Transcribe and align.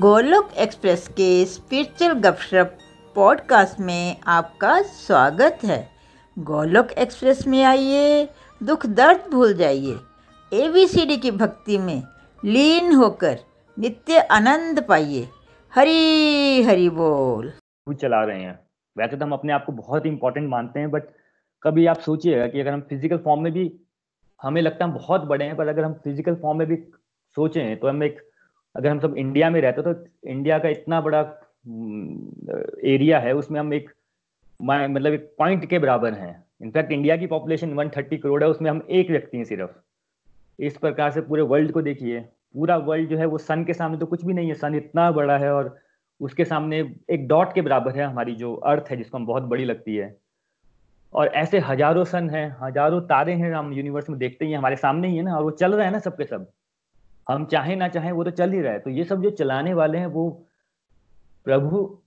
Golok 0.00 0.48
express 0.58 1.06
के 1.08 1.44
spiritual 1.46 2.12
गपशप 2.12 2.76
podcast 3.16 3.78
में 3.80 4.16
आपका 4.26 4.82
स्वागत 4.82 5.58
है। 5.64 5.78
गोलोक 6.36 6.90
एक्सप्रेस 6.92 7.46
में 7.46 7.62
आइए, 7.64 8.28
दुख 8.60 8.86
दर्द 8.86 9.30
भूल 9.32 9.54
जाइए। 9.54 9.94
एबीसीडी 10.52 11.16
की 11.16 11.30
भक्ति 11.30 11.78
में 11.78 12.02
लीन 12.42 12.92
होकर 12.94 13.38
नित्य 13.78 14.18
आनंद 14.18 14.82
पाइए। 14.88 15.28
हरी 15.72 16.62
हरी 16.62 16.88
बोल। 16.90 17.52
चला 17.94 18.22
रहे 18.24 18.42
हैं। 18.42 18.58
वैसे 18.96 19.16
तो 19.16 19.24
हम 19.24 19.32
अपने 19.32 19.52
आप 19.52 19.64
को 19.66 19.72
बहुत 19.72 20.04
ही 20.04 20.10
इंपॉर्टेंट 20.10 20.48
मानते 20.50 20.80
हैं 20.80 20.90
बट 20.90 21.08
कभी 21.62 21.86
आप 21.86 22.00
सोचिएगा 22.00 22.46
कि 22.46 22.60
अगर 22.60 22.72
हम 22.72 22.80
फ़िज़िकल 22.80 23.18
फॉर्म 23.18 23.42
में 23.42 23.52
भी, 23.52 23.70
हमें 24.42 24.62
लगता 24.62 24.84
है 24.84 24.90
हम 24.90 24.96
बहुत 24.98 25.24
बड़े 25.24 25.44
हैं, 25.44 25.56
पर 25.56 25.68
अगर 25.68 25.84
हम 25.84 25.94
फ़िज़िकल 25.94 26.34
फॉर्म 26.34 26.58
में 26.58 26.68
भी 26.68 26.82
सोचें 27.36 27.76
तो 27.78 27.88
हम 27.88 28.02
एक 28.02 28.25
अगर 28.76 28.88
हम 28.88 28.98
सब 29.00 29.16
इंडिया 29.18 29.50
में 29.50 29.60
रहते 29.60 29.82
तो 29.82 29.94
इंडिया 30.30 30.58
का 30.58 30.68
इतना 30.68 31.00
बड़ा 31.00 31.20
एरिया 32.86 33.18
है, 33.18 33.32
उसमें 33.34 33.60
हम 33.60 33.72
एक 33.74 33.90
मतलब 34.60 35.12
एक 35.12 35.34
पॉइंट 35.38 35.64
के 35.66 35.78
बराबर 35.78 36.12
हैं। 36.14 36.44
इनफैक्ट 36.62 36.92
इंडिया 36.92 37.16
की 37.16 37.26
पॉपुलेशन 37.26 37.72
130 37.72 38.18
करोड़ 38.18 38.42
है, 38.44 38.48
उसमें 38.50 38.70
हम 38.70 38.86
एक 38.90 39.10
व्यक्ति 39.10 39.36
हैं 39.36 39.44
सिर्फ़। 39.44 39.70
इस 40.58 40.76
प्रकार 40.76 41.10
से 41.10 41.20
पूरे 41.20 41.42
वर्ल्ड 41.44 41.72
को 41.72 41.82
देखिए, 41.82 42.20
पूरा 42.20 42.76
वर्ल्ड 42.76 43.10
जो 43.10 43.18
है, 43.18 43.26
वो 43.26 43.38
सन 43.38 43.64
के 43.64 43.74
सामने 43.74 43.98
तो 43.98 44.06
कुछ 44.06 44.24
भी 44.24 44.34
नहीं 44.34 44.48
है। 44.48 44.54
सन 44.54 44.74
इतना 44.74 45.10
बड़ा 45.12 45.36
है 45.38 45.52
और 45.52 45.76
उसके 46.20 46.44
सामने 46.44 46.78
एक 47.10 47.26
डॉट 47.28 47.52
के 47.52 47.62
बराबर 47.62 47.96
है 47.96 48.04
हमारी 48.04 48.34
जो 48.34 48.54
अर्थ 48.54 48.90
है, 48.90 48.96
जिसको 48.96 49.18
हम 49.18 49.26
बहुत 49.26 49.42
बड़ी 49.42 49.64
लगती 49.64 49.96
है। 49.96 50.16
और 51.12 51.26
ऐसे 51.34 51.58
हज़ारों 51.58 52.04
सन 52.04 52.30
हैं, 52.30 52.56
हज़ारों 52.60 53.00
तारे 53.00 53.32
हैं, 53.32 53.52
हम 53.52 53.72
यूनिवर्स 53.72 54.10
में 54.10 54.18
देखते 54.18 54.44
ही, 54.44 54.52
हमारे 54.52 54.76
सामने 54.76 55.08
ही 55.08 55.16
है 55.16 55.22
ना, 55.22 55.36
और 55.36 55.42
वो 55.42 55.50
चल 55.50 55.74
रहे 55.74 55.84
हैं 55.84 55.92
ना 55.92 55.98
सबके 55.98 56.24
सब। 56.24 56.50
हम 57.26 57.44
चाहे 57.46 57.76
ना 57.76 57.88
चाहे 57.88 58.12
वो 58.12 58.24
तो 58.24 58.30
चल 58.30 58.52
ही 58.52 58.60
रहा 58.60 58.72
है। 58.72 58.78
तो 58.78 58.90
ये 58.90 59.04
सब 59.04 59.22
जो 59.22 59.30
चलाने 59.30 59.74
वाले 59.74 59.98
हैं 59.98 60.06
वो 60.06 60.28
प्रभु 61.46 61.98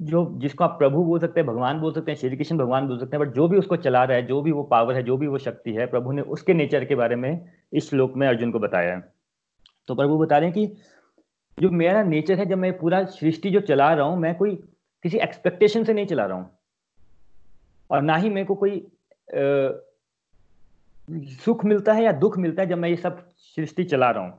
जो 0.00 0.24
जिसको 0.38 0.64
आप 0.64 0.70
प्रभु 0.78 1.04
बोल 1.04 1.18
सकते 1.20 1.40
हैं 1.40 1.46
भगवान 1.48 1.78
बोल 1.80 1.92
सकते 1.92 2.12
हैं 2.12 2.18
श्री 2.18 2.36
कृष्ण 2.36 2.56
भगवान 2.58 2.88
बोल 2.88 2.98
सकते 2.98 3.16
हैं 3.16 3.26
बट 3.26 3.34
जो 3.34 3.46
भी 3.48 3.58
उसको 3.58 3.76
चला 3.76 4.02
रहा 4.04 4.16
है 4.16 4.26
जो 4.26 4.40
भी 4.42 4.52
वो 4.52 4.62
पावर 4.62 4.94
है 4.94 5.02
जो 5.02 5.16
भी 5.16 5.26
वो 5.26 5.38
शक्ति 5.38 5.72
है 5.72 5.86
प्रभु 5.86 6.12
ने 6.12 6.22
उसके 6.22 6.54
नेचर 6.54 6.84
के 6.84 6.94
बारे 6.94 7.16
में 7.16 7.48
इस 7.72 7.88
श्लोक 7.90 8.16
में 8.16 8.26
अर्जुन 8.28 8.52
को 8.52 8.58
बताया 8.58 8.94
है। 8.94 9.00
तो 9.88 9.94
प्रभु 9.94 10.18
बता 10.18 10.38
रहे 10.38 10.48
हैं 10.50 10.54
कि 10.54 10.66
जो 11.58 11.70
मेरा 11.70 12.02
नेचर 12.02 12.38
है 12.38 12.46
जब 12.46 12.58
मैं 12.58 12.76
पूरा 12.78 13.04
सृष्टि 13.04 13.50
जो 13.50 13.60
चला 13.60 13.92
रहा 13.94 14.06
हूँ 14.06 14.18
मैं 14.18 14.34
कोई 14.34 14.54
किसी 15.04 15.18
एक्सपेक्टेशन 15.18 15.84
से 15.84 15.92
नहीं 15.94 16.06
चला 16.06 16.26
रहा 16.26 16.36
हूँ। 16.36 16.50
और 17.90 18.02
ना 18.02 18.16
ही 18.16 18.30
मेरे 18.30 18.46
को 18.46 18.54
कोई 18.54 18.78
आ, 18.78 19.85
सुख 21.40 21.64
मिलता 21.64 21.92
है 21.92 22.02
या 22.04 22.12
दुख 22.14 22.38
मिलता 22.38 22.62
है 22.62 22.68
जब 22.68 22.78
मैं 22.78 22.88
ये 22.88 22.96
सब 22.96 23.18
सृष्टि 23.56 23.84
चला 23.84 24.10
रहा 24.10 24.24
हूँ। 24.24 24.38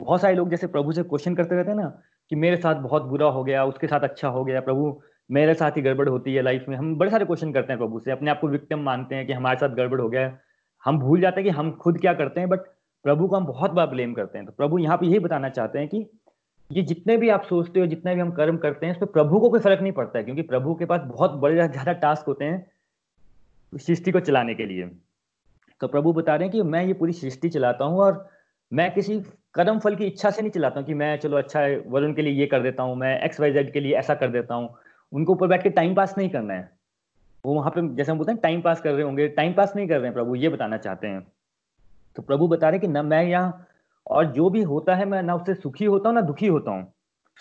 बहुत 0.00 0.20
सारे 0.20 0.34
लोग 0.34 0.50
जैसे 0.50 0.66
प्रभु 0.66 0.92
से 0.92 1.02
क्वेश्चन 1.04 1.34
करते 1.34 1.54
रहते 1.54 1.70
हैं 1.70 1.76
ना 1.78 1.88
कि 2.30 2.36
मेरे 2.36 2.56
साथ 2.56 2.74
बहुत 2.76 3.02
बुरा 3.02 3.26
हो 3.26 3.44
गया, 3.44 3.64
उसके 3.64 3.86
साथ 3.86 4.00
अच्छा 4.00 4.28
हो 4.28 4.44
गया, 4.44 4.60
प्रभु 4.60 5.00
मेरे 5.30 5.54
साथ 5.54 5.76
ही 5.76 5.82
गड़बड़ 5.82 6.08
होती 6.08 6.34
है 6.34 6.42
लाइफ 6.42 6.64
में। 6.68 6.76
हम 6.76 6.94
बड़े 6.98 7.10
सारे 7.10 7.24
क्वेश्चन 7.24 7.52
करते 7.52 7.72
हैं 7.72 7.78
प्रभु 7.78 8.00
से, 8.00 8.10
अपने 8.10 8.30
आप 8.30 8.40
को 8.40 8.48
विक्टिम 8.48 8.82
मानते 8.82 9.14
हैं 9.14 9.26
कि 9.26 9.32
हमारे 9.32 9.58
साथ 9.58 9.74
गड़बड़ 9.76 10.00
हो 10.00 10.08
गया 10.08 10.20
है। 10.20 10.40
हम 10.84 10.98
भूल 10.98 11.20
जाते 11.20 11.40
हैं 11.40 11.50
कि 11.50 11.56
हम 11.56 11.70
खुद 11.76 11.98
क्या 12.00 12.14
करते 12.14 12.40
हैं 12.40 12.48
बट 12.48 12.60
प्रभु 13.04 13.26
को 13.28 13.36
हम 13.36 13.46
बहुत 13.46 13.70
बार 13.70 13.86
ब्लेम 13.86 14.14
करते 14.14 14.38
हैं। 14.38 14.46
तो 14.46 14.52
प्रभु 14.52 14.78
यहाँ 14.78 14.96
पे 14.96 15.06
यही 15.06 15.18
बताना 15.18 15.48
चाहते 15.48 15.78
हैं 15.78 15.88
कि 15.88 16.06
ये 16.70 16.82
जितने 16.82 17.16
भी 17.16 17.28
आप 17.28 17.42
सोचते 17.42 17.80
हो, 17.80 17.86
जितने 17.86 18.14
भी 18.14 18.20
हम 18.20 18.30
कर्म 18.30 18.56
करते 18.58 18.86
हैं 18.86 18.92
उस 18.92 18.98
पर 18.98 19.06
प्रभु 19.08 19.40
को 19.40 19.50
कोई 19.50 19.60
फ़र्क 19.60 19.80
नहीं 19.82 19.92
पड़ता 19.92 20.18
है, 20.18 20.24
क्योंकि 20.24 20.42
प्रभु 20.44 20.74
के 20.74 20.84
पास 20.84 21.00
बहुत 21.06 21.32
बड़े, 21.32 21.54
ज़्यादा 21.68 21.92
टास्क 21.92 22.26
होते 22.26 22.44
हैं 22.44 23.78
सृष्टि 23.78 24.12
को 24.12 24.20
चलाने 24.20 24.54
के 24.54 24.66
लिए। 24.66 24.90
तो 25.80 25.88
प्रभु 25.88 26.12
बता 26.12 26.34
रहे 26.36 26.48
हैं 26.48 26.52
कि 26.52 26.62
मैं 26.62 26.84
ये 26.86 26.92
पूरी 26.92 27.12
सृष्टि 27.12 27.48
चलाता 27.48 27.84
हूँ 27.84 28.00
और 28.00 28.26
मैं 28.72 28.92
किसी 28.94 29.20
कर्म 29.54 29.78
फल 29.78 29.94
की 29.96 30.04
इच्छा 30.04 30.30
से 30.30 30.42
नहीं 30.42 30.50
चलाता 30.50 30.80
हूँ 30.80 30.86
कि 30.86 30.94
मैं, 30.94 31.18
चलो 31.18 31.36
अच्छा 31.36 31.60
है, 31.60 31.78
वरुण 31.86 32.14
के 32.14 32.22
लिए 32.22 32.32
ये 32.32 32.46
कर 32.46 32.62
देता 32.62 32.82
हूँ, 32.82 32.96
मैं 32.96 33.20
एक्स 33.20 33.40
वाई 33.40 33.52
जेड 33.52 33.72
के 33.72 33.80
लिए 33.80 33.94
ऐसा 33.94 34.14
कर 34.14 34.28
देता 34.28 34.54
हूँ। 34.54 34.68
उनको 35.12 35.32
ऊपर 35.32 35.46
बैठ 35.46 35.62
के 35.62 35.70
टाइम 35.70 35.94
पास 35.94 36.14
नहीं 36.18 36.28
करना 36.30 36.54
है। 36.54 36.70
वो 37.44 37.54
वहाँ 37.54 37.70
पे, 37.70 37.88
जैसे 37.94 38.12
हम 38.12 38.18
बोलते 38.18 38.32
हैं 38.32 38.40
टाइम 38.40 38.60
पास 38.60 38.80
कर 38.80 38.92
रहे 38.92 39.02
होंगे 39.02 39.28
टाइम 39.28 39.54
पास 39.54 39.72
नहीं 39.76 39.88
कर 39.88 39.96
रहे 39.96 40.04
हैं 40.04 40.14
प्रभु, 40.14 40.34
ये 40.34 40.48
बताना 40.48 40.76
चाहते 40.76 41.06
हैं। 41.06 41.26
तो 42.16 42.22
प्रभु 42.22 42.48
बता 42.48 42.68
रहे 42.68 42.78
हैं 42.78 42.80
कि 42.80 42.92
ना 42.92 43.02
मैं 43.02 43.24
यहाँ, 43.24 43.66
और 44.06 44.32
जो 44.32 44.50
भी 44.50 44.62
होता 44.62 44.94
है, 44.94 45.04
मैं 45.04 45.22
ना 45.22 45.34
उससे 45.34 45.54
सुखी 45.54 45.84
होता 45.84 46.08
हूँ, 46.08 46.14
ना 46.14 46.20
दुखी 46.20 46.46
होता 46.46 46.70
हूँ। 46.70 46.92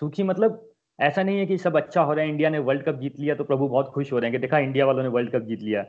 सुखी 0.02 0.24
मतलब 0.24 0.64
ऐसा 1.00 1.24
नहीं 1.24 1.40
है 1.40 1.46
कि 1.46 1.58
सब 1.58 1.78
अच्छा 1.78 2.02
हो 2.02 2.14
रहा 2.14 2.26
है, 2.26 2.32
इंडिया 2.32 2.50
ने 2.50 2.60
वर्ल्ड 2.60 2.84
कप 2.84 3.00
जीत 3.00 3.20
लिया 3.20 3.36
तो 3.36 3.44
प्रभु 3.44 3.68
बहुत 3.68 3.88
खुश 3.88 4.14
हो 4.14 4.20
रहे 4.20 4.30
हैं 4.30 4.40
कि 4.40 4.42
देखा, 4.42 4.60
इंडिया 4.60 4.86
वालों 4.86 5.04
ने 5.04 5.10
वर्ल्ड 5.10 5.32
कप 5.32 5.42
जीत 5.42 5.62
लिया। 5.62 5.86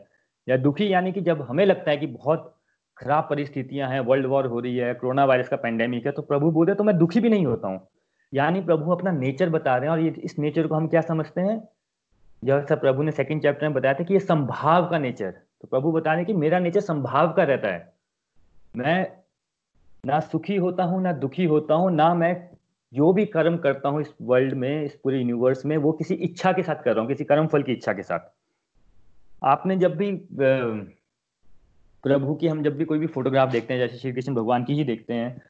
या 0.48 0.56
दुखी, 0.56 0.92
यानी 0.92 1.12
कि 1.12 1.20
जब 1.20 1.42
हमें 1.42 1.64
लगता 1.66 1.90
है 1.90 1.96
कि 1.96 2.06
बहुत 2.06 2.54
खराब 2.96 3.26
परिस्थितियाँ 3.30 3.88
हैं, 3.90 4.00
वर्ल्ड 4.00 4.26
वॉर 4.26 4.46
हो 4.46 4.60
रही 4.60 4.76
है 4.76 4.92
कोरोना 4.94 5.24
वायरस 5.24 5.48
का 5.48 5.56
पेंडेमिक 5.56 6.06
है 6.06 6.12
तो 6.12 6.22
प्रभु 6.22 6.50
बोले 6.50 6.74
तो 6.74 6.84
मैं 6.84 6.96
दुखी 6.98 7.20
भी 7.20 7.28
नहीं 7.28 7.46
होता 7.46 7.68
हूँ। 7.68 7.80
यानी 8.32 8.60
प्रभु 8.60 8.92
अपना 8.92 9.10
नेचर 9.10 9.48
बता 9.50 9.76
रहे 9.76 9.86
हैं 9.86 9.92
और 9.92 10.00
ये 10.00 10.10
इस 10.10 10.38
नेचर 10.38 10.66
को 10.66 10.74
हम 10.74 10.88
क्या 10.88 11.00
समझते 11.00 11.40
हैं? 11.40 11.60
जैसा 12.42 12.76
प्रभु 12.76 13.02
ने 13.02 13.12
सेकंड 13.12 13.42
चैप्टर 13.42 13.66
में 13.66 13.74
बताया 13.74 13.94
था 13.94 14.04
कि 14.04 14.14
ये 14.14 14.20
संभाव 14.20 14.88
का 14.90 14.98
नेचर 14.98 15.30
तो 15.30 15.68
प्रभु 15.68 15.92
बता 15.92 16.10
रहे 16.10 16.18
हैं 16.18 16.26
कि 16.26 16.32
मेरा 16.32 16.58
नेचर 16.58 16.80
संभाव 16.80 17.32
का 17.32 17.42
रहता 17.42 17.68
है। 17.68 17.92
मैं 18.76 19.06
ना 20.06 20.20
सुखी 20.20 20.56
होता 20.56 20.84
हूँ, 20.84 21.02
ना 21.02 21.12
दुखी 21.12 21.44
होता 21.44 21.74
हूँ, 21.74 21.90
ना 21.92 22.12
मैं 22.14 22.50
जो 22.92 23.12
भी 23.12 23.24
कर्म 23.26 23.56
करता 23.56 23.88
हूँ 23.88 24.00
इस 24.00 24.12
वर्ल्ड 24.22 24.54
में, 24.54 24.84
इस 24.84 24.94
पूरे 24.94 25.18
यूनिवर्स 25.18 25.64
में, 25.66 25.76
वो 25.76 25.92
किसी 25.92 26.14
इच्छा 26.14 26.52
के 26.52 26.62
साथ 26.62 26.82
कर 26.82 26.92
रहा 26.92 27.00
हूँ, 27.00 27.08
किसी 27.08 27.24
कर्म 27.24 27.46
फल 27.46 27.62
की 27.62 27.72
इच्छा 27.72 27.92
के 27.92 28.02
साथ। 28.02 28.30
आपने 29.42 29.76
जब 29.76 29.96
भी 29.96 30.10
प्रभु 32.04 32.34
की 32.34 32.46
हम 32.46 32.62
जब 32.62 32.76
भी 32.76 32.84
कोई 32.84 32.98
भी 32.98 33.06
फोटोग्राफ 33.06 33.50
देखते 33.50 33.74
हैं, 33.74 33.80
जैसे 33.80 33.98
श्री 33.98 34.12
कृष्ण 34.12 34.34
भगवान 34.34 34.64
की 34.64 34.74
ही 34.74 34.84
देखते 34.84 35.14
हैं, 35.14 35.42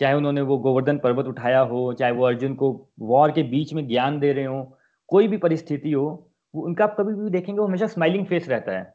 चाहे 0.00 0.14
उन्होंने 0.14 0.40
वो 0.40 0.56
गोवर्धन 0.58 0.98
पर्वत 0.98 1.26
उठाया 1.26 1.60
हो, 1.60 1.92
चाहे 1.92 2.12
वो 2.12 2.26
अर्जुन 2.26 2.54
को 2.54 2.70
वॉर 3.00 3.30
के 3.30 3.42
बीच 3.42 3.72
में 3.74 3.86
ज्ञान 3.88 4.18
दे 4.20 4.32
रहे 4.32 4.44
हो, 4.44 4.78
कोई 5.08 5.28
भी 5.28 5.36
परिस्थिति 5.36 5.92
हो, 5.92 6.30
वो 6.54 6.62
उनका 6.62 6.84
आप 6.84 6.96
कभी 6.98 7.14
भी 7.14 7.30
देखेंगे, 7.30 7.58
वो 7.60 7.66
हमेशा 7.66 7.86
स्माइलिंग 7.86 8.26
फेस 8.26 8.48
रहता 8.48 8.72
है। 8.72 8.94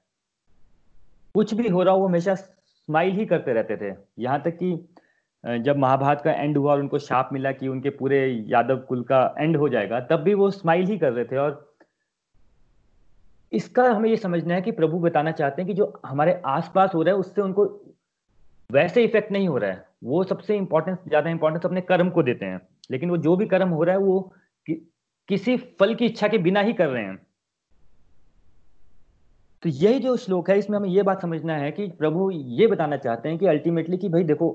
कुछ 1.35 1.53
भी 1.53 1.67
हो 1.67 1.83
रहा 1.83 1.93
हो, 1.93 1.99
वो 1.99 2.07
हमेशा 2.07 2.35
स्माइल 2.35 3.15
ही 3.15 3.25
करते 3.25 3.53
रहते 3.53 3.77
थे। 3.77 3.93
यहाँ 4.19 4.41
तक 4.41 4.57
कि 4.57 5.59
जब 5.61 5.77
महाभारत 5.77 6.21
का 6.21 6.31
एंड 6.31 6.57
हुआ 6.57 6.71
और 6.71 6.79
उनको 6.79 6.99
शाप 6.99 7.29
मिला 7.33 7.51
कि 7.51 7.67
उनके 7.67 7.89
पूरे 7.89 8.25
यादव 8.47 8.77
कुल 8.77 9.03
का 9.03 9.35
एंड 9.39 9.57
हो 9.57 9.69
जाएगा, 9.69 9.99
तब 9.99 10.19
भी 10.19 10.33
वो 10.33 10.49
स्माइल 10.51 10.85
ही 10.85 10.97
कर 10.97 11.11
रहे 11.13 11.25
थे 11.25 11.37
और 11.37 11.64
इसका 13.51 13.83
हमें 13.83 14.09
ये 14.09 14.17
समझना 14.17 14.53
है 14.53 14.61
कि 14.61 14.71
प्रभु 14.71 14.99
बताना 14.99 15.31
चाहते 15.31 15.61
हैं 15.61 15.67
कि 15.67 15.73
जो 15.73 16.01
हमारे 16.05 16.41
आसपास 16.45 16.93
हो 16.95 17.01
रहा 17.01 17.13
है 17.13 17.19
उससे 17.19 17.41
उनको 17.41 17.65
वैसे 18.69 19.03
इफ़ेक्ट 19.03 19.31
नहीं 19.31 19.47
हो 19.47 19.57
रहा 19.57 19.71
है। 19.71 19.85
वो 20.03 20.23
सबसे 20.23 20.55
इंपॉर्टेंस 20.57 20.97
ज़्यादा 21.07 21.29
इंपॉर्टेंस 21.29 21.65
अपने 21.65 21.81
कर्म 21.81 22.09
को 22.09 22.23
देते 22.23 22.45
हैं। 22.45 22.59
लेकिन 22.91 23.09
वो 23.09 23.17
जो 23.17 23.35
भी 23.35 23.45
कर्म 23.45 23.69
हो 23.69 23.83
रहा 23.83 23.95
है 23.95 24.01
वो 24.01 24.19
कि, 24.67 24.73
किसी 25.29 25.57
फल 25.57 25.95
की 25.95 26.05
इच्छा 26.05 26.27
के 26.27 26.37
बिना 26.37 26.59
ही 26.59 26.73
कर 26.73 26.87
रहे 26.87 27.03
हैं। 27.03 27.17
तो 29.63 29.69
यही 29.69 29.99
जो 29.99 30.15
श्लोक 30.17 30.49
है 30.49 30.57
इसमें 30.59 30.77
हमें 30.77 30.89
ये 30.89 31.03
बात 31.03 31.21
समझना 31.21 31.55
है 31.57 31.71
कि 31.71 31.87
प्रभु 31.89 32.29
ये 32.31 32.67
बताना 32.67 32.97
चाहते 32.97 33.29
हैं 33.29 33.37
कि 33.37 33.47
अल्टीमेटली 33.47 33.97
कि 33.97 34.09
भाई 34.09 34.23
देखो 34.23 34.49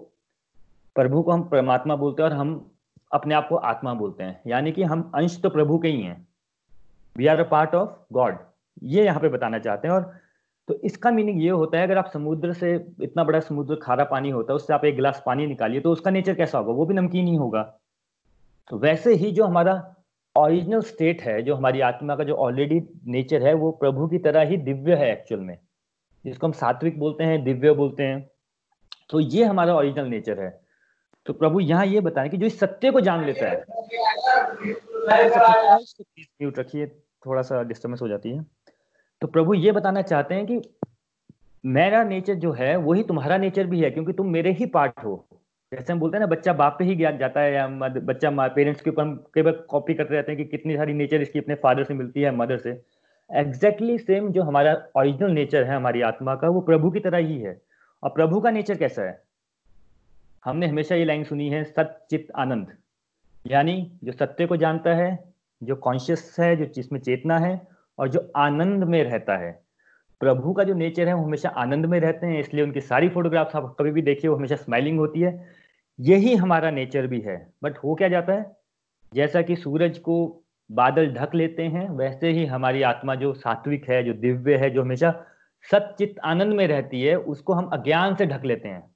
प्रभु 0.97 1.23
को 1.23 1.33
हम 1.33 1.43
परमात्मा 1.43 1.97
बोलते 1.97 2.23
हैं 2.23 2.31
और 2.31 2.37
हम 2.37 2.71
अपने 3.13 3.35
आप 3.35 3.49
को 3.49 3.57
आत्मा 3.57 3.95
बोलते 3.95 4.25
हैं। 4.25 4.41
यानी 4.47 4.73
कि 4.73 4.83
हम 4.83 5.11
अंश 5.15 5.41
तो 5.43 5.51
प्रभु 5.51 5.79
के 5.79 5.89
ही 5.89 6.03
हैं। 6.03 6.27
We 7.17 7.27
are 7.27 7.41
a 7.41 7.49
part 7.49 7.75
of 7.75 7.91
God 8.13 8.39
ये 8.83 9.05
यहाँ 9.05 9.21
पे 9.21 9.29
बताना 9.29 9.59
चाहते 9.59 9.89
हैं। 9.89 9.95
और 9.95 10.13
तो 10.69 10.75
इसका 10.85 11.11
मीनिंग 11.11 11.43
ये 11.43 11.51
होता 11.51 11.79
है 11.79 11.87
अगर 11.87 11.99
आप 11.99 12.11
समुद्र 12.13 12.53
से 12.53 12.75
इतना 13.03 13.25
बड़ा 13.25 13.41
समुद्र 13.41 13.77
खारा 13.83 14.05
पानी 14.05 14.31
होता 14.31 14.53
है 14.53 14.57
उससे 14.57 14.75
आप 14.75 14.85
एक 14.85 14.95
गिलास 14.97 15.23
पानी 15.27 15.47
निकालिए 15.47 15.81
तो 15.81 15.93
उसका 15.93 16.11
नेचर 16.11 16.35
कैसा 16.35 16.59
होगा? 16.59 16.73
वो 16.73 16.87
भी 16.87 16.95
नमकीन 16.95 17.27
ही 17.29 17.35
होगा। 17.37 17.63
तो 18.71 18.79
वैसे 18.79 19.15
ही 19.15 19.31
जो 19.31 19.45
हमारा 19.45 19.95
ओरिजिनल 20.37 20.81
स्टेट 20.83 21.23
है 21.23 21.43
जो 21.43 21.55
हमारी 21.55 21.81
आत्मा 21.81 22.17
का 22.17 22.25
जो 22.25 22.35
ऑलरेडी 22.37 22.83
नेचर 23.07 23.43
है 23.43 23.55
वो 23.55 23.71
प्रभु 23.81 24.07
की 24.09 24.19
तरह 24.19 24.41
ही 24.41 24.57
दिव्य 24.59 24.95
है 24.95 25.13
एक्चुअल 25.13 25.41
में 25.41 25.59
जिसको 26.25 26.47
हम 26.47 26.53
सात्विक 26.53 26.99
बोलते 26.99 27.25
हैं 27.25 27.43
दिव्य 27.45 27.73
बोलते 27.73 28.03
हैं। 28.03 28.31
तो 29.11 29.21
ये 29.21 29.45
हमारा 29.45 29.75
ओरिजिनल 29.75 30.07
नेचर 30.07 30.41
है। 30.41 30.61
तो 31.27 31.33
प्रभु 31.33 31.61
यहाँ 31.61 31.87
ये 31.87 32.01
बताएँ 32.01 32.29
कि 32.31 32.37
जो 32.37 32.47
इस 32.47 32.59
सत्य 32.61 32.91
को 32.91 33.01
जान 33.01 33.25
लेता 33.25 33.47
है 33.47 33.65
म्यूट 36.43 36.59
रखिए 36.59 36.87
थोड़ा 37.27 37.43
सा 37.43 37.63
डिस्टर्बेंस 37.63 38.03
हो 38.03 38.09
जाती 38.09 38.31
है। 38.31 38.45
तो 39.21 39.27
प्रभु 39.27 39.55
ये 39.55 39.73
बताना 39.73 40.03
चाहते 40.03 40.35
हैं 40.35 40.47
कि 40.47 40.61
मेरा 41.67 42.05
नेचर 42.05 42.35
जो 42.35 42.53
है, 42.53 42.77
वही 42.77 43.03
तुम्हारा 43.03 43.37
नेचर 43.37 43.67
भी 43.67 43.81
है, 43.81 43.91
क्योंकि 43.91 44.13
तुम 44.13 44.27
मेरे 44.27 44.53
ही 44.53 44.67
पार्ट 44.67 44.93
हो। 45.05 45.27
जैसे 45.75 45.93
हम 45.93 46.01
बोलते 46.01 46.17
हैं 46.17 46.21
ना, 46.21 46.27
बच्चा 46.27 46.53
बाप 46.53 46.77
पे 46.79 46.85
ही 46.85 46.95
ज्ञान 46.95 47.19
जाता 47.19 47.41
है, 47.41 47.55
या 47.55 47.69
बच्चा 47.89 48.49
पेरेंट्स 48.49 48.81
के 48.81 48.91
ऊपर 48.91 49.03
हम 49.03 49.25
कई 49.35 49.43
बार 49.43 49.53
कॉपी 49.53 49.95
करते 49.95 50.15
रहते 50.15 50.33
हैं 50.33 50.37
कि 50.37 50.45
कितनी 50.45 50.77
सारी 50.77 50.93
नेचर 50.93 51.23
इसकी 51.23 51.39
अपने 51.39 51.55
फादर 51.55 51.85
से 51.85 51.95
मिलती 51.95 52.23
है 52.23 52.37
मदर 52.37 52.57
से। 52.57 52.83
एग्जैक्टली 53.35 53.87
exactly 53.87 54.07
सेम 54.07 54.33
जो 54.33 54.43
हमारा 54.43 54.87
ओरिजिनल 54.97 55.31
नेचर 55.31 55.65
है, 55.65 55.77
हमारी 55.77 56.03
आत्मा 56.03 56.35
का, 56.35 56.49
वो 56.49 56.61
प्रभु 56.61 56.91
की 56.91 57.01
तरह 57.01 57.19
ही 57.19 57.39
है। 57.39 57.63
और 58.03 58.11
प्रभु 58.11 58.41
का 58.41 58.51
नेचर 58.51 58.77
कैसा 58.77 59.03
है? 59.03 59.23
हमने 60.45 60.67
हमेशा 60.67 60.95
ये 60.95 61.05
लाइन 61.05 61.25
सुनी 61.25 61.49
है 61.49 61.65
सचित 61.65 62.29
आनंद। 62.37 62.67
यानी 63.47 63.93
जो 64.05 64.13
सत्य 64.13 64.47
को 64.47 64.57
जानता 64.57 64.95
है, 64.95 65.35
जो 65.63 65.77
कॉन्शियस 65.77 66.37
है, 66.41 66.57
जो 66.57 66.65
जिसमें 66.65 67.01
चेतना 67.01 67.39
है 67.39 67.80
और 68.01 68.09
जो 68.09 68.33
आनंद 68.37 68.85
में 68.85 69.05
रहता 69.05 69.37
है, 69.37 69.63
प्रभु 70.21 70.53
का 70.53 70.65
जो 70.65 70.75
नेचर 70.75 71.09
है, 71.09 71.15
वो 71.15 71.25
हमेशा 71.25 71.49
आनंद 71.49 71.87
में 71.87 72.01
रहते 72.01 72.27
हैं, 72.27 72.41
इसलिए 72.41 72.65
उनकी 72.65 72.81
सारी 72.81 73.09
फोटोग्राफ्स 73.09 73.57
आप 73.57 73.77
कभी 73.79 73.91
भी 73.91 74.03
देखिए, 74.03 74.31
वो 74.31 74.37
हमेशा 74.37 74.57
स्माइलिंग 74.57 74.99
होती 74.99 75.21
है। 75.21 75.49
यही 76.01 76.35
हमारा 76.35 76.71
नेचर 76.71 77.07
भी 77.07 77.21
है। 77.21 77.53
बट 77.63 77.79
हो 77.79 77.95
क्या 77.95 78.09
जाता 78.09 78.33
है? 78.33 78.57
जैसा 79.15 79.43
कि 79.43 79.57
सूरज 79.57 79.99
को 79.99 80.43
बादल 80.73 81.15
ढक 81.15 81.35
लेते 81.35 81.63
हैं, 81.63 81.91
वैसे 81.91 82.29
ही 82.31 82.47
हमारी 82.47 82.83
आत्मा 82.83 83.15
जो 83.15 83.35
सात्विक 83.35 83.91
है, 83.91 84.05
जो 84.05 84.13
दिव्य 84.13 84.57
है, 84.57 84.71
जो 84.71 84.83
हमेशा 84.83 85.25
सचित 85.63 86.15
आनंद 86.25 86.53
में 86.53 86.67
रहती 86.67 87.03
है, 87.03 87.17
उसको 87.17 87.53
हम 87.53 87.65
अज्ञान 87.65 88.15
से 88.15 88.27
ढक 88.27 88.45
लेते 88.45 88.69
हैं। 88.69 88.91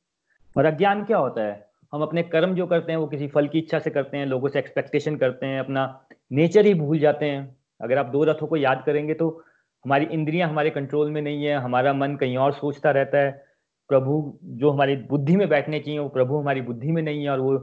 और 0.57 0.65
अज्ञान 0.65 1.05
क्या 1.05 1.19
होता 1.19 1.43
है? 1.43 1.71
हम 1.93 2.03
अपने 2.03 2.23
कर्म 2.23 2.55
जो 2.55 2.67
करते 2.67 2.93
हैं, 2.93 2.99
वो 2.99 3.07
किसी 3.07 3.29
फल 3.29 3.49
की 3.49 3.59
इच्छा 3.59 3.79
से 3.79 3.91
करते 3.91 4.17
हैं, 4.17 4.27
लोगों 4.27 4.49
से 4.49 4.59
एक्सपेक्टेशन 4.59 5.17
करते 5.17 5.47
हैं, 5.47 5.61
अपना 5.61 6.05
नेचर 6.33 6.67
ही 6.67 6.75
भूल 6.75 6.99
जाते 6.99 7.27
हैं। 7.27 7.57
अगर 7.81 7.99
आप 7.99 8.07
दो 8.07 8.25
रथों 8.25 8.47
को 8.47 8.57
याद 8.57 8.83
करेंगे 8.87 9.15
तो 9.15 9.29
हमारी 9.85 10.07
इंद्रियाँ 10.07 10.49
हमारे 10.49 10.71
कंट्रोल 10.71 11.11
में 11.11 11.23
नहीं 11.23 11.45
है 11.45 11.55
हमारा 11.55 11.93
मन 11.93 12.17
कहीं 12.17 12.37
और 12.37 12.53
सोचता 12.53 12.91
रहता 12.91 13.19
है। 13.19 13.31
प्रभु 13.91 14.39
जो 14.45 14.71
हमारी 14.71 14.97
बुद्धि 14.97 15.37
में 15.37 15.49
बैठने 15.49 15.81
चाहिए 15.81 15.99
वो 16.01 16.09
प्रभु 16.09 16.39
हमारी 16.39 16.61
बुद्धि 16.61 16.93
में 16.93 17.03
नहीं 17.03 17.25
है 17.25 17.31
और 17.31 17.41
वो 17.41 17.57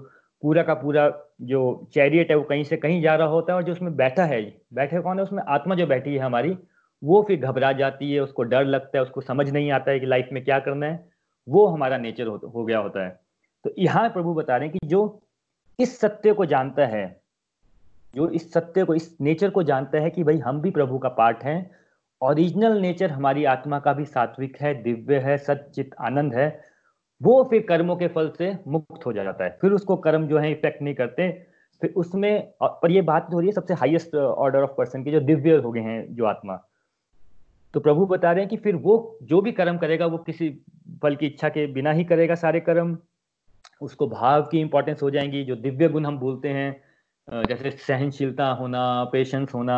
पूरा 0.44 0.63
का 0.63 0.74
पूरा 0.74 1.12
जो 1.42 1.90
चैरियट 1.94 2.30
है 2.31 2.36
वो 2.38 2.44
कहीं 2.44 2.63
से 2.63 2.78
कहीं 2.78 3.02
जा 3.02 3.16
रहा 3.16 3.28
होता 3.28 3.54
है 3.54 3.58
और 3.58 3.63
जो 3.63 3.72
उसमें 3.72 3.96
बैठा 3.96 4.25
है 4.25 4.42
बैठे 4.74 5.00
कौन 5.02 5.18
है? 5.18 5.24
उसमें 5.24 5.44
आत्मा 5.48 5.75
जो 5.75 5.88
बैठी 5.88 6.13
है 6.13 6.19
हमारी 6.19 6.58
वो 7.04 7.22
फिर 7.28 7.40
घबरा 7.40 7.72
जाती 7.72 8.12
है 8.13 8.19
उसको 8.19 8.44
डर 8.44 8.66
लगता 8.66 8.98
है 8.98 9.04
उसको 9.04 9.22
समझ 9.22 9.50
नहीं 9.50 9.72
आता 9.72 9.92
है 9.92 10.00
कि 10.00 10.06
लाइफ 10.06 10.30
में 10.34 10.44
क्या 10.44 10.60
करना 10.60 10.86
है। 10.86 11.10
वो 11.48 11.66
हमारा 11.68 11.98
नेचर 11.98 12.28
हो, 12.28 12.36
हो 12.56 12.66
गया 12.66 12.80
होता 12.80 13.06
है। 13.06 13.19
तो 13.66 13.74
यहाँ 13.78 14.10
प्रभु 14.10 14.34
बता 14.34 14.58
रहे 14.58 14.68
हैं 14.68 14.78
कि 14.78 14.88
जो 14.88 15.22
इस 15.80 16.00
सत्य 16.00 16.34
को 16.34 16.46
जानता 16.46 16.86
है 16.86 17.21
जो 18.16 18.30
इस 18.30 18.54
सत्य 18.54 18.84
को, 18.84 18.94
इस 18.94 19.18
नेचर 19.22 19.50
को 19.50 19.63
जानता 19.63 19.98
है 19.98 20.10
कि 20.10 20.24
भाई 20.24 20.38
हम 20.38 20.62
भी 20.62 20.72
प्रभु 20.72 21.00
का 21.00 21.10
पार्ट 21.10 21.44
हैं। 21.44 21.72
ओरिजिनल 22.22 22.78
नेचर 22.78 23.12
हमारी 23.12 23.46
आत्मा 23.46 23.80
का 23.80 23.94
भी 23.94 24.06
सात्विक 24.06 24.58
है, 24.62 24.84
दिव्य 24.84 25.18
है 25.18 25.38
सचित 25.38 25.92
आनंद 26.00 26.36
है। 26.36 26.62
वो 27.24 27.44
फिर 27.44 27.66
कर्मों 27.69 27.96
के 27.96 28.08
फल 28.08 28.31
से 28.38 28.58
मुक्त 28.68 29.06
हो 29.06 29.13
जाता 29.13 29.44
है। 29.44 29.58
फिर 29.62 29.72
उसको 29.72 29.96
कर्म 29.96 30.28
जो 30.28 30.38
है 30.38 30.52
इफ़ेक्ट 30.52 30.81
नहीं 30.81 30.96
करते। 30.96 31.46
फिर 31.81 31.94
उसमें, 31.98 32.54
पर 32.63 32.92
ये 32.92 33.02
बात 33.02 33.28
हो 33.34 33.40
रही 33.40 33.50
है 33.50 33.54
सबसे 33.54 33.74
हाईएस्ट 33.74 34.16
ऑर्डर 34.16 34.60
ऑफ़ 34.60 34.72
पर्सन 34.78 35.04
की, 35.04 35.12
जो 35.12 35.19
दिव्य 35.19 35.56
हो 35.56 35.72
गए 35.72 35.81
हैं 35.81 36.16
जो 36.16 36.25
आत्मा। 36.25 36.68
तो 37.74 37.80
प्रभु 37.80 38.06
बता 38.06 38.31
रहे 38.31 38.40
हैं 38.40 38.50
कि 38.50 38.58
फिर 38.58 38.75
वो 38.75 39.18
जो 39.24 39.42
भी 39.42 39.52
कर्म 39.52 39.78
करेगा, 39.78 40.06
वो 40.06 40.18
किसी 40.18 40.66
फल 41.02 41.16
की 41.16 41.25
इच्छा 41.25 41.50
के 41.50 41.68
बिना 41.68 41.92
ही 41.92 42.04
करेगा 42.04 42.36
सारे 42.36 42.60
कर्म। 42.60 42.98
उसको 43.81 44.08
भाव 44.08 44.42
की 44.42 44.60
इंपॉर्टेंस 44.60 45.04
हो 45.04 45.12
जाएँगी, 45.12 45.44
जो 45.44 45.56
दिव्य 45.56 45.88
गुण 45.88 46.06
हम 46.06 46.19
बोलते 46.19 46.50
हैं 46.50 46.91
जैसे 47.31 47.72
सहनशीलता 47.72 48.48
होना 48.51 49.04
पेशेंस 49.12 49.54
होना, 49.54 49.78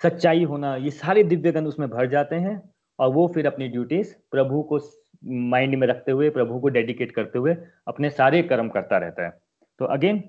सच्चाई 0.00 0.44
होना, 0.44 0.74
ये 0.76 0.90
सारे 0.90 1.22
दिव्य 1.24 1.52
गुण 1.52 1.66
उसमें 1.66 1.88
भर 1.90 2.06
जाते 2.10 2.36
हैं 2.36 2.60
और 2.98 3.12
वो 3.12 3.26
फिर 3.34 3.46
अपनी 3.46 3.68
ड्यूटीज़ 3.68 4.14
प्रभु 4.30 4.62
को 4.62 4.78
माइंड 5.24 5.74
में 5.74 5.86
रखते 5.86 6.12
हुए, 6.12 6.30
प्रभु 6.30 6.58
को 6.60 6.68
डेडिकेट 6.68 7.14
करते 7.14 7.38
हुए 7.38 7.56
अपने 7.88 8.10
सारे 8.10 8.42
कर्म 8.42 8.68
करता 8.68 8.98
रहता 8.98 9.24
है। 9.24 9.30
तो 9.80 9.84
अगेन 9.86 10.22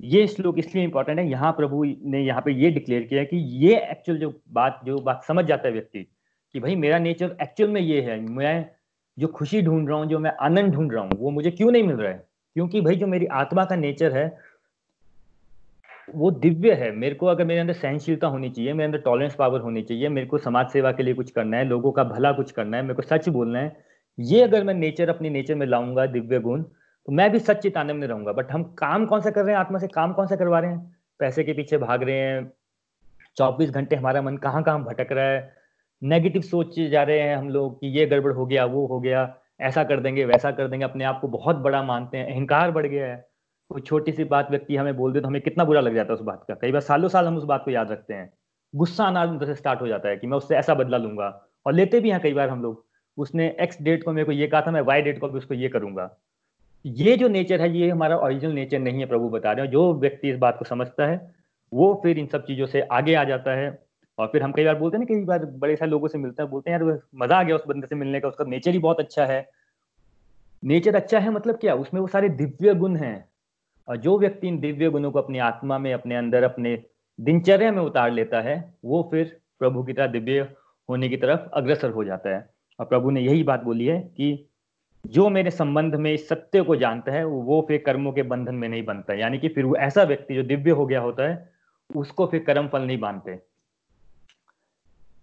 ये 0.00 0.26
श्लोक 0.26 0.58
इसलिए 0.58 0.84
इंपॉर्टेंट 0.84 1.18
है, 1.18 1.28
यहाँ 1.30 1.52
प्रभु 1.52 1.84
ने 1.84 2.20
यहाँ 2.20 2.42
पे 2.42 2.52
ये 2.52 2.70
डिक्लेयर 2.70 3.02
किया 3.02 3.24
कि 3.24 3.36
ये 3.66 3.76
एक्चुअल 3.80 4.18
जो 4.18 4.32
बात 4.50 4.80
जो 4.84 4.98
बात 5.00 5.24
समझ 5.24 5.44
जाता 5.44 5.68
है 5.68 5.72
व्यक्ति 5.72 6.06
कि 6.54 6.60
भाई 6.60 6.76
मेरा 6.76 6.98
नेचर 6.98 7.36
एक्चुअल 7.42 7.70
में 7.70 7.80
ये 7.80 8.00
है, 8.00 8.20
मैं 8.20 8.70
जो 9.18 9.28
खुशी 9.28 9.62
ढूंढ 9.62 9.88
रहा 9.88 9.98
हूँ, 9.98 10.06
जो 10.06 10.18
मैं 10.18 10.32
आनंद 10.40 10.72
ढूंढ 10.74 10.92
रहा 10.92 11.02
हूँ, 11.02 11.18
वो 11.18 11.30
मुझे 11.30 11.50
क्यों 11.50 11.70
नहीं 11.70 11.82
मिल 11.82 11.96
रहा 11.96 12.12
है? 12.12 12.26
क्योंकि 12.56 12.80
भाई 12.80 12.96
जो 12.96 13.06
मेरी 13.06 13.26
आत्मा 13.32 13.64
का 13.64 13.76
नेचर 13.76 14.12
है 14.12 14.26
वो 16.08 16.30
दिव्य 16.30 16.72
है। 16.72 16.90
मेरे 16.92 17.14
को 17.14 17.26
अगर 17.26 17.44
मेरे 17.44 17.60
अंदर 17.60 17.72
सहनशीलता 17.72 18.26
होनी 18.26 18.50
चाहिए, 18.50 18.72
मेरे 18.72 18.84
अंदर 18.84 18.98
टॉलरेंस 18.98 19.34
पावर 19.34 19.60
होनी 19.60 19.82
चाहिए, 19.82 20.08
मेरे 20.08 20.26
को 20.26 20.38
समाज 20.38 20.68
सेवा 20.68 20.92
के 20.92 21.02
लिए 21.02 21.14
कुछ 21.14 21.30
करना 21.30 21.56
है, 21.56 21.64
लोगों 21.64 21.92
का 21.92 22.04
भला 22.04 22.32
कुछ 22.32 22.50
करना 22.50 22.76
है, 22.76 22.82
मेरे 22.82 22.94
को 22.94 23.02
सच 23.02 23.28
बोलना 23.28 23.58
है, 23.58 23.76
ये 24.18 24.42
अगर 24.42 24.64
मैं 24.64 24.74
नेचर 24.74 25.08
अपनी 25.08 25.30
नेचर 25.30 25.54
में 25.54 25.66
लाऊँगा 25.66 26.06
दिव्य 26.06 26.40
गुण 26.40 26.62
तो 26.62 27.12
मैं 27.12 27.30
भी 27.32 27.38
सच 27.38 27.76
आनंद 27.76 28.00
में 28.00 28.06
रहूँगा। 28.08 28.32
बट 28.32 28.50
हम 28.52 28.62
काम 28.78 29.06
कौन 29.06 29.20
सा 29.20 29.30
कर 29.30 29.44
रहे 29.44 29.54
हैं? 29.54 29.60
आत्मा 29.60 29.78
से 29.78 29.86
काम 29.86 30.12
कौन 30.12 30.26
सा 30.26 30.36
करवा 30.36 30.58
रहे 30.60 30.70
हैं? 30.70 30.96
पैसे 31.20 31.44
के 31.44 31.52
पीछे 31.52 31.78
भाग 31.78 32.02
रहे 32.02 32.16
हैं, 32.16 32.52
चौबीस 33.36 33.70
घंटे 33.70 33.96
हमारा 33.96 34.22
मन 34.22 34.36
कहाँ 34.36 34.62
कहाँ 34.62 34.84
भटक 34.84 35.12
रहा 35.12 35.24
है? 35.24 35.52
नेगेटिव 36.02 36.42
सोच 36.42 36.78
जा 36.80 37.02
रहे 37.02 37.20
हैं 37.20 37.36
हम 37.36 37.48
लोग 37.48 37.80
कि 37.80 37.86
ये 37.86 38.06
गड़बड़ 38.06 38.32
हो 38.32 38.46
गया, 38.46 38.64
वो 38.64 38.86
हो 38.86 39.00
गया, 39.00 39.34
ऐसा 39.60 39.84
कर 39.84 40.00
देंगे, 40.00 40.24
वैसा 40.24 40.50
कर 40.50 40.68
देंगे, 40.68 40.84
अपने 40.84 41.04
आप 41.04 41.20
को 41.20 41.28
बहुत 41.28 41.56
बड़ा 41.56 41.82
मानते 41.82 42.18
हैं, 42.18 42.34
अहंकार 42.34 42.70
बढ़ 42.70 42.86
गया 42.86 43.06
है। 43.06 43.31
कोई 43.72 43.82
छोटी 43.82 44.12
सी 44.12 44.24
बात 44.24 44.50
व्यक्ति 44.50 44.76
हमें 44.76 44.96
बोल 44.96 45.12
दे 45.12 45.20
तो 45.20 45.28
हमें 45.28 45.40
कितना 45.42 45.64
बुरा 45.64 45.80
लग 45.80 45.94
जाता 45.94 46.12
है 46.12 46.18
उस 46.18 46.24
बात 46.24 46.44
का। 46.48 46.54
कई 46.54 46.72
बार 46.72 46.80
सालों 46.80 47.08
साल 47.08 47.26
हम 47.26 47.36
उस 47.36 47.44
बात 47.44 47.64
को 47.64 47.70
याद 47.70 47.90
रखते 47.90 48.14
हैं। 48.14 48.32
गुस्सा 48.74 49.04
आना 49.04 49.22
अंदर 49.22 49.46
से 49.46 49.54
स्टार्ट 49.54 49.80
हो 49.80 49.86
जाता 49.86 50.08
है 50.08 50.16
कि 50.16 50.26
मैं 50.26 50.36
उससे 50.36 50.56
ऐसा 50.56 50.74
बदला 50.74 50.96
लूँगा। 50.96 51.46
और 51.66 51.72
लेते 51.72 52.00
भी 52.00 52.10
हैं 52.10 52.20
कई 52.20 52.32
बार 52.32 52.48
हम 52.48 52.62
लोग। 52.62 52.84
उसने 53.18 53.56
एक्स 53.60 53.82
डेट 53.82 54.04
को 54.04 54.12
मेरे 54.12 54.24
को 54.24 54.32
ये 54.32 54.46
कहा 54.46 54.60
था, 54.60 54.70
मैं 54.70 54.80
वाई 54.80 55.02
डेट 55.02 55.18
को 55.20 55.28
भी 55.28 55.38
उसको 55.38 55.54
ये 55.54 55.68
करूँगा। 55.68 56.18
ये 56.84 57.16
जो 57.16 57.28
नेचर 57.28 57.60
है, 57.60 57.76
ये 57.76 57.90
हमारा 57.90 58.16
ओरिजिनल 58.16 58.52
नेचर 58.52 58.78
नहीं 58.78 59.00
है, 59.00 59.06
प्रभु 59.06 59.28
बता 59.28 59.52
रहे 59.52 59.64
हैं। 59.64 59.72
जो 59.72 59.94
व्यक्ति 59.94 60.30
इस 60.30 60.36
बात 60.36 60.58
को 60.58 60.64
समझता 60.64 61.06
है, 61.06 61.34
वो 61.72 62.00
फिर 62.02 62.18
इन 62.18 62.26
सब 62.26 62.46
चीज़ों 62.46 62.66
से 62.66 62.80
आगे 62.80 63.14
आ 63.14 63.24
जाता 63.24 63.50
है। 63.50 63.82
और 64.18 64.26
फिर 64.26 64.42
हम 64.42 64.52
कई 64.52 64.64
बार 64.64 64.74
बोलते 64.74 64.96
हैं 64.96 65.04
ना, 65.04 65.14
कई 65.14 65.24
बार 65.24 65.44
बड़े 65.44 65.76
सारे 65.76 65.90
लोगों 65.90 66.08
से 66.08 66.18
मिलते 66.18 66.42
हैं, 66.42 66.50
बोलते 66.50 66.70
हैं, 66.70 66.80
यार 66.80 67.00
मज़ा 67.14 67.36
आ 67.36 67.42
गया 67.42 67.56
उस 67.56 67.66
बंदे 67.68 67.86
से 67.86 67.94
मिलने 67.94 68.20
का, 68.20 68.28
उसका 68.28 68.44
नेचर 68.44 68.70
ही 68.70 68.78
बहुत 68.78 69.00
अच्छा 69.00 69.26
है। 69.26 69.48
नेचर 70.64 70.96
अच्छा 70.96 71.18
है 71.18 71.30
मतलब 71.30 71.56
क्या? 71.56 71.74
उसमें 71.74 72.00
वो 72.00 72.06
सारे 72.06 72.28
दिव्य 72.28 72.74
गुण 72.74 72.96
हैं। 72.96 73.31
और 73.88 73.96
जो 73.96 74.18
व्यक्ति 74.18 74.48
इन 74.48 74.60
दिव्य 74.60 74.90
गुणों 74.90 75.10
को 75.10 75.18
अपनी 75.18 75.38
आत्मा 75.38 75.78
में, 75.78 75.94
अपने 75.94 76.16
अंदर, 76.16 76.42
अपने 76.42 76.84
दिनचर्या 77.20 77.72
में 77.72 77.82
उतार 77.82 78.10
लेता 78.10 78.40
है, 78.40 78.74
वो 78.84 79.08
फिर 79.10 79.40
प्रभु 79.58 79.82
की 79.82 79.92
तरह 79.92 80.06
दिव्य 80.06 80.54
होने 80.90 81.08
की 81.08 81.16
तरफ़ 81.16 81.40
अग्रसर 81.40 81.90
हो 81.90 82.04
जाता 82.04 82.30
है। 82.30 82.50
और 82.80 82.86
प्रभु 82.86 83.10
ने 83.10 83.20
यही 83.20 83.42
बात 83.42 83.62
बोली 83.62 83.86
है 83.86 84.00
कि 84.00 84.48
जो 85.06 85.28
मेरे 85.28 85.50
संबंध 85.50 85.94
में 85.94 86.12
इस 86.12 86.28
सत्य 86.28 86.62
को 86.62 86.76
जानता 86.76 87.12
है, 87.12 87.24
वो 87.24 87.64
फिर 87.68 87.82
कर्मों 87.86 88.12
के 88.12 88.22
बंधन 88.22 88.54
में 88.54 88.68
नहीं 88.68 88.84
बनता 88.84 89.14
यानी 89.14 89.38
कि 89.38 89.48
फिर 89.48 89.64
वो 89.64 89.76
ऐसा 89.76 90.02
व्यक्ति 90.02 90.34
जो 90.34 90.42
दिव्य 90.42 90.70
हो 90.70 90.86
गया 90.86 91.00
होता 91.00 91.22
है, 91.22 91.52
उसको 91.96 92.26
फिर 92.26 92.44
कर्म 92.44 92.68
फल 92.68 92.82
नहीं 92.82 92.98
बांधते 92.98 93.42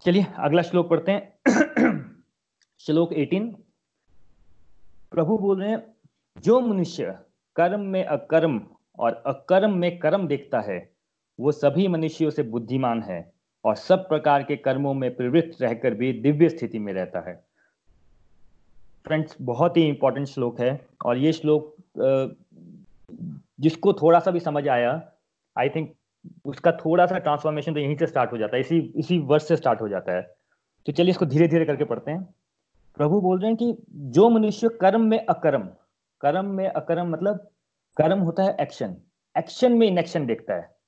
चलिए, 0.06 0.26
अगला 0.38 0.62
श्लोक 0.62 0.90
पढ़ते 0.90 1.12
हैं। 1.12 1.34
श्लोक 2.80 3.14
18 3.14 3.56
प्रभु 5.12 5.38
बोल 5.38 5.62
रहे 5.62 5.70
हैं, 5.70 5.96
जो 6.38 6.60
मनुष्य 6.62 7.18
कर्म 7.60 7.82
में 7.82 8.04
अकर्म 8.06 8.62
और 9.00 9.24
अकर्म 9.28 9.74
में 9.78 9.98
कर्म 10.00 10.28
देखता 10.28 10.60
है, 10.62 10.90
वो 11.40 11.52
सभी 11.52 11.88
मनुष्यों 11.88 12.30
से 12.30 12.44
बुद्धिमान 12.46 13.02
है 13.04 13.20
और 13.66 13.76
सब 13.76 14.08
प्रकार 14.10 14.44
के 14.44 14.56
कर्मों 14.56 14.94
में 14.94 15.16
प्रवृत्त 15.16 15.62
रहकर 15.62 15.94
भी 15.94 16.12
दिव्य 16.22 16.50
स्थिति 16.50 16.80
में 16.80 16.92
रहता 16.94 17.20
है। 17.20 17.34
फ्रेंड्स 19.06 19.36
बहुत 19.42 19.78
ही 19.78 19.84
इंपॉर्टेंट 19.88 20.28
श्लोक 20.28 20.60
है 20.62 20.80
और 21.06 21.18
ये 21.18 21.34
श्लोक 21.34 21.76
जिसको 23.60 23.94
थोड़ा 23.94 24.20
सा 24.20 24.32
भी 24.32 24.40
समझ 24.40 24.68
आया 24.68 24.92
आई 25.56 25.70
थिंक 25.70 25.94
उसका 26.46 26.72
थोड़ा 26.76 27.06
सा 27.06 27.18
ट्रांसफॉर्मेशन 27.18 27.74
तो 27.74 27.80
यहीं 27.80 27.96
से 27.98 28.08
स्टार्ट 28.08 28.32
हो 28.32 28.38
जाता 28.38 28.56
है, 28.56 28.62
इसी 28.62 28.78
इसी 28.96 29.18
वर्ष 29.20 29.48
से 29.48 29.56
स्टार्ट 29.56 29.82
हो 29.82 29.90
जाता 29.90 30.16
है। 30.16 30.22
तो 30.86 30.92
चलिए 30.92 31.10
इसको 31.10 31.26
धीरे 31.26 31.48
धीरे 31.48 31.66
करके 31.66 31.84
पढ़ते 31.84 32.12
हैं। 32.12 32.24
प्रभु 32.98 33.22
बोल 33.22 33.40
रहे 33.40 33.52
हैं 33.52 33.58
कि 33.58 33.76
जो 34.12 34.30
मनुष्य 34.30 34.70
कर्म 34.82 35.02
में 35.02 35.18
अकर्म 35.20 35.68
कर्म 36.22 36.46
में 36.46 36.68
अकर्म 36.68 37.10
मतलब 37.10 37.48
कर्म 37.98 38.20
होता 38.20 38.44
है 38.44 38.56
एक्शन 38.62 38.96
एक्शन 39.38 39.72
में 39.72 39.88
इनएक्शन 39.88 40.26
देखता 40.26 40.54
है. 40.54 40.80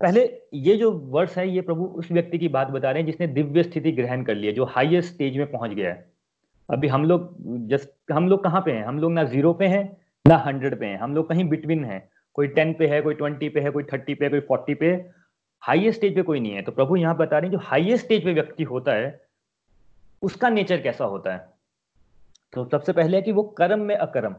पहले 0.00 0.42
ये 0.54 0.76
जो 0.76 0.90
वर्ड्स 0.92 1.38
है, 1.38 1.48
ये 1.48 1.60
प्रभु 1.60 1.84
उस 1.84 2.10
व्यक्ति 2.12 2.38
की 2.38 2.48
बात 2.48 2.68
बता 2.68 2.90
रहे 2.90 3.02
हैं 3.02 3.10
जिसने 3.10 3.26
दिव्य 3.26 3.62
स्थिति 3.62 3.92
ग्रहण 3.92 4.24
कर 4.24 4.34
लिया 4.34 4.52
जो 4.52 4.64
हाईएस्ट 4.64 5.14
स्टेज 5.14 5.36
में 5.36 5.50
पहुँच 5.50 5.70
गया 5.70 5.90
है. 5.90 6.12
अभी 6.70 6.88
हम 6.88 7.04
लोग 7.04 7.34
जस्ट 7.68 8.12
हम 8.12 8.28
लोग 8.28 8.44
कहाँ 8.44 8.60
पे 8.60 8.72
हैं? 8.72 8.84
हम 8.84 8.98
लोग 8.98 9.12
ना 9.12 9.24
ज़ीरो 9.24 9.52
पे 9.52 9.66
हैं, 9.66 9.96
ना 10.28 10.36
हंड्रेड 10.36 10.80
पे 10.80 10.86
हैं. 10.86 10.98
हम 10.98 11.14
लोग 11.14 11.28
कहीं 11.28 11.48
बिटवीन 11.48 11.84
हैं. 11.84 12.08
कोई 12.34 12.48
टेन 12.48 12.74
पे 12.74 12.86
है, 12.86 13.00
कोई 13.02 13.14
ट्वेंटी 13.14 13.48
पे 13.48 13.60
है, 13.60 13.70
कोई 13.70 13.82
थर्टी 13.82 14.14
पे 14.14 14.24
है, 14.24 14.30
कोई 14.30 14.40
फोर्टी 14.40 14.74
पे. 14.74 15.10
हाईएस्ट 15.60 15.98
स्टेज 15.98 16.14
पे 16.14 16.22
कोई 16.22 16.40
नहीं 16.40 16.52
है. 16.52 16.62
तो 16.62 16.72
प्रभु 16.72 16.96
यहाँ 16.96 17.16
बता 17.16 17.38
रहे 17.38 17.50
हैं, 17.50 17.52
जो 17.52 17.58
हाईएस्ट 17.62 18.04
स्टेज 18.04 18.24
पे 18.24 18.32
व्यक्ति 18.32 18.62
होता 18.62 18.92
है, 18.92 19.26
उसका 20.22 20.48
नेचर 20.48 20.80
कैसा 20.80 21.04
होता 21.04 21.32
है? 21.32 21.48
तो 22.52 22.68
सबसे 22.68 22.92
पहले 22.92 23.16
है 23.16 23.22
कि 23.22 23.32
वो 23.32 23.42
कर्म 23.42 23.80
में 23.80 23.96
अकर्म. 23.96 24.36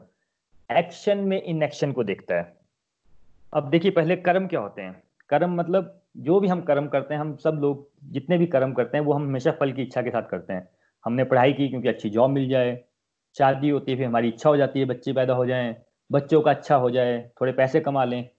एक्शन 0.70 1.18
में 1.18 1.42
इन 1.42 1.64
एक्शन 1.64 1.92
को 1.92 2.04
देखता 2.04 2.36
है। 2.36 2.56
अब 3.54 3.70
देखिए, 3.70 3.92
पहले 3.92 4.16
कर्म 4.16 4.48
क्या 4.48 4.60
होते 4.60 4.82
हैं? 4.82 5.04
कर्म 5.30 5.56
मतलब 5.56 6.02
जो 6.18 6.40
भी 6.40 6.48
हम 6.48 6.62
कर्म 6.62 6.88
करते 6.88 7.14
हैं, 7.14 7.22
हम 7.22 7.36
सब 7.36 7.58
लोग 7.62 7.88
जितने 8.04 8.38
भी 8.38 8.46
कर्म 8.46 8.74
करते 8.74 8.98
हैं, 8.98 9.04
वो 9.06 9.14
हम 9.14 9.24
हमेशा 9.24 9.52
फल 9.52 9.72
की 9.72 9.82
इच्छा 9.82 10.02
के 10.02 10.10
साथ 10.10 10.30
करते 10.30 10.54
हैं। 10.54 10.68
हमने 11.06 11.24
पढ़ाई 11.24 11.54
की 11.54 11.68
क्योंकि 11.70 11.88
अच्छी 11.88 12.10
जॉब 12.10 12.30
मिल 12.30 12.50
जाए, 12.50 12.80
शादी 13.38 13.70
होती 13.70 13.92
है, 13.92 13.98
फिर 13.98 14.06
हमारी 14.06 14.28
इच्छा 14.28 14.50
हो 14.50 14.58
जाती 14.58 14.80
है, 14.80 14.86
बच्चे 14.86 15.14
पैदा 15.14 15.34
हो 15.34 15.46
जाएँ, 15.46 15.76
बच्चों 16.12 16.42
का 16.42 16.52
अच्छा 16.52 16.76
हो 16.76 16.90
जाए, 16.92 17.20
थोड़े 17.42 17.52
पैसे 17.52 17.80
कमा 17.80 18.04
लें, 18.04 18.30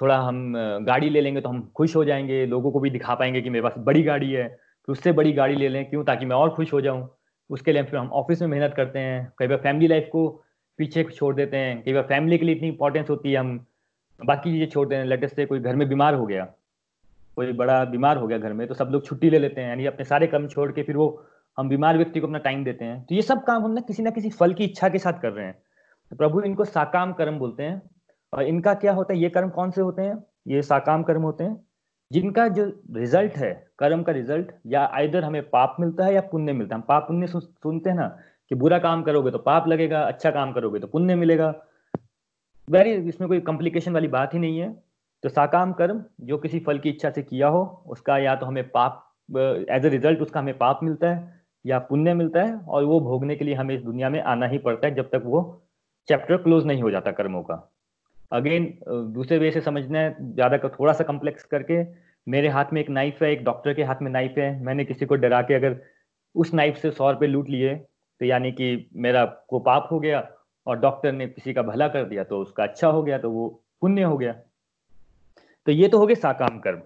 थोड़ा 0.00 0.16
हम 0.18 0.52
गाड़ी 0.86 1.10
ले 1.10 1.20
लेंगे 1.20 1.40
तो 1.40 1.48
हम 1.48 1.70
खुश 1.76 1.96
हो 1.96 2.04
जाएँगे, 2.04 2.44
लोगों 2.46 2.72
को 2.72 2.80
भी 2.80 2.90
दिखा 2.90 3.14
पाएँगे 3.14 3.42
कि 3.42 3.50
मेरे 3.50 3.62
पास 3.62 3.74
बड़ी 3.78 4.02
गाड़ी 4.02 4.32
है 4.32 4.48
तो 4.88 4.92
उससे 4.92 5.12
बड़ी 5.12 5.32
गाड़ी 5.32 5.54
ले 5.54 5.68
लें, 5.68 5.84
क्यों? 5.90 6.04
ताकि 6.04 6.26
मैं 6.26 6.36
और 6.36 6.50
खुश 6.50 6.72
हो 6.72 6.80
जाऊँ। 6.80 7.08
उसके 7.50 7.72
लिए 7.72 7.82
फिर 7.82 7.98
हम 7.98 8.10
ऑफ़िस 8.10 8.40
में 8.42 8.48
मेहनत 8.48 8.74
करते 8.74 8.98
हैं, 8.98 9.32
कई 9.38 9.46
बार 9.46 9.58
फैमिली 9.58 9.86
लाइफ 9.86 10.08
को 10.12 10.42
पीछे 10.78 11.04
छोड़ 11.04 11.34
देते 11.34 11.56
हैं। 11.56 11.82
कई 11.82 11.92
बार 11.92 12.02
फैमिली 12.04 12.38
के 12.38 12.44
लिए 12.44 12.54
इतनी 12.54 12.68
इंपॉर्टेंस 12.68 13.10
होती 13.10 13.32
है, 13.32 13.38
हम 13.38 13.66
बाकी 14.20 14.52
चीज़ें 14.52 14.68
छोड़ 14.68 14.86
देते 14.88 14.96
हैं। 14.96 15.04
लेटेस्ट 15.06 15.36
से 15.36 15.46
कोई 15.46 15.60
घर 15.60 15.76
में 15.76 15.88
बीमार 15.88 16.14
हो 16.14 16.26
गया, 16.26 16.44
कोई 17.36 17.52
बड़ा 17.54 17.84
बीमार 17.86 18.16
हो 18.16 18.26
गया 18.26 18.38
घर 18.38 18.52
में 18.52 18.66
तो 18.68 18.74
सब 18.74 18.88
लोग 18.92 19.04
छुट्टी 19.06 19.30
ले 19.30 19.38
लेते 19.38 19.60
हैं, 19.60 19.68
यानी 19.68 19.86
अपने 19.86 20.04
सारे 20.04 20.26
काम 20.26 20.46
छोड़ 20.48 20.70
के 20.72 20.82
फिर 20.82 20.96
वो 20.96 21.08
हम 21.58 21.68
बीमार 21.68 21.96
व्यक्ति 21.96 22.20
को 22.20 22.26
अपना 22.26 22.38
टाइम 22.40 22.64
देते 22.64 22.84
हैं। 22.84 23.02
तो 23.04 23.14
ये 23.14 23.22
सब 23.22 23.42
काम 23.44 23.64
हम 23.64 23.70
ना 23.70 23.80
किसी 23.82 24.02
ना 24.02 24.10
किसी 24.10 24.30
फल 24.30 24.54
की 24.54 24.64
इच्छा 24.64 24.88
के 24.88 24.98
साथ 24.98 25.20
कर 25.20 25.32
रहे 25.32 25.46
हैं। 25.46 25.54
तो 26.10 26.16
प्रभु 26.16 26.40
इनको 26.40 26.64
साकाम 26.64 27.12
कर्म 27.12 27.38
बोलते 27.38 27.62
हैं। 27.62 27.80
और 28.32 28.42
इनका 28.44 28.74
क्या 28.74 28.92
होता 28.92 29.12
है? 29.14 29.20
ये 29.20 29.28
कर्म 29.28 29.48
कौन 29.50 29.70
से 29.70 29.80
होते 29.80 30.02
हैं? 30.02 30.16
ये 30.48 30.62
साकाम 30.62 31.02
कर्म 31.02 31.22
होते 31.22 31.44
हैं। 31.44 31.56
जिनका 32.10 32.46
जो 32.48 32.64
रिज़ल्ट 32.94 33.36
है, 33.36 33.52
कर्म 33.78 34.02
का 34.02 34.12
रिज़ल्ट 34.12 34.52
या 34.66 34.84
आइदर 34.94 35.24
हमें 35.24 35.42
पाप 35.50 35.76
मिलता 35.80 36.04
है 36.04 36.14
या 36.14 36.20
पुण्य 36.22 36.52
मिलता 36.52 36.74
है। 36.74 36.80
हम 36.80 36.86
पाप 36.88 37.06
पुण्य 37.08 37.26
सुनते 37.26 37.90
हैं 37.90 37.96
ना 37.96 38.16
कि 38.50 38.54
बुरा 38.54 38.78
काम 38.78 39.02
करोगे 39.02 39.30
तो 39.30 39.38
पाप 39.40 39.68
लगेगा 39.68 40.00
अच्छा 40.04 40.30
काम 40.30 40.52
करोगे 40.52 40.80
तो 40.80 40.86
पुण्य 40.86 41.14
मिलेगा। 41.16 41.54
वेरी 42.68 42.92
इसमें 43.08 43.28
कोई 43.28 43.40
कॉम्प्लिकेशन 43.42 43.92
वाली 43.92 44.08
बात 44.08 44.34
ही 44.34 44.38
नहीं 44.38 44.58
है। 44.58 44.72
तो 45.22 45.28
साकाम 45.28 45.72
कर्म, 45.72 46.02
जो 46.20 46.38
किसी 46.38 46.58
फल 46.60 46.78
की 46.78 46.88
इच्छा 46.90 47.10
से 47.10 47.22
किया 47.22 47.48
हो, 47.48 47.62
उसका 47.88 48.18
या 48.18 48.34
तो 48.36 48.46
हमें 48.46 48.68
पाप 48.70 49.02
एज 49.70 49.86
ए 49.86 49.88
रिज़ल्ट 49.88 50.20
उसका 50.22 50.40
हमें 50.40 50.58
पाप 50.58 50.80
मिलता 50.82 51.10
है, 51.10 51.42
या 51.64 51.78
पुण्य 51.80 52.14
मिलता 52.14 52.42
है, 52.42 52.58
और 52.58 52.84
वो 52.84 52.98
भोगने 53.02 53.36
के 53.36 53.44
लिए 53.44 53.54
हमें 53.54 53.74
इस 53.74 53.82
दुनिया 53.82 54.10
में 54.10 54.20
आना 54.22 54.46
ही 54.46 54.58
पड़ता 54.58 54.86
है, 54.88 54.94
जब 54.94 55.08
तक 55.10 55.22
वो 55.24 55.40
चैप्टर 56.08 56.36
क्लोज 56.36 56.66
नहीं 56.66 56.82
हो 56.82 56.90
जाता 56.90 57.12
कर्मों 57.12 57.42
का। 57.42 57.54
अगेन 58.32 58.66
दूसरे 59.14 59.38
वे 59.38 59.50
से 59.50 59.60
समझना 59.60 59.98
है, 59.98 60.14
ज़्यादा 60.34 60.58
थोड़ा 60.70 60.92
सा 60.92 61.04
कम्प्लेक्स 61.04 61.44
करके, 61.46 61.82
मेरे 62.26 62.48
हाथ 62.48 62.72
में 62.72 62.80
एक 62.80 62.90
नाइफ 62.90 63.22
है, 63.22 63.30
एक 63.32 63.44
डॉक्टर 63.44 63.74
के 63.74 63.84
हाथ 63.84 64.02
में 64.02 64.10
नाइफ 64.10 64.38
है, 64.38 64.48
मैंने 64.62 64.84
किसी 64.84 65.06
को 65.06 65.14
डरा 65.16 65.42
के 65.42 65.54
अगर 65.54 65.80
उस 66.34 66.54
नाइफ 66.54 66.76
से 66.76 66.90
सौ 66.90 67.10
रुपये 67.10 67.28
लूट 67.28 67.48
लिए 67.48 67.74
तो 68.20 68.26
यानी 68.26 68.52
कि 68.52 68.90
मेरा 68.96 69.24
को 69.24 69.58
पाप 69.58 69.88
हो 69.92 70.00
गया 70.00 70.26
और 70.66 70.78
डॉक्टर 70.78 71.12
ने 71.12 71.26
किसी 71.26 71.52
का 71.54 71.62
भला 71.62 71.88
कर 71.88 72.04
दिया 72.04 72.24
तो 72.24 72.38
उसका 72.38 72.62
अच्छा 72.62 72.88
हो 72.88 73.02
गया 73.02 73.18
तो 73.18 73.30
वो 73.30 73.48
पुण्य 73.80 74.02
हो 74.02 74.16
गया। 74.18 74.32
तो 75.66 75.72
ये 75.72 75.88
तो 75.88 75.98
हो 75.98 76.06
गए 76.06 76.14
साकाम 76.14 76.58
कर्म। 76.58 76.80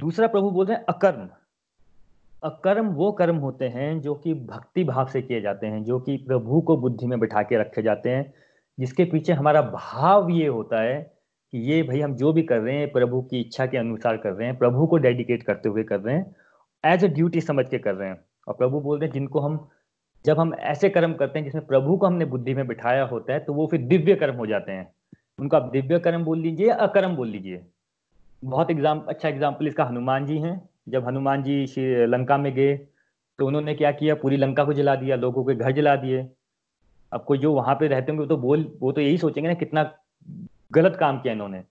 दूसरा 0.00 0.26
प्रभु 0.26 0.50
बोल 0.50 0.66
रहे 0.66 0.76
हैं 0.76 0.84
अकर्म। 0.88 1.28
अकर्म 2.44 2.88
वो 2.88 3.12
कर्म 3.12 3.36
होते 3.36 3.68
हैं 3.68 4.00
जो 4.00 4.14
कि 4.14 4.34
भक्ति 4.34 4.84
भाव 4.84 5.06
से 5.06 5.22
किए 5.22 5.40
जाते 5.40 5.66
हैं, 5.66 5.84
जो 5.84 6.00
कि 6.00 6.16
प्रभु 6.16 6.60
को 6.60 6.76
बुद्धि 6.76 7.06
में 7.06 7.18
बिठा 7.20 7.42
के 7.42 7.58
रखे 7.58 7.82
जाते 7.82 8.10
हैं, 8.10 8.34
जिसके 8.78 9.04
पीछे 9.04 9.32
हमारा 9.32 9.62
भाव 9.62 10.30
ये 10.30 10.46
होता 10.46 10.82
है 10.82 11.16
कि 11.52 11.58
ये 11.58 11.82
भाई 11.82 12.00
हम 12.00 12.14
जो 12.14 12.32
भी 12.32 12.42
कर 12.42 12.58
रहे 12.58 12.76
हैं, 12.76 12.92
प्रभु 12.92 13.22
की 13.22 13.40
इच्छा 13.40 13.66
के 13.66 13.78
अनुसार 13.78 14.16
कर 14.16 14.32
रहे 14.32 14.48
हैं, 14.48 14.56
प्रभु 14.58 14.86
को 14.86 14.96
डेडिकेट 14.96 15.42
करते 15.42 15.68
हुए 15.68 15.84
कर 15.84 16.00
रहे 16.00 16.14
हैं 16.14 16.34
एज 16.84 17.04
अ 17.04 17.08
ड्यूटी 17.08 17.40
समझ 17.40 17.68
के 17.68 17.78
कर 17.78 17.94
रहे 17.94 18.08
हैं। 18.08 18.24
और 18.48 18.54
प्रभु 18.54 18.80
बोलते 18.80 19.04
हैं 19.06 19.12
जिनको 19.12 19.40
हम 19.40 19.68
जब 20.26 20.40
हम 20.40 20.54
ऐसे 20.54 20.88
कर्म 20.90 21.12
करते 21.14 21.38
हैं 21.38 21.44
जिसमें 21.44 21.66
प्रभु 21.66 21.96
को 21.96 22.06
हमने 22.06 22.24
बुद्धि 22.26 22.54
में 22.54 22.66
बिठाया 22.66 23.04
होता 23.06 23.32
है 23.32 23.40
तो 23.40 23.54
वो 23.54 23.66
फिर 23.66 23.80
दिव्य 23.82 24.14
कर्म 24.14 24.36
हो 24.36 24.46
जाते 24.46 24.72
हैं। 24.72 24.90
उनको 25.38 25.56
आप 25.56 25.70
दिव्य 25.72 25.98
कर्म 25.98 26.24
बोल 26.24 26.38
लीजिए 26.38 26.68
या 26.68 26.74
अकर्म 26.76 27.16
बोल 27.16 27.28
लीजिए। 27.28 27.60
बहुत 28.42 28.70
एग्ज़ाम 28.70 29.00
अच्छा 29.08 29.28
एग्ज़ाम्पल 29.28 29.66
इसका 29.66 29.84
हनुमान 29.84 30.26
जी 30.26 30.38
हैं। 30.38 30.60
जब 30.88 31.06
हनुमान 31.06 31.42
जी 31.42 31.66
लंका 32.06 32.36
में 32.38 32.52
गए 32.54 32.76
तो 33.38 33.46
उन्होंने 33.46 33.74
क्या 33.74 33.90
किया? 33.92 34.14
पूरी 34.14 34.36
लंका 34.36 34.64
को 34.64 34.72
जला 34.72 34.94
दिया, 34.96 35.16
लोगों 35.16 35.44
के 35.44 35.54
घर 35.54 35.72
जला 35.72 35.94
दिए। 35.96 36.26
अब 37.12 37.24
कोई 37.24 37.38
जो 37.38 37.52
वहाँ 37.54 37.74
पे 37.74 37.88
रहते 37.88 38.12
होंगे 38.12 38.26
तो 38.26 38.36
बोल, 38.38 38.66
वो 38.80 38.92
तो 38.92 39.00
यही 39.00 39.18
सोचेंगे 39.18 39.48
ना 39.48 39.54
कितना 39.54 39.90
गलत 40.72 40.96
काम 41.00 41.18
किया 41.18 41.32
इन्होंने। 41.32 41.62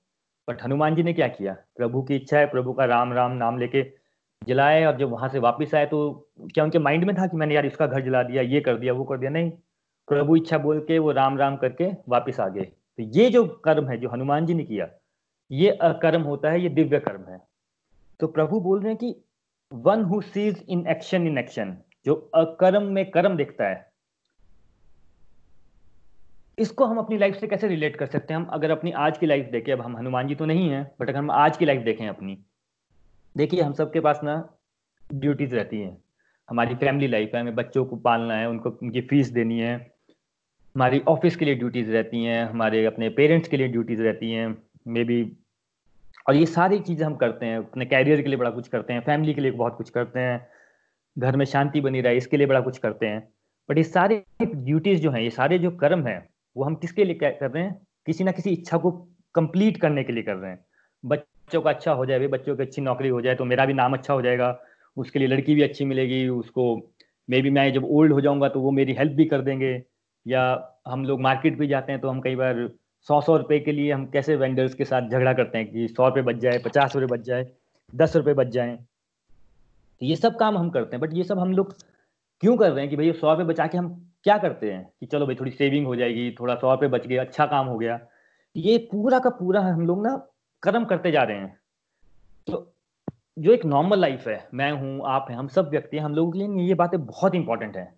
बट 0.48 0.64
हनुमान 0.64 0.96
जी 0.96 1.04
ने 1.04 1.14
क्या 1.14 1.28
किया? 1.30 1.54
प्रभु 1.78 2.02
की 2.04 2.16
इच्छा 2.16 2.38
है, 2.38 2.46
प्रभु 2.48 2.74
का 2.74 2.86
राम 2.86 3.14
राम 3.14 3.32
नाम 3.34 3.58
लेके 3.60 3.82
जलाए 4.42 4.84
और 4.86 4.98
जब 4.98 5.10
वहाँ 5.10 5.30
से 5.30 5.40
वापस 5.40 5.74
आए 5.76 5.86
तो 5.86 6.30
क्या 6.54 6.64
उनके 6.64 6.80
माइंड 6.80 7.04
में 7.04 7.16
था 7.16 7.28
कि 7.28 7.38
मैंने 7.38 7.56
यार 7.56 7.66
इसका 7.66 7.88
घर 7.88 8.02
जला 8.02 8.24
दिया, 8.24 8.42
ये 8.42 8.62
कर 8.62 8.78
दिया, 8.78 8.94
वो 8.94 9.04
कर 9.04 9.18
दिया? 9.18 9.30
नहीं। 9.32 9.52
प्रभु 10.08 10.36
इच्छा 10.36 10.58
बोल 10.58 10.80
के 10.80 11.00
वो 11.00 11.12
राम 11.12 11.38
राम 11.38 11.56
करके 11.58 11.90
वापिस 12.10 12.40
आ 12.40 12.48
गए। 12.48 12.64
तो 12.64 13.04
ये 13.16 13.30
जो 13.30 13.46
कर्म 13.66 13.88
है, 13.90 13.98
जो 13.98 14.10
हनुमान 14.10 14.46
जी 14.46 14.54
ने 14.54 14.64
किया, 14.64 14.88
ये 15.52 15.70
अकर्म 15.72 16.22
होता 16.22 16.50
है, 16.50 16.62
ये 16.62 16.70
दिव्य 16.70 17.00
कर्म 17.00 17.32
है। 17.32 17.40
तो 18.20 18.28
प्रभु 18.28 18.60
बोल 18.60 18.80
रहे 18.80 18.90
हैं 18.90 18.98
कि 18.98 19.16
one 19.72 20.04
who 20.04 20.22
sees 20.22 20.64
in 20.70 20.86
action 20.88 21.28
in 21.28 21.38
action 21.38 21.76
जो 22.06 22.16
अकर्म 22.36 22.84
में 22.84 23.10
कर्म 23.12 23.36
देखता 23.38 23.68
है, 23.68 23.94
इसको 26.58 26.86
हम 26.86 26.98
अपनी 26.98 27.18
लाइफ 27.18 27.36
से 27.36 27.48
कैसे 27.48 27.68
रिलेट 27.68 27.96
कर 27.96 28.06
सकते 28.06 28.34
हैं? 28.34 28.40
हम 28.40 28.46
अगर 28.48 28.72
अपनी 28.72 28.92
आज 28.92 29.18
की 29.18 29.26
लाइफ 29.26 29.50
देखें, 29.52 29.72
अब 29.74 29.82
हम 29.82 29.98
हनुमान 29.98 30.28
जी 30.28 30.36
तो 30.36 30.46
नहीं 30.46 30.70
है 30.70 30.84
बट 31.00 31.10
अगर 31.10 31.18
हम 31.18 31.32
आज 31.32 31.58
की 31.58 31.66
लाइफ 31.66 31.82
देखें 31.82 32.08
अपनी 32.08 32.38
देखिए, 33.38 33.62
हम 33.62 33.74
सबके 33.74 34.00
पास 34.00 34.20
ना 34.24 34.50
ड्यूटीज़ 35.14 35.56
रहती 35.56 35.82
हैं। 35.82 35.98
हमारी 36.50 36.76
फैमिली 36.76 37.08
लाइफ 37.08 37.32
है, 37.36 37.42
हमें 37.42 37.56
बच्चों 37.56 37.86
को 37.86 37.96
पालना 37.96 38.34
है, 38.34 38.50
उनको, 38.50 38.70
उनकी 38.70 39.02
फ़ीस 39.02 39.30
देनी 39.30 39.60
है। 39.60 39.96
हमारी 40.76 41.00
ऑफ़िस 41.00 41.36
के 41.36 41.46
लिए 41.46 41.56
ड्यूटीज़ 41.56 41.92
रहती 41.92 42.24
हैं, 42.24 42.46
हमारे 42.46 42.86
अपने 42.86 43.10
पेरेंट्स 43.10 43.48
के 43.48 43.58
लिए 43.58 43.68
ड्यूटीज़ 43.68 44.02
रहती 44.02 44.32
हैं 44.32 44.58
मे 44.88 45.04
बी 45.04 45.38
और 46.30 46.36
ये 46.36 46.46
सारी 46.46 46.80
चीज़ें 46.80 47.06
हम 47.06 47.16
करते 47.16 47.46
हैं, 47.46 47.58
अपने 47.58 47.86
कैरियर 47.86 48.22
के 48.22 48.28
लिए 48.28 48.38
बड़ा 48.38 48.50
कुछ 48.50 48.68
करते 48.68 48.94
हैं 48.94 49.02
फैमिली 49.02 49.34
के 49.34 49.42
लिए 49.42 49.52
बहुत 49.52 49.78
कुछ 49.78 49.90
करते 49.90 50.20
हैं, 50.20 50.48
घर 51.18 51.36
में 51.36 51.46
शांति 51.46 51.82
बनी 51.82 52.02
रहे, 52.02 52.18
इसके 52.18 52.38
लिए 52.38 52.48
बड़ा 52.48 52.62
कुछ 52.62 52.78
करते 52.78 53.06
हैं। 53.06 53.34
बट 53.70 53.78
ये 53.78 53.84
सारे 53.84 54.24
ड्यूटीज़ 54.42 55.02
जो 55.02 55.12
हैं, 55.12 55.22
ये 55.22 55.30
सारे 55.30 55.60
जो 55.60 55.72
कर्म 55.72 56.08
हैं, 56.08 56.30
वो 56.58 56.64
हम 56.64 56.76
किसके 56.76 57.06
लिए 57.06 57.16
कर 57.16 57.52
रहे 57.52 57.64
हैं? 57.64 57.88
किसी 58.06 58.24
ना 58.24 58.32
किसी 58.32 58.50
इच्छा 58.50 58.78
को 58.78 58.92
कंप्लीट 59.36 59.78
करने 59.78 60.04
के 60.04 60.14
लिए 60.14 60.24
कर 60.24 60.36
रहे 60.36 60.52
हैं। 60.52 60.66
बच्चों 61.48 61.62
का 61.62 61.70
अच्छा 61.70 61.92
हो 61.92 62.06
जाए 62.06 62.20
भाई 62.20 62.28
बच्चों 62.28 62.56
की 62.56 62.64
अच्छी 62.64 62.82
नौकरी 62.82 63.10
हो 63.10 63.22
जाए 63.22 63.36
तो 63.36 63.46
मेरा 63.46 63.66
भी 63.66 63.74
नाम 63.74 63.94
अच्छा 63.94 64.14
हो 64.14 64.22
जाएगा, 64.22 64.48
उसके 64.98 65.20
लिए 65.20 65.28
लड़की 65.28 65.56
भी 65.56 65.62
अच्छी 65.62 65.86
मिलेगी, 65.86 66.28
उसको 66.30 66.76
मे 67.30 67.42
बी 67.42 67.50
मैं 67.50 67.74
जब 67.74 67.84
ओल्ड 67.88 68.14
हो 68.14 68.22
जाऊँगा 68.22 68.48
तो 68.50 68.60
वो 68.62 68.72
मेरी 68.72 68.94
हेल्प 68.94 69.14
भी 69.14 69.26
कर 69.26 69.42
देंगे, 69.42 69.72
या 70.26 70.74
हम 70.88 71.06
लोग 71.06 71.22
मार्केट 71.22 71.58
भी 71.58 71.68
जाते 71.68 71.92
हैं 71.92 72.02
तो 72.02 72.10
हम 72.10 72.22
कई 72.22 72.36
बार 72.36 72.68
सौ 73.08 73.20
सौ 73.22 73.38
रुपए 73.38 73.60
के 73.60 73.72
लिए 73.72 73.92
हम 73.92 74.06
कैसे 74.12 74.36
वेंडर्स 74.36 74.74
के 74.74 74.86
साथ 74.86 75.10
झगड़ा 75.10 75.34
करते 75.34 75.58
हैं 75.58 75.72
कि 75.72 75.88
सौ 75.88 76.08
रुपये 76.08 76.24
बच 76.24 76.36
जाए, 76.38 76.58
पचास 76.60 76.96
रुपये 76.96 77.08
बच 77.08 77.26
जाए, 77.26 77.48
दस 77.94 78.16
रुपये 78.16 78.34
बच 78.34 78.48
जाए। 78.50 78.76
तो 78.76 80.06
ये 80.06 80.16
सब 80.16 80.38
काम 80.38 80.58
हम 80.58 80.70
करते 80.70 80.96
हैं, 80.96 81.02
बट 81.02 81.14
ये 81.14 81.24
सब 81.24 81.40
हम 81.40 81.52
लोग 81.54 81.76
क्यों 82.44 82.58
कर 82.58 82.72
रहे 82.72 82.82
हैं 82.82 82.90
कि 82.90 82.96
भाई 82.96 83.12
सौ 83.14 83.32
रुपये 83.32 83.46
बचा 83.46 83.68
के 83.68 83.78
हम 83.78 83.90
क्या 84.24 84.38
करते 84.38 84.72
हैं 84.72 84.84
कि 85.00 85.06
चलो 85.06 85.26
भाई 85.26 85.36
थोड़ी 85.36 85.52
सेविंग 85.54 85.86
हो 85.88 85.96
जाएगी, 85.96 86.32
थोड़ा 86.40 86.56
सौ 86.56 86.72
रुपये 86.72 86.90
बच 86.90 87.08
गया 87.08 87.22
अच्छा 87.22 87.46
काम 87.46 87.68
हो 87.68 87.78
गया। 87.78 88.00
ये 88.56 88.78
पूरा 88.92 89.20
का 89.20 89.30
पूरा 89.32 89.62
हम 89.64 89.86
लोग 89.88 90.06
ना 90.08 90.16
कर्म 90.66 90.86
करते 90.86 91.12
जा 91.12 91.24
रहे 91.24 91.38
हैं। 91.38 91.60
तो 92.48 92.72
जो 93.40 93.54
एक 93.54 93.66
नॉर्मल 93.66 94.00
लाइफ 94.00 94.28
है, 94.28 94.48
मैं 94.54 94.72
हूँ, 94.72 95.02
आप 95.06 95.28
हैं, 95.30 95.38
हम 95.38 95.48
सब 95.48 95.70
व्यक्ति 95.70 95.98
हैं, 95.98 96.04
हम 96.04 96.16
लोगों 96.16 96.32
के 96.32 96.40
लिए 96.40 96.68
ये 96.68 96.74
बातें 96.74 97.06
बहुत 97.06 97.36
इंपॉर्टेंट 97.36 97.78
है। 97.78 97.94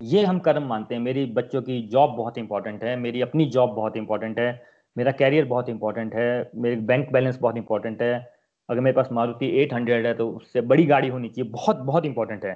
ये 0.00 0.24
हम 0.24 0.38
कर्म 0.38 0.62
मानते 0.62 0.94
हैं। 0.94 1.02
मेरी 1.02 1.24
बच्चों 1.26 1.62
की 1.62 1.80
जॉब 1.88 2.10
बहुत 2.10 2.38
इंपॉर्टेंट 2.38 2.84
है, 2.84 2.96
मेरी 2.96 3.20
अपनी 3.20 3.44
जॉब 3.46 3.74
बहुत 3.74 3.96
इंपॉर्टेंट 3.96 4.38
है, 4.38 4.62
मेरा 4.96 5.12
कैरियर 5.12 5.44
बहुत 5.44 5.68
इंपॉर्टेंट 5.68 6.14
है, 6.14 6.50
मेरे 6.54 6.76
बैंक 6.76 7.12
बैलेंस 7.12 7.38
बहुत 7.38 7.56
इंपॉर्टेंट 7.56 8.02
है। 8.02 8.32
अगर 8.68 8.80
मेरे 8.80 8.94
पास 8.94 9.08
मारुति 9.12 9.50
800 9.60 10.06
है 10.06 10.14
तो 10.14 10.30
उससे 10.30 10.60
बड़ी 10.60 10.84
गाड़ी 10.86 11.08
होनी 11.08 11.28
चाहिए, 11.28 11.50
बहुत 11.50 11.76
बहुत 11.76 12.04
इंपॉर्टेंट 12.04 12.44
है। 12.44 12.54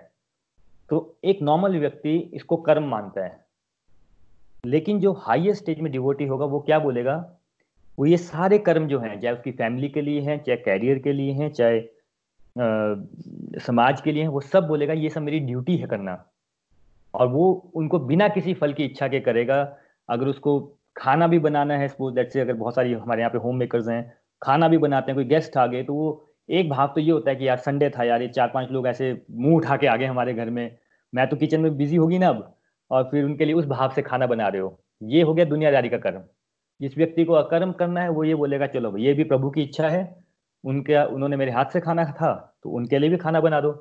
तो 0.90 1.18
एक 1.24 1.42
नॉर्मल 1.42 1.78
व्यक्ति 1.78 2.16
इसको 2.34 2.56
कर्म 2.56 2.84
मानता 2.84 3.24
है। 3.24 3.44
लेकिन 4.66 5.00
जो 5.00 5.12
हाईएस्ट 5.12 5.62
स्टेज 5.62 5.80
में 5.80 5.92
डिवोटी 5.92 6.26
होगा, 6.26 6.44
वो 6.44 6.60
क्या 6.60 6.78
बोलेगा? 6.78 7.16
वो 7.98 8.06
ये 8.06 8.16
सारे 8.16 8.58
कर्म 8.58 8.86
जो 8.88 8.98
हैं, 9.00 9.20
चाहे 9.20 9.34
उसकी 9.34 9.52
फैमिली 9.52 9.88
के 9.88 10.00
लिए 10.00 10.20
हैं, 10.20 10.38
चाहे 10.38 10.56
कैरियर 10.56 10.98
के 10.98 11.12
लिए 11.12 11.32
हैं, 11.32 11.50
चाहे 11.50 11.80
समाज 13.60 14.00
के 14.00 14.12
लिए 14.12 14.22
हैं, 14.22 14.28
वो 14.28 14.40
सब 14.40 14.66
बोलेगा, 14.66 14.92
ये 14.92 15.08
सब 15.10 15.22
मेरी 15.22 15.40
ड्यूटी 15.40 15.76
है 15.76 15.86
करना। 15.86 16.24
और 17.14 17.28
वो 17.28 17.50
उनको 17.74 17.98
बिना 17.98 18.28
किसी 18.28 18.54
फल 18.54 18.72
की 18.72 18.84
इच्छा 18.84 19.08
के 19.08 19.20
करेगा। 19.20 19.56
अगर 20.08 20.26
उसको 20.26 20.60
खाना 20.96 21.26
भी 21.26 21.38
बनाना 21.38 21.76
है 21.78 21.88
सपोज़ 21.88 22.14
दैट 22.14 22.32
से 22.32 22.40
अगर 22.40 22.52
बहुत 22.54 22.74
सारी 22.74 22.92
हमारे 22.92 23.20
यहाँ 23.20 23.30
पे 23.30 23.38
होम 23.38 23.56
मेकर्स 23.56 23.88
हैं, 23.88 24.12
खाना 24.42 24.68
भी 24.68 24.78
बनाते 24.78 25.10
हैं, 25.10 25.16
कोई 25.16 25.24
गेस्ट 25.24 25.56
आ 25.56 25.66
गए 25.66 25.82
तो 25.82 25.94
वो 25.94 26.22
एक 26.48 26.68
भाव 26.70 26.92
तो 26.94 27.00
ये 27.00 27.10
होता 27.10 27.30
है 27.30 27.36
कि 27.36 27.48
यार 27.48 27.56
संडे 27.58 27.90
था 27.90 28.04
यार, 28.04 28.22
ये 28.22 28.28
चार 28.28 28.50
पाँच 28.54 28.70
लोग 28.70 28.86
ऐसे 28.86 29.12
मुँह 29.30 29.56
उठा 29.56 29.76
के 29.76 29.86
आ 29.86 29.96
गए 29.96 30.06
हमारे 30.06 30.34
घर 30.34 30.50
में। 30.50 30.76
मैं 31.12 31.26
तो 31.28 31.36
किचन 31.36 31.60
में 31.60 31.76
बिज़ी 31.76 31.96
होगी 31.96 32.18
ना 32.18 32.28
अब, 32.28 32.54
और 32.90 33.08
फिर 33.10 33.24
उनके 33.24 33.44
लिए 33.44 33.54
उस 33.54 33.66
भाव 33.66 33.92
से 33.94 34.02
खाना 34.02 34.26
बना 34.26 34.48
रहे 34.48 34.60
हो। 34.62 34.78
ये 35.02 35.22
हो 35.22 35.34
गया 35.34 35.44
दुनियादारी 35.44 35.88
का 35.88 35.98
कर्म। 35.98 36.22
जिस 36.80 36.96
व्यक्ति 36.98 37.24
को 37.24 37.32
अकर्म 37.34 37.72
करना 37.72 38.00
है, 38.00 38.08
वो 38.08 38.24
ये 38.24 38.34
बोलेगा, 38.34 38.66
चलो 38.68 38.96
ये 38.98 39.12
भी 39.14 39.24
प्रभु 39.24 39.50
की 39.50 39.62
इच्छा 39.62 39.88
है। 39.88 40.16
उनके, 40.64 41.04
उन्होंने 41.04 41.36
मेरे 41.36 41.52
हाथ 41.52 41.72
से 41.72 41.80
खाना 41.80 42.04
था 42.12 42.32
तो 42.62 42.70
उनके 42.70 42.98
लिए 42.98 43.10
भी 43.10 43.16
खाना 43.16 43.40
बना 43.40 43.60
दो। 43.60 43.72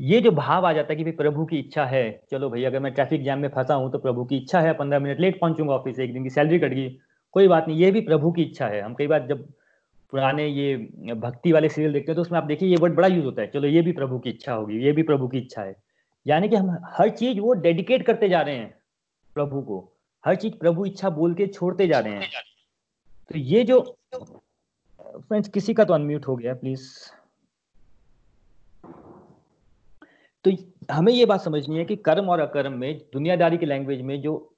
ये 0.00 0.20
जो 0.20 0.30
भाव 0.32 0.66
आ 0.66 0.72
जाता 0.72 0.92
है 0.92 0.96
कि 0.96 1.04
भाई 1.04 1.12
प्रभु 1.12 1.44
की 1.46 1.58
इच्छा 1.58 1.84
है, 1.84 2.20
चलो 2.30 2.50
भाई, 2.50 2.64
अगर 2.64 2.80
मैं 2.80 2.92
ट्रैफ़िक 2.94 3.22
जैम 3.24 3.38
में 3.38 3.48
फंसा 3.48 3.74
हूँ 3.74 3.90
तो 3.92 3.98
प्रभु 3.98 4.24
की 4.24 4.36
इच्छा 4.36 4.60
है, 4.60 4.72
पंद्रह 4.74 4.98
मिनट 4.98 5.20
लेट 5.20 5.40
पहुंचूँगा 5.40 5.74
ऑफ़िस 5.74 5.98
एक 5.98 6.12
दिन 6.12 6.22
की 6.22 6.30
सैलरी 6.30 6.58
कट 6.58 6.72
गई। 6.74 6.88
कोई 7.34 7.48
बात 7.48 7.68
नहीं, 7.68 7.78
ये 7.78 7.90
भी 7.90 8.00
प्रभु 8.02 8.32
की 8.32 8.42
इच्छा 8.42 8.66
है। 8.66 8.80
हम 8.80 8.94
कई 8.94 9.06
बार 9.06 9.26
जब 9.26 9.46
पुराने 10.12 10.46
ये 10.46 10.76
भक्ति 11.16 11.52
वाले 11.52 11.68
सीरियल 11.68 11.92
देखते 11.92 12.12
हैं 12.12 12.16
तो 12.16 12.22
उसमें 12.22 12.38
आप 12.38 12.44
देखिए, 12.44 12.68
ये 12.68 12.76
वर्ड 12.76 12.94
बड़ा 12.94 13.08
यूज़ 13.08 13.24
होता 13.24 13.42
है, 13.42 13.48
चलो, 13.48 13.68
ये 13.68 13.82
भी 13.82 13.92
प्रभु 13.92 14.18
की 14.18 14.30
इच्छा 14.30 14.52
होगी, 14.52 14.78
ये 14.78 14.92
भी 14.92 15.02
प्रभु 15.02 15.28
की 15.28 15.38
इच्छा 15.38 15.62
है। 15.62 15.74
यानी 16.26 16.48
कि 16.48 16.56
हम 16.56 16.76
हर 16.88 17.08
चीज़ 17.10 17.40
वो 17.40 17.52
डेडिकेट 17.52 18.06
करते 18.06 18.28
जा 18.28 18.40
रहे 18.40 18.56
हैं 18.56 18.74
प्रभु 19.36 19.60
को। 19.62 19.78
हर 20.24 20.36
चीज़ 20.36 20.54
प्रभु 20.54 20.84
इच्छा 20.86 21.10
बोल 21.10 21.34
के 21.34 21.46
छोड़ते 21.46 21.86
जा 21.88 21.98
रहे 21.98 22.12
हैं। 22.12 22.30
तो 23.30 23.38
ये 23.38 23.64
जो 23.64 23.80
फ्रेंड्स 24.14 25.48
किसी 25.48 25.74
का 25.74 25.84
तो 25.84 25.94
अनम्यूट 25.94 26.26
हो 26.28 26.36
गया 26.36 26.54
प्लीज़ 26.54 26.88
तो 30.44 30.50
हमें 30.90 31.12
ये 31.12 31.24
बात 31.26 31.40
समझनी 31.40 31.78
है 31.78 31.84
कि 31.84 31.96
कर्म 31.96 32.28
और 32.30 32.40
अकर्म 32.40 32.72
में 32.72 32.98
दुनियादारी 33.12 33.58
की 33.58 33.66
लैंग्वेज 33.66 34.00
में 34.02 34.20
जो 34.20 34.54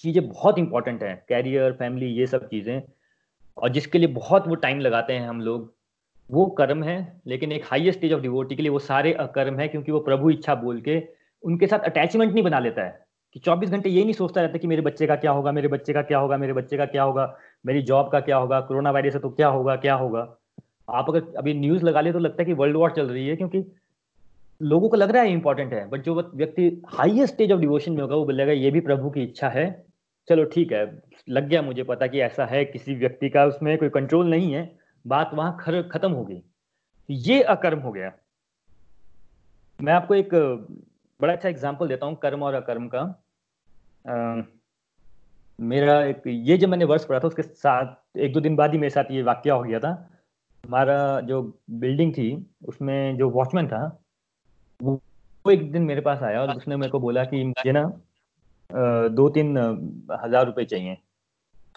चीज़ें 0.00 0.28
बहुत 0.28 0.58
इंपॉर्टेंट 0.58 1.02
है 1.02 1.14
कैरियर 1.28 1.72
फैमिली 1.72 2.06
ये 2.06 2.26
सब 2.26 2.46
चीज़ें 2.48 2.82
और 3.58 3.68
जिसके 3.68 3.98
लिए 3.98 4.08
बहुत 4.08 4.46
वो 4.48 4.54
टाइम 4.54 4.80
लगाते 4.80 5.12
हैं 5.12 5.28
हम 5.28 5.40
लोग 5.40 5.72
वो 6.30 6.46
कर्म 6.58 6.82
है 6.84 6.96
लेकिन 7.26 7.52
एक 7.52 7.64
हाईएस्ट 7.64 7.98
स्टेज 7.98 8.12
ऑफ़ 8.12 8.20
डिवोटी 8.20 8.56
के 8.56 8.62
लिए 8.62 8.70
वो 8.70 8.78
सारे 8.78 9.12
अकर्म 9.12 9.58
है 9.58 9.68
क्योंकि 9.68 9.92
वो 9.92 10.00
प्रभु 10.00 10.30
इच्छा 10.30 10.54
बोल 10.54 10.80
के 10.80 11.00
उनके 11.44 11.66
साथ 11.66 11.78
अटैचमेंट 11.78 12.32
नहीं 12.32 12.44
बना 12.44 12.58
लेता 12.58 12.84
है। 12.84 13.03
कि 13.34 13.40
24 13.40 13.70
घंटे 13.70 13.90
ये 13.90 14.02
नहीं 14.02 14.12
सोचता 14.12 14.40
रहता 14.40 14.58
कि 14.58 14.66
मेरे 14.66 14.82
बच्चे 14.82 15.06
का 15.06 15.16
क्या 15.16 15.30
होगा, 15.30 15.52
मेरे 15.52 15.68
बच्चे 15.68 15.92
का 15.92 16.02
क्या 16.02 16.18
होगा, 16.18 16.36
मेरे 16.36 16.52
बच्चे 16.52 16.76
का 16.76 16.84
क्या 16.86 17.02
होगा, 17.02 17.36
मेरी 17.64 17.82
जॉब 17.82 18.10
का 18.12 18.20
क्या 18.20 18.36
होगा 18.36 18.60
कोरोना 18.62 18.90
वायरस 18.90 19.14
है 19.14 19.20
तो 19.20 19.30
क्या 19.30 19.48
होगा 19.48 19.76
क्या 19.76 19.94
होगा। 19.94 20.20
आप 20.90 21.08
अगर 21.08 21.22
अभी 21.38 21.54
न्यूज़ 21.54 21.84
लगा 21.84 22.00
ले 22.00 22.12
तो 22.12 22.18
लगता 22.18 22.42
है 22.42 22.46
कि 22.46 22.52
वर्ल्ड 22.52 22.76
वॉर 22.76 22.90
चल 22.90 23.08
रही 23.08 23.26
है 23.28 23.36
क्योंकि 23.36 23.64
लोगों 24.60 24.88
को 24.88 24.96
लग 24.96 25.10
रहा 25.10 25.22
है 25.22 25.32
इंपॉर्टेंट 25.32 25.72
है 25.72 25.88
बट 25.90 26.02
जो 26.02 26.14
व्यक्ति 26.14 26.82
हाईएस्ट 26.88 27.34
स्टेज 27.34 27.52
ऑफ़ 27.52 27.60
डिवोशन 27.60 27.92
में 27.92 28.02
होगा, 28.02 28.16
वो 28.16 28.24
बोलेगा 28.24 28.52
ये 28.52 28.70
भी 28.70 28.80
प्रभु 28.80 29.10
की 29.10 29.22
इच्छा 29.22 29.48
है। 29.48 29.66
चलो 30.28 30.44
ठीक 30.44 30.72
है, 30.72 30.84
लग 31.28 31.48
गया 31.48 31.62
मुझे 31.62 31.82
पता 31.82 32.06
कि 32.06 32.20
ऐसा 32.20 32.44
है, 32.46 32.64
किसी 32.64 32.94
व्यक्ति 32.94 33.28
का 33.28 33.44
उसमें 33.44 33.76
कोई 33.78 33.88
कंट्रोल 33.88 34.30
नहीं 34.30 34.52
है, 34.52 34.70
बात 35.04 35.30
वहाँ 35.34 35.56
खत्म 35.90 36.10
हो 36.12 36.24
गई। 36.24 36.42
ये 37.08 37.42
अकर्म 37.42 37.78
हो 37.78 37.92
गया। 37.92 38.12
मैं 39.80 39.92
आपको 39.92 40.14
एक 40.14 40.34
बड़ा 41.20 41.32
अच्छा 41.32 41.48
एग्ज़ाम्पल 41.48 41.88
देता 41.88 42.06
हूँ, 42.06 42.16
कर्म 42.16 42.42
और 42.42 42.54
अकर्म 42.54 42.86
का। 42.88 43.02
मेरा 45.58 46.02
एक, 46.04 46.22
ये 46.26 46.56
जब 46.58 46.68
मैंने 46.68 46.84
वर्ष 46.84 47.04
पढ़ा 47.04 47.18
था, 47.20 47.26
उसके 47.26 47.42
साथ, 47.42 47.94
एक 48.18 48.32
दो 48.32 48.40
दिन 48.40 48.56
बाद 48.56 48.72
ही 48.72 48.78
मेरे 48.78 48.90
साथ 48.90 49.10
ये 49.10 49.22
वाक्य 49.22 49.50
हो 49.50 49.62
गया 49.62 49.78
था। 49.80 49.90
हमारा 50.64 51.20
जो 51.22 51.42
बिल्डिंग 51.72 52.12
थी, 52.14 52.46
उसमें 52.64 53.16
जो 53.16 53.28
वॉचमैन 53.30 53.66
था, 53.68 53.82
वो 54.80 55.00
एक 55.44 55.70
दिन 55.72 55.82
मेरे 55.82 56.00
पास 56.00 56.22
आया 56.22 56.40
और 56.42 56.56
उसने 56.56 56.76
मेरे 56.76 56.90
को 56.90 57.00
बोला 57.00 57.24
कि 57.24 57.42
मुझे 57.44 57.72
ना 57.72 57.84
दो 59.10 59.28
तीन 59.28 59.56
हज़ार 60.14 60.46
रुपए 60.46 60.64
चाहिए। 60.64 60.96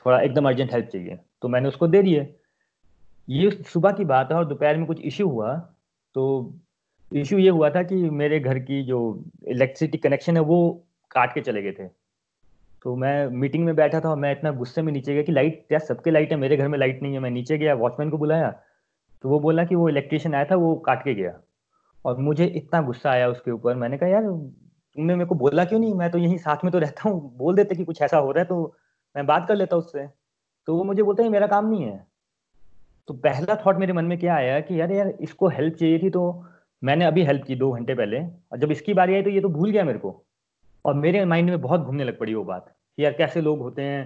थोड़ा 0.05 0.19
एकदम 0.21 0.47
अर्जेंट 0.47 0.71
हेल्प 0.73 0.85
चाहिए। 0.87 1.19
तो 1.41 1.47
मैंने 1.47 1.67
उसको 1.67 1.87
दे 1.87 2.01
दिए। 2.03 2.21
ये 3.27 3.49
सुबह 3.65 3.91
की 3.91 4.05
बात 4.05 4.31
है 4.31 4.37
और 4.37 4.45
दोपहर 4.45 4.77
में 4.77 4.85
कुछ 4.87 5.01
इश्यू 5.01 5.27
हुआ 5.29 5.55
तो 6.15 6.23
इश्यू 7.11 7.39
ये 7.39 7.49
हुआ 7.49 7.69
था 7.69 7.81
कि 7.83 7.95
मेरे 7.95 8.39
घर 8.39 8.59
की 8.59 8.81
जो 8.83 8.99
इलेक्ट्रिसिटी 9.47 9.97
कनेक्शन 9.97 10.37
है, 10.37 10.41
वो 10.43 10.85
काट 11.11 11.33
के 11.33 11.41
चले 11.41 11.61
गए 11.61 11.71
थे। 11.71 11.87
तो 12.87 12.95
मैं 12.95 13.27
मीटिंग 13.27 13.65
में 13.65 13.75
बैठा 13.75 13.99
था 13.99 14.09
और 14.09 14.17
मैं 14.17 14.31
इतना 14.31 14.51
गुस्से 14.51 14.81
में 14.81 14.93
नीचे 14.93 15.13
गया 15.13 15.23
कि 15.23 15.31
लाइट 15.31 15.65
क्या 15.67 15.79
सबके 15.79 16.11
लाइट 16.11 16.31
है? 16.31 16.37
मेरे 16.37 16.57
घर 16.57 16.67
में 16.67 16.77
लाइट 16.79 17.01
नहीं 17.03 17.13
है। 17.13 17.19
मैं 17.19 17.29
नीचे 17.29 17.57
गया 17.57 17.73
वॉचमैन 17.73 18.09
को 18.09 18.17
बुलाया। 18.17 18.61
तो 19.21 19.29
वो 19.29 19.39
बोला 19.39 19.65
कि 19.65 19.75
वो 19.75 19.89
इलेक्ट्रिशियन 19.89 20.35
आया 20.35 20.45
था, 20.45 20.55
वो 20.55 20.75
काट 20.75 21.03
के 21.03 21.13
गया। 21.13 21.39
और 22.05 22.17
मुझे 22.17 22.45
इतना 22.45 22.81
गुस्सा 22.81 23.11
आया 23.11 23.29
उसके 23.29 23.51
ऊपर। 23.51 23.75
मैंने 23.75 23.97
कहा, 23.97 24.09
यार, 24.09 24.23
तुमने 24.23 25.15
मेरे 25.15 25.25
को 25.25 25.35
बोला 25.35 25.65
क्यों 25.65 25.79
नहीं? 25.79 25.93
मैं 25.93 26.11
तो 26.11 26.17
यहीं 26.17 26.37
साथ 26.37 26.57
में 26.63 26.71
तो 26.71 26.79
रहता 26.79 27.09
हूँ। 27.09 27.37
बोल 27.37 27.55
देते 27.55 27.75
कि 27.75 27.85
कुछ 27.85 28.01
ऐसा 28.01 28.17
हो 28.17 28.31
रहा 28.31 28.41
है 28.41 28.47
तो 28.47 28.75
मैं 29.15 29.25
बात 29.25 29.47
कर 29.47 29.55
लेता 29.55 29.77
उससे। 29.77 30.07
तो 30.65 30.77
वो 30.77 30.83
मुझे 30.83 31.03
बोलता 31.03 31.23
है 31.23 31.29
मेरा 31.29 31.47
काम 31.47 31.69
नहीं 31.69 31.83
है। 31.83 32.07
तो 33.07 33.13
पहला 33.13 33.55
थॉट 33.65 33.77
मेरे 33.77 33.93
मन 33.93 34.05
में 34.05 34.19
क्या 34.19 34.35
आया 34.35 34.59
कि 34.59 34.81
यार 34.81 34.91
यार, 34.91 35.09
इसको 35.09 35.47
हेल्प 35.47 35.75
चाहिए 35.75 35.99
थी 35.99 36.09
तो 36.09 36.45
मैंने 36.83 37.05
अभी 37.05 37.23
हेल्प 37.23 37.43
की 37.43 37.55
दो 37.55 37.71
घंटे 37.71 37.93
पहले। 37.93 38.19
और 38.19 38.57
जब 38.57 38.71
इसकी 38.71 38.93
बारी 38.93 39.15
आई 39.15 39.23
तो 39.23 39.29
ये 39.29 39.41
तो 39.41 39.49
भूल 39.49 39.71
गया 39.71 39.83
मेरे 39.83 39.99
को। 39.99 40.25
और 40.85 40.93
मेरे 40.93 41.25
माइंड 41.25 41.49
में 41.49 41.61
बहुत 41.61 41.81
घूमने 41.81 42.03
लग 42.03 42.19
पड़ी 42.19 42.33
वो 42.33 42.43
बात। 42.43 42.73
यार 42.97 43.13
कैसे 43.13 43.41
लोग 43.41 43.59
होते 43.59 43.81
हैं? 43.81 44.03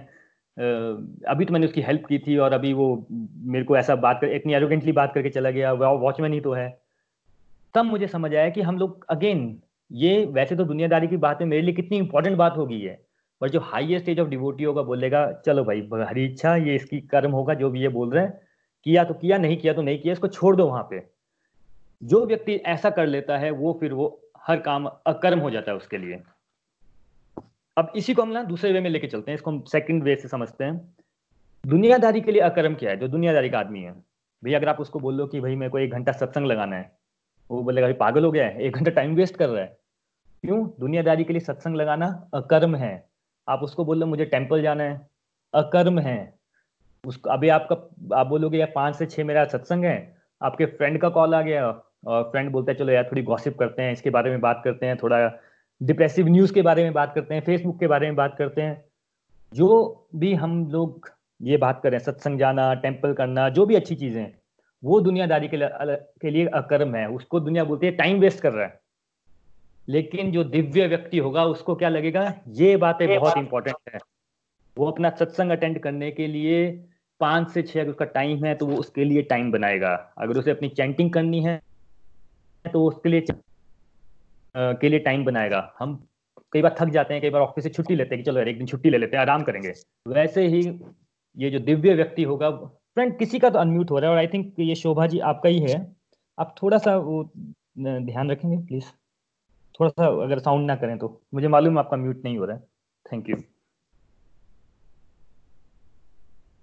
अभी 1.28 1.44
तो 1.44 1.52
मैंने 1.52 1.66
उसकी 1.66 1.80
हेल्प 1.80 2.06
की 2.06 2.18
थी 2.18 2.36
और 2.36 2.52
अभी 2.52 2.72
वो 2.72 3.06
मेरे 3.10 3.64
को 3.64 3.76
ऐसा 3.76 3.94
बात 3.96 4.18
कर, 4.20 4.28
इतनी 4.28 4.54
एरोगेंटली 4.54 4.92
बात 4.92 5.12
करके 5.14 5.30
चला 5.30 5.50
गया 5.50 5.72
वॉचमैन 5.72 6.32
ही 6.32 6.40
तो 6.40 6.52
है। 6.52 6.68
तब 7.74 7.84
मुझे 7.84 8.06
समझ 8.08 8.34
आया 8.34 8.48
कि 8.50 8.60
हम 8.62 8.78
लोग 8.78 9.04
अगेन 9.10 9.60
ये 9.90 10.24
वैसे 10.26 10.56
तो 10.56 10.64
दुनियादारी 10.64 11.08
की 11.08 11.16
बात 11.18 11.40
है, 11.40 11.46
मेरे 11.46 11.62
लिए 11.62 11.74
कितनी 11.74 11.98
इंपॉर्टेंट 11.98 12.36
बात 12.36 12.56
होगी 12.56 12.80
है 12.80 13.00
पर 13.40 13.50
जो 13.50 13.60
हाईएस्ट 13.60 14.04
स्टेज 14.04 14.20
ऑफ़ 14.20 14.28
डिवोटी 14.28 14.64
होगा, 14.64 14.82
बोलेगा, 14.82 15.30
चलो 15.46 15.64
भाई 15.64 15.80
हरी 16.02 16.24
इच्छा, 16.24 16.54
ये 16.56 16.74
इसकी 16.74 17.00
कर्म 17.02 17.32
होगा, 17.32 17.54
जो 17.54 17.70
भी 17.70 17.80
ये 17.82 17.88
बोल 17.88 18.10
रहे 18.10 18.24
हैं, 18.24 18.38
किया 18.86 19.04
तो 19.04 19.14
किया, 19.14 19.38
नहीं 19.38 19.56
किया 19.56 19.72
तो 19.72 19.82
नहीं 19.82 19.98
किया, 19.98 20.12
इसको 20.12 20.28
छोड़ 20.28 20.54
दो 20.56 20.66
वहाँ 20.66 20.86
पे। 20.90 21.02
जो 22.02 22.24
व्यक्ति 22.26 22.54
ऐसा 22.54 22.90
कर 22.90 23.06
लेता 23.06 23.38
है, 23.38 23.50
वो 23.50 23.76
फिर 23.80 23.92
वो 23.92 24.06
हर 24.46 24.60
काम 24.60 24.86
अकर्म 25.06 25.38
हो 25.38 25.50
जाता 25.50 25.70
है 25.70 25.76
उसके 25.76 25.98
लिए। 25.98 26.20
अब 27.76 27.92
इसी 27.96 28.14
को 28.14 28.22
हम 28.22 28.28
ना 28.28 28.42
दूसरे 28.42 28.72
वे 28.72 28.80
में 28.80 28.90
लेके 28.90 29.06
चलते 29.06 29.30
हैं, 29.30 29.34
इसको 29.34 29.50
हम 29.50 29.62
सेकंड 29.62 30.02
वे 30.02 30.16
से 30.16 30.28
समझते 30.28 30.64
हैं। 30.64 30.94
दुनियादारी 31.66 32.20
के 32.20 32.32
लिए 32.32 32.42
अकर्म 32.42 32.74
क्या 32.74 32.90
है? 32.90 32.96
जो 32.96 33.08
दुनियादारी 33.08 33.50
का 33.50 33.58
आदमी 33.58 33.82
है। 33.82 33.92
भैया, 34.44 34.58
अगर 34.58 34.68
आप 34.68 34.80
उसको 34.80 34.98
बोल 34.98 35.14
लो 35.14 35.26
कि 35.26 35.40
भाई 35.40 35.56
मेरे 35.56 35.70
को 35.70 35.78
एक 35.78 35.90
घंटा 35.90 36.12
सत्संग 36.12 36.46
लगाना 36.46 36.76
है, 36.76 36.92
वो 37.50 37.62
बोलेगा 37.62 37.86
भाई 37.86 37.92
पागल 37.92 38.24
हो 38.24 38.32
गया 38.32 38.46
है, 38.46 38.62
एक 38.62 38.76
घंटा 38.76 38.90
टाइम 38.90 39.14
वेस्ट 39.14 39.36
कर 39.36 39.48
रहा 39.48 39.62
है। 39.62 39.78
क्यों? 40.44 40.68
दुनियादारी 40.80 41.24
के 41.24 41.32
लिए 41.32 41.40
सत्संग 41.40 41.76
लगाना 41.76 42.30
अकर्म 42.34 42.76
है। 42.76 43.08
आप 43.48 43.62
उसको 43.62 43.84
बोल 43.84 43.98
लो, 43.98 44.06
मुझे 44.06 44.24
टेंपल 44.24 44.62
जाना 44.62 44.84
है। 44.84 45.08
अकर्म 45.54 45.98
है। 45.98 46.34
उसको, 47.06 47.30
अभी 47.30 47.48
आपका, 47.48 47.76
आप 48.16 48.26
बोलोगे, 48.26 48.58
यार, 48.58 48.72
पाँच 48.74 48.96
से 48.96 49.06
छह 49.06 49.24
मेरा 49.24 49.44
सत्संग 49.44 49.84
है। 49.84 50.16
आपके 50.42 50.66
फ्रेंड 50.66 51.00
का 51.00 51.08
कॉल 51.08 51.34
आ 51.34 51.42
गया 51.42 51.66
और 51.68 52.22
फ्रेंड 52.22 52.50
बोलता 52.50 52.72
है, 52.72 52.78
चलो 52.78 52.92
यार, 52.92 53.04
थोड़ी 53.04 53.22
गॉसिप 53.22 53.58
करते 53.58 53.82
हैं, 53.82 53.92
इसके 53.92 54.10
बारे 54.10 54.30
में 54.30 54.40
बात 54.40 54.62
करते 54.64 54.86
हैं, 54.86 54.96
थोड़ा 54.96 55.28
डिप्रेसिव 55.82 56.28
न्यूज़ 56.28 56.52
के 56.52 56.62
बारे 56.62 56.82
में 56.84 56.92
बात 56.92 57.12
करते 57.14 57.34
हैं 57.34 57.42
फेसबुक 57.42 57.78
के 57.80 57.86
बारे 57.86 58.06
में 58.06 58.16
बात 58.16 58.34
करते 58.38 58.62
हैं। 58.62 58.84
जो 59.52 60.08
भी 60.16 60.32
हम 60.34 60.64
लोग 60.70 61.08
ये 61.40 61.56
बात 61.56 61.80
करें 61.82 61.98
सत्संग 61.98 62.38
जाना 62.38 62.72
टेंपल 62.76 63.12
करना 63.12 63.48
जो 63.48 63.66
भी 63.66 63.74
अच्छी 63.74 63.94
चीज़ें 63.94 64.32
वो 64.82 65.00
दुनियादारी 65.00 65.48
के 65.48 65.58
के 66.20 66.30
लिए 66.30 66.46
अकर्म 66.54 66.94
है। 66.94 67.06
उसको 67.10 67.40
दुनिया 67.40 67.64
बोलती 67.64 67.86
है 67.86 67.92
टाइम 67.92 68.20
वेस्ट 68.20 68.40
कर 68.40 68.52
रहा 68.52 68.66
है। 68.66 68.80
लेकिन 69.88 70.30
जो 70.32 70.44
दिव्य 70.46 70.86
व्यक्ति 70.86 71.18
होगा 71.18 71.44
उसको 71.46 71.74
क्या 71.74 71.88
लगेगा? 71.88 72.32
ये 72.48 72.76
बातें 72.76 73.06
बहुत 73.08 73.38
इंपॉर्टेंट 73.38 73.94
है। 73.94 73.98
वो 74.76 74.90
अपना 74.90 75.10
सत्संग 75.10 75.50
अटेंड 75.50 75.78
करने 75.82 76.10
के 76.10 76.26
लिए 76.26 76.70
पाँच 77.20 77.50
से 77.50 77.62
छह 77.62 77.80
अगर 77.80 77.90
उसका 77.90 78.04
टाइम 78.14 78.44
है 78.44 78.54
तो 78.54 78.66
वो 78.66 78.76
उसके 78.76 79.04
लिए 79.04 79.22
टाइम 79.24 79.50
बनाएगा। 79.52 79.92
अगर 80.18 80.38
उसे 80.38 80.50
अपनी 80.50 80.68
चैंटिंग 80.70 81.12
करनी 81.12 81.42
है 81.44 81.60
तो 82.64 82.84
उसके 82.86 83.08
लिए 83.08 83.20
के 84.54 84.88
लिए 84.88 84.98
टाइम 85.00 85.24
बनाएगा। 85.24 85.60
हम 85.78 85.94
कई 86.52 86.62
बार 86.62 86.74
थक 86.80 86.88
जाते 86.90 87.14
हैं, 87.14 87.22
कई 87.22 87.30
बार 87.30 87.42
ऑफ़िस 87.42 87.64
से 87.64 87.70
छुट्टी 87.70 87.94
लेते 87.94 88.14
हैं 88.14 88.24
कि 88.24 88.30
चलो 88.30 88.38
यार, 88.38 88.48
एक 88.48 88.58
दिन 88.58 88.66
छुट्टी 88.66 88.90
ले 88.90 88.98
लेते 88.98 89.16
हैं, 89.16 89.22
आराम 89.22 89.42
करेंगे। 89.42 89.72
वैसे 90.08 90.46
ही 90.46 90.60
ये 91.36 91.50
जो 91.50 91.58
दिव्य 91.60 91.94
व्यक्ति 91.94 92.22
होगा 92.22 92.50
फ्रेंड 92.50 93.16
किसी 93.18 93.38
का 93.38 93.50
तो 93.50 93.58
अनम्यूट 93.58 93.90
हो 93.90 93.98
रहा 93.98 94.10
है 94.10 94.12
और 94.12 94.18
आई 94.18 94.26
थिंक 94.28 94.54
ये 94.60 94.74
शोभा 94.74 95.06
जी 95.06 95.18
आपका 95.26 95.48
ही 95.48 95.58
है। 95.60 95.76
आप 96.38 96.54
थोड़ा 96.62 96.78
सा 96.78 96.96
वो 96.98 97.22
ध्यान 97.78 98.30
रखेंगे 98.30 98.56
प्लीज़ 98.58 98.84
थोड़ा 99.74 99.88
सा 99.90 100.06
अगर 100.24 100.38
साउंड 100.38 100.66
ना 100.66 100.76
करें 100.76 100.96
तो। 100.98 101.20
मुझे 101.34 101.48
मालूम 101.48 101.78
आपका 101.78 101.96
म्यूट 101.96 102.24
नहीं 102.24 102.38
हो 102.38 102.44
रहा 102.44 102.56
है। 102.56 102.62
थैंक 103.06 103.28
यू 103.30 103.36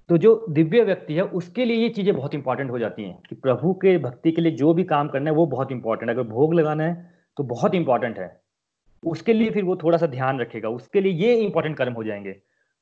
तो 0.10 0.18
जो 0.18 0.46
दिव्य 0.50 0.84
व्यक्ति 0.84 1.14
है, 1.14 1.22
उसके 1.22 1.66
लिए 1.66 1.78
ये 1.78 1.90
चीज़ें 1.90 2.16
बहुत 2.16 2.36
इंपॉर्टेंट 2.36 2.70
हो 2.72 2.80
जाती 2.80 3.04
हैं 3.04 3.18
कि 3.30 3.36
प्रभु 3.36 3.74
के 3.74 3.98
भक्ति 3.98 4.32
के 4.32 4.42
लिए 4.42 4.52
जो 4.52 4.74
भी 4.74 4.84
काम 4.86 5.08
करना 5.08 5.30
है, 5.30 5.36
वो 5.36 5.46
बहुत 5.46 5.72
इंपॉर्टेंट 5.72 6.10
है। 6.10 6.16
अगर 6.16 6.28
भोग 6.30 6.54
लगाना 6.54 6.84
है 6.84 7.19
तो 7.40 7.44
बहुत 7.44 7.76
इंपॉर्टेंट 7.76 8.18
है। 8.20 8.42
उसके 9.04 9.34
लिए 9.34 9.50
फिर 9.50 9.64
वो 9.64 9.76
थोड़ा 9.76 9.98
सा 9.98 10.08
ध्यान 10.08 10.40
रखेगा। 10.40 10.70
उसके 10.70 11.02
लिए 11.02 11.12
ये 11.12 11.36
इंपॉर्टेंट 11.36 11.78
कर्म 11.78 11.94
हो 11.94 12.04
जाएँगे। 12.04 12.36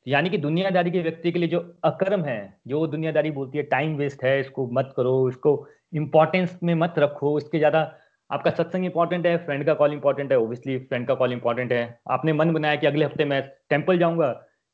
यानी 0.07 0.29
कि 0.29 0.37
दुनियादारी 0.37 0.91
के 0.91 1.01
व्यक्ति 1.01 1.31
के 1.31 1.39
लिए 1.39 1.49
जो 1.49 1.59
अकर्म 1.83 2.23
है, 2.25 2.57
जो 2.67 2.87
दुनियादारी 2.87 3.31
बोलती 3.31 3.57
है 3.57 3.63
टाइम 3.63 3.95
वेस्ट 3.95 4.23
है, 4.23 4.39
इसको 4.39 4.67
मत 4.67 4.93
करो, 4.97 5.29
इसको 5.29 5.67
इंपॉर्टेंस 5.93 6.57
में 6.63 6.73
मत 6.75 6.93
रखो, 6.97 7.37
इसके 7.37 7.57
ज़्यादा 7.57 7.81
आपका 8.29 8.51
सत्संग 8.51 8.85
इंपॉर्टेंट 8.85 9.27
है 9.27 9.37
फ्रेंड 9.45 9.65
का 9.65 9.73
कॉल 9.73 9.93
इंपॉर्टेंट 9.93 10.31
है 10.31 10.39
ओबियसली 10.39 10.77
फ्रेंड 10.79 11.07
का 11.07 11.15
कॉल 11.15 11.33
इंपॉर्टेंट 11.33 11.71
है। 11.71 11.99
आपने 12.09 12.33
मन 12.33 12.53
बनाया 12.53 12.75
कि 12.75 12.87
अगले 12.87 13.05
हफ़्ते 13.05 13.25
मैं 13.25 13.41
टेंपल 13.69 13.99
जाऊँगा 13.99 14.31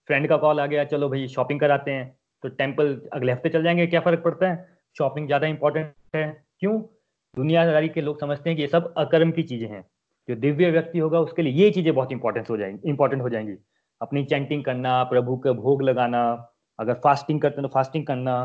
फ्रेंड 0.10 0.30
का 0.30 0.38
कॉल 0.38 0.60
आ 0.60 0.66
गया, 0.66 0.84
चलो 0.86 1.10
भाई 1.10 1.28
शॉपिंग 1.28 1.60
कराते 1.60 1.92
हैं। 1.92 2.18
तो 2.44 2.50
टेंपल 2.50 3.02
अगले 3.14 3.32
हफ़्ते 3.32 3.50
चल 3.50 3.64
जाएँगे, 3.64 3.88
क्या 3.88 4.00
फ़र्क 4.00 4.24
पड़ता 4.24 4.50
है? 4.50 4.66
शॉपिंग 4.96 5.28
ज़्यादा 5.28 5.48
इंपॉर्टेंट 5.48 5.94
है। 6.16 6.46
क्यों? 6.60 6.82
दुनियादारी 7.38 7.90
के 7.90 8.02
लोग 8.02 8.20
समझते 8.20 8.50
हैं 8.50 8.56
कि 8.58 8.62
ये 8.62 8.68
सब 8.68 8.94
अकर्म 8.98 9.32
की 9.32 9.44
चीज़ें 9.44 9.68
हैं। 9.70 9.84
जो 10.28 10.36
दिव्य 10.36 10.70
व्यक्ति 10.72 11.00
होगा, 11.00 11.20
उसके 11.20 11.42
लिए 11.42 11.54
ये 11.54 11.70
चीज़ें 11.72 11.94
बहुत 11.96 12.12
इंपॉर्टेंट 12.12 12.50
हो 12.50 12.58
जाएँगी 12.58 12.90
इंपॉर्टेंट 12.90 13.22
हो 13.22 13.30
जाएँगी। 13.30 13.56
अपनी 14.02 14.24
चैंटिंग 14.26 14.64
करना, 14.66 15.04
प्रभु 15.04 15.38
का 15.38 15.52
भोग 15.54 15.82
लगाना, 15.82 16.22
अगर 16.80 16.94
फास्टिंग 16.94 17.42
करते 17.42 17.62
हैं 17.62 17.70
तो 17.70 17.74
फास्टिंग 17.74 18.06
करना, 18.08 18.36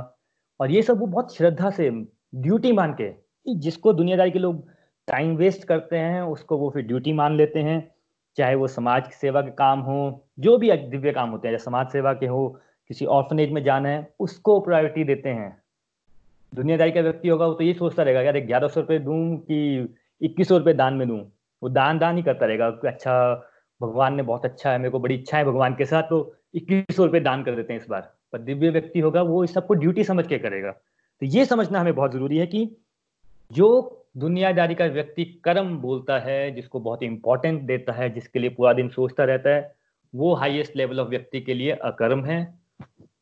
और 0.60 0.70
ये 0.70 0.82
सब 0.82 0.98
वो 1.00 1.06
बहुत 1.06 1.36
श्रद्धा 1.36 1.70
से 1.70 1.90
ड्यूटी 2.36 2.72
मान 2.72 2.94
के 3.00 3.12
जिसको 3.46 3.92
दुनियादारी 3.92 4.30
के 4.30 4.38
लोग 4.38 4.66
टाइम 5.08 5.36
वेस्ट 5.36 5.64
करते 5.64 5.96
हैं, 5.96 6.22
उसको 6.22 6.58
वो 6.58 6.70
फिर 6.70 6.82
ड्यूटी 6.82 7.12
मान 7.12 7.36
लेते 7.36 7.58
हैं। 7.60 7.78
चाहे 8.36 8.54
वो 8.54 8.66
समाज 8.68 9.06
की 9.08 9.14
सेवा 9.14 9.40
के 9.42 9.50
काम 9.50 9.80
हो, 9.80 10.26
जो 10.38 10.56
भी 10.58 10.72
दिव्य 10.72 11.12
काम 11.12 11.30
होते 11.30 11.48
हैं 11.48 11.58
समाज 11.58 11.88
सेवा 11.88 12.12
के 12.14 12.26
हो, 12.26 12.48
किसी 12.90 13.04
ऑर्फनेज 13.06 13.52
में 13.52 13.62
जाना 13.64 13.88
है, 13.88 14.14
उसको 14.20 14.60
प्रायोरिटी 14.60 15.04
देते 15.04 15.28
हैं। 15.28 15.56
दुनियादारी 16.54 16.92
का 16.92 17.00
व्यक्ति 17.00 17.28
होगा, 17.28 17.46
वो 17.46 17.54
तो 17.54 17.64
ये 17.64 17.74
सोचता 17.74 18.02
रहेगा, 18.02 18.20
यार 18.22 18.38
ग्यारह 18.40 18.68
सौ 18.68 18.80
रुपये 18.80 18.98
दूँ 18.98 19.38
कि 19.38 19.96
इक्कीस 20.22 20.48
सौ 20.48 20.58
रुपये 20.58 20.74
दान 20.74 20.94
में 20.94 21.08
दूँ? 21.08 21.32
वो 21.62 21.68
दान 21.68 21.98
दान 21.98 22.16
ही 22.16 22.22
करता 22.22 22.46
रहेगा 22.46 22.66
अच्छा 22.66 23.34
भगवान 23.82 24.14
ने 24.14 24.22
बहुत 24.22 24.44
अच्छा 24.44 24.72
है, 24.72 24.78
मेरे 24.78 24.90
को 24.90 24.98
बड़ी 24.98 25.14
इच्छा 25.14 25.38
है 25.38 25.44
भगवान 25.44 25.74
के 25.74 25.84
साथ। 25.84 26.02
तो 26.02 26.36
इक्कीस 26.54 26.96
सौ 26.96 27.04
रुपये 27.04 27.20
दान 27.20 27.42
कर 27.42 27.54
देते 27.54 27.72
हैं 27.72 27.80
इस 27.80 27.86
बार। 27.88 28.14
पर 28.32 28.38
दिव्य 28.38 28.70
व्यक्ति 28.70 29.00
होगा, 29.00 29.22
वो 29.22 29.44
इस 29.44 29.54
सबको 29.54 29.74
ड्यूटी 29.74 30.04
समझ 30.04 30.26
के 30.26 30.38
करेगा। 30.38 30.70
तो 30.70 31.26
ये 31.26 31.44
समझना 31.44 31.80
हमें 31.80 31.94
बहुत 31.94 32.12
ज़रूरी 32.12 32.38
है 32.38 32.46
कि 32.46 32.76
जो 33.52 33.94
दुनियादारी 34.16 34.74
का 34.74 34.86
व्यक्ति 34.86 35.24
कर्म 35.24 35.76
बोलता 35.76 36.18
है, 36.18 36.50
जिसको 36.50 36.80
बहुत 36.80 37.02
इंपॉर्टेंट 37.02 37.62
देता 37.62 37.92
है, 37.92 38.10
जिसके 38.10 38.38
लिए 38.38 38.50
पूरा 38.50 38.72
दिन 38.72 38.88
सोचता 38.88 39.24
रहता 39.24 39.50
है, 39.50 39.74
वो 40.14 40.34
हाईएस्ट 40.34 40.76
लेवल 40.76 41.00
ऑफ़ 41.00 41.08
व्यक्ति 41.08 41.40
के 41.40 41.54
लिए 41.54 41.70
अकर्म 41.70 42.24
है। 42.24 42.58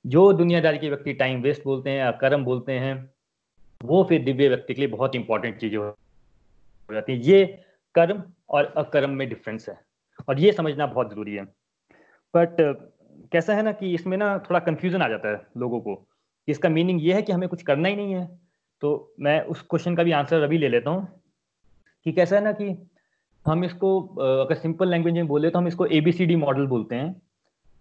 जो 0.07 0.33
दुनियादारी 0.33 0.79
के 0.79 0.89
व्यक्ति 0.89 1.13
टाइम 1.13 1.41
वेस्ट 1.41 1.65
बोलते 1.65 1.91
हैं, 1.91 2.05
अकर्म 2.05 2.45
बोलते 2.45 2.73
हैं 2.73 3.16
वो 3.81 4.03
फिर 4.09 4.23
दिव्य 4.25 4.49
व्यक्ति 4.49 4.75
के 4.75 4.81
लिए 4.81 4.91
बहुत 4.91 5.15
इंपॉर्टेंट 5.15 5.59
चीज़ें 5.61 5.79
हो 5.79 5.95
जाती 6.91 7.13
है। 7.13 7.19
ये 7.21 7.45
कर्म 7.95 8.23
और 8.51 8.73
अकर्म 8.79 9.11
में 9.11 9.29
डिफरेंस 9.29 9.69
है 9.69 9.79
और 10.29 10.41
ये 10.41 10.53
समझना 10.53 10.87
बहुत 10.87 11.11
ज़रूरी 11.11 11.35
है। 11.35 11.45
बट 12.35 12.57
कैसा 13.33 13.55
है 13.55 13.63
ना 13.63 13.73
कि 13.73 13.93
इसमें 13.95 14.17
ना 14.17 14.37
थोड़ा 14.41 14.61
कंफ्यूजन 14.61 15.03
आ 15.03 15.09
जाता 15.09 15.29
है 15.29 15.41
लोगों 15.59 15.81
को। 15.81 16.03
इसका 16.49 16.69
मीनिंग 16.69 17.05
ये 17.05 17.15
है 17.15 17.23
कि 17.23 17.33
हमें 17.33 17.49
कुछ 17.49 17.63
करना 17.63 17.89
ही 17.89 17.97
नहीं 17.97 18.13
है। 18.15 18.27
तो 18.83 19.15
मैं 19.21 19.41
उस 19.43 19.63
क्वेश्चन 19.63 19.97
का 19.97 20.03
भी 20.03 20.13
आंसर 20.13 20.43
अभी 20.43 20.59
ले 20.59 20.69
लेता 20.69 20.91
हूँ 20.91 21.07
कि 22.07 22.13
कैसा 22.13 22.37
है 22.37 22.43
ना 22.45 22.53
कि 22.53 22.77
हम 23.47 23.65
इसको, 23.65 24.01
अगर 24.01 24.55
सिंपल 24.55 24.89
लैंग्वेज 24.89 25.15
में 25.15 25.27
बोले 25.27 25.51
तो 25.51 25.59
हम 25.59 25.69
इसको 25.69 25.87
एबीसीडी 25.89 26.37
मॉडल 26.37 26.67
बोलते 26.67 26.95
हैं। 26.95 27.15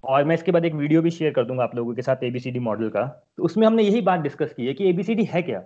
और 0.03 0.23
मैं 0.23 0.35
इसके 0.35 0.51
बाद 0.51 0.65
एक 0.65 0.73
वीडियो 0.73 1.01
भी 1.01 1.11
शेयर 1.11 1.31
कर 1.33 1.45
दूँगा 1.45 1.63
आप 1.63 1.75
लोगों 1.75 1.93
के 1.95 2.01
साथ 2.01 2.23
एबीसीडी 2.23 2.59
मॉडल 2.59 2.89
का। 2.89 3.05
तो 3.37 3.43
उसमें 3.43 3.65
हमने 3.67 3.83
यही 3.83 4.01
बात 4.01 4.19
डिस्कस 4.19 4.53
की 4.53 4.67
है 4.67 4.73
कि 4.73 4.89
एबीसीडी 4.89 5.23
है 5.25 5.41
क्या? 5.41 5.63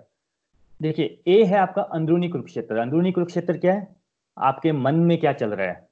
देखिए 0.80 1.22
ए 1.28 1.42
है 1.44 1.56
आपका 1.58 1.82
अंदरूनी 1.94 2.28
कुरुक्षेत्र। 2.28 2.76
अंदरूनी 2.76 3.12
कुरुक्षेत्र 3.12 3.56
क्या 3.58 3.72
है? 3.72 3.86
आपके 4.36 4.72
मन 4.72 4.94
में 5.00 5.16
क्या 5.20 5.32
चल 5.32 5.50
रहा 5.50 5.66
है? 5.66 5.88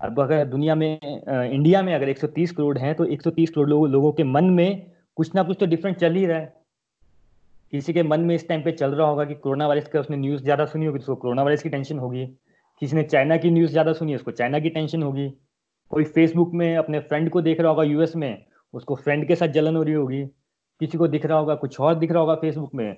अब 0.00 0.20
अगर 0.20 0.44
दुनिया 0.46 0.74
में 0.74 0.98
इंडिया 1.00 1.82
में 1.82 1.94
अगर 1.94 2.08
130 2.08 2.52
करोड़ 2.52 2.76
हैं 2.78 2.94
तो 2.94 3.04
130 3.06 3.50
करोड़ 3.50 3.68
लोगों 3.68 3.88
लोगों 3.90 4.12
के 4.12 4.24
मन 4.24 4.50
में 4.50 4.90
कुछ 5.16 5.34
ना 5.34 5.42
कुछ 5.42 5.56
तो 5.60 5.66
डिफरेंट 5.66 5.96
चल 5.96 6.14
ही 6.14 6.26
रहा 6.26 6.38
है। 6.38 6.52
किसी 7.72 7.92
के 7.92 8.02
मन 8.02 8.20
में 8.20 8.34
इस 8.34 8.48
टाइम 8.48 8.62
पे 8.62 8.72
चल 8.72 8.90
रहा 8.90 9.06
होगा 9.08 9.24
कि 9.24 9.34
कोरोना 9.36 9.66
वायरस 9.66 9.88
का 9.88 10.00
उसने 10.00 10.16
न्यूज़ 10.16 10.42
ज़्यादा 10.42 10.64
सुनी 10.66 10.86
होगी 10.86 10.98
तो 10.98 11.02
उसको 11.02 11.14
कोरोना 11.16 11.42
वायरस 11.42 11.62
की 11.62 11.68
टेंशन 11.68 11.98
होगी। 11.98 12.26
किसी 12.82 12.96
ने 12.96 13.02
चाइना 13.04 13.36
की 13.36 13.50
न्यूज़ 13.50 13.70
ज़्यादा 13.70 13.92
सुनी, 13.92 14.14
उसको 14.14 14.30
चाइना 14.30 14.58
की 14.60 14.70
टेंशन 14.70 15.02
होगी। 15.02 15.28
कोई 15.90 16.04
फेसबुक 16.04 16.50
में 16.54 16.76
अपने 16.76 17.00
फ्रेंड 17.00 17.30
को 17.30 17.40
देख 17.42 17.60
रहा 17.60 17.70
होगा 17.70 17.82
यूएस 17.82 18.14
में, 18.16 18.44
उसको 18.74 18.94
फ्रेंड 18.96 19.26
के 19.28 19.36
साथ 19.36 19.48
जलन 19.48 19.76
हो 19.76 19.82
रही 19.82 19.94
होगी। 19.94 20.24
किसी 20.80 20.98
को 20.98 21.08
दिख 21.08 21.26
रहा 21.26 21.38
होगा, 21.38 21.54
कुछ 21.54 21.80
और 21.80 21.94
दिख 21.94 22.12
रहा 22.12 22.20
होगा 22.20 22.34
फेसबुक 22.34 22.74
में 22.74 22.96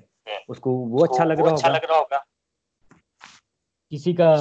उसको 0.49 0.71
वो 0.71 1.05
अच्छा 1.07 1.25
लग 1.25 1.41
रहा 1.41 1.55
अच्छा 1.55 1.69
होगा। 1.69 1.79
लग 1.79 1.85
रहा 1.85 1.99
होगा। 1.99 2.25
किसी 3.91 4.15
का, 4.15 4.35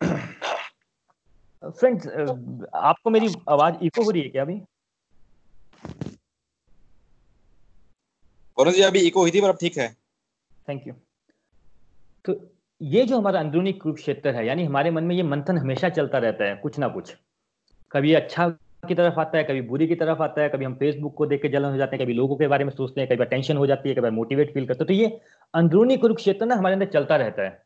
फ्रेंड्स 1.70 2.06
आपको 2.74 3.10
मेरी 3.10 3.28
आवाज़ 3.48 3.74
इको 3.82 4.02
हो 4.02 4.10
रही 4.10 4.22
है 4.22 4.28
क्या 4.28 4.42
अभी? 4.42 4.60
जी 8.58 8.82
अभी 8.82 9.00
इको 9.00 9.20
हुई 9.20 9.30
थी 9.30 9.40
पर 9.40 9.48
अब 9.48 9.56
ठीक 9.60 9.78
है। 9.78 9.96
थैंक 10.68 10.86
यू 10.86 10.94
तो 12.24 12.54
ये 12.82 13.04
जो 13.04 13.18
हमारा 13.18 13.40
अंदरूनी 13.40 13.72
कुरुक्षेत्र 13.72 14.34
है 14.34 14.46
यानी 14.46 14.64
हमारे 14.64 14.90
मन 14.90 15.04
में 15.04 15.16
ये 15.16 15.22
मंथन 15.22 15.58
हमेशा 15.58 15.88
चलता 15.88 16.18
रहता 16.18 16.44
है 16.44 16.56
कुछ 16.56 16.78
ना 16.78 16.88
कुछ। 16.88 17.16
कभी 17.90 18.14
अच्छा 18.14 18.48
की 18.88 18.94
तरफ़ 18.94 19.20
आता 19.20 19.38
है, 19.38 19.44
कभी 19.44 19.60
बुरी 19.60 19.86
की 19.86 19.94
तरफ़ 19.94 20.22
आता 20.22 20.42
है, 20.42 20.48
कभी 20.48 20.64
हम 20.64 20.74
फेसबुक 20.74 21.14
को 21.14 21.26
देख 21.26 21.42
के 21.42 21.48
जलन 21.48 21.70
हो 21.70 21.76
जाते 21.76 21.96
हैं, 21.96 22.04
कभी 22.04 22.14
लोगों 22.14 22.36
के 22.36 22.46
बारे 22.48 22.64
में 22.64 22.70
सोचते 22.70 23.00
हैं 23.00 23.08
कभी 23.08 23.16
बार 23.16 23.26
टेंशन 23.26 23.56
हो 23.56 23.66
जाती 23.66 23.88
है 23.88 23.94
कभी 23.94 24.10
मोटिवेट 24.10 24.54
फील 24.54 24.66
करते 24.66 24.78
हैं। 24.78 24.86
तो 24.86 24.94
ये 24.94 25.20
अंदरूनी 25.54 25.96
कुरुक्षेत्र 25.96 26.46
ना 26.46 26.54
हमारे 26.54 26.72
अंदर 26.72 26.86
चलता 26.86 27.16
रहता 27.16 27.42
है। 27.42 27.62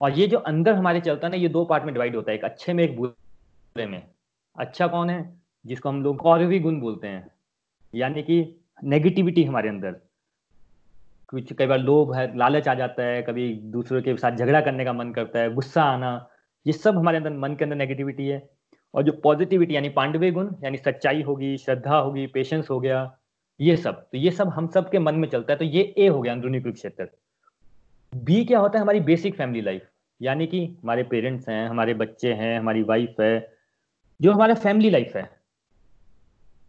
और 0.00 0.10
ये 0.10 0.26
जो 0.26 0.38
अंदर 0.38 0.74
हमारे 0.74 1.00
चलता 1.00 1.26
है 1.26 1.30
ना, 1.30 1.36
ये 1.36 1.48
दो 1.48 1.64
पार्ट 1.64 1.84
में 1.84 1.94
डिवाइड 1.94 2.16
होता 2.16 2.32
है, 2.32 2.38
एक 2.38 2.44
अच्छे 2.44 2.72
में, 2.72 2.84
एक 2.84 2.96
बुरे 2.96 3.86
में। 3.86 4.02
अच्छा 4.58 4.86
कौन 4.86 5.10
है, 5.10 5.40
जिसको 5.66 5.88
हम 5.88 6.02
लोग 6.02 6.16
कौरवी 6.16 6.58
गुण 6.58 6.80
बोलते 6.80 7.08
हैं, 7.08 7.30
यानी 7.94 8.22
कि 8.22 8.60
नेगेटिविटी 8.84 9.44
हमारे 9.44 9.68
अंदर। 9.68 9.96
कुछ, 11.28 11.52
कई 11.52 11.66
बार 11.66 11.78
लोभ 11.78 12.14
है, 12.14 12.36
लालच 12.36 12.68
आ 12.68 12.74
जाता 12.74 13.02
है, 13.02 13.22
कभी 13.22 13.54
दूसरों 13.54 14.02
के 14.02 14.16
साथ 14.16 14.36
झगड़ा 14.36 14.60
करने 14.60 14.84
का 14.84 14.92
मन 14.92 15.12
करता 15.12 15.38
है, 15.38 15.54
गुस्सा 15.54 15.82
आना, 15.82 16.28
ये 16.66 16.72
सब 16.72 16.98
हमारे 16.98 17.16
अंदर, 17.16 17.30
मन 17.30 17.54
के 17.54 17.64
अंदर 17.64 17.76
नेगेटिविटी 17.76 18.26
है। 18.28 18.59
और 18.94 19.02
जो 19.02 19.12
पॉजिटिविटी 19.22 19.74
यानी 19.74 19.88
पांडवे 19.88 20.30
गुण, 20.30 20.50
यानी 20.64 20.76
सच्चाई 20.76 21.22
होगी, 21.22 21.56
श्रद्धा 21.58 21.96
होगी 21.96 22.26
पेशेंस 22.26 22.70
हो 22.70 22.78
गया, 22.80 23.16
ये 23.60 23.76
सब। 23.76 24.00
तो 24.02 24.18
ये 24.18 24.30
सब 24.30 24.48
हम 24.48 24.66
सब 24.68 24.90
के 24.90 24.98
मन 24.98 25.14
में 25.14 25.28
चलता 25.28 25.52
है 25.52 25.58
तो 25.58 25.64
ये 25.64 25.82
ए 25.98 26.06
हो 26.08 26.20
गया 26.22 26.32
अंदरूनी 26.32 26.60
कुरुक्षेत्र। 26.60 27.08
बी 28.12 28.44
क्या 28.44 28.58
होता 28.58 28.78
है? 28.78 28.82
हमारी 28.82 29.00
बेसिक 29.02 29.34
फैमिली 29.34 29.60
लाइफ 29.60 29.88
यानी 30.20 30.46
कि 30.46 30.64
हमारे 30.82 31.02
पेरेंट्स 31.02 31.48
हैं, 31.48 31.68
हमारे 31.68 31.94
बच्चे 31.94 32.32
हैं, 32.32 32.58
हमारी 32.58 32.82
वाइफ 32.82 33.20
है, 33.20 33.52
जो 34.20 34.32
हमारा 34.32 34.54
फैमिली 34.56 34.90
लाइफ 34.90 35.16
है, 35.16 35.22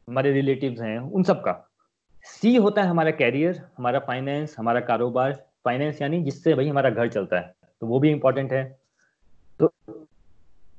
हमारे 0.08 0.32
रिलेटिव्स 0.32 0.82
हैं, 0.82 0.98
उन 1.00 1.24
सब 1.24 1.42
का। 1.44 1.54
सी 2.26 2.56
होता 2.56 2.82
है 2.84 2.88
हमारा 2.88 3.12
कैरियर 3.12 3.62
हमारा 3.78 4.00
फाइनेंस 4.00 4.56
हमारा 4.60 4.80
कारोबार। 4.82 5.32
फाइनेंस 5.66 6.02
यानी 6.02 6.22
जिससे 6.24 6.54
भाई 6.54 6.68
हमारा 6.68 6.90
घर 6.90 7.10
चलता 7.10 7.40
है 7.40 7.54
तो 7.82 7.88
वो 7.88 8.00
भी 8.00 8.10
इंपॉर्टेंट 8.10 8.52
है। 8.54 8.64
तो 9.60 9.72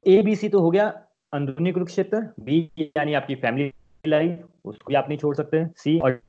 ए 0.07 0.20
बी 0.22 0.37
सी 0.37 0.48
तो 0.48 0.61
हो 0.61 0.70
गया। 0.70 0.87
अंदरूनी 1.32 1.72
कुरुक्षेत्र 1.72 2.18
बी 2.40 2.58
यानी 2.78 3.14
आपकी 3.14 3.34
फैमिली 3.34 3.70
लाइफ 4.04 4.44
उसको 4.64 4.88
भी 4.88 4.94
आप 4.94 5.08
नहीं 5.08 5.18
छोड़ 5.18 5.34
सकते 5.36 5.64
सी 5.76 5.98
और 5.98 6.20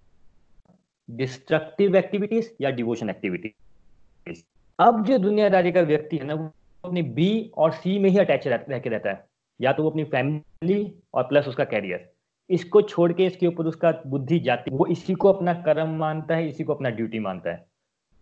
डिस्ट्रक्टिव 1.10 1.96
एक्टिविटीज़ 1.96 2.50
या 2.62 2.70
डिवोशन 2.70 3.10
एक्टिविटीज़ 3.10 4.42
अब 4.80 5.04
जो 5.06 5.18
दुनियादारी 5.18 5.72
का 5.72 5.82
व्यक्ति 5.82 6.18
है 6.18 6.26
ना, 6.26 6.34
वो 6.34 6.52
अपनी 6.84 7.02
बी 7.02 7.52
और 7.58 7.72
सी 7.72 7.98
में 8.00 8.10
ही 8.10 8.18
अटैच 8.18 8.48
रह 8.48 8.80
के 8.80 8.90
रहता 8.90 9.10
है। 9.10 9.26
या 9.60 9.74
तो 9.74 9.84
वो 9.84 9.90
अपनी 9.90 10.04
फैमिली 10.04 10.94
और 11.14 11.24
प्लस 11.24 11.48
उसका 11.48 11.64
कैरियर 11.64 12.10
इसको 12.50 12.82
छोड़ 12.82 13.12
के 13.14 13.26
इसके 13.26 13.48
ऊपर 13.48 13.66
उसका 13.66 13.92
बुद्धि 14.08 14.40
जाती, 14.40 14.72
वो 14.72 14.86
इसी 14.86 15.14
को 15.14 15.32
अपना 15.34 15.54
कर्म 15.54 15.90
मानता 15.90 16.36
है, 16.36 16.48
इसी 16.50 16.64
को 16.64 16.74
अपना 16.74 16.90
ड्यूटी 16.90 17.20
मानता 17.20 17.52
है। 17.52 17.66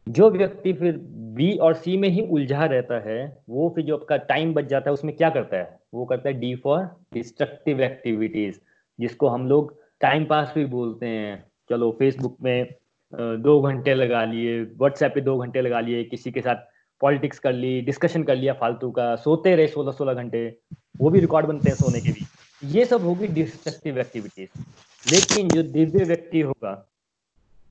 जो 0.07 0.29
व्यक्ति 0.31 0.73
फिर 0.73 0.97
बी 1.35 1.55
और 1.57 1.73
सी 1.73 1.95
में 1.97 2.07
ही 2.09 2.21
उलझा 2.21 2.65
रहता 2.65 2.99
है, 2.99 3.43
वो 3.49 3.69
फिर 3.75 3.85
जो 3.85 3.97
आपका 3.97 4.17
टाइम 4.17 4.53
बच 4.53 4.65
जाता 4.65 4.89
है, 4.89 4.93
उसमें 4.93 5.15
क्या 5.15 5.29
करता 5.29 5.57
है? 5.57 5.79
वो 5.93 6.05
करता 6.05 6.29
है 6.29 6.39
डी 6.39 6.53
फॉर 6.55 6.83
डिस्ट्रक्टिव 7.13 7.81
एक्टिविटीज़ 7.81 8.59
जिसको 8.99 9.27
हम 9.27 9.47
लोग 9.47 9.75
टाइम 10.01 10.25
पास 10.25 10.51
भी 10.55 10.65
बोलते 10.65 11.05
हैं। 11.05 11.43
चलो 11.69 11.91
फेसबुक 11.99 12.37
में 12.43 12.73
दो 13.13 13.59
घंटे 13.61 13.93
लगा 13.93 14.23
लिए 14.25 14.61
व्हाट्सएप 14.61 15.13
पे 15.15 15.21
दो 15.21 15.37
घंटे 15.37 15.61
लगा 15.61 15.79
लिए, 15.79 16.03
किसी 16.03 16.31
के 16.31 16.41
साथ 16.41 16.55
पॉलिटिक्स 17.01 17.39
कर 17.39 17.53
ली 17.53 17.79
डिस्कशन 17.81 18.23
कर 18.23 18.35
लिया 18.35 18.53
फालतू 18.53 18.89
का, 18.91 19.15
सोते 19.15 19.55
रहे 19.55 19.67
सोलह 19.67 19.91
सोलह 19.91 20.13
घंटे, 20.13 20.57
वो 20.99 21.09
भी 21.09 21.19
रिकॉर्ड 21.19 21.45
बनते 21.45 21.69
हैं 21.69 21.75
सोने 21.77 21.99
के 22.01 22.11
भी 22.11 22.25
ये 22.61 22.85
सब 22.85 23.03
होगी 23.03 23.27
डिस्ट्रक्टिव 23.29 23.99
एक्टिविटीज़ 23.99 24.49
लेकिन 25.05 25.47
जो 25.49 25.63
दिव्य 25.63 26.03
व्यक्ति 26.05 26.41
होगा, 26.41 26.73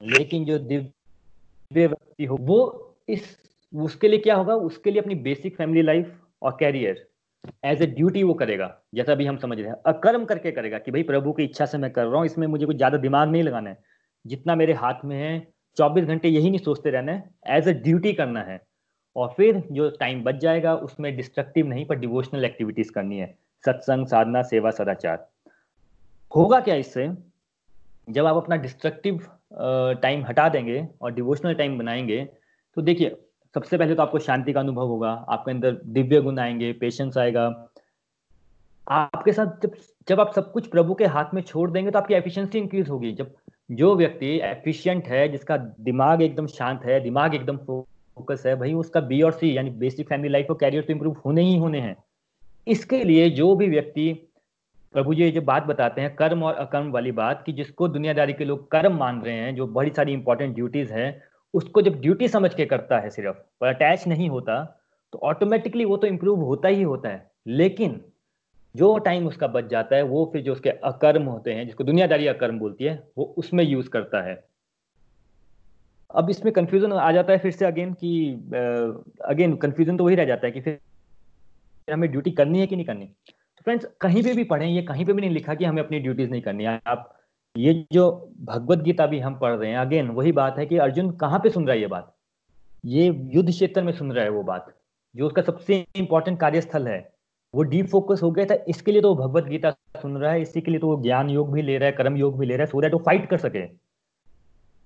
लेकिन 0.00 0.44
जो 0.44 0.58
दिव्य 0.58 0.88
व्यक्ति 1.70 2.24
हो 2.24 2.37
वो 2.40 2.96
इस, 3.09 3.37
उसके 3.72 4.09
लिए 4.09 4.18
क्या 4.18 4.35
होगा, 4.35 4.54
उसके 4.54 4.90
लिए 4.90 5.00
अपनी 5.00 5.14
बेसिक 5.16 5.56
फैमिली 5.56 5.83
लाइफ 5.83 6.18
और 6.42 6.56
कैरियर 6.61 7.06
एज 7.64 7.83
ए 7.83 7.87
ड्यूटी 7.87 8.22
वो 8.22 8.35
करेगा, 8.35 8.76
जैसा 8.94 9.14
भी 9.14 9.26
हम 9.26 9.37
समझ 9.38 9.59
रहे 9.59 9.68
हैं। 9.68 9.76
अकर्म 9.87 10.24
करके 10.24 10.50
करेगा 10.52 10.78
कि 10.78 10.90
भाई 10.90 11.02
प्रभु 11.02 11.33
की 11.33 11.44
इच्छा 11.44 11.66
से 11.66 11.78
मैं 11.78 11.90
कर 11.92 12.06
रहा 12.06 12.16
हूँ, 12.16 12.26
इसमें 12.26 12.46
मुझे 12.46 12.66
कुछ 12.66 12.76
ज़्यादा 12.76 12.98
दिमाग 12.98 13.28
नहीं 13.28 13.42
लगाना 13.42 13.70
है। 13.70 13.78
जितना 14.24 14.54
मेरे 14.56 14.72
हाथ 14.74 15.04
में 15.04 15.16
है, 15.16 15.46
चौबीस 15.76 16.04
घंटे 16.04 16.28
यही 16.28 16.50
नहीं 16.50 16.61
सोचते 16.61 16.90
रहना 16.90 17.12
है 17.12 17.30
एज 17.48 17.68
ए 17.68 17.72
ड्यूटी 17.74 18.12
करना 18.12 18.42
है। 18.42 18.61
और 19.16 19.33
फिर 19.37 19.62
जो 19.72 19.88
टाइम 19.90 20.22
बच 20.24 20.35
जाएगा, 20.35 20.74
उसमें 20.76 21.16
डिस्ट्रक्टिव 21.16 21.66
नहीं, 21.66 21.87
पर 21.87 21.96
डिवोशनल 21.96 22.44
एक्टिविटीज़ 22.44 22.92
करनी 22.92 23.18
है। 23.18 23.35
सत्संग, 23.64 24.06
साधना, 24.06 24.42
सेवा, 24.42 24.70
सदाचार। 24.70 25.26
होगा 26.33 26.61
क्या 26.61 26.74
इससे? 26.74 27.09
जब 28.09 28.26
आप 28.26 28.37
अपना 28.37 28.56
डिस्ट्रक्टिव 28.56 29.26
टाइम 29.52 30.24
हटा 30.24 30.48
देंगे 30.48 30.86
और 31.02 31.12
डिवोशनल 31.12 31.54
टाइम 31.54 31.78
बनाएँगे। 31.78 32.24
तो 32.76 32.82
देखिए, 32.82 33.16
सबसे 33.54 33.78
पहले 33.78 33.94
तो 33.94 34.02
आपको 34.02 34.18
शांति 34.18 34.52
का 34.52 34.60
अनुभव 34.60 34.86
होगा, 34.86 35.10
आपके 35.28 35.50
अंदर 35.50 35.80
दिव्य 35.86 36.20
गुण 36.20 36.38
आएँगे 36.38 36.72
पेशेंस 36.72 37.18
आएगा। 37.18 37.46
आपके 38.86 39.32
साथ 39.32 39.62
जब 39.62 39.74
जब 40.08 40.20
आप 40.20 40.32
सब 40.34 40.50
कुछ 40.52 40.66
प्रभु 40.66 40.94
के 40.94 41.06
हाथ 41.06 41.34
में 41.34 41.40
छोड़ 41.42 41.70
देंगे 41.70 41.90
तो 41.90 41.98
आपकी 41.98 42.14
एफिशिएंसी 42.14 42.58
इंक्रीज 42.58 42.88
होगी। 42.88 43.12
जब 43.12 43.34
जो 43.70 43.94
व्यक्ति 43.96 44.28
एफिशिएंट 44.44 45.08
है, 45.08 45.28
जिसका 45.28 45.56
दिमाग 45.56 46.22
एकदम 46.22 46.46
शांत 46.46 46.84
है, 46.84 47.00
दिमाग 47.00 47.34
एकदम 47.34 47.56
फोकस 47.56 48.42
है 48.46 48.54
भाई 48.56 48.72
उसका 48.74 49.00
बी 49.00 49.20
और 49.22 49.32
सी 49.32 49.56
यानी 49.56 49.70
बेसिक 49.70 50.08
फैमिली 50.08 50.32
लाइफ 50.32 50.46
और 50.50 50.56
कैरियर 50.60 50.82
तो 50.82 50.92
इंप्रूव 50.92 51.16
होने 51.26 51.42
ही 51.42 51.56
होने 51.58 51.80
हैं। 51.80 51.96
इसके 52.66 53.02
लिए 53.04 53.28
जो 53.30 53.54
भी 53.56 53.68
व्यक्ति 53.68 54.12
प्रभु 54.94 55.14
जी, 55.14 55.22
ये 55.22 55.31
जो 55.31 55.40
बात 55.40 55.64
बताते 55.64 56.00
हैं, 56.00 56.14
कर्म 56.16 56.42
और 56.42 56.55
अकर्म 56.55 56.90
वाली 56.92 57.12
बात 57.12 57.42
कि 57.46 57.53
जिसको 57.53 57.88
दुनियादारी 57.88 58.33
के 58.33 58.44
लोग 58.44 58.70
कर्म 58.70 58.96
मान 58.98 59.20
रहे 59.22 59.35
हैं, 59.35 59.55
जो 59.57 59.66
बड़ी 59.66 59.90
सारी 59.96 60.12
इंपॉर्टेंट 60.12 60.55
ड्यूटीज़ 60.55 60.92
है, 60.92 61.22
उसको 61.55 61.83
जब 61.83 62.00
ड्यूटी 62.00 62.29
समझ 62.29 62.55
के 62.55 62.66
करता 62.66 62.98
है 62.98 63.11
सिर्फ़ 63.11 63.37
और 63.62 63.68
अटैच 63.68 64.07
नहीं 64.09 64.29
होता 64.31 64.62
तो 65.12 65.18
ऑटोमेटिकली 65.18 65.85
वो 65.85 65.96
तो 65.96 66.07
इम्प्रूव 66.07 66.40
होता 66.40 66.68
ही 66.68 66.83
होता 66.83 67.09
है। 67.09 67.31
लेकिन 67.46 68.00
जो 68.74 68.96
टाइम 68.98 69.26
उसका 69.26 69.46
बच 69.46 69.64
जाता 69.64 69.96
है, 69.96 70.03
वो 70.03 70.31
फिर 70.33 70.42
जो 70.42 70.53
उसके 70.53 70.70
अकर्म 70.70 71.22
होते 71.22 71.53
हैं, 71.53 71.64
जिसको 71.66 71.85
दुनियादारी 71.85 72.26
अकर्म 72.26 72.59
बोलती 72.59 72.85
है, 72.85 72.94
वो 73.18 73.24
उसमें 73.38 73.64
यूज़ 73.64 73.88
करता 73.88 74.22
है। 74.22 74.35
अब 76.11 76.31
इसमें 76.31 76.53
कंफ्यूजन 76.55 76.92
आ 76.92 77.11
जाता 77.12 77.33
है 77.33 77.38
फिर 77.38 77.53
से 77.53 77.64
अगेन 77.66 77.92
कि 77.94 78.33
अगेन 79.24 79.57
कंफ्यूजन 79.57 79.96
तो 79.96 80.05
वही 80.05 80.16
रह 80.16 80.24
जाता 80.24 80.46
है 80.46 80.53
कि 80.53 80.61
फिर 80.61 80.79
हमें 81.88 82.11
ड्यूटी 82.11 82.31
करनी 82.31 82.61
है 82.61 82.66
कि 82.66 82.76
नहीं 82.76 82.87
करनी? 82.87 83.11
फ्रेंड्स 83.64 83.86
कहीं 84.00 84.22
पे 84.22 84.32
भी 84.34 84.44
पढ़ें, 84.44 84.66
ये 84.66 84.82
कहीं 84.82 85.04
पे 85.04 85.12
भी 85.12 85.20
नहीं 85.20 85.30
लिखा 85.30 85.54
कि 85.54 85.64
हमें 85.64 85.82
अपनी 85.82 85.98
ड्यूटीज़ 86.00 86.30
नहीं 86.30 86.42
करनी 86.42 86.64
है। 86.64 86.80
आप, 86.86 87.08
ये 87.56 87.86
जो 87.92 88.10
भगवत 88.40 88.78
गीता 88.78 89.06
भी 89.06 89.18
हम 89.18 89.38
पढ़ 89.38 89.52
रहे 89.52 89.70
हैं 89.70 89.78
अगेन 89.78 90.08
वही 90.08 90.32
बात 90.32 90.58
है 90.58 90.66
कि 90.66 90.76
अर्जुन 90.78 91.10
कहाँ 91.16 91.38
पे 91.38 91.50
सुन 91.50 91.66
रहा 91.66 91.74
है 91.74 91.80
ये 91.80 91.86
बात? 91.86 92.14
ये 92.84 93.06
युद्ध 93.34 93.48
क्षेत्र 93.50 93.82
में 93.82 93.92
सुन 93.92 94.12
रहा 94.12 94.24
है 94.24 94.30
वो 94.30 94.42
बात, 94.42 94.74
जो 95.14 95.26
उसका 95.26 95.42
सबसे 95.42 95.84
इंपॉर्टेंट 95.96 96.38
कार्यस्थल 96.40 96.88
है। 96.88 96.98
वो 97.54 97.62
डीप 97.62 97.86
फोकस 97.86 98.20
हो 98.22 98.30
गया 98.30 98.44
था, 98.44 98.54
इसके 98.68 98.92
लिए 98.92 99.02
तो 99.02 99.14
वो 99.14 99.26
भगवत 99.26 99.44
गीता 99.44 99.70
सुन 100.02 100.16
रहा 100.16 100.32
है, 100.32 100.42
इसी 100.42 100.60
के 100.60 100.70
लिए 100.70 100.80
तो 100.80 100.86
वो 100.86 101.02
ज्ञान 101.02 101.30
योग 101.30 101.52
भी 101.52 101.62
ले 101.62 101.78
रहा 101.78 101.86
है, 101.86 101.92
कर्म 101.92 102.16
योग 102.16 102.38
भी 102.38 102.46
ले 102.46 102.56
रहा 102.56 102.64
है 102.64 102.70
सो 102.70 102.80
दैट 102.80 102.94
वो 102.94 103.02
फाइट 103.06 103.28
कर 103.28 103.38
सके। 103.38 103.66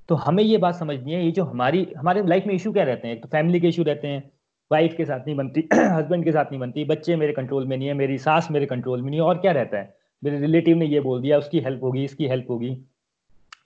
तो 0.08 0.14
हमें 0.14 0.42
ये 0.44 0.58
बात 0.58 0.74
समझनी 0.74 1.12
है, 1.12 1.24
ये 1.24 1.30
जो 1.30 1.44
हमारी, 1.44 1.86
हमारे 1.98 2.22
लाइफ 2.22 2.46
में 2.46 2.54
इशू 2.54 2.72
क्या 2.72 2.84
रहते 2.84 3.08
हैं? 3.08 3.14
एक 3.14 3.22
तो 3.22 3.28
फैमिली 3.28 3.60
के 3.60 3.68
इशू 3.68 3.82
रहते 3.82 4.08
हैं 4.08 4.30
वाइफ 4.72 4.94
के 4.96 5.04
साथ 5.04 5.20
नहीं 5.20 5.36
बनती 5.36 5.68
हस्बैंड 5.74 6.24
के 6.24 6.32
साथ 6.32 6.44
नहीं 6.44 6.60
बनती, 6.60 6.84
बच्चे 6.84 7.16
मेरे 7.16 7.32
कंट्रोल 7.32 7.66
में 7.66 7.76
नहीं 7.76 7.88
है, 7.88 7.94
मेरी 7.94 8.18
सास 8.18 8.50
मेरे 8.50 8.66
कंट्रोल 8.66 9.02
में 9.02 9.10
नहीं 9.10 9.20
है, 9.20 9.26
और 9.26 9.38
क्या 9.38 9.52
रहता 9.52 9.78
है? 9.78 9.96
मेरे 10.24 10.38
रिलेटिव 10.38 10.76
ने 10.76 10.86
ये 10.86 11.00
बोल 11.00 11.20
दिया, 11.22 11.38
उसकी 11.38 11.60
हेल्प 11.60 11.82
होगी, 11.82 12.04
इसकी 12.04 12.28
हेल्प 12.28 12.46
होगी। 12.50 12.84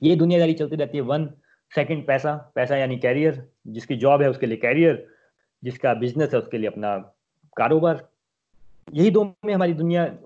ये 0.03 0.17
दुनियादारी 0.17 0.55
चलती 0.55 0.77
रहती 0.77 0.99
है 0.99 1.03
वन 1.03 1.31
सेकंड 1.75 2.07
पैसा 2.07 2.53
पैसा 2.55 2.77
यानी 2.77 2.97
कैरियर 2.97 3.49
जिसकी 3.67 3.97
जॉब 3.97 4.23
है 4.23 4.31
उसके 4.31 4.47
लिए 4.47 4.57
कैरियर 4.57 5.07
जिसका 5.65 5.95
बिज़नेस 5.95 6.35
है 6.35 6.39
उसके 6.39 6.59
लिए 6.59 6.67
अपना 6.67 6.97
कारोबार। 7.57 8.09
यही 8.93 9.11
दो 9.11 9.25
में 9.45 9.55
हमारी 9.55 9.75
दुनिया 9.75 10.19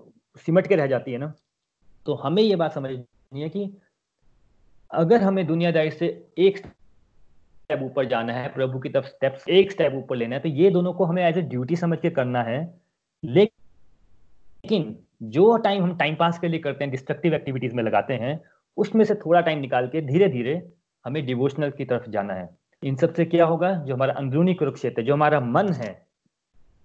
सिमट 0.45 0.67
के 0.67 0.75
रह 0.75 0.87
जाती 0.87 1.11
है 1.11 1.17
ना। 1.17 1.33
तो 2.05 2.13
हमें 2.13 2.43
ये 2.43 2.55
बात 2.55 2.73
समझनी 2.73 3.41
है 3.41 3.49
कि 3.49 3.77
अगर 4.91 5.21
हमें 5.21 5.45
दुनियादारी 5.47 5.91
से 5.91 6.27
एक 6.37 6.59
स्टेप 7.63 7.81
ऊपर 7.83 8.05
जाना 8.05 8.33
है, 8.33 8.47
प्रभु 8.53 8.79
की 8.79 8.89
तरफ़ 8.89 9.05
स्टेप 9.05 9.37
एक 9.49 9.71
स्टेप 9.71 9.93
ऊपर 9.95 10.15
लेना 10.15 10.35
है 10.35 10.41
तो 10.41 10.49
ये 10.49 10.69
दोनों 10.69 10.93
को 10.93 11.05
हमें 11.05 11.23
एज 11.23 11.37
ए 11.37 11.41
ड्यूटी 11.43 11.75
समझ 11.75 11.97
के 11.99 12.09
करना 12.09 12.41
है। 12.43 12.59
लेकिन 13.23 14.95
जो 15.23 15.55
टाइम 15.57 15.83
हम 15.83 15.95
टाइम 15.97 16.15
पास 16.15 16.39
के 16.39 16.47
लिए 16.47 16.59
करते 16.59 16.83
हैं 16.83 16.91
डिस्ट्रक्टिव 16.91 17.33
एक्टिविटीज़ 17.33 17.75
में 17.75 17.83
लगाते 17.83 18.13
हैं, 18.13 18.39
उसमें 18.77 19.03
से 19.05 19.15
थोड़ा 19.15 19.41
टाइम 19.41 19.59
निकाल 19.59 19.87
के 19.87 20.01
धीरे 20.01 20.27
धीरे 20.29 20.61
हमें 21.05 21.25
डिवोशनल 21.25 21.69
की 21.71 21.85
तरफ़ 21.85 22.09
जाना 22.09 22.33
है। 22.33 22.49
इन 22.83 22.95
सबसे 22.95 23.25
क्या 23.25 23.45
होगा? 23.45 23.73
जो 23.75 23.93
हमारा 23.93 24.13
अंदरूनी 24.13 24.53
कुरुक्षेत्र 24.53 25.01
है, 25.01 25.07
जो 25.07 25.13
हमारा 25.13 25.39
मन 25.39 25.71
है, 25.73 26.05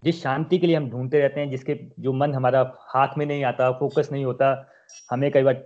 जिस 0.05 0.23
शांति 0.23 0.59
के 0.59 0.67
लिए 0.67 0.77
हम 0.77 0.91
ढूंढते 0.91 1.21
रहते 1.21 1.41
हैं, 1.41 1.51
जिसके 1.51 1.79
जो 2.01 2.13
मन 2.13 2.35
हमारा 2.35 2.61
हाथ 2.95 3.19
में 3.19 3.27
नहीं 3.27 3.45
आता 3.45 3.71
फोकस 3.73 4.09
नहीं 4.13 4.25
होता, 4.25 4.71
हमें 5.11 5.31
कई 5.31 5.43
बार 5.43 5.65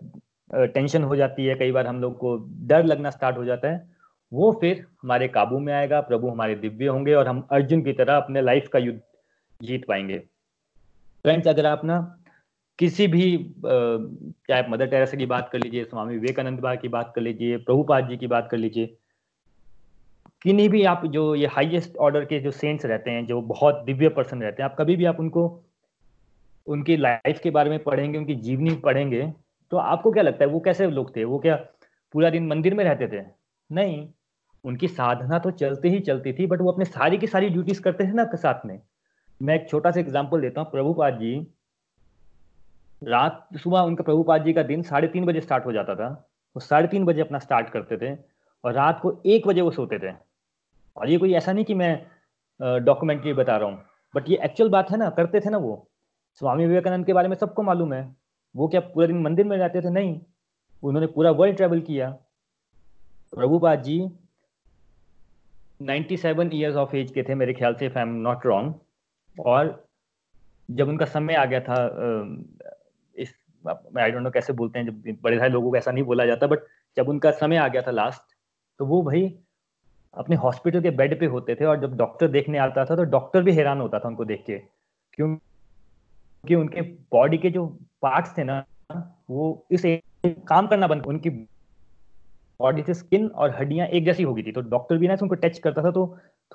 टेंशन 0.67 1.03
हो 1.03 1.17
जाती 1.17 1.47
है, 1.47 1.55
कई 1.55 1.73
बार 1.73 1.87
हम 1.87 2.01
लोग 2.01 2.19
को 2.19 2.37
डर 2.67 2.85
लगना 2.85 3.11
स्टार्ट 3.11 3.37
हो 3.39 3.45
जाता 3.45 3.69
है 3.69 3.92
वो 4.33 4.53
फिर 4.61 4.85
हमारे 5.03 5.29
काबू 5.29 5.59
में 5.59 5.73
आएगा, 5.75 6.01
प्रभु 6.01 6.29
हमारे 6.29 6.55
दिव्य 6.55 6.87
होंगे 6.87 7.15
और 7.15 7.29
हम 7.29 7.47
अर्जुन 7.53 7.83
की 7.83 7.93
तरह 7.93 8.17
अपने 8.17 8.43
लाइफ 8.43 8.69
का 8.73 8.79
युद्ध 8.79 9.01
जीत 9.61 9.85
पाएँगे। 9.89 10.19
फ्रेंड्स 11.25 11.49
अगर 11.49 11.67
आप 11.67 11.85
ना 11.85 11.99
किसी 12.79 13.07
भी 13.07 13.37
चाहे 13.65 14.63
मदर 14.69 14.87
टेरेसा 14.87 15.17
की 15.17 15.27
बात 15.27 15.49
कर 15.49 15.59
लीजिए, 15.59 15.85
स्वामी 15.85 16.15
विवेकानंद 16.15 16.61
बा 16.61 16.75
की 16.75 16.89
बात 16.89 17.13
कर 17.17 17.21
लीजिए, 17.21 17.57
प्रभुपाद 17.59 18.09
जी 18.09 18.17
की 18.17 18.27
बात 18.27 18.49
कर 18.51 18.57
लीजिए, 18.57 18.87
किन्हीं 20.43 20.69
भी 20.69 20.83
आप 20.85 21.05
जो 21.07 21.35
ये 21.35 21.47
हाईएस्ट 21.47 21.97
ऑर्डर 21.99 22.25
के 22.25 22.39
जो 22.41 22.51
सेंट्स 22.51 22.85
रहते 22.87 23.11
हैं, 23.11 23.27
जो 23.27 23.41
बहुत 23.43 23.83
दिव्य 23.87 24.09
पर्सन 24.11 24.43
रहते 24.43 24.63
हैं, 24.63 24.71
आप 24.71 24.77
कभी 24.79 24.97
भी 24.97 25.05
आप 25.05 25.21
उनको, 25.21 25.45
उनकी 26.67 26.97
लाइफ 26.97 27.41
के 27.43 27.51
बारे 27.51 27.71
में 27.71 27.83
पढ़ेंगे, 27.85 28.19
उनकी 28.19 28.35
जीवनी 28.37 28.75
पढ़ेंगे 28.79 29.33
तो 29.73 29.77
आपको 29.77 30.13
क्या 30.13 30.23
लगता 30.23 30.45
है, 30.45 30.51
वो 30.51 30.61
कैसे 30.61 30.87
लोग 30.89 31.15
थे? 31.17 31.25
वो 31.25 31.39
क्या 31.39 31.57
पूरा 32.15 32.31
दिन 32.31 32.47
मंदिर 32.47 32.75
में 32.75 32.85
रहते 32.85 33.09
थे? 33.09 33.25
नहीं। 33.71 34.09
उनकी 34.65 34.89
साधना 34.89 35.39
तो 35.39 35.51
चलती 35.53 35.89
ही 35.89 36.01
चलती 36.01 36.33
थी 36.33 36.47
बट 36.47 36.61
वो 36.61 36.73
अपने 36.73 36.85
सारी 36.85 37.19
की 37.19 37.27
सारी 37.27 37.49
ड्यूटीज़ 37.49 37.81
करते 37.83 38.05
थे 38.05 38.13
ना 38.13 38.25
साथ 38.37 38.67
में। 38.67 38.81
मैं 39.41 39.55
एक 39.55 39.69
छोटा 39.69 39.91
सा 39.91 40.01
एग्ज़ाम्पल 40.01 40.41
देता 40.41 40.61
हूँ, 40.61 40.71
प्रभुपाद 40.71 41.19
जी। 41.19 41.35
रात, 43.03 43.49
सुबह 43.55 43.81
उनका 43.81 44.05
प्रभुपाद 44.05 44.45
जी 44.45 44.53
का 44.53 44.63
दिन 44.63 44.83
साढ़े 44.83 45.09
तीन 45.09 45.25
बजे 45.27 45.41
स्टार्ट 45.41 45.65
हो 45.67 45.73
जाता 45.73 45.95
था। 45.95 46.09
वो 46.57 46.61
साढ़े 46.61 46.89
तीन 46.89 47.05
बजे 47.05 47.21
अपना 47.21 47.39
स्टार्ट 47.39 47.69
करते 47.71 47.97
थे 47.99 48.15
और 48.65 48.73
रात 48.73 49.01
को 49.01 49.21
एक 49.27 49.47
बजे 49.47 49.61
वो 49.61 49.71
सोते 49.71 49.99
थे। 49.99 50.13
और 50.97 51.11
ये 51.11 51.19
कोई 51.19 51.33
ऐसा 51.35 51.53
नहीं 51.53 51.65
कि 51.65 51.75
मैं 51.75 52.85
डॉक्यूमेंट्री 52.85 53.33
बता 53.35 53.57
रहा 53.57 53.69
हूँ 53.69 53.85
बट 54.15 54.29
ये 54.29 54.39
एक्चुअल 54.45 54.71
बात 54.71 54.91
है 54.91 54.97
ना, 54.97 55.09
करते 55.11 55.41
थे 55.41 55.51
ना 55.51 55.59
वो। 55.59 55.89
स्वामी 56.41 56.67
विवेकानंद 56.67 57.07
के 57.07 57.13
बारे 57.13 57.29
में 57.29 57.37
सबको 57.37 57.63
मालूम 57.63 57.93
है। 57.93 58.03
वो 58.55 58.69
क्या 58.69 58.81
पूरा 58.83 59.07
दिन 59.07 59.21
मंदिर 59.23 59.47
में 59.47 59.57
रहते 59.57 59.81
थे? 59.81 59.91
नहीं। 59.91 60.21
उन्होंने 60.83 61.07
पूरा 61.09 61.31
वर्ल्ड 61.33 61.57
ट्रेवल 61.57 61.81
किया। 61.83 62.11
Prabhupada 63.33 63.83
ji 63.83 63.99
97 65.83 66.53
years 66.55 66.77
of 66.77 66.95
age 66.97 67.11
के 67.11 67.23
थे, 67.23 67.35
मेरे 67.35 67.53
ख्याल 67.55 67.75
से 67.75 67.87
if 67.87 67.99
I 67.99 68.03
am 68.03 68.15
not 68.23 68.47
wrong 68.47 69.41
और 69.47 69.89
जब 70.69 70.89
उनका 70.89 71.05
समय 71.07 71.35
आ 71.35 71.45
गया 71.45 71.61
था 71.61 71.77
इस 73.17 73.35
आई 73.65 74.11
डोंट 74.11 74.23
नो 74.23 74.31
कैसे 74.31 74.53
बोलते 74.53 74.79
हैं, 74.79 74.87
जब 74.87 75.21
बड़े 75.23 75.39
सारे 75.39 75.51
लोगों 75.51 75.71
को 75.71 75.77
ऐसा 75.77 75.91
नहीं 75.93 76.05
बोला 76.05 76.27
जाता 76.27 76.47
बट 76.47 76.61
जब 76.97 77.09
उनका 77.09 77.31
समय 77.31 77.57
आ 77.57 77.69
गया 77.69 77.83
था 77.83 77.91
लास्ट 77.91 78.37
तो 78.81 78.87
वो 78.87 79.03
भाई 79.03 79.27
अपने 80.15 80.37
हॉस्पिटल 80.37 80.83
के 80.83 80.91
बेड 80.93 81.19
पे 81.21 81.27
होते 81.27 81.55
थे 81.55 81.65
और 81.65 81.81
जब 81.81 81.97
डॉक्टर 81.97 82.29
देखने 82.29 82.59
आता 82.59 82.85
था 82.85 82.97
तो 82.97 83.05
डॉक्टर 83.11 83.43
भी 83.43 83.53
हैरान 83.53 83.81
होता 83.81 83.99
था 83.99 84.09
उनको 84.09 84.25
देख 84.25 84.43
के। 84.47 84.59
क्योंकि 85.13 86.55
उनके 86.55 86.81
बॉडी 87.13 87.39
के 87.39 87.51
जो 87.51 87.67
पार्ट्स 88.03 88.37
थे 88.39 88.45
ना, 88.45 88.65
वो 89.31 89.67
इस 89.71 89.83
काम 90.49 90.67
करना 90.67 90.87
बंद, 90.87 91.07
उनकी 91.07 91.31
बॉडी 92.61 92.83
से 92.83 92.95
स्किन 92.95 93.27
और 93.27 93.57
हड्डियाँ 93.59 93.87
एक 93.89 94.05
जैसी 94.05 94.23
हो 94.23 94.35
गई 94.35 94.43
थी। 94.43 94.53
तो 94.53 94.61
डॉक्टर 94.61 94.97
भी 94.97 95.09
ना 95.09 95.17
उनको 95.23 95.35
टच 95.37 95.59
करता 95.59 95.83
था 95.85 95.91
तो 95.91 96.07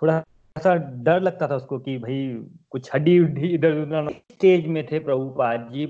थोड़ा 0.02 0.20
सा 0.56 0.76
डर 0.76 1.22
लगता 1.22 1.48
था 1.48 1.56
उसको 1.56 1.80
कि 1.80 1.98
भाई, 1.98 2.46
कुछ 2.72 2.90
हड्डी 2.96 3.20
उड्डी 3.20 3.48
इधर 3.48 3.82
उधर 3.82 4.12
स्टेज 4.12 4.68
में 4.68 4.86
थे 4.88 5.00
प्रभुपाद 5.00 5.70
जी। 5.74 5.86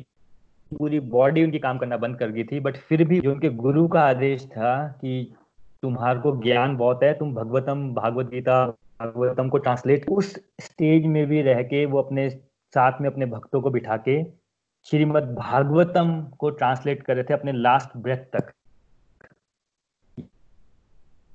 पूरी 0.71 0.99
बॉडी 1.09 1.43
उनकी 1.43 1.59
काम 1.59 1.77
करना 1.77 1.97
बंद 1.97 2.17
कर 2.19 2.31
गई 2.31 2.43
थी 2.43 2.59
बट 2.59 2.77
फिर 2.79 3.03
भी 3.07 3.19
जो 3.19 3.31
उनके 3.31 3.49
गुरु 3.57 3.87
का 3.87 4.01
आदेश 4.01 4.45
था 4.47 4.87
कि 5.01 5.35
तुम्हारे 5.83 6.19
को 6.19 6.35
ज्ञान 6.41 6.75
बहुत 6.77 7.03
है, 7.03 7.13
तुम 7.13 7.33
भगवतम 7.35 7.93
भागवत 7.93 8.29
गीता 8.29 8.65
भागवतम 8.65 9.49
को 9.49 9.57
ट्रांसलेट 9.57 10.09
उस 10.09 10.33
स्टेज 10.61 11.05
में 11.05 11.25
भी 11.27 11.41
रह 11.41 11.61
के 11.63 11.85
वो 11.85 12.01
अपने 12.01 12.29
साथ 12.29 13.01
में 13.01 13.09
अपने 13.09 13.25
भक्तों 13.25 13.61
को 13.61 13.69
बिठा 13.69 13.97
के 13.97 14.23
श्रीमद 14.87 15.33
भागवतम 15.37 16.21
को 16.39 16.49
ट्रांसलेट 16.49 17.03
कर 17.03 17.15
रहे 17.15 17.23
थे 17.23 17.33
अपने 17.33 17.51
लास्ट 17.51 17.97
ब्रेथ 17.97 18.25
तक। 18.33 18.51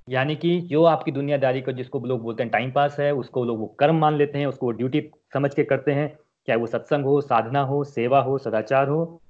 यानी 0.08 0.36
कि 0.36 0.60
जो 0.60 0.84
आपकी 0.84 1.12
दुनियादारी 1.12 1.60
को, 1.60 1.72
जिसको 1.72 2.00
लोग 2.00 2.22
बोलते 2.22 2.42
हैं 2.42 2.52
टाइम 2.52 2.70
पास 2.72 2.96
है, 3.00 3.14
उसको 3.14 3.44
लोग 3.44 3.58
वो 3.58 3.66
कर्म 3.66 3.96
मान 3.96 4.16
लेते 4.16 4.38
हैं, 4.38 4.46
उसको 4.46 4.70
ड्यूटी 4.70 5.10
समझ 5.34 5.54
के 5.54 5.64
करते 5.64 5.92
हैं, 5.92 6.18
चाहे 6.46 6.58
वो 6.58 6.66
सत्संग 6.66 7.04
हो, 7.04 7.20
साधना 7.20 7.60
हो, 7.60 7.84
सेवा 7.84 8.20
हो, 8.20 8.38
सदाचार 8.38 8.88
हो, 8.88 9.20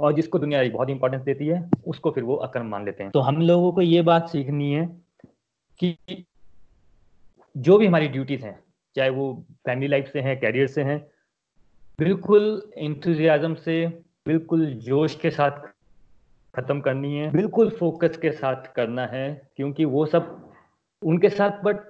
और 0.00 0.12
जिसको 0.12 0.38
दुनियादारी 0.38 0.70
बहुत 0.70 0.90
इंपॉर्टेंस 0.90 1.22
देती 1.22 1.46
है, 1.46 1.70
उसको 1.86 2.10
फिर 2.10 2.24
वो 2.24 2.34
अकर्म 2.36 2.66
मान 2.66 2.84
लेते 2.84 3.02
हैं। 3.02 3.12
तो 3.12 3.20
हम 3.20 3.40
लोगों 3.42 3.72
को 3.72 3.82
ये 3.82 4.02
बात 4.02 4.28
सीखनी 4.28 4.72
है 4.72 4.86
कि 5.80 6.24
जो 7.56 7.78
भी 7.78 7.86
हमारी 7.86 8.08
ड्यूटीज़ 8.08 8.44
हैं, 8.44 8.58
चाहे 8.96 9.10
वो 9.10 9.44
फैमिली 9.66 9.88
लाइफ 9.88 10.10
से 10.12 10.20
हैं 10.20 10.40
कैरियर 10.40 10.66
से 10.66 10.82
हैं, 10.82 10.98
बिल्कुल 11.98 12.70
इंथुजियाजम 12.76 13.54
से, 13.54 13.86
बिल्कुल 14.26 14.66
जोश 14.66 15.14
के 15.14 15.30
साथ 15.30 15.50
खत्म 16.54 16.80
करनी 16.80 17.16
है। 17.16 17.30
बिल्कुल। 17.32 17.70
फोकस 17.70 18.16
के 18.16 18.30
साथ 18.32 18.72
करना 18.76 19.06
है 19.06 19.28
क्योंकि 19.56 19.84
वो 19.86 20.04
सब 20.06 20.36
उनके 21.02 21.28
साथ 21.30 21.62
बट 21.64 21.80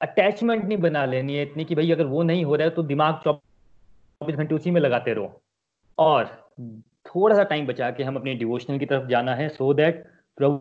अटैचमेंट 0.00 0.64
नहीं 0.64 0.78
बना 0.78 1.04
लेनी 1.04 1.36
है 1.36 1.42
इतनी 1.42 1.64
कि 1.64 1.74
भाई 1.74 1.90
अगर 1.92 2.06
वो 2.06 2.22
नहीं 2.22 2.44
हो 2.44 2.54
रहा 2.54 2.68
है 2.68 2.74
तो 2.74 2.82
दिमाग 2.82 3.20
चौबीस 3.24 4.36
घंटे 4.36 4.54
उसी 4.54 4.70
में 4.70 4.80
लगाते 4.80 5.14
रहो। 5.14 5.40
और 5.98 6.24
थोड़ा 7.06 7.36
सा 7.36 7.42
टाइम 7.42 7.66
बचा 7.66 7.90
के 7.90 8.02
हम 8.02 8.16
अपने 8.16 8.34
डिवोशनल 8.34 8.78
की 8.78 8.86
तरफ़ 8.86 9.06
जाना 9.08 9.34
है 9.34 9.48
सो 9.48 9.72
दैट 9.74 10.04
प्रभु 10.38 10.56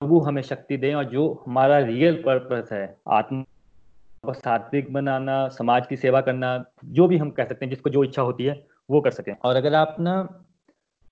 प्रभु 0.00 0.18
हमें 0.20 0.42
शक्ति 0.42 0.76
दें 0.76 0.94
और 0.94 1.04
जो 1.04 1.32
हमारा 1.46 1.78
रियल 1.78 2.14
पर्पस 2.26 2.72
है 2.72 2.84
आत्मा 3.08 3.42
को 4.24 4.32
सात्विक 4.32 4.92
बनाना 4.92 5.36
समाज 5.48 5.86
की 5.86 5.96
सेवा 5.96 6.20
करना 6.20 6.52
जो 6.84 7.06
भी 7.08 7.16
हम 7.18 7.30
कह 7.30 7.44
सकते 7.44 7.64
हैं 7.64 7.70
जिसको 7.70 7.90
जो 7.90 8.04
इच्छा 8.04 8.22
होती 8.22 8.44
है 8.44 8.54
वो 8.90 9.00
कर 9.00 9.10
सकें। 9.10 9.34
और 9.34 9.56
अगर 9.56 9.74
आप 9.74 9.96
ना 10.00 10.14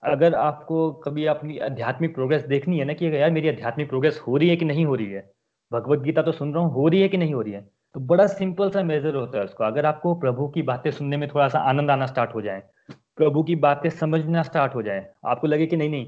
अगर 0.02 0.34
आपको 0.34 0.90
कभी 0.94 1.24
अपनी 1.26 1.58
आध्यात्मिक 1.58 2.14
प्रोग्रेस 2.14 2.42
देखनी 2.44 2.78
है 2.78 2.84
ना 2.84 2.92
कि 2.92 3.06
यार 3.16 3.30
मेरी 3.30 3.48
आध्यात्मिक 3.48 3.88
प्रोग्रेस 3.88 4.20
हो 4.26 4.37
रही 4.37 4.48
है 4.48 4.56
कि 4.56 4.64
नहीं 4.64 4.84
हो 4.87 4.94
रही 4.94 5.06
है? 5.06 5.30
भगवत 5.72 5.98
गीता 5.98 6.22
तो 6.22 6.32
सुन 6.32 6.52
रहा 6.54 6.62
हूँ, 6.62 6.72
हो 6.72 6.88
रही 6.88 7.00
है 7.00 7.08
कि 7.08 7.16
नहीं 7.16 7.34
हो 7.34 7.40
रही 7.42 7.52
है? 7.52 7.61
तो 7.94 8.00
बड़ा 8.00 8.26
सिंपल 8.26 8.70
सा 8.70 8.82
मेजर 8.82 9.14
होता 9.14 9.38
है 9.38 9.44
उसको। 9.44 9.64
अगर 9.64 9.87
आपको 9.87 10.14
प्रभु 10.14 10.48
की 10.48 10.62
बातें 10.62 10.90
सुनने 10.90 11.16
में 11.16 11.28
थोड़ा 11.28 11.48
सा 11.48 11.58
आनंद 11.61 11.90
आना 11.90 12.06
स्टार्ट 12.06 12.34
हो 12.34 12.42
जाए, 12.42 12.62
प्रभु 13.16 13.42
की 13.42 13.56
बातें 13.56 13.88
समझना 13.90 14.42
स्टार्ट 14.42 14.74
हो 14.74 14.82
जाए, 14.82 15.06
आपको 15.26 15.46
लगे 15.46 15.66
कि 15.66 15.76
नहीं 15.76 15.90
नहीं, 15.90 16.06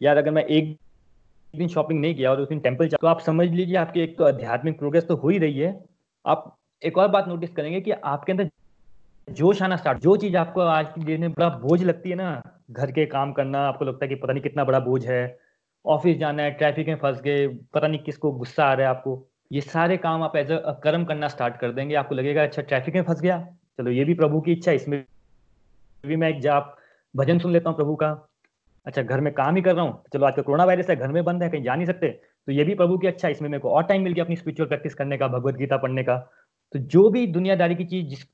यार 0.00 0.16
अगर 0.16 0.30
मैं 0.30 0.44
एक 0.44 0.76
दिन 1.54 1.68
शॉपिंग 1.68 2.00
नहीं 2.00 2.14
किया 2.14 2.30
और 2.30 2.40
उस 2.40 2.48
दिन 2.48 2.60
टेंपल 2.60 2.88
तो 2.90 3.06
आप 3.06 3.20
समझ 3.20 3.48
लीजिए 3.48 3.76
आपकी 3.76 4.00
एक 4.00 4.16
तो 4.18 4.24
आध्यात्मिक 4.24 4.78
प्रोग्रेस 4.78 5.06
तो 5.08 5.16
हो 5.16 5.28
ही 5.28 5.38
रही 5.38 5.58
है। 5.58 5.78
आप 6.24 6.56
एक 6.82 6.98
और 6.98 7.08
बात 7.08 7.28
नोटिस 7.28 7.52
करेंगे 7.52 7.80
कि 7.80 7.90
आपके 7.90 8.32
अंदर 8.32 8.50
जोश 9.28 9.60
आना 9.62 9.76
स्टार्ट 9.76 9.98
जो 10.00 10.16
चीज़ 10.16 10.36
आपको 10.36 10.60
आज 10.60 10.88
की 10.88 11.04
डेट 11.04 11.20
में 11.20 11.32
बड़ा 11.32 11.48
बोझ 11.58 11.82
लगती 11.82 12.10
है 12.10 12.16
ना, 12.16 12.42
घर 12.70 12.90
के 12.90 13.06
काम 13.06 13.32
करना, 13.32 13.60
आपको 13.60 13.84
लगता 13.84 14.04
है 14.04 14.08
कि 14.08 14.14
पता 14.14 14.32
नहीं 14.32 14.42
कितना 14.42 14.64
बड़ा 14.64 14.78
बोझ 14.80 15.04
है, 15.06 15.38
ऑफ़िस 15.84 16.16
जाना 16.18 16.42
है 16.42 16.50
ट्रैफ़िक 16.50 16.88
में 16.88 16.96
फंस 16.96 17.20
गए, 17.22 17.46
पता 17.74 17.88
नहीं 17.88 18.00
किसको 18.00 18.30
गुस्सा 18.32 18.64
आ 18.64 18.72
रहा 18.72 18.88
है 18.88 18.94
आपको, 18.96 19.26
ये 19.52 19.60
सारे 19.60 19.96
काम 19.96 20.22
आप 20.22 20.36
एज 20.36 20.52
अ 20.52 20.72
कर्म 20.84 21.04
करना 21.04 21.28
स्टार्ट 21.28 21.56
कर 21.56 21.72
देंगे, 21.72 21.94
आपको 21.94 22.14
लगेगा 22.14 22.42
अच्छा 22.42 22.62
ट्रैफ़िक 22.62 22.94
में 22.94 23.02
फंस 23.02 23.20
गया, 23.20 23.38
चलो 23.78 23.90
ये 23.90 24.04
भी 24.04 24.14
प्रभु 24.14 24.40
की 24.40 24.52
इच्छा 24.52 24.72
इसमें 24.72 25.04
भी 26.04 26.16
मैं 26.16 26.28
एक 26.28 26.40
जाप, 26.40 26.76
भजन 27.14 27.38
सुन 27.38 27.52
लेता 27.52 27.70
हूँ 27.70 27.76
प्रभु 27.76 27.96
का 27.96 28.10
अच्छा 28.86 29.02
घर 29.02 29.20
में 29.20 29.32
काम 29.34 29.56
ही 29.56 29.62
कर 29.62 29.74
रहा 29.74 29.84
हूँ, 29.84 30.02
चलो 30.12 30.26
आजकल 30.26 30.42
कोरोना 30.42 30.64
वायरस 30.64 30.90
है, 30.90 30.96
घर 30.96 31.12
में 31.12 31.22
बंद 31.24 31.42
है, 31.42 31.50
कहीं 31.50 31.62
जा 31.62 31.74
नहीं 31.74 31.86
सकते 31.86 32.08
तो 32.48 32.52
ये 32.52 32.64
भी 32.64 32.74
प्रभु 32.74 32.98
की 32.98 33.06
अच्छा 33.06 33.28
इसमें 33.28 33.48
मेरे 33.48 33.60
को 33.60 33.70
और 33.70 33.82
टाइम 33.84 34.02
मिल 34.02 34.12
गया 34.12 34.24
अपनी 34.24 34.36
स्पिरिचुअल 34.36 34.68
प्रैक्टिस 34.68 34.94
करने 34.94 35.16
का, 35.18 35.28
भगवत 35.28 35.54
गीता 35.56 35.76
पढ़ने 35.76 36.02
का 36.04 36.16
तो 36.72 36.78
जो 36.78 37.08
भी 37.10 37.26
दुनियादारी 37.26 37.74
की 37.74 37.84
चीज़ 37.84 38.06
जिस 38.06 38.24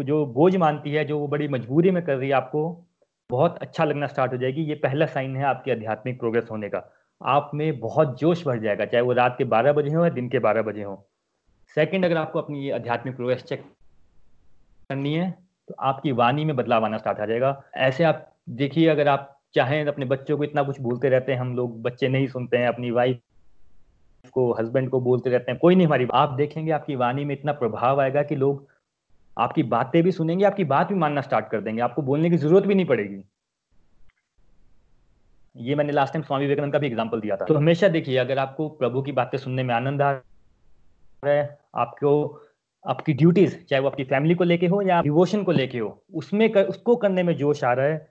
जो 0.00 0.24
बोझ 0.26 0.54
मानती 0.56 0.92
है, 0.92 1.04
जो 1.04 1.18
वो 1.18 1.26
बड़ी 1.28 1.48
मजबूरी 1.48 1.90
में 1.90 2.02
कर 2.04 2.16
रही 2.16 2.28
है 2.28 2.34
आपको, 2.34 2.62
बहुत 3.30 3.58
अच्छा 3.58 3.84
लगना 3.84 4.06
स्टार्ट 4.06 4.32
हो 4.32 4.38
जाएगी। 4.38 4.62
ये 4.62 4.74
पहला 4.74 5.06
साइन 5.06 5.36
है 5.36 5.44
आपकी 5.44 5.70
आध्यात्मिक 5.70 6.18
प्रोग्रेस 6.18 6.48
होने 6.50 6.68
का। 6.68 6.82
आप 7.20 7.50
में 7.54 7.78
बहुत 7.80 8.18
जोश 8.20 8.44
भर 8.46 8.58
जाएगा, 8.58 8.84
चाहे 8.84 9.02
वो 9.02 9.12
रात 9.12 9.34
के 9.38 9.44
बारह 9.44 9.72
बजे 9.72 9.94
हो 9.94 10.04
या 10.04 10.10
दिन 10.10 10.28
के 10.28 10.38
बारह 10.38 10.62
बजे 10.62 10.82
हो। 10.82 11.04
सेकंड 11.76 12.04
अगर 12.04 12.16
आपको 12.16 12.38
अपनी 12.38 12.64
ये 12.64 12.70
आध्यात्मिक 12.70 13.16
प्रोग्रेस 13.16 13.42
चेक 13.42 13.62
करनी 14.90 15.14
है 15.14 15.30
तो 15.68 15.74
आपकी 15.80 16.12
वाणी 16.12 16.44
में 16.44 16.54
बदलाव 16.56 16.84
आना 16.84 16.98
स्टार्ट 16.98 17.18
आ 17.20 17.26
जाएगा। 17.26 17.62
ऐसे 17.76 18.04
आप 18.04 18.28
देखिए, 18.50 18.88
अगर 18.88 19.08
आप 19.08 19.38
चाहें, 19.54 19.84
अपने 19.86 20.04
बच्चों 20.06 20.36
को 20.36 20.44
इतना 20.44 20.62
कुछ 20.62 20.80
बोलते 20.80 21.08
रहते 21.08 21.32
हैं, 21.32 21.38
हम 21.40 21.54
लोग 21.56 21.80
बच्चे 21.82 22.08
नहीं 22.08 22.26
सुनते 22.26 22.56
हैं, 22.56 22.68
अपनी 22.68 22.90
वाइफ 22.90 23.20
को 24.34 24.52
हस्बैंड 24.52 24.88
को 24.90 25.00
बोलते 25.00 25.30
रहते 25.30 25.52
हैं 25.52 25.58
कोई 25.60 25.74
नहीं 25.74 25.86
हमारी 25.86 26.06
आप 26.14 26.32
देखेंगे 26.36 26.72
आपकी 26.72 26.96
वाणी 26.96 27.24
में 27.24 27.34
इतना 27.34 27.52
प्रभाव 27.54 28.00
आएगा 28.00 28.22
कि 28.22 28.36
लोग 28.36 28.66
आपकी 29.36 29.62
बातें 29.64 30.02
भी 30.02 30.12
सुनेंगे 30.12 30.44
आपकी 30.44 30.64
बात 30.66 30.88
भी 30.88 30.94
मानना 30.94 31.20
स्टार्ट 31.20 31.48
कर 31.50 31.60
देंगे। 31.60 31.82
आपको 31.82 32.02
बोलने 32.02 32.30
की 32.30 32.36
ज़रूरत 32.36 32.66
भी 32.66 32.74
नहीं 32.74 32.86
पड़ेगी। 32.86 33.22
ये 35.56 35.74
मैंने 35.74 35.92
लास्ट 35.92 36.12
टाइम 36.12 36.22
स्वामी 36.24 36.44
विवेकानंद 36.44 36.72
का 36.72 36.78
भी 36.78 36.86
एग्ज़ाम्पल 36.86 37.20
दिया 37.20 37.36
था। 37.36 37.44
तो 37.44 37.54
हमेशा 37.54 37.88
देखिए 37.88 38.16
अगर 38.18 38.38
आपको 38.38 38.68
प्रभु 38.68 39.02
की 39.02 39.12
बातें 39.12 39.38
सुनने 39.38 39.62
में 39.62 39.74
आनंद 39.74 40.02
आ 40.02 40.10
रहा 40.10 41.32
है 41.32 41.58
आपको 41.76 42.12
आपकी 42.84 43.12
ड्यूटीज़ 43.14 43.56
चाहे 43.64 43.80
वो 43.82 43.88
आपकी 43.88 44.04
फैमिली 44.04 44.34
को 44.34 44.44
लेके 44.44 44.66
हो 44.66 44.80
या 44.82 45.00
डिवोशन 45.02 45.42
को 45.44 45.52
लेके 45.52 45.78
हो 45.78 46.02
उसमें 46.14 46.48
कर, 46.52 46.64
उसको 46.64 46.96
करने 46.96 47.22
में 47.22 47.36
जोश 47.36 47.64
आ 47.64 47.72
रहा 47.72 47.86
है 47.86 48.10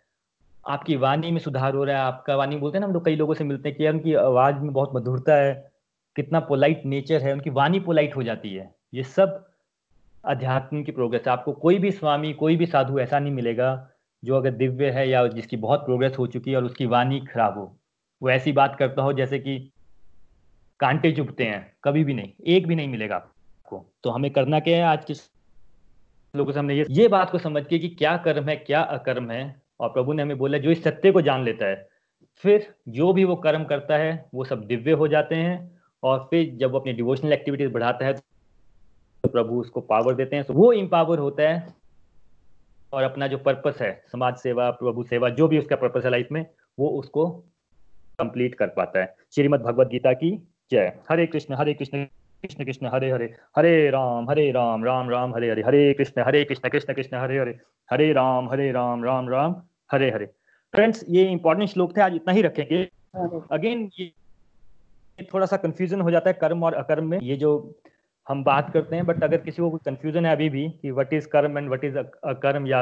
आपकी 0.66 0.96
वाणी 0.98 1.32
में 1.32 1.40
सुधार 1.40 1.76
हो 1.76 1.84
रहा 1.84 1.98
है 1.98 2.04
आपका 2.04 2.36
वाणी 2.36 2.56
बोलते 2.56 2.78
हैं 2.78 2.80
ना 2.82 2.88
हम 2.88 2.94
लोग 2.94 3.06
कई 3.06 3.16
लोगों 3.16 3.34
से 3.34 3.44
मिलते 3.44 3.70
हैं 3.70 3.78
कि 3.78 3.88
उनकी 3.90 4.14
आवाज़ 4.16 4.56
में 4.56 4.72
बहुत 4.74 4.92
मधुरता 4.96 5.36
है 5.36 5.71
कितना 6.15 6.39
पोलाइट 6.39 6.86
नेचर 6.86 7.21
है, 7.21 7.34
उनकी 7.34 7.50
वाणी 7.50 7.80
पोलाइट 7.80 8.15
हो 8.15 8.24
जाती 8.24 8.54
है। 8.54 8.76
ये 8.93 9.04
सब 9.04 9.47
अध्यात्म 10.26 10.84
की 10.84 10.91
प्रोग्रेस 10.91 11.21
है। 11.28 11.32
आपको 11.32 11.54
कोई 11.54 11.78
भी 11.78 11.91
स्वामी, 11.91 12.34
कोई 12.34 12.56
भी 12.56 12.65
साधु 12.65 13.00
ऐसा 13.00 13.19
नहीं 13.19 13.34
मिलेगा 13.34 13.89
जो 14.24 14.36
अगर 14.36 14.52
दिव्य 14.52 14.89
है 14.89 15.10
या 15.10 15.28
जिसकी 15.28 15.58
बहुत 15.58 15.80
प्रोग्रेस 15.80 16.15
हो 16.19 16.28
चुकी 16.28 16.52
है 16.52 16.58
और 16.58 16.63
उसकी 16.63 16.86
वाणी 16.86 17.19
खराब 17.19 17.58
हो। 17.58 17.78
वो 18.21 18.30
ऐसी 18.30 18.52
बात 18.52 18.76
करता 18.76 19.02
हो 19.02 19.13
जैसे 19.13 19.39
कि 19.39 19.71
कांटे 20.80 21.12
चुभते 21.12 21.43
हैं, 21.43 21.76
कभी 21.84 22.04
भी 22.04 22.13
नहीं, 22.13 22.32
एक 22.45 22.67
भी 22.67 22.76
नहीं 22.76 22.88
मिलेगा 22.88 23.15
आपको। 23.15 23.86
तो 24.04 24.10
हमें 24.10 24.32
करना 24.32 24.60
क्या 24.60 24.78
है 24.78 24.84
आज 24.84 25.06
के 25.06 25.13
लोगों 26.38 26.52
से 26.52 26.60
हमने 26.60 26.76
ये 26.76 26.86
ये 26.89 27.08
बात 27.08 27.30
को 27.30 27.38
समझ 27.38 27.65
के 27.65 27.80
कि 27.80 27.89
क्या 27.89 28.17
कर्म 28.17 28.50
है, 28.50 28.56
क्या 28.56 28.82
अकर्म 28.82 29.32
है, 29.32 29.62
और 29.80 29.89
प्रभु 29.89 30.13
ने 30.13 30.24
हमें 30.24 30.38
बोला, 30.38 30.58
जो 30.58 30.71
इस 30.71 30.84
सत्य 30.84 31.12
को 31.12 31.21
जान 31.21 31.43
लेता 31.43 31.65
है, 31.65 31.89
फिर 32.36 32.74
जो 32.88 33.13
भी 33.13 33.24
वो 33.24 33.36
कर्म 33.36 33.63
करता 33.63 33.97
है, 33.97 34.30
वो 34.34 34.43
सब 34.43 34.63
दिव्य 34.63 34.91
हो 34.91 35.08
जाते 35.08 35.36
हैं 35.36 35.81
और 36.04 36.28
फिर 36.30 36.50
जब 36.56 36.72
वो 36.72 36.80
अपनी 36.80 36.94
डिवोशनल 36.94 37.34
एक्टिविटीज़ 37.34 37.72
बढ़ाता 37.72 38.06
है 38.06 38.14
तो 38.14 39.30
प्रभु 39.30 39.60
उसको 39.62 39.82
पावर 39.82 40.14
देते 40.14 40.36
हैं। 40.36 40.46
तो 40.46 40.54
वो 40.54 40.72
इम्पावर 40.74 41.20
होता 41.20 41.50
है 41.50 41.74
और 42.94 43.04
अपना 43.04 43.28
जो 43.28 43.38
पर्पस 43.40 43.82
है 43.82 43.92
समाज 44.12 44.36
सेवा 44.38 44.70
प्रभु 44.72 45.04
सेवा 45.04 45.30
जो 45.32 45.48
भी 45.48 45.58
उसका 45.60 45.76
पर्पस 45.76 46.06
है 46.06 46.12
लाइफ 46.12 46.28
में 46.32 46.46
वो 46.78 46.90
उसको 47.00 47.26
कंप्लीट 48.20 48.56
कर 48.56 48.68
पाता 48.70 49.00
है। 49.00 49.16
श्रीमद 49.36 49.62
भगवद 49.62 49.88
गीता 49.88 50.14
की 50.14 50.32
जय। 50.72 50.92
हरे 51.10 51.26
कृष्ण 51.26 51.56
हरे 51.56 51.74
कृष्ण 51.74 52.04
कृष्ण 52.44 52.66
कृष्ण 52.66 52.88
हरे 52.88 53.12
हरे। 53.12 53.26
हरे 53.58 53.90
राम 53.90 54.30
हरे 54.30 54.52
राम 54.52 54.84
राम 54.84 55.10
राम 55.10 55.34
हरे 55.36 55.50
हरे। 55.52 55.62
हरे 55.62 55.94
कृष्ण 55.94 56.22
हरे 56.22 56.44
कृष्ण 56.46 56.70
कृष्ण 56.70 56.94
कृष्ण 56.94 57.18
हरे 57.18 57.40
हरे। 57.40 57.58
हरे 57.90 58.12
राम 58.14 58.50
हरे 58.50 58.72
राम 58.72 59.04
राम 59.04 59.30
राम 59.30 59.56
हरे 59.92 60.10
हरे। 60.12 60.26
फ्रेंड्स 60.74 61.04
ये 61.10 61.24
इंपॉर्टेंट 61.32 61.70
श्लोक 61.70 61.96
थे 61.98 62.02
आज 62.02 62.16
इतना 62.16 62.34
ही 62.34 62.42
रखेंगे। 62.42 62.84
अगेन 63.52 63.90
ये 64.00 64.12
थोड़ा 65.19 65.45
सा 65.45 65.58
कंफ्यूजन 65.58 66.02
हो 66.02 66.12
जाता 66.12 66.30
है 66.30 66.38
कर्म 66.41 66.63
और 66.63 66.74
अकर्म 66.74 67.10
में। 67.10 67.19
ये 67.21 67.36
जो 67.38 67.52
हम 68.28 68.43
बात 68.43 68.69
करते 68.74 68.95
हैं 68.95 69.06
बट 69.06 69.24
अगर 69.24 69.38
किसी 69.39 69.62
को 69.62 69.69
कोई 69.69 69.80
कंफ्यूजन 69.86 70.26
है 70.26 70.32
अभी 70.32 70.50
भी 70.50 70.67
कि 70.71 70.91
what 70.91 71.13
is 71.13 71.28
karma 71.28 71.58
and 71.58 71.67
what 71.67 71.84
is 71.84 71.97
akarma 71.97 72.67
या 72.67 72.82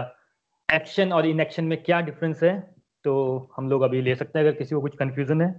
एक्शन 0.70 1.12
और 1.14 1.26
इनएक्शन 1.26 1.64
में 1.64 1.82
क्या 1.84 2.00
डिफरेंस 2.02 2.44
है 2.44 2.60
तो 3.06 3.14
हम 3.58 3.70
लोग 3.70 3.82
अभी 3.82 4.02
ले 4.02 4.16
सकते 4.16 4.40
हैं 4.40 4.46
अगर 4.46 4.58
किसी 4.58 4.76
को 4.76 4.82
कुछ 4.82 4.96
कंफ्यूजन 4.96 5.42
है। 5.42 5.54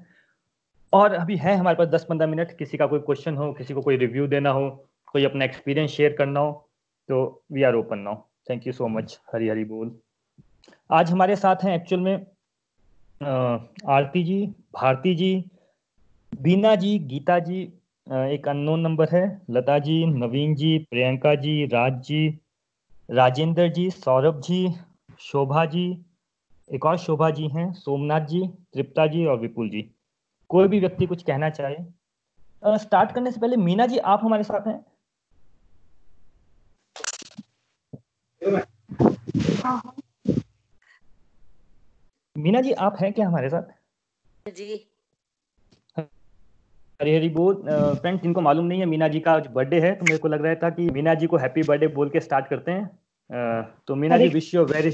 और 0.93 1.15
अभी 1.15 1.37
है 1.37 1.55
हमारे 1.57 1.77
पास 1.77 1.89
दस 1.89 2.05
पंद्रह 2.05 2.27
मिनट 2.27 2.57
किसी 2.59 2.79
का 2.79 2.87
कोई 2.87 3.01
क्वेश्चन 3.01 3.37
हो, 3.37 3.53
किसी 3.53 3.75
को 3.75 3.81
कोई 3.81 3.97
रिव्यू 3.97 4.27
देना 4.27 4.51
हो, 4.51 4.71
कोई 5.09 5.25
अपना 5.25 5.45
एक्सपीरियंस 5.45 5.91
शेयर 5.91 6.13
करना 6.13 6.41
हो 6.41 6.53
तो 7.09 7.43
we 7.53 7.63
are 7.63 7.75
open 7.75 7.99
now 7.99 8.17
thank 8.51 8.67
you 8.67 8.73
so 8.73 8.89
much 8.89 9.19
Hari 9.33 9.49
Hari 9.49 9.65
बोल। 9.65 9.91
आज 10.91 11.11
हमारे 11.11 11.37
साथ 11.37 11.65
हैं 11.65 11.75
एक्चुअल 11.77 12.01
में 12.01 12.15
आरती 13.89 14.23
जी, 14.25 14.47
भारती 14.75 15.15
जी 15.15 15.51
बीना 16.33 16.75
जी 16.77 16.99
गीता 16.99 17.39
जी 17.39 17.61
एक 18.07 18.49
अननोन 18.49 18.81
नंबर 18.81 19.09
है। 19.09 19.23
लता 19.51 19.79
जी 19.79 20.05
नवीन 20.07 20.55
जी 20.55 20.79
प्रियंका 20.91 21.35
जी 21.35 21.65
राज 21.67 22.01
जी 22.03 22.29
राजेंद्र 23.09 23.69
जी 23.69 23.89
सौरभ 23.91 24.41
जी 24.41 24.61
शोभा 25.21 25.65
जी 25.67 25.85
एक 26.71 26.85
और 26.87 26.99
शोभा 26.99 27.31
जी 27.31 27.49
हैं 27.49 27.73
सोमनाथ 27.73 28.27
जी 28.27 28.41
तृप्ता 28.75 29.07
जी 29.07 29.25
और 29.27 29.39
विपुल 29.39 29.69
जी 29.69 29.83
कोई 30.51 30.69
भी 30.69 30.81
व्यक्ति 30.81 31.07
कुछ 31.07 31.23
कहना 31.23 31.51
चाहे। 31.51 32.79
स्टार्ट 32.79 33.13
करने 33.13 33.31
से 33.31 33.41
पहले 33.41 33.57
मीना 33.57 33.87
जी 33.87 33.99
आप 33.99 34.21
हमारे 34.25 34.43
साथ 34.43 34.67
हैं। 34.67 34.85
मीना 42.37 42.61
जी 42.61 42.73
आप 42.73 42.97
हैं 43.01 43.13
क्या 43.13 43.27
हमारे 43.27 43.49
साथ? 43.49 43.63
जी। 44.47 44.90
हरी 47.01 47.15
हरी 47.15 47.29
बोल। 47.31 47.55
फ्रेंड्स 48.01 48.23
जिनको 48.23 48.41
मालूम 48.41 48.67
नहीं 48.67 48.81
है 48.81 48.87
मीना 48.87 49.09
जी 49.09 49.21
का 49.21 49.33
आज 49.33 49.47
बर्थडे 49.53 49.81
है 49.81 49.93
तो 49.95 50.05
मेरे 50.05 50.19
को 50.19 50.29
लग 50.29 50.45
रहा 50.45 50.55
था 50.55 50.71
कि 50.71 50.89
मीना 50.91 51.15
जी 51.15 51.27
को 51.27 51.37
हैप्पी 51.37 51.63
बर्थडे 51.63 51.87
बोल 51.95 52.09
के 52.09 52.21
स्टार्ट 52.21 52.47
करते 52.49 52.71
हैं। 52.71 52.91
तो 53.87 53.95
Meena 53.95 54.17
ji 54.19 54.29
wish 54.29 54.55
you 54.55 54.65
very 54.67 54.91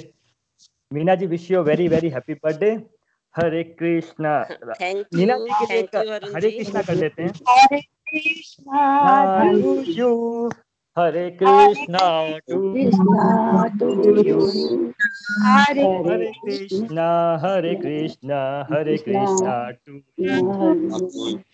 Meena 0.91 1.15
ji 1.15 1.27
wish 1.27 1.51
you 1.51 1.63
very 1.63 1.89
very 1.89 2.09
happy 2.09 2.35
birthday 2.35 2.71
Hare 3.35 3.63
Krishna. 3.81 4.39
Meena 5.15 5.37
ji 5.39 5.49
के 5.57 5.73
लिए 5.73 6.19
हरे 6.35 6.51
कृष्णा 6.51 6.83
कर 6.83 6.95
लेते 6.95 7.23
हैं। 7.23 7.31
हरे 7.49 7.81
Krishna. 7.81 8.83
Hare 10.97 11.31
Krishna 11.37 12.41
to 12.49 12.73
you. 12.75 12.91
Hare 15.45 16.33
Krishna, 16.43 17.39
Hare 17.43 17.77
Krishna, 17.77 18.67
Hare 18.71 18.97
Krishna 18.99 19.73
to 19.85 20.03
you. 20.17 21.45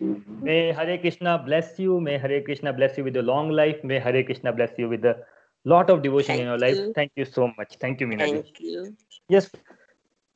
May 0.40 0.72
Hare 0.72 0.98
Krishna 0.98 1.42
bless 1.44 1.76
you. 1.78 1.98
May 2.00 2.18
Hare 2.18 2.40
Krishna 2.42 2.72
bless 2.72 2.96
you 2.96 3.02
with 3.02 3.16
a 3.16 3.22
long 3.22 3.50
life. 3.50 3.83
May 3.83 3.98
Hare 3.98 4.22
Krishna 4.22 4.52
bless 4.52 4.70
you 4.78 4.88
with 4.88 5.05
a 5.05 5.16
lot 5.64 5.90
of 5.90 6.02
devotion 6.02 6.37
Thank 6.37 6.40
in 6.40 6.46
your 6.46 6.59
life. 6.59 6.76
You. 6.76 6.92
Thank 6.94 7.11
you 7.16 7.24
so 7.24 7.50
much. 7.59 7.76
Thank 7.81 8.00
you, 8.00 8.07
Meena. 8.07 8.31
Thank 8.31 8.61
you. 8.61 8.94
Yes, 9.28 9.50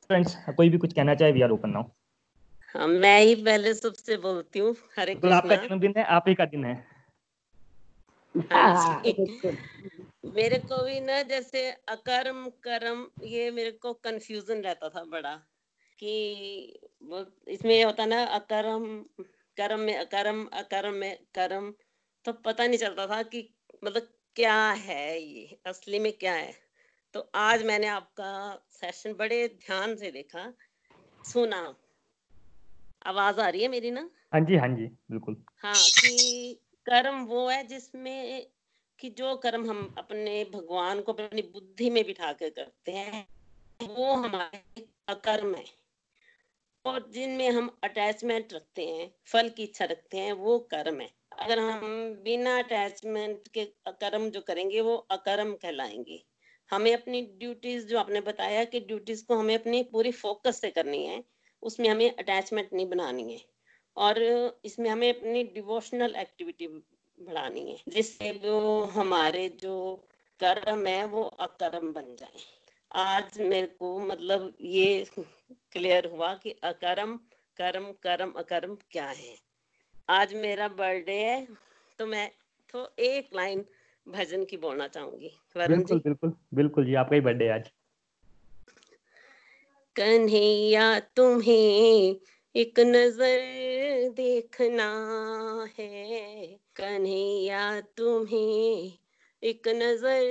friends. 0.09 0.35
कोई 0.57 0.69
भी 0.69 0.77
कुछ 0.83 0.93
कहना 0.93 1.15
चाहे 1.23 1.31
we 1.31 1.41
are 1.47 1.51
open 1.59 1.69
now 1.69 1.83
हाँ 2.75 2.87
मैं 2.87 3.19
ही 3.21 3.35
पहले 3.43 3.73
सबसे 3.73 4.17
बोलती 4.27 4.59
हूँ 4.59 4.75
हरे 4.99 5.15
कृष्णा 5.15 5.37
आपका 5.37 5.55
जन्मदिन 5.55 5.93
है 5.97 6.03
आप 6.19 6.25
ही 6.27 6.35
का 6.35 6.45
दिन 6.53 6.63
है 6.65 6.75
हाँ 8.39 9.01
मेरे 10.35 10.57
को 10.57 10.83
भी 10.83 10.99
ना 10.99 11.21
जैसे 11.23 11.71
अकर्म 11.71 12.49
कर्म 12.49 13.07
ये 13.23 13.51
मेरे 13.51 13.71
को 13.71 13.93
कंफ्यूजन 13.93 14.61
रहता 14.61 14.89
था 14.89 15.03
बड़ा 15.03 15.35
कि 15.99 16.79
वो 17.03 17.25
इसमें 17.47 17.83
होता 17.85 18.05
ना 18.05 18.23
अकर्म 18.23 19.05
कर्म 19.57 19.79
में 19.79 19.95
अकर्म 19.97 20.45
अकर्म 20.53 20.93
में 20.93 21.17
कर्म 21.35 21.73
तो 22.25 22.33
पता 22.33 22.67
नहीं 22.67 22.77
चलता 22.77 23.07
था 23.07 23.23
कि 23.23 23.55
मतलब 23.83 24.07
क्या 24.35 24.71
है 24.71 25.21
ये 25.21 25.59
असली 25.65 25.99
में 25.99 26.13
क्या 26.13 26.33
है। 26.33 26.53
तो 27.13 27.31
आज 27.35 27.63
मैंने 27.63 27.87
आपका 27.87 28.31
सेशन 28.69 29.13
बड़े 29.13 29.47
ध्यान 29.47 29.95
से 29.95 30.11
देखा 30.11 30.53
सुना। 31.25 31.75
आवाज़ 33.05 33.39
आ 33.39 33.49
रही 33.49 33.61
है 33.61 33.67
मेरी 33.67 33.91
ना? 33.91 34.09
हाँ 34.33 34.41
जी 34.41 34.55
हाँ 34.55 34.67
जी 34.67 34.85
बिल्कुल। 34.85 35.43
हाँ 35.57 35.75
कि 35.75 36.59
कर्म 36.89 37.25
वो 37.25 37.49
है 37.49 37.67
जिसमें 37.67 38.47
कि 38.99 39.09
जो 39.09 39.35
कर्म 39.35 39.69
हम 39.69 39.95
अपने 39.97 40.43
भगवान 40.43 41.01
को 41.01 41.13
अपनी 41.13 41.41
बुद्धि 41.41 41.89
में 41.89 42.05
बिठा 42.05 42.33
कर 42.33 42.49
करते 42.49 42.91
हैं, 42.91 43.27
वो 43.81 44.13
हमारे 44.13 44.85
अकर्म 45.07 45.55
है। 45.55 45.65
और 46.85 47.11
जिनमें 47.11 47.49
हम 47.49 47.77
अटैचमेंट 47.83 48.53
रखते 48.53 48.87
हैं, 48.87 49.15
फल 49.25 49.49
की 49.49 49.63
इच्छा 49.63 49.85
रखते 49.85 50.17
हैं, 50.17 50.33
वो 50.33 50.59
कर्म 50.59 51.01
है। 51.01 51.09
अगर 51.39 51.59
हम 51.59 52.13
बिना 52.23 52.57
अटैचमेंट 52.57 53.47
के 53.47 53.65
कर्म 53.87 54.29
जो 54.29 54.41
करेंगे, 54.41 54.81
वो 54.81 54.95
अकर्म 54.95 55.53
कहलाएँगे। 55.53 56.23
हमें 56.71 56.93
अपनी 56.93 57.21
ड्यूटीज़ 57.21 57.87
जो 57.87 57.99
आपने 57.99 58.21
बताया 58.21 58.63
कि 58.63 58.79
ड्यूटीज़ 58.79 59.25
को 59.25 59.35
हमें 59.35 59.55
अपनी 59.55 59.83
पूरी 59.83 60.11
फोकस 60.11 60.61
से 60.61 60.69
करनी 60.69 61.05
है, 61.05 61.23
उसमें 61.61 61.89
हमें 61.89 62.15
अटैचमेंट 62.15 62.73
नहीं 62.73 62.89
बनानी 62.89 63.33
है। 63.33 63.56
और 63.97 64.21
इसमें 64.65 64.89
हमें 64.89 65.09
अपनी 65.09 65.43
डिवोशनल 65.53 66.15
एक्टिविटी 66.15 66.67
बढ़ानी 66.67 67.69
है। 67.71 67.77
जिससे 67.89 68.31
वो 68.43 68.81
हमारे 68.93 69.47
जो 69.61 69.75
कर्म 70.39 70.85
है 70.87 71.05
वो 71.05 71.23
अकर्म 71.41 71.91
बन 71.93 72.15
जाए। 72.15 72.41
आज 72.91 73.39
मेरे 73.39 73.67
को 73.79 73.97
मतलब 73.99 74.53
ये 74.61 75.05
क्लियर 75.71 76.05
हुआ 76.05 76.33
कि 76.33 76.51
अकर्म 76.63 77.15
कर्म 77.59 77.91
कर्म 78.03 78.31
अकर्म 78.37 78.75
क्या 78.91 79.07
है। 79.07 79.35
आज 80.09 80.33
मेरा 80.35 80.67
बर्थडे 80.69 81.13
है 81.13 81.47
तो 81.99 82.05
मैं 82.05 82.29
तो 82.73 82.87
एक 82.99 83.29
लाइन 83.35 83.65
भजन 84.07 84.43
की 84.45 84.57
बोलना 84.57 84.87
चाहूँगी। 84.87 85.31
बिल्कुल 85.57 85.99
बिल्कुल 85.99 86.33
बिल्कुल 86.53 86.85
जी 86.85 86.93
आपका 86.95 87.15
ही 87.15 87.21
बर्थडे 87.21 87.49
आज। 87.49 87.69
कन्हैया 89.95 90.99
तुम्हें 91.15 92.15
एक 92.57 92.79
नज़र 92.79 94.09
देखना 94.09 94.87
है, 95.79 96.47
कन्हैया 96.75 97.81
तुम्हें। 97.81 98.97
एक 99.43 99.67
नज़र 99.67 100.23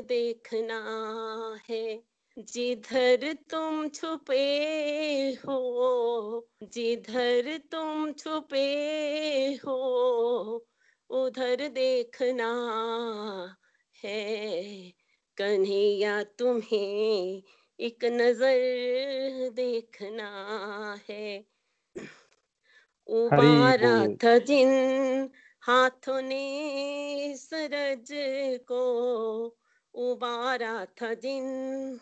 देखना 0.00 0.78
है, 1.70 2.02
जिधर 2.38 3.32
तुम 3.50 3.88
छुपे 3.88 4.42
हो, 5.32 6.48
जिधर 6.62 7.58
तुम 7.58 8.12
छुपे 8.12 8.66
हो, 9.54 9.76
उधर 11.10 11.68
देखना 11.68 12.52
है, 14.04 14.90
कन्हैया 15.36 16.22
तुम्हें। 16.22 17.42
एक 17.78 18.04
नज़र 18.04 19.50
देखना 19.50 20.30
है। 21.10 21.51
उबारा 23.08 24.06
था 24.24 24.38
जिन 24.38 24.68
हाथों 25.60 26.22
ने 26.22 27.34
सरज 27.36 28.08
को 28.68 28.82
उबारा 29.94 30.84
था 30.84 31.14
जिन 31.14 32.00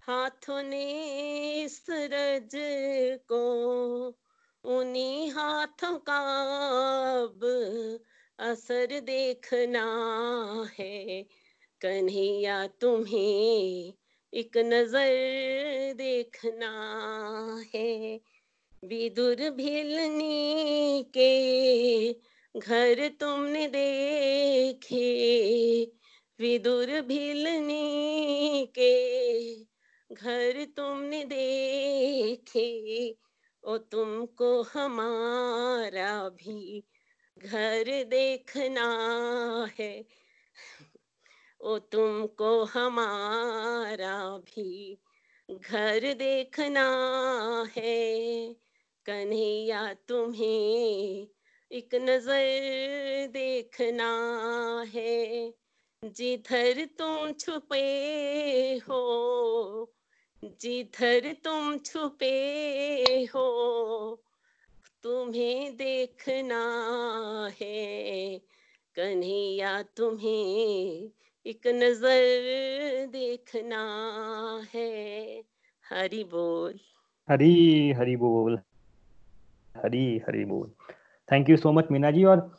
हाथों 0.00 0.62
ने 0.62 1.68
सरज 1.68 2.50
को 3.28 3.44
उन्हीं 4.64 5.30
हाथों 5.30 5.98
का 5.98 6.18
अब 7.22 7.40
असर 8.38 9.00
देखना 9.00 9.84
है। 10.78 11.22
कन्हैया 11.80 12.66
तुम्हें 12.66 13.92
एक 14.34 14.56
नज़र 14.56 15.08
देखना 15.94 16.72
है। 17.74 18.20
विदुर 18.84 19.50
भिलनी 19.50 21.02
के 21.02 22.12
घर 22.60 23.08
तुमने 23.08 23.66
देखे। 23.66 25.06
विदुर 26.40 27.00
भिलनी 27.00 28.66
के 28.66 29.54
घर 30.14 30.64
तुमने 30.64 31.24
देखे। 31.24 32.68
ओ 33.64 33.76
तुमको 33.78 34.62
हमारा 34.62 36.28
भी 36.28 36.84
घर 37.38 38.04
देखना 38.04 38.88
है। 39.80 40.04
ओ 41.60 41.78
तुमको 41.78 42.64
हमारा 42.64 44.38
भी 44.38 44.98
घर 45.50 46.12
देखना 46.12 46.86
है। 47.76 48.65
कन्हैया 49.06 49.94
तुम्हें 49.94 51.26
एक 51.72 51.94
नज़र 51.94 53.26
देखना 53.26 54.10
है। 54.94 55.54
जिधर 56.04 56.84
तुम 56.84 57.32
छुपे 57.32 57.80
हो, 58.88 59.00
जिधर 60.44 61.32
तुम 61.44 61.78
छुपे 61.78 62.34
हो, 63.24 63.46
तुम्हें 65.02 65.76
देखना 65.76 66.62
है। 67.60 68.38
कन्हैया 68.94 69.82
तुम्हें 69.82 71.10
एक 71.46 71.66
नज़र 71.66 73.06
देखना 73.06 73.82
है। 74.74 75.42
हरि 75.84 76.24
बोल। 76.24 76.78
हरी 77.28 77.92
हरी 77.92 78.16
बोल। 78.16 78.58
हरी 79.76 80.06
हरी 80.28 80.44
बोल। 80.44 80.68
Thank 81.28 81.50
you 81.50 81.56
so 81.56 81.72
much 81.72 81.90
Meena 81.90 82.10
ji. 82.10 82.24
और 82.24 82.50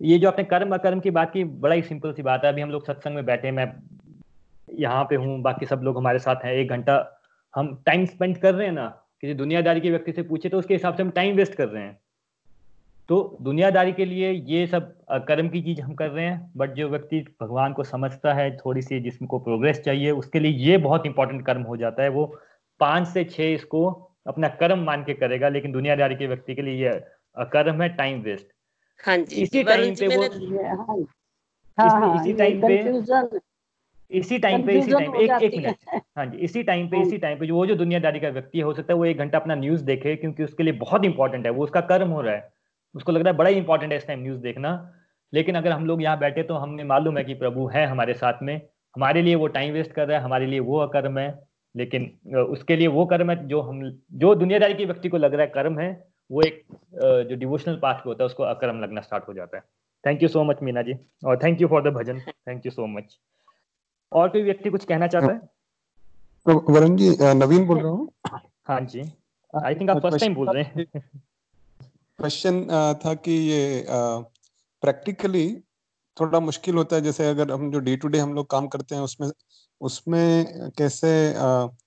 ये 0.00 0.18
जो 0.18 0.28
आपने 0.28 0.44
कर्म, 0.44 0.74
अकर्म 0.74 1.00
की 1.00 1.10
बात 1.12 1.32
की, 1.32 1.44
बड़ा 1.44 1.74
ही 1.74 1.82
सिंपल 1.82 2.12
सी 2.12 2.22
बात 2.22 2.44
है। 2.44 2.52
अभी 2.52 2.60
हम 2.60 2.70
लोग 2.70 2.86
सत्संग 2.86 3.14
में 3.14 3.24
बैठे 3.26 3.50
मैं 3.50 3.72
यहाँ 4.78 5.04
पे 5.04 5.16
हूँ, 5.16 5.40
बाकी 5.42 5.66
सब 5.66 5.80
लोग 5.82 5.98
हमारे 5.98 6.18
साथ 6.18 6.44
हैं। 6.44 6.52
एक 6.52 6.70
घंटा 6.70 6.96
हम 7.54 7.74
टाइम 7.86 8.04
स्पेंड 8.06 8.36
कर 8.38 8.54
रहे 8.54 8.66
हैं 8.66 8.74
ना, 8.74 8.86
किसी 9.20 9.34
दुनियादारी 9.34 9.80
के 9.80 9.90
व्यक्ति 9.90 10.12
से 10.12 10.22
पूछे 10.22 10.48
तो 10.48 10.58
उसके 10.58 10.74
हिसाब 10.74 10.94
से 10.94 11.02
हम 11.02 11.10
टाइम 11.10 11.36
वेस्ट 11.36 11.54
कर 11.54 11.68
रहे 11.68 11.82
हैं। 11.82 11.98
तो 13.08 13.36
दुनियादारी 13.42 13.92
के 13.92 14.04
लिए 14.04 14.30
ये 14.30 14.66
सब 14.66 14.92
कर्म 15.28 15.48
की 15.48 15.60
चीज़ 15.62 15.80
हम 15.80 15.94
कर 15.94 16.08
रहे 16.08 16.24
हैं 16.24 16.52
बट 16.56 16.72
जो 16.74 16.88
व्यक्ति 16.88 17.20
भगवान 17.42 17.72
को 17.72 17.84
समझता 17.84 18.32
है 18.34 18.50
थोड़ी 18.56 18.82
सी, 18.82 19.00
जिसम 19.00 19.26
को 19.26 19.38
प्रोग्रेस 19.38 19.80
चाहिए, 19.80 20.10
उसके 20.12 20.40
लिए 20.40 20.52
ये 20.68 20.76
बहुत 20.78 21.06
इंपॉर्टेंट 21.06 21.44
कर्म 21.46 21.62
हो 21.62 21.76
जाता 21.76 22.02
है। 22.02 22.08
वो 22.08 22.24
पाँच 22.80 23.08
से 23.08 23.24
छह 23.26 23.52
इसको 23.52 23.90
अपना 24.26 24.48
कर्म 24.48 24.78
मान 24.78 25.04
के 25.04 25.14
करेगा 25.14 25.48
लेकिन 25.48 25.72
दुनियादारी 25.72 26.14
के 26.14 26.26
व्यक्ति 26.26 26.54
के 26.54 26.62
लिए 26.62 26.84
ये 26.84 26.92
कर्म 27.36 27.82
है 27.82 27.88
टाइम 27.88 28.20
वेस्ट 28.20 28.46
हाँ 29.04 29.16
जी 29.18 29.42
इसी 29.42 29.64
टाइम 29.64 29.94
पे 29.94 30.16
वो 30.16 30.22
हाँ, 31.78 32.16
इसी 32.20 32.32
टाइम 32.32 32.60
पे 32.60 32.78
इसी 34.10 34.38
टाइम 34.38 34.66
पे 34.66 34.78
इसी 34.78 34.90
टाइम 34.92 35.14
एक 35.16 35.42
एक 35.42 35.54
मिनट 35.56 35.76
हाँ। 36.16 36.26
जी 36.26 36.38
इसी 36.38 36.62
टाइम 36.62 36.88
पे 36.88 37.00
इसी 37.02 37.18
टाइम 37.18 37.38
पे 37.38 37.46
जो 37.46 37.54
वो 37.54 37.66
जो 37.66 37.74
दुनियादारी 37.74 38.20
का 38.20 38.28
व्यक्ति 38.28 38.60
हो 38.60 38.74
सकता 38.74 38.92
है 38.92 38.98
वो 38.98 39.04
एक 39.04 39.18
घंटा 39.18 39.38
अपना 39.38 39.54
न्यूज़ 39.54 39.84
देखे 39.84 40.16
क्योंकि 40.16 40.44
उसके 40.44 40.62
लिए 40.62 40.72
बहुत 40.72 41.04
इंपॉर्टेंट 41.04 41.46
है। 41.46 41.52
वो 41.52 41.64
उसका 41.64 41.80
कर्म 41.80 42.08
हो 42.08 42.20
रहा 42.20 42.34
है। 42.34 42.52
उसको 42.94 43.12
लग 43.12 43.20
रहा 43.20 43.30
है 43.30 43.36
बड़ा 43.36 43.50
ही 43.50 43.56
इंपॉर्टेंट 43.56 43.92
है 43.92 43.98
इस 43.98 44.06
टाइम 44.06 44.22
न्यूज़ 44.22 44.38
देखना। 44.40 44.94
लेकिन 45.32 45.54
अगर 45.54 45.70
हम 45.70 45.86
लोग 45.86 46.02
यहाँ 46.02 46.18
बैठे 46.18 46.42
तो 46.42 46.54
हमें 46.54 46.84
मालूम 46.84 47.18
है 47.18 47.24
कि 47.24 47.34
प्रभु 47.34 47.66
है 47.66 47.86
हमारे 47.86 48.14
साथ 48.14 48.42
में। 48.42 48.60
हमारे 48.96 49.22
लिए 49.22 49.34
वो 49.34 49.46
टाइम 49.46 49.72
वेस्ट 49.72 49.92
कर 49.92 50.08
रहा 50.08 50.18
है 50.18 50.24
हमारे 50.24 50.46
लिए 50.46 50.60
वो 50.60 50.78
अकर्म 50.78 51.18
है। 51.18 51.44
लेकिन 51.74 52.10
उसके 52.38 52.76
लिए 52.76 52.86
वो 52.86 53.04
कर्म 53.06 53.30
है 53.30 53.46
जो 53.48 53.60
हम 53.60 53.82
जो 54.12 54.34
दुनियादारी 54.34 54.74
के 54.74 54.84
व्यक्ति 54.84 55.08
को 55.08 55.16
लग 55.16 55.34
रहा 55.34 55.42
है 55.42 55.50
कर्म 55.54 55.78
है 55.78 55.88
वो 56.30 56.42
एक 56.42 56.64
जो 57.02 57.36
डिवोशनल 57.36 57.76
पाथ 57.76 58.06
होता 58.06 58.24
है 58.24 58.26
उसको 58.26 58.42
अकर्म 58.42 58.80
लगना 58.82 59.00
स्टार्ट 59.00 59.28
हो 59.28 59.34
जाता 59.34 59.56
है। 59.56 59.62
Thank 60.04 60.22
you 60.22 60.28
so 60.28 60.44
much 60.44 60.62
Meena 60.62 60.82
ji 60.82 60.94
और 61.24 61.38
thank 61.42 61.60
you 61.60 61.68
for 61.68 61.82
the 61.82 61.94
bhajan 61.94 62.20
thank 62.20 62.66
you 62.66 62.72
so 62.72 62.86
much 62.86 63.18
और 64.12 64.28
कोई 64.28 64.42
व्यक्ति 64.42 64.70
कुछ 64.70 64.84
कहना 64.84 65.06
चाहता 65.06 65.32
है? 65.32 65.38
तो 66.46 66.72
वरुण 66.72 66.96
जी 66.96 67.10
नवीन 67.34 67.66
बोल 67.66 67.78
रहा 67.78 67.90
हूँ। 67.90 68.08
हाँ 68.68 68.80
जी। 68.80 69.02
आई 69.54 69.74
थिंक 69.74 69.90
आप 69.90 70.02
फ़र्स्ट 70.02 70.20
टाइम 70.20 70.34
बोल 70.34 70.48
रहे 70.48 70.62
हैं। 70.62 70.86
क्वेश्चन 72.18 72.64
था 73.04 73.14
कि 73.14 73.32
ये 73.32 73.84
प्रैक्टिकली 73.88 75.46
थोड़ा 76.16 76.40
मुश्किल 76.40 76.74
होता 76.76 76.96
है, 76.96 77.02
जैसे 77.02 77.28
अगर 77.30 77.52
हम 77.52 77.70
जो 77.72 77.78
डे 77.80 77.96
टू 77.96 78.08
डे 78.08 78.18
हम 78.18 78.34
लोग 78.34 78.50
काम 78.50 78.66
करते 78.68 78.94
हैं, 78.94 79.02
उसमें 79.02 79.30
उसमें 79.80 80.70
कैसे 80.78 81.08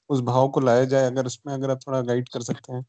उस 0.09 0.21
भाव 0.23 0.49
को 0.49 0.59
लाया 0.59 0.85
जाए, 0.85 1.05
अगर 1.07 1.25
उसमें 1.25 1.53
अगर 1.53 1.71
आप 1.71 1.79
थोड़ा 1.87 2.01
गाइड 2.03 2.29
कर 2.29 2.41
सकते 2.43 2.73
हैं? 2.73 2.81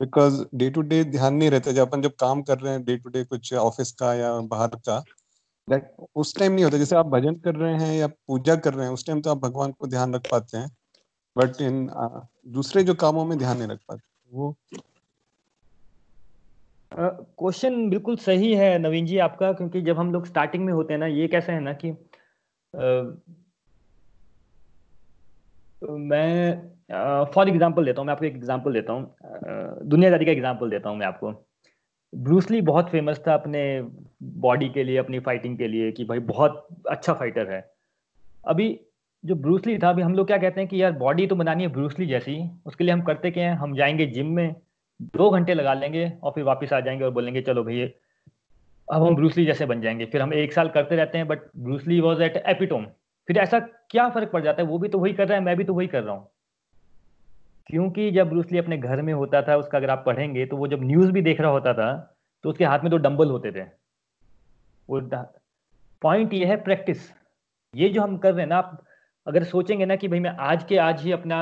बिकॉज़ 0.00 0.42
डे 0.54 0.70
टू 0.70 0.82
डे 0.82 1.02
ध्यान 1.06 1.34
नहीं 1.34 1.50
रहता, 1.50 1.72
जब 1.72 1.88
अपन 1.88 2.02
जब 2.02 2.14
काम 2.20 2.42
कर 2.42 2.58
रहे 2.58 2.72
हैं 2.72 2.84
डे 2.84 2.96
टू 2.98 3.10
डे 3.10 3.24
कुछ 3.24 3.52
ऑफ़िस 3.56 3.92
का 4.00 4.14
या 4.14 4.32
बाहर 4.48 4.76
का 4.88 5.02
उस 6.16 6.34
टाइम 6.36 6.52
नहीं 6.52 6.64
होता, 6.64 6.78
जैसे 6.78 6.96
आप 6.96 7.06
भजन 7.08 7.34
कर 7.40 7.54
रहे 7.56 7.74
हैं 7.76 7.94
या 7.94 8.06
पूजा 8.08 8.56
कर 8.58 8.74
रहे 8.74 8.86
हैं, 8.86 8.92
उस 8.94 9.06
टाइम 9.06 9.20
तो 9.22 9.30
आप 9.30 9.38
भगवान 9.40 9.72
को 9.72 9.86
ध्यान 9.88 10.14
रख 10.14 10.30
पाते 10.30 10.58
हैं 10.58 10.70
बट 11.36 11.60
इन 11.62 11.86
दूसरे 12.54 12.82
जो 12.84 12.94
कामों 12.96 13.24
में 13.26 13.38
ध्यान 13.38 13.58
नहीं 13.58 13.68
रख 13.68 13.80
पाते, 13.88 14.02
वो 14.30 14.54
क्वेश्चन 16.98 17.84
uh, 17.84 17.90
बिल्कुल 17.90 18.16
सही 18.16 18.54
है 18.54 18.78
नवीन 18.78 19.06
जी 19.06 19.18
आपका 19.18 19.52
क्योंकि 19.52 19.82
जब 19.82 19.98
हम 19.98 20.12
लोग 20.12 20.26
स्टार्टिंग 20.26 20.64
में 20.64 20.72
होते 20.72 20.92
हैं 20.92 20.98
ना 21.00 21.06
ये 21.06 21.28
कैसा 21.28 21.52
है 21.52 21.60
ना 21.60 21.72
कि 21.72 21.90
uh, 22.76 23.18
मैं 25.90 26.62
फॉर 27.24 27.44
uh, 27.44 27.52
एग्जांपल 27.52 27.84
देता 27.84 28.00
हूँ 28.00 28.06
मैं 28.06 28.12
आपको 28.12 28.26
एक 28.26 28.36
एग्जांपल 28.36 28.72
देता 28.72 28.92
हूँ 28.92 29.14
uh, 29.14 29.82
दुनियादारी 29.82 30.24
का 30.24 30.32
एग्जांपल 30.32 30.70
देता 30.70 30.88
हूँ 30.88 30.98
मैं 30.98 31.06
आपको। 31.06 31.48
ब्रूसली 32.14 32.60
बहुत 32.60 32.90
फ़ेमस 32.90 33.22
था 33.28 33.34
अपने 33.34 33.82
बॉडी 34.22 34.68
के 34.68 34.84
लिए 34.84 34.96
अपनी 34.96 35.18
फाइटिंग 35.18 35.58
के 35.58 35.68
लिए 35.68 35.92
कि 35.92 36.04
भाई 36.04 36.18
बहुत 36.18 36.66
अच्छा 36.90 37.12
फाइटर 37.12 37.50
है। 37.50 37.72
अभी 38.46 38.80
जो 39.24 39.34
ब्रूसली 39.34 39.78
था 39.78 39.90
अभी 39.90 40.02
हम 40.02 40.14
लोग 40.14 40.26
क्या 40.26 40.38
कहते 40.38 40.60
हैं 40.60 40.70
कि 40.70 40.82
यार 40.82 40.92
बॉडी 40.92 41.26
तो 41.26 41.36
बनानी 41.36 41.62
है 41.62 41.68
ब्रूसली 41.68 42.06
जैसी 42.06 42.50
उसके 42.66 42.84
लिए 42.84 42.94
हम 42.94 43.02
करते 43.02 43.30
क्या 43.30 43.50
हैं 43.50 43.56
हम 43.56 43.76
जाएँगे 43.76 44.06
जिम 44.06 44.26
में 44.26 44.54
दो 45.00 45.30
घंटे 45.30 45.54
लगा 45.54 45.74
लेंगे 45.74 46.08
और 46.22 46.32
फिर 46.32 46.44
वापस 46.44 46.72
आ 46.72 46.80
जाएँगे 46.80 47.04
और 47.04 47.10
बोलेंगे, 47.10 47.40
चलो 47.42 47.64
भैया, 47.64 47.88
अब 48.88 49.02
हम 49.02 49.14
ब्रूसली 49.16 49.44
जैसे 49.46 49.66
बन 49.66 49.80
जाएँगे। 49.80 50.06
फिर 50.06 50.22
हम 50.22 50.34
एक 50.34 50.52
साल 50.52 50.68
करते 50.68 50.96
रहते 50.96 51.18
हैं 51.18 51.26
but 51.28 51.40
Bruce Lee 51.56 52.00
was 52.00 52.22
at 52.22 52.36
epitome 52.38 52.86
फिर 53.28 53.38
ऐसा 53.38 53.58
क्या 53.60 54.08
फ़र्क 54.08 54.30
पड़ 54.30 54.42
जाता 54.42 54.62
है? 54.62 54.68
वो 54.68 54.78
भी 54.78 54.88
तो 54.88 54.98
वही 54.98 55.12
कर 55.12 55.28
रहा 55.28 55.38
है, 55.38 55.44
मैं 55.44 55.56
भी 55.56 55.64
तो 55.64 55.74
वही 55.74 55.86
कर 55.86 56.02
रहा 56.02 56.14
हूँ। 56.14 56.28
क्योंकि 57.66 58.10
जब 58.10 58.28
ब्रूसली 58.28 58.58
अपने 58.58 58.76
घर 58.78 59.02
में 59.02 59.12
होता 59.12 59.42
था, 59.42 59.56
उसका 59.56 59.78
अगर 59.78 59.90
आप 59.90 60.02
पढ़ेंगे 60.06 60.46
तो 60.46 60.56
वो 60.56 60.66
जब 60.68 60.82
न्यूज़ 60.84 61.12
भी 61.12 61.22
देख 61.22 61.40
रहा 61.40 61.50
होता 61.50 61.74
था 61.74 61.92
तो 62.44 62.50
उसके 62.50 62.64
हाथ 62.64 62.78
में 62.78 62.90
दो 62.90 62.96
डंबल 62.98 63.30
होते 63.30 63.52
थे। 63.52 63.62
वो 64.88 65.00
पॉइंट 66.02 66.32
ये 66.34 66.46
है 66.46 66.56
प्रैक्टिस 66.62 67.10
ये 67.74 67.88
जो 67.88 68.02
हम 68.02 68.16
कर 68.18 68.32
रहे 68.32 68.42
हैं 68.42 68.48
ना, 68.48 68.56
आप 68.56 68.84
अगर 69.26 69.44
सोचेंगे 69.44 69.86
ना 69.86 69.96
कि 69.96 70.08
भाई 70.08 70.20
मैं 70.20 70.30
आज 70.40 70.64
के 70.64 70.76
आज 70.78 71.02
ही 71.02 71.12
अपना 71.12 71.36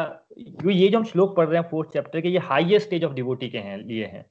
ये 0.66 0.88
जो 0.88 0.98
हम 0.98 1.04
श्लोक 1.04 1.36
पढ़ 1.36 1.48
रहे 1.48 1.60
हैं 1.60 1.68
फोर्थ 1.70 1.92
चैप्टर 1.92 2.20
के, 2.20 2.28
ये 2.28 2.38
हाईएस्ट 2.40 2.86
स्टेज 2.86 3.04
ऑफ़ 3.04 3.12
डिवोटी 3.14 3.48
के 3.50 3.58
हैं, 3.58 3.76
लिए 3.78 4.06
हैं। 4.06 4.24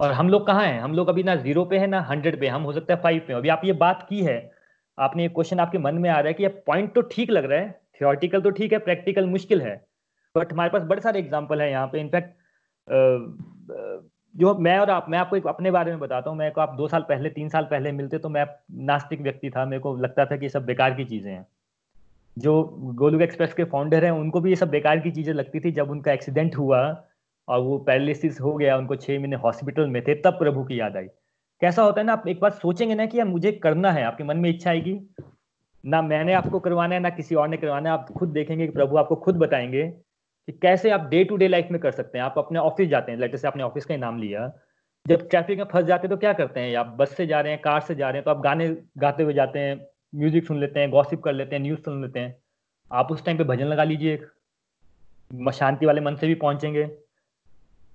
और 0.00 0.12
हम 0.12 0.28
लोग 0.28 0.46
कहाँ 0.46 0.64
हैं? 0.64 0.80
हम 0.80 0.94
लोग 0.94 1.08
अभी 1.08 1.22
ना 1.22 1.34
ज़ीरो 1.36 1.64
पे 1.64 1.78
है, 1.78 1.86
ना 1.86 2.00
हंड्रेड 2.02 2.38
पे 2.40 2.48
हम 2.48 2.62
हो 2.62 2.72
सकता 2.72 2.94
है 2.94 3.00
फाइव 3.02 3.22
पे 3.26 3.32
अभी 3.34 3.48
आप 3.48 3.60
ये 3.64 3.72
बात 3.74 4.06
की 4.08 4.20
है, 4.22 4.50
आपने 4.98 5.22
ये 5.22 5.28
क्वेश्चन 5.30 5.60
आपके 5.60 5.78
मन 5.78 5.94
में 5.96 6.08
आ 6.10 6.18
रहा 6.18 6.28
है 6.28 6.34
कि 6.34 6.42
ये 6.42 6.48
पॉइंट 6.66 6.94
तो 6.94 7.02
ठीक 7.12 7.30
लग 7.30 7.44
रहा 7.44 7.58
है 7.60 7.70
थियोरटिकल 8.00 8.40
तो 8.40 8.50
ठीक 8.52 8.72
है 8.72 8.78
प्रैक्टिकल 8.80 9.26
मुश्किल 9.28 9.62
है 9.62 9.74
बट 10.34 10.52
हमारे 10.52 10.70
पास 10.70 10.82
बड़े 10.84 11.00
सारे 11.00 11.18
एग्ज़ाम्पल 11.18 11.60
है 11.60 11.70
यहाँ 11.70 11.86
पे। 11.86 12.00
इनफैक्ट 12.00 12.34
जो 14.34 14.54
मैं 14.56 14.78
और 14.78 14.90
आप, 14.90 15.06
मैं 15.08 15.18
आपको 15.18 15.36
एक 15.36 15.46
अपने 15.46 15.70
बारे 15.70 15.90
में 15.90 16.00
बताता 16.00 16.30
हूँ। 16.30 16.38
मैं 16.38 16.50
को 16.52 16.60
आप 16.60 16.74
दो 16.76 16.88
साल 16.88 17.02
पहले, 17.08 17.30
तीन 17.30 17.48
साल 17.48 17.64
पहले 17.64 17.92
मिलते 17.92 18.18
तो 18.18 18.28
मैं 18.28 18.46
नास्तिक 18.86 19.20
व्यक्ति 19.20 19.50
था, 19.50 19.64
मेरे 19.66 19.80
को 19.80 19.94
लगता 19.96 20.24
था 20.26 20.36
कि 20.36 20.48
सब 20.48 20.64
बेकार 20.66 20.94
की 20.94 21.04
चीज़ें 21.04 21.32
हैं। 21.32 21.46
जो 22.38 22.62
गोलुक 22.94 23.22
एक्सप्रेस 23.22 23.54
के 23.54 23.64
फाउंडर 23.64 24.04
हैं, 24.04 24.10
उनको 24.10 24.40
भी 24.40 24.50
ये 24.50 24.56
सब 24.56 24.70
बेकार 24.70 24.98
की 24.98 25.10
चीज़ें 25.10 25.34
लगती 25.34 25.60
थी 25.60 25.70
जब 25.72 25.90
उनका 25.90 26.12
एक्सीडेंट 26.12 26.56
हुआ 26.56 27.04
और 27.48 27.60
वो 27.60 27.78
पैरालिसिस 27.78 28.40
हो 28.40 28.54
गया, 28.54 28.76
उनको 28.76 28.96
छह 28.96 29.18
महीने 29.18 29.36
हॉस्पिटल 29.36 29.86
में 29.86 30.02
थे, 30.02 30.14
तब 30.14 30.32
प्रभु 30.32 30.64
की 30.64 30.80
याद 30.80 30.96
आई। 30.96 31.06
कैसा 31.60 31.82
होता 31.82 32.00
है 32.00 32.06
ना, 32.06 32.12
आप 32.12 32.28
एक 32.28 32.40
बार 32.40 32.50
सोचेंगे 32.50 32.94
ना 32.94 33.06
कि 33.06 33.22
मुझे 33.22 33.52
करना 33.52 33.92
है, 33.92 34.04
आपके 34.04 34.24
मन 34.24 34.36
में 34.36 34.50
इच्छा 34.50 34.70
आएगी। 34.70 35.00
ना 35.84 36.02
मैंने 36.02 36.32
आपको 36.32 36.60
करवाना 36.60 36.94
है, 36.94 37.00
ना 37.00 37.10
किसी 37.10 37.34
और 37.34 37.48
ने 37.48 37.56
करवाना 37.56 37.88
है, 37.88 37.98
आप 37.98 38.10
खुद 38.18 38.28
देखेंगे 38.28 38.66
कि 38.66 38.72
प्रभु 38.72 38.96
आपको 38.96 39.16
खुद 39.16 39.36
बताएँगे 39.36 39.86
कि 40.48 40.52
कैसे 40.52 40.90
आप 40.90 41.00
डे 41.00 41.24
टू 41.24 41.36
डे 41.36 41.48
लाइफ 41.48 41.68
में 41.70 41.80
कर 41.80 41.90
सकते 41.90 42.18
हैं। 42.18 42.24
आप 42.24 42.34
अपने 42.38 42.58
ऑफ़िस 42.58 42.88
जाते 42.88 43.12
हैं 43.12 43.18
लेटर 43.18 43.36
से 43.36 43.48
अपने 43.48 43.62
ऑफ़िस 43.62 43.84
का 43.84 43.96
नाम 43.96 44.18
लिया। 44.18 44.52
जब 45.06 45.28
ट्रैफ़िक 45.28 45.58
में 45.58 45.64
फंस 45.64 45.84
जाते 45.84 46.06
हैं 46.06 46.10
तो 46.10 46.16
क्या 46.16 46.32
करते 46.32 46.60
हैं? 46.60 46.76
आप 46.76 46.86
बस 46.86 47.16
से 47.16 47.26
जा 47.26 47.40
रहे 47.40 47.52
हैं 47.52 47.60
कार 47.62 47.80
से 47.80 47.94
जा 47.94 48.08
रहे 48.08 48.16
हैं 48.16 48.24
तो 48.24 48.30
आप 48.30 48.40
गाने 48.40 48.68
गाते 48.98 49.22
हुए 49.22 49.34
जाते 49.34 49.58
हैं 49.58 49.86
म्यूज़िक 50.14 50.46
सुन 50.46 50.60
लेते 50.60 50.80
हैं, 50.80 50.90
गॉसिप 50.90 51.22
कर 51.22 51.32
लेते 51.32 51.56
हैं, 51.56 51.62
न्यूज़ 51.62 51.80
सुन 51.80 52.02
लेते 52.02 52.20
हैं। 52.20 52.36
आप 52.92 53.12
उस 53.12 53.24
टाइम 53.24 53.38
पे 53.38 53.44
भजन 53.44 53.64
लगा 53.64 53.84
लीजिए 53.84 54.14
एक। 54.14 54.26
शांति 55.52 55.86
वाले 55.86 56.00
मन 56.00 56.16
से 56.16 56.26
भी 56.26 56.34
पहुँचेंगे। 56.34 56.90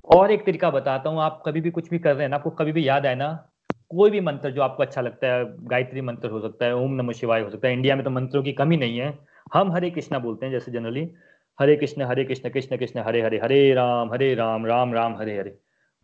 और 0.06 0.32
एक 0.32 0.46
तरीका 0.46 0.70
बताता 0.70 1.10
हूँ, 1.10 1.22
आप 1.22 1.44
कभी 1.46 1.62
भी 1.62 1.72
कुछ 1.72 1.90
भी 1.90 2.00
कर 2.00 2.14
रहे 2.14 2.22
हैं 2.22 2.30
ना, 2.30 2.36
आपको 2.36 2.50
कभी 2.50 2.72
भी 2.72 2.88
याद 2.88 3.06
आए 3.06 3.16
ना, 3.16 3.50
कोई 3.90 4.12
भी 4.12 4.20
मंत्र 4.20 4.52
जो 4.52 4.62
आपको 4.62 4.84
अच्छा 4.84 5.02
लगता 5.02 5.28
है, 5.28 5.46
गायत्री 5.68 6.02
मंत्र 6.02 6.30
हो 6.30 6.40
सकता 6.40 6.66
है, 6.66 6.76
ओम 6.76 6.94
नमः 6.94 7.14
शिवाय 7.14 7.42
हो 7.42 7.50
सकता 7.50 7.68
है, 7.68 7.74
इंडिया 7.74 7.96
में 7.96 8.04
तो 8.04 8.10
मंत्रों 8.10 8.44
की 8.44 8.54
कमी 8.54 8.78
नहीं 8.78 8.98
है। 8.98 9.18
हम 9.54 9.72
हरे 9.72 9.90
कृष्णा 9.90 10.20
बोलते 10.20 10.46
हैं 10.46 10.54
जैसे 10.54 10.72
जनरली, 10.72 11.12
हरे 11.60 11.76
कृष्ण 11.76 12.02
हरे 12.02 12.24
कृष्ण 12.24 12.50
कृष्ण 12.50 12.78
कृष्ण, 12.78 13.00
हरे 13.00 13.22
हरे 13.22 13.40
हरे 13.40 13.74
राम 13.74 14.14
हरे 14.14 14.36
राम 14.36 14.66
राम 14.66 14.94
राम, 14.94 15.16
हरे 15.16 15.38
हरे। 15.38 15.58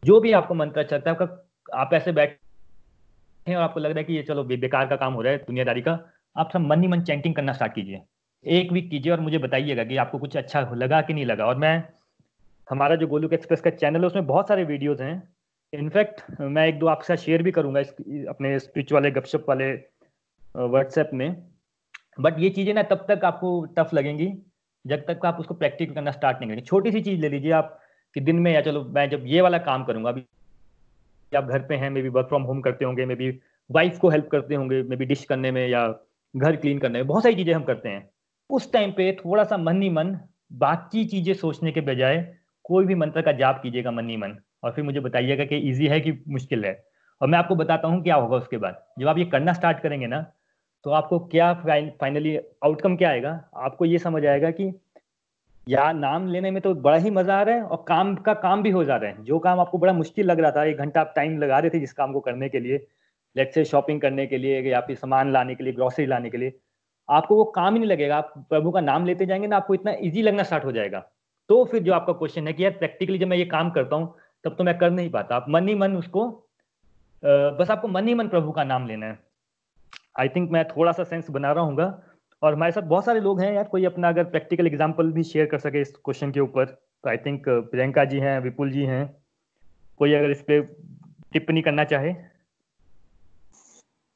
जो 0.03 0.20
भी 0.20 0.32
आपको 0.32 0.53
मंत्र 0.53 0.80
अच्छा 0.80 0.95
लगता 0.95 1.11
है, 1.11 1.18
आपका, 1.18 1.80
आप 1.80 1.93
ऐसे 1.93 2.11
बैठे 2.11 2.45
और 3.48 3.62
आपको 3.62 3.80
लग 3.80 3.91
रहा 3.91 3.98
है 3.98 4.04
कि 4.04 4.14
ये 4.14 4.22
चलो 4.24 4.43
बेकार 4.43 4.88
का 4.88 4.96
काम 4.96 5.14
हो 5.14 5.22
रहा 5.22 5.34
है 5.34 5.38
दुनियादारी 5.38 5.82
का, 5.82 6.00
आप 6.36 6.50
सब 6.54 6.60
मन 6.60 6.82
ही 6.82 6.88
मन 6.88 7.02
चैंटिंग 7.02 7.36
करना 7.36 7.54
स्टार्ट 7.54 7.74
कीजिए। 7.74 8.02
एक 8.46 8.72
वीक 8.72 8.89
कीजिए 8.89 9.12
और 9.12 9.20
मुझे 9.20 9.38
बताइएगा 9.38 9.84
कि 9.84 9.98
आपको 9.98 10.18
कुछ 10.20 10.38
अच्छा 10.38 10.62
लगा 10.74 11.02
कि 11.02 11.14
नहीं 11.14 11.26
लगा। 11.26 11.46
और 11.46 11.56
मैं, 11.56 11.84
हमारा 12.68 12.96
जो 12.96 13.08
गोलुक 13.08 13.34
एक्सप्रेस 13.34 13.62
का 13.62 13.70
चैनल 13.70 14.00
है, 14.00 14.08
उसमें 14.08 14.26
बहुत 14.28 14.48
सारे 14.48 14.64
वीडियोज़ 14.64 15.04
हैं। 15.04 15.22
इनफैक्ट 15.74 16.22
मैं 16.41 16.68
एक 16.68 16.80
दो 16.80 16.88
आपके 16.88 17.08
साथ 17.08 17.24
शेयर 17.24 17.43
भी 17.43 17.52
करूँगा 17.52 17.80
इस, 17.80 17.89
अपने 18.30 18.58
स्पीच 18.60 18.93
वाले, 18.93 19.12
गपशप 19.12 19.46
वाले 19.50 19.72
व्हाट्सएप 20.56 21.10
में। 21.14 21.36
बट 22.20 22.39
ये 22.39 22.50
चीज़ें 22.50 22.74
ना 22.74 22.84
तब 22.84 23.06
तक 23.10 23.26
आपको 23.26 23.50
टफ 23.78 23.93
लगेंगी, 23.93 24.32
जब 24.86 25.06
तक 25.08 25.26
आप 25.26 25.39
उसको 25.39 25.54
प्रैक्टिस 25.54 25.91
करना 25.91 26.12
स्टार्ट 26.12 26.38
नहीं 26.38 26.50
करेंगे। 26.50 26.66
छोटी 26.66 26.91
सी 26.91 27.02
चीज़ 27.02 27.20
ले 27.22 27.30
लीजिए 27.30 27.52
आप 27.52 27.80
कि 28.16 28.22
दिन 28.22 28.39
में 28.39 28.52
या 28.54 28.62
चलो 28.62 28.84
मैं 28.86 29.10
जब 29.10 29.24
ये 29.28 29.41
वाला 29.41 29.58
काम 29.60 29.84
करूँगा, 29.84 30.10
अभी 30.10 30.22
आप 31.36 31.46
घर 31.46 31.60
पे 31.60 31.76
हैं 31.76 31.90
may 31.90 32.02
be 32.02 32.10
work 32.10 32.28
from 32.28 32.44
home 32.44 32.62
करते 32.62 32.86
होंगे 32.86 33.06
मे 33.06 33.16
बी 33.16 33.30
वाइफ 33.70 33.98
को 34.00 34.10
हेल्प 34.10 34.28
करते 34.32 34.56
होंगे 34.56 34.82
मे 34.84 34.96
बी 34.96 35.06
डिश 35.06 35.24
करने 35.26 35.52
में 35.52 35.68
या 35.68 35.88
घर 36.34 36.56
क्लीन 36.56 36.80
करने 36.80 37.00
में, 37.00 37.08
बहुत 37.08 37.24
सारी 37.24 37.36
चीज़ें 37.36 37.54
हम 37.54 37.64
करते 37.64 37.90
हैं। 37.90 38.10
उस 38.50 38.72
टाइम 38.74 38.92
पे 38.92 39.12
थोड़ा 39.16 39.44
सा 39.44 39.58
मन 39.58 39.82
ही 39.82 39.90
मन, 39.90 40.18
बाकी 40.54 41.06
चीज़ें 41.06 41.34
सोचने 41.34 41.72
के 41.72 41.82
बजाय 41.84 42.18
कोई 42.66 42.86
भी 42.86 42.96
मंत्र 42.96 43.22
का 43.22 43.32
जाप 43.34 43.60
कीजिएगा 43.64 43.92
मन 43.92 44.10
ही 44.10 44.18
मन। 44.18 44.38
और 44.64 44.72
फिर 44.72 44.84
मुझे 44.84 45.00
बताइएगा 45.00 45.46
कि 45.46 45.56
ईजी 45.70 45.88
है 45.88 46.00
कि 46.02 46.12
मुश्किल 46.30 46.66
है। 46.66 46.74
और 47.22 47.28
मैं 47.28 47.40
आपको 47.40 47.56
बताता 47.56 47.88
हूँ 47.88 48.02
क्या 48.04 48.16
होगा 48.16 48.38
उसके 48.38 48.58
बाद। 48.58 48.82
जब 49.00 49.08
आप 49.08 49.18
ये 49.18 49.26
करना 49.26 49.54
स्टार्ट 49.54 49.80
करेंगे 49.80 50.08
ना 50.08 50.26
तो 50.86 50.92
आपको 50.92 51.20
क्या 51.28 51.54
फाइनली 51.62 52.36
आउटकम 52.38 52.96
क्या 52.96 53.10
आएगा? 53.10 53.30
आपको 53.58 53.86
ये 53.86 53.98
समझ 54.00 54.26
आएगा 54.26 54.52
कि 54.52 54.72
या 55.68 55.91
नाम 55.91 56.28
लेने 56.28 56.51
में 56.51 56.61
तो 56.61 56.74
बड़ा 56.76 56.97
ही 56.97 57.11
मज़ा 57.11 57.38
आ 57.38 57.41
रहा 57.41 57.55
है 57.55 57.63
और 57.63 57.84
काम 57.88 58.16
का 58.16 58.34
काम 58.36 58.63
भी 58.63 58.70
हो 58.72 58.84
जा 58.84 58.95
रहा 58.95 59.09
है। 59.09 59.24
जो 59.24 59.39
काम 59.39 59.59
आपको 59.59 59.78
बड़ा 59.78 59.93
मुश्किल 59.93 60.26
लग 60.26 60.39
रहा 60.39 60.51
था, 60.51 60.63
एक 60.63 60.78
घंटा 60.78 61.01
आप 61.01 61.13
टाइम 61.16 61.38
लगा 61.39 61.59
रहे 61.59 61.70
थे 61.70 61.80
जिस 61.80 61.93
काम 61.93 62.13
को 62.13 62.20
करने 62.20 62.49
के 62.49 62.59
लिए 62.59 62.86
लेट 63.36 63.53
से 63.53 63.63
शॉपिंग 63.66 64.01
करने 64.01 64.26
के 64.28 64.38
लिए 64.38 64.61
या 64.61 64.82
फिर 64.82 64.95
सामान 64.95 65.32
लाने 65.34 65.55
के 65.55 65.63
लिए 65.63 65.74
ग्रोसरी 65.74 66.05
लाने 66.05 66.30
के 66.30 66.38
लिए, 66.38 66.53
आपको 67.09 67.36
वो 67.36 67.43
काम 67.55 67.74
ही 67.74 67.80
नहीं 67.80 67.89
लगेगा। 67.89 68.18
आप 68.18 68.34
प्रभु 68.49 68.72
का 68.72 68.82
नाम 68.82 69.05
लेते 69.05 69.26
जाएँगे 69.26 69.47
ना, 69.47 69.57
आपको 69.57 69.74
इतना 69.74 69.93
ईजी 70.01 70.22
लगना 70.22 70.43
स्टार्ट 70.43 70.66
हो 70.66 70.72
जाएगा। 70.72 70.99
तो 71.49 71.63
फिर 71.66 71.84
जो 71.84 71.93
आपका 71.93 72.13
क्वेश्चन 72.13 72.47
है 72.47 72.53
कि 72.53 72.63
यार 72.63 72.72
प्रैक्टिकली 72.74 73.18
जब 73.18 73.28
मैं 73.28 73.38
ये 73.38 73.45
काम 73.47 73.70
करता 73.72 73.95
हूँ, 73.95 74.16
तब 74.45 74.55
तो 74.57 74.63
मैं 74.63 74.78
कर 74.78 74.91
नहीं 74.91 75.09
पाता। 75.09 75.36
आप 75.36 75.45
मन 75.49 75.68
ही 75.68 75.76
मन 75.76 75.95
उसको 75.95 76.28
बस 77.24 77.72
आपको 77.72 77.88
मन 77.88 78.07
ही 78.07 78.13
मन 78.13 78.28
प्रभु 78.28 78.51
का 78.51 78.63
नाम 78.63 78.88
लेना 78.88 79.05
है। 79.05 79.20
आई 80.20 80.30
थिंक 80.30 80.51
मैं 80.51 80.63
थोड़ा 80.68 80.91
सा 80.91 81.03
सेंस 81.03 81.30
बना 81.30 81.51
रहा 81.51 81.63
हूँ 81.63 81.76
और 82.46 82.54
हमारे 82.54 82.72
साथ 82.72 82.82
बहुत 82.84 83.06
सारे 83.06 83.20
लोग 83.20 83.39
हैं 83.41 83.54
यार, 83.54 83.64
कोई 83.64 83.86
अपना 83.86 84.10
अगर 84.10 84.24
प्रैक्टिकल 84.26 84.68
एग्ज़ाम्पल 84.68 85.12
भी 85.12 85.24
शेयर 85.24 85.46
कर 85.46 85.60
सके 85.60 85.82
इस 85.82 85.93
क्वेश्चन 85.96 86.32
के 86.32 86.39
ऊपर 86.39 86.66
तो 86.66 87.10
आई 87.10 87.18
थिंक 87.18 87.43
प्रियंका 87.48 88.04
जी 88.06 88.20
हैं, 88.20 88.39
विपुल 88.39 88.72
जी 88.72 88.84
हैं। 88.86 89.06
कोई 90.00 90.14
अगर 90.14 90.32
इस 90.32 90.41
पे 90.48 90.60
टिप्पणी 91.34 91.62
करना 91.62 91.84
चाहे? 91.86 92.12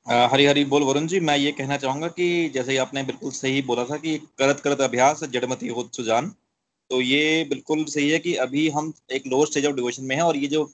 हरी 0.06 0.46
हरी 0.46 0.66
बोल 0.66 0.84
वरुण 0.84 1.08
जी, 1.08 1.20
मैं 1.20 1.38
ये 1.38 1.52
कहना 1.52 1.78
चाहूँगा 1.78 2.08
कि 2.10 2.50
जैसे 2.50 2.78
आपने 2.78 3.04
बिल्कुल 3.04 3.32
सही 3.32 3.62
बोला 3.64 3.84
था 3.86 3.98
कि 3.98 4.18
करत 4.40 4.60
करत 4.60 4.82
अभ्यास, 4.82 5.24
जड़मती 5.26 5.68
हो 5.70 5.90
सुजान 5.94 6.32
तो 6.90 7.02
ये 7.02 7.44
बिल्कुल 7.50 7.84
सही 7.88 8.10
है 8.10 8.20
कि 8.20 8.36
अभी 8.44 8.70
हम 8.70 8.94
एक 9.12 9.28
लोअर 9.28 9.48
स्टेज 9.48 9.66
ऑफ़ 9.66 9.76
डिवोशन 9.76 10.04
में 10.04 10.16
है 10.16 10.22
और 10.24 10.38
ये 10.38 10.48
जो 10.48 10.66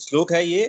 श्लोक 0.00 0.32
है 0.32 0.46
ये 0.46 0.62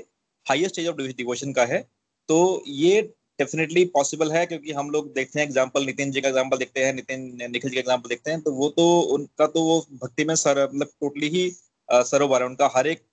हाईएस्ट 0.45 0.73
स्टेज 0.73 0.87
ऑफ़ 0.87 0.97
डिवोशन 1.17 1.53
का 1.53 1.65
है। 1.65 1.81
तो 2.29 2.63
ये 2.67 3.01
डेफिनेटली 3.39 3.83
पॉसिबल 3.93 4.31
है 4.31 4.45
क्योंकि 4.45 4.71
हम 4.71 4.89
लोग 4.89 5.13
देखते 5.13 5.39
हैं 5.39 5.45
एग्ज़ाम्पल 5.47 5.85
नितिन 5.85 6.11
जी 6.11 6.21
का 6.21 6.27
एग्ज़ाम्पल 6.27 6.57
देखते 6.57 6.85
हैं 6.85 6.93
नितिन 6.93 7.21
निखिल 7.51 7.69
जी 7.69 7.75
का 7.75 7.79
एग्ज़ाम्पल 7.79 8.09
देखते 8.09 8.31
हैं 8.31 8.41
तो 8.41 8.51
वो 8.53 8.69
तो 8.71 8.85
उनका 9.15 9.47
तो 9.47 9.63
वो 9.63 9.79
भक्ति 10.03 10.25
में 10.25 10.35
सर 10.37 10.63
मतलब 10.65 10.89
टोटली 11.01 11.29
ही 11.29 11.49
सरोवर 11.89 12.41
है। 12.41 12.47
उनका 12.47 12.69
हर 12.75 12.87
एक 12.87 13.03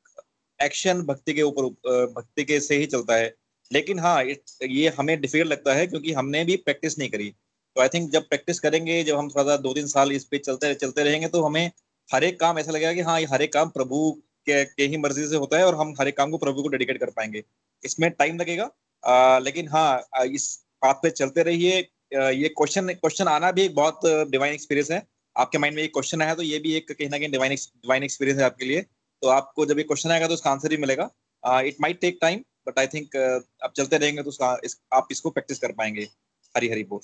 एक्शन 0.61 1.03
भक्ति 1.03 1.35
के 1.35 1.43
ऊपर 1.43 2.09
भक्ति 2.13 2.45
के 2.45 2.61
से 2.61 2.77
ही 2.77 2.87
चलता 2.87 3.15
है। 3.15 3.35
लेकिन 3.71 3.99
हाँ 3.99 4.23
ये 4.25 4.89
हमें 4.99 5.21
डिफ़िकल्ट 5.21 5.51
लगता 5.51 5.75
है 5.75 5.87
क्योंकि 5.87 6.13
हमने 6.13 6.45
भी 6.45 6.57
प्रैक्टिस 6.59 6.99
नहीं 6.99 7.09
करी। 7.11 7.29
तो 7.77 7.81
आई 7.81 7.89
थिंक 7.89 8.11
जब 8.11 8.29
प्रैक्टिस 8.29 8.61
करेंगे 8.61 9.03
जब 9.05 9.17
हम 9.17 9.29
थोड़ा 9.29 9.45
सा 9.45 9.57
दो 9.59 9.73
तीन 9.75 9.87
साल 9.87 10.13
इस 10.13 10.25
पे 10.25 10.39
चलते 10.41 10.73
चलते 10.75 11.05
रहेंगे 11.05 11.29
तो 11.29 11.43
हमें 11.43 11.71
हर 12.09 12.25
एक 12.25 12.39
काम 12.41 12.59
ऐसा 12.59 12.73
लगेगा 12.73 12.93
कि 12.93 13.01
हाँ 13.03 13.19
ये 13.21 13.27
हर 13.33 13.43
एक 13.43 13.53
काम 13.53 13.69
प्रभु 13.71 14.11
के, 14.47 14.65
के 14.65 14.83
ही 14.85 14.97
मर्ज़ी 14.97 15.27
से 15.29 15.37
होता 15.37 15.59
है 15.59 15.65
और 15.65 15.75
हम 15.75 15.95
हर 16.01 16.09
एक 16.09 16.17
काम 16.17 16.31
को 16.31 16.39
प्रभु 16.39 16.63
को 16.63 16.69
डेडिकेट 16.69 17.01
कर 17.01 17.11
पाएँगे। 17.11 17.43
इसमें 17.83 18.11
टाइम 18.11 18.39
लगेगा। 18.39 18.71
आ, 19.03 19.39
लेकिन 19.39 19.69
हाँ 19.69 20.25
इस 20.25 20.49
बात 20.83 21.01
पे 21.03 21.11
चलते 21.13 21.43
रहिए। 21.43 21.79
ये 22.13 22.49
क्वेश्चन 22.51 22.89
क्वेश्चन 22.91 23.29
आना 23.29 23.51
भी 23.53 23.63
एक 23.63 23.75
बहुत 23.75 24.01
डिवाइन 24.31 24.55
एक्सपीरियंस 24.55 24.91
है। 24.91 25.03
आपके 25.37 25.59
माइंड 25.59 25.77
में 25.77 25.83
एक 25.83 25.93
क्वेश्चन 25.93 26.23
आया 26.23 26.35
तो 26.35 26.43
ये 26.43 26.59
भी 26.59 26.75
एक 26.77 26.91
कहीं 26.91 27.09
ना 27.09 27.19
कहीं 27.19 27.31
डिवाइन 27.31 27.55
डिवाइन 27.55 28.03
एक्सपीरियंस 28.03 28.41
है 28.41 28.47
आपके 28.47 28.65
लिए। 28.65 28.81
तो 29.23 29.29
आपको 29.29 29.67
जब 29.67 29.79
ये 29.79 29.85
क्वेश्चन 29.85 30.11
आएगा 30.11 30.27
तो 30.27 30.35
उसका 30.35 30.51
आंसर 30.51 30.73
ही 30.73 30.77
मिलेगा। 30.79 31.11
It 31.45 31.77
might 31.81 32.01
take 32.01 32.19
time 32.21 32.41
but 32.69 32.79
I 32.79 32.87
think 32.87 33.17
आप 33.65 33.73
चलते 33.77 33.99
रहेंगे 33.99 34.23
तो 34.23 34.29
उसका 34.29 34.57
इस, 34.65 34.81
आप 34.93 35.09
इसको 35.11 35.31
प्रैक्टिस 35.31 35.59
कर 35.59 35.73
पाएँगे। 35.73 36.09
हरी 36.55 36.69
हरी 36.69 36.85
बोल। 36.85 37.01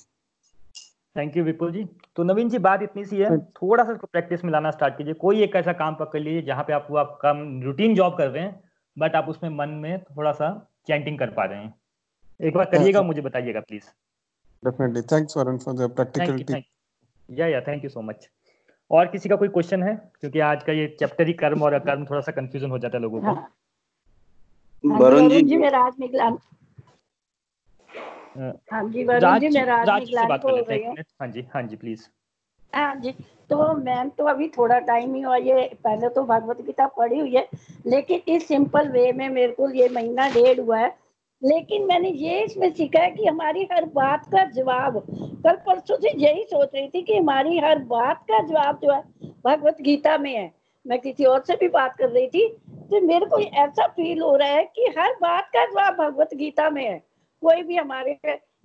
Thank 1.15 1.37
you 1.37 1.43
Vipul 1.43 1.71
ji. 1.71 1.83
तो 2.15 2.23
नवीन 2.23 2.49
जी 2.49 2.57
बात 2.59 2.81
इतनी 2.83 3.05
सी 3.05 3.17
है। 3.17 3.29
हाँ। 3.29 3.39
थोड़ा 3.55 3.83
सा 3.83 3.91
इसको 3.91 4.07
प्रैक्टिस 4.07 4.43
में 4.45 4.51
लाना 4.51 4.71
स्टार्ट 4.71 4.97
कीजिए। 4.97 5.13
कोई 5.15 5.43
एक 5.43 5.55
ऐसा 5.55 5.73
काम 5.75 5.95
पकड़ 5.95 6.21
लीजिए 6.21 6.41
जहाँ 6.41 6.63
पे 6.63 6.73
आप 6.73 6.87
वो 6.89 6.97
आप 6.97 7.17
काम 7.21 7.61
रूटीन 7.63 7.95
जॉब 7.95 8.17
कर 8.17 8.27
रहे 8.27 8.43
हैं 8.43 8.59
बट 8.97 9.15
आप 9.15 9.29
उसमें 9.29 9.49
मन 9.51 9.69
में 9.81 10.03
थोड़ा 10.03 10.31
सा 10.33 10.49
चैंटिंग 10.87 11.19
कर 11.19 11.29
पा 11.29 11.45
रहे 11.45 11.59
हैं। 11.59 11.73
एक 12.39 12.53
बार 12.53 12.65
करिएगा 12.65 13.01
मुझे 13.01 13.21
बताइएगा 13.21 13.59
please 13.59 13.83
definitely 14.63 15.01
thanks 15.11 15.37
Varun 15.37 15.57
for 15.57 15.73
the 15.75 15.89
practicality 15.95 16.63
yeah 17.29 17.47
yeah 17.47 17.61
thank 17.61 17.83
you 17.83 17.89
so 17.89 18.01
much 18.01 18.29
और 18.91 19.07
किसी 19.07 19.29
का 19.29 19.35
कोई 19.35 19.47
क्वेश्चन 19.47 19.83
है? 19.83 19.95
क्योंकि 20.19 20.39
आज 20.47 20.63
का 20.63 20.73
ये 20.73 20.87
चैप्टर 20.99 21.27
ही 21.27 21.33
कर्म 21.33 21.61
और 21.63 21.73
अकर्म 21.73 22.05
थोड़ा 22.05 22.21
सा 22.21 22.31
कंफ्यूजन 22.31 22.71
हो 22.71 22.77
जाता 22.79 22.97
है 22.97 23.01
लोगों 23.01 23.21
को। 23.21 23.27
हाँ। 23.27 23.51
वरुण 24.83 25.29
जी 25.29 25.41
जी। 25.41 25.57
मैं 25.57 25.69
राज 25.71 25.93
निकला 25.99 26.25
हाँ 28.71 28.83
जी 28.89 29.03
वरुण 29.03 29.39
जी 29.39 29.49
मैं 29.49 29.63
राज 29.65 29.89
निकला 29.89 30.23
बोल 30.37 30.59
रही 30.61 30.83
हूँ। 30.83 30.95
हाँ 31.21 31.27
जी 31.27 31.45
हाँ 31.53 31.63
जी 31.63 31.75
प्लीज़ 31.75 32.07
हाँ 32.73 32.95
जी 32.95 33.11
तो 33.49 33.73
मैम 33.75 34.09
तो 34.09 34.23
अभी 34.25 34.47
थोड़ा 34.47 34.79
टाइम 34.87 35.13
ही 35.15 35.21
हुआ 35.21 35.35
ये 35.37 35.67
पहले 35.83 36.09
तो 36.09 36.23
भगवत 36.23 36.61
गीता 36.61 36.87
पढ़ी 36.97 37.19
हुई 37.19 37.35
है 37.35 37.47
लेकिन 37.87 38.21
इस 38.27 38.47
सिंपल 38.47 38.89
वे 38.89 39.11
में 39.11 39.27
मेरे 39.29 39.51
को 39.53 39.69
ये 39.71 39.89
महीना 39.89 40.27
डेढ़ 40.29 40.59
हुआ 40.59 40.77
है। 40.79 40.93
लेकिन 41.41 41.85
मैंने 41.85 42.09
ये 42.09 42.43
इसमें 42.43 42.69
सीखा 42.73 42.99
है 42.99 43.09
कि 43.11 43.25
हमारी 43.25 43.67
हर 43.71 43.85
बात 43.95 44.25
का 44.25 44.43
जवाब, 44.51 44.97
कल 45.43 45.55
परसों 45.57 45.97
से 45.97 46.11
यही 46.17 46.43
सोच 46.43 46.69
रही 46.75 46.87
थी 46.87 47.01
कि 47.01 47.17
हमारी 47.17 47.57
हर 47.59 47.79
बात 47.85 48.23
का 48.31 48.39
जवाब 48.41 48.79
जो 48.83 48.91
है, 48.91 49.01
भगवत 49.45 49.81
गीता 49.81 50.17
में 50.17 50.33
है। 50.33 50.51
मैं 50.85 50.99
किसी 50.99 51.25
और 51.25 51.43
से 51.43 51.55
भी 51.55 51.67
बात 51.69 51.95
कर 51.97 52.09
रही 52.09 52.27
थी 52.27 52.47
तो 52.91 53.01
मेरे 53.01 53.25
को 53.25 53.39
ऐसा 53.39 53.85
फील 53.87 54.21
हो 54.21 54.35
रहा 54.35 54.47
है 54.49 54.63
कि 54.75 54.93
हर 54.97 55.13
बात 55.21 55.49
का 55.55 55.65
जवाब 55.65 55.95
भगवत 55.95 56.33
गीता 56.33 56.69
में 56.69 56.83
है। 56.83 56.97
कोई 57.43 57.63
भी 57.63 57.75
हमारे 57.75 58.17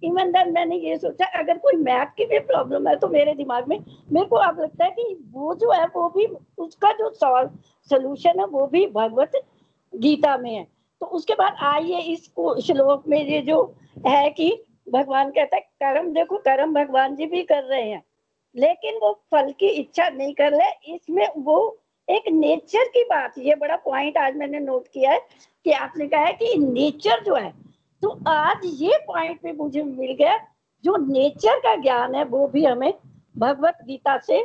इवन 0.03 0.31
देन 0.33 0.53
मैंने 0.53 0.77
ये 0.79 0.97
सोचा, 0.99 1.27
अगर 1.39 1.59
कोई 1.59 1.77
मैथ 1.77 2.07
की 2.17 2.25
भी 2.27 2.39
प्रॉब्लम 2.41 2.89
है 2.89 2.95
तो 2.97 3.09
मेरे 3.09 3.35
दिमाग 3.35 3.69
में, 3.69 3.79
मेरे 4.13 4.27
को 4.27 4.37
अब 4.37 4.61
लगता 4.61 4.85
है 4.85 4.91
कि 4.91 5.17
वो 5.33 5.55
जो 5.55 5.71
है, 5.73 5.87
वो 5.87 6.09
भी 6.09 6.27
उसका 6.59 6.93
जो 6.93 7.11
सॉल्व 7.11 7.51
सोल्यूशन 7.91 8.41
है, 8.41 8.47
वो 8.47 8.67
भी 8.67 8.87
भगवत 8.89 9.33
गीता 9.93 10.37
में 10.37 10.55
है। 10.55 10.67
तो 11.01 11.07
उसके 11.07 11.35
बाद 11.35 11.57
आइए 11.65 11.99
इस 12.13 12.25
श्लोक 12.67 13.05
में 13.09 13.19
ये 13.21 13.41
जो 13.43 13.63
है 14.07 14.29
कि 14.31 14.51
भगवान 14.87 15.31
कहता 15.31 15.57
है, 15.57 15.63
कर्म 15.63 16.13
देखो, 16.15 16.37
कर्म 16.39 16.75
भगवान 16.75 17.15
जी 17.17 17.27
भी 17.27 17.43
कर 17.43 17.63
रहे 17.65 17.83
हैं, 17.83 18.03
लेकिन 18.55 18.99
वो 19.03 19.13
फल 19.31 19.51
की 19.61 19.69
इच्छा 19.71 20.09
नहीं 20.09 20.35
कर 20.35 20.53
रहे। 20.53 20.95
इसमें 20.95 21.27
वो 21.39 21.79
एक 22.09 22.29
नेचर 22.31 22.89
की 22.89 23.05
बात, 23.05 23.39
ये 23.39 23.55
बड़ा 23.55 23.77
पॉइंट 23.79 24.17
आज 24.19 24.37
मैंने 24.37 24.61
नोट 24.61 24.87
किया 24.89 25.11
है 25.13 25.21
कि 25.67 25.73
आपने 25.73 26.07
कहा 26.07 26.21
है 26.21 26.33
कि 26.33 26.55
नेचर 26.59 27.23
जो 27.25 27.35
है 27.35 27.53
तो 28.03 28.09
आज 28.29 28.61
ये 28.65 28.99
पॉइंट 29.07 29.41
पे 29.43 29.53
मुझे 29.53 29.83
मिल 29.83 30.13
गया, 30.13 30.37
जो 30.85 30.97
नेचर 30.99 31.59
का 31.59 31.75
ज्ञान 31.77 32.15
है, 32.15 32.25
वो 32.25 32.47
भी 32.49 32.65
हमें 32.65 32.93
भगवत 33.39 33.79
गीता 33.87 34.17
से 34.19 34.43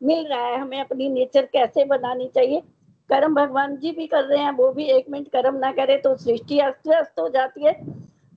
मिल 0.00 0.26
रहा 0.26 0.46
है। 0.46 0.58
हमें 0.58 0.80
अपनी 0.80 1.08
नेचर 1.08 1.46
कैसे 1.46 1.84
बनानी 1.84 2.28
चाहिए 2.34 2.62
कर्म 3.10 3.34
भगवान 3.34 3.76
जी 3.76 3.90
भी 3.90 4.06
कर 4.06 4.24
रहे 4.24 4.42
हैं 4.42 4.50
वो 4.52 4.70
भी 4.72 4.84
एक 4.84 5.06
मिनट 5.10 5.28
कर्म 5.28 5.56
ना 5.56 5.70
करे 5.72 5.96
तो 5.96 6.14
सृष्टि 6.16 6.58
अस्त 6.58 6.88
व्यस्त 6.88 7.18
हो 7.18 7.28
जाती 7.28 7.64
है। 7.64 7.72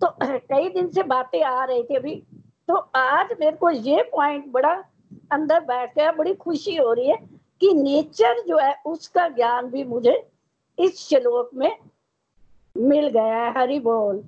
तो 0.02 0.08
कई 0.52 0.70
दिन 0.70 0.90
से 0.90 1.04
बातें 1.04 1.42
आ 1.44 1.64
रही 1.66 1.84
थी 1.84 1.96
अभी। 1.96 2.16
तो 2.68 2.76
आज 2.96 3.34
मेरे 3.40 3.56
को 3.58 3.70
ये 3.70 4.02
पॉइंट 4.12 4.48
बड़ा 4.52 4.74
अंदर 5.32 5.60
बैठ 5.60 5.96
गया 5.96 6.12
बड़ी 6.12 6.34
खुशी 6.34 6.76
हो 6.76 6.92
रही 6.94 7.08
है 7.08 7.18
कि 7.62 7.74
नेचर 7.74 8.42
जो 8.48 8.58
है 8.58 8.74
उसका 8.86 9.28
ज्ञान 9.30 9.68
भी 9.68 9.84
मुझे 9.84 10.16
इस 10.80 11.00
श्लोक 11.00 11.50
में 11.54 11.76
मिल 12.76 13.08
गया 13.08 13.36
है। 13.38 13.54
हरि 13.58 13.80
बोल। 13.80 14.24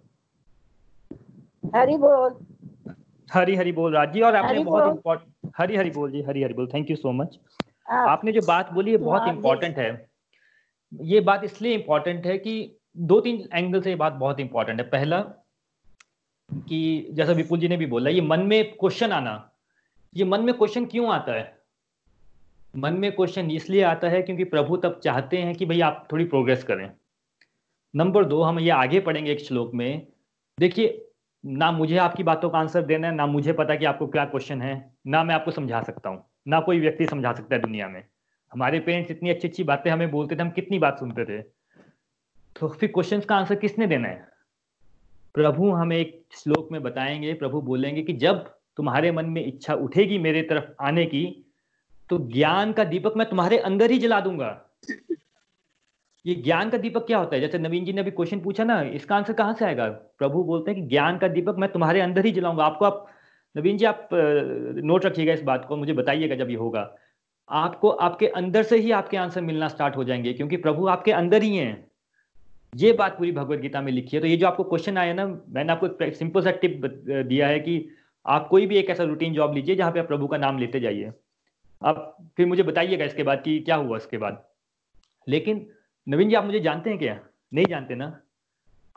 हरि 1.75 1.97
बोल। 1.97 2.35
हरी 3.33 3.55
हरी 3.55 3.71
बोल 3.71 3.93
राज 3.93 4.13
जी 4.13 4.21
और 4.21 4.35
आपने 4.35 4.63
बहुत। 4.63 4.87
इम्पोर्टेंट 4.87 5.51
हरी 5.57 5.75
हरी 5.75 5.89
बोल 5.91 6.11
जी 6.11 6.21
हरी 6.21 6.43
हरि 6.43 6.53
बोल। 6.53 6.67
थैंक 6.73 6.89
यू 6.89 6.95
सो 6.95 7.11
मच 7.11 7.37
आपने 7.91 8.31
जो 8.31 8.41
बात 8.47 8.71
बोली 8.73 8.91
है 8.91 8.97
बहुत 8.97 9.21
हाँ 9.21 9.33
इम्पोर्टेंट 9.33 9.77
है। 9.77 10.12
ये 10.93 11.19
बात 11.21 11.43
इसलिए 11.43 11.73
इम्पोर्टेंट 11.73 12.25
है 12.25 12.37
कि 12.37 12.75
दो 12.97 13.19
तीन 13.21 13.47
एंगल 13.53 13.81
से 13.81 13.89
ये 13.89 13.95
बात 13.95 14.13
बहुत 14.13 14.39
इंपॉर्टेंट 14.39 14.79
है। 14.79 14.87
पहला, 14.89 15.19
कि 16.49 17.07
जैसा 17.11 17.31
विपुल 17.31 17.59
जी 17.59 17.67
ने 17.67 17.77
भी 17.77 17.85
बोला, 17.85 18.09
ये 18.09 18.21
मन 18.21 18.39
में 18.39 18.73
क्वेश्चन 18.73 19.11
आना, 19.11 19.51
ये 20.15 20.25
मन 20.25 20.41
में 20.41 20.53
क्वेश्चन 20.53 20.85
क्यों 20.85 21.11
आता 21.13 21.33
है? 21.33 21.61
मन 22.73 22.93
में 22.93 23.11
क्वेश्चन 23.11 23.49
इसलिए 23.51 23.81
आता 23.83 24.09
है 24.09 24.21
क्योंकि 24.21 24.43
प्रभु 24.43 24.77
तब 24.77 24.99
चाहते 25.03 25.37
हैं 25.37 25.55
कि 25.55 25.65
भाई 25.65 25.81
आप 25.81 26.07
थोड़ी 26.11 26.25
प्रोग्रेस 26.25 26.63
करें। 26.63 26.89
नंबर 27.93 28.25
दो, 28.25 28.41
हम 28.41 28.59
ये 28.59 28.69
आगे 28.69 28.99
पढ़ेंगे 28.99 29.31
एक 29.31 29.39
श्लोक 29.39 29.73
में। 29.73 30.07
देखिए, 30.57 31.07
ना 31.43 31.71
मुझे 31.71 31.97
आपकी 31.97 32.23
बातों 32.23 32.49
का 32.49 32.59
आंसर 32.59 32.81
देना 32.81 33.07
है, 33.07 33.15
ना 33.15 33.25
मुझे 33.25 33.53
पता 33.53 33.75
कि 33.75 33.85
आपको 33.85 34.07
क्या 34.07 34.25
क्वेश्चन 34.25 34.61
है, 34.61 34.91
ना 35.07 35.23
मैं 35.23 35.35
आपको 35.35 35.51
समझा 35.51 35.81
सकता 35.81 36.09
हूँ, 36.09 36.23
ना 36.47 36.59
कोई 36.59 36.79
व्यक्ति 36.79 37.05
समझा 37.05 37.33
सकता 37.33 37.55
है 37.55 37.61
दुनिया 37.61 37.87
में। 37.87 38.03
हमारे 38.53 38.79
पेरेंट्स 38.79 39.11
इतनी 39.11 39.29
अच्छी 39.29 39.47
अच्छी 39.47 39.63
बातें 39.63 39.89
हमें 39.91 40.11
बोलते 40.11 40.35
थे, 40.35 40.41
हम 40.41 40.49
कितनी 40.49 40.79
बात 40.79 40.99
सुनते 40.99 41.25
थे। 41.25 41.41
तो 42.55 42.67
फिर 42.69 42.91
क्वेश्चन 42.91 43.19
का 43.19 43.35
आंसर 43.35 43.55
किसने 43.55 43.87
देना 43.87 44.07
है? 44.07 44.27
प्रभु 45.35 45.69
हमें 45.71 45.97
एक 45.97 46.21
श्लोक 46.33 46.71
में 46.71 46.81
बताएँगे, 46.83 47.33
प्रभु 47.33 47.61
बोलेंगे 47.61 48.01
कि 48.01 48.13
जब 48.13 48.43
तुम्हारे 48.77 49.11
मन 49.11 49.25
में 49.25 49.45
इच्छा 49.45 49.73
उठेगी 49.73 50.17
मेरे 50.17 50.41
तरफ़ 50.41 50.71
आने 50.81 51.05
की 51.05 51.23
तो 52.09 52.17
ज्ञान 52.29 52.71
का 52.73 52.83
दीपक 52.83 53.13
मैं 53.17 53.29
तुम्हारे 53.29 53.57
अंदर 53.57 53.91
ही 53.91 53.97
जला 53.99 54.19
दूँगा। 54.19 54.49
ये 56.25 56.35
ज्ञान 56.35 56.69
का 56.69 56.77
दीपक 56.77 57.05
क्या 57.07 57.17
होता 57.17 57.35
है? 57.35 57.41
जैसे 57.41 57.57
नवीन 57.57 57.85
जी 57.85 57.93
ने 57.93 58.01
अभी 58.01 58.11
क्वेश्चन 58.11 58.39
पूछा 58.39 58.63
ना, 58.63 58.81
इसका 58.81 59.15
आंसर 59.15 59.33
कहाँ 59.33 59.53
से 59.53 59.65
आएगा? 59.65 59.87
प्रभु 59.89 60.43
बोलते 60.43 60.71
हैं 60.71 60.81
कि 60.81 60.87
ज्ञान 60.87 61.17
का 61.17 61.27
दीपक 61.27 61.55
मैं 61.57 61.71
तुम्हारे 61.71 62.01
अंदर 62.01 62.25
ही 62.25 62.31
जलाऊँगा। 62.31 62.65
आपको 62.65 62.85
आप, 62.85 63.05
नवीन 63.55 63.77
जी 63.77 63.85
आप 63.85 64.09
नोट 64.13 65.05
रखिएगा 65.05 65.33
इस 65.33 65.41
बात 65.41 65.65
को, 65.65 65.77
मुझे 65.77 65.93
बताइएगा 65.93 66.35
जब 66.35 66.49
ये 66.49 66.55
होगा। 66.55 66.83
आपको 67.49 67.89
आपके 67.89 68.27
अंदर 68.27 68.63
से 68.63 68.77
ही 68.77 68.91
आपके 68.91 69.17
आंसर 69.17 69.41
मिलना 69.41 69.67
स्टार्ट 69.67 69.95
हो 69.95 70.03
जाएँगे, 70.03 70.33
क्योंकि 70.33 70.57
प्रभु 70.57 70.87
आपके 70.87 71.11
अंदर 71.11 71.43
ही 71.43 71.55
हैं। 71.57 71.91
ये 72.75 72.93
बात 72.93 73.17
पूरी 73.17 73.31
भगवत 73.31 73.59
गीता 73.59 73.81
में 73.81 73.91
लिखी 73.91 74.17
है। 74.17 74.21
तो 74.21 74.27
ये 74.27 74.37
जो 74.37 74.47
आपको 74.47 74.63
क्वेश्चन 74.63 74.97
आया 74.97 75.13
ना, 75.13 75.25
मैंने 75.49 75.71
आपको 75.73 76.05
एक 76.05 76.15
सिंपल 76.15 76.41
सा 76.41 76.51
टिप 76.51 76.85
दिया 77.07 77.47
है 77.47 77.59
कि 77.59 77.89
आप 78.25 78.47
कोई 78.47 78.65
भी 78.67 78.77
एक 78.77 78.89
ऐसा 78.89 79.03
रूटीन 79.03 79.33
जॉब 79.33 79.53
लीजिए 79.55 79.75
जहाँ 79.75 79.91
पे 79.91 79.99
आप 79.99 80.07
प्रभु 80.07 80.27
का 80.27 80.37
नाम 80.37 80.59
लेते 80.59 80.79
जाइए। 80.79 81.11
आप 81.81 82.17
फिर 82.37 82.45
मुझे 82.45 82.63
बताइएगा 82.63 83.05
इसके 83.05 83.23
बाद 83.23 83.41
कि 83.41 83.59
क्या 83.59 83.75
हुआ 83.75 83.97
इसके 83.97 84.17
बाद। 84.17 84.43
लेकिन 85.27 85.65
नवीन 86.07 86.29
जी, 86.29 86.35
आप 86.35 86.45
मुझे 86.45 86.59
जानते 86.59 86.89
हैं 86.89 86.99
क्या? 86.99 87.19
नहीं 87.53 87.65
जानते 87.65 87.95
ना? 87.95 88.19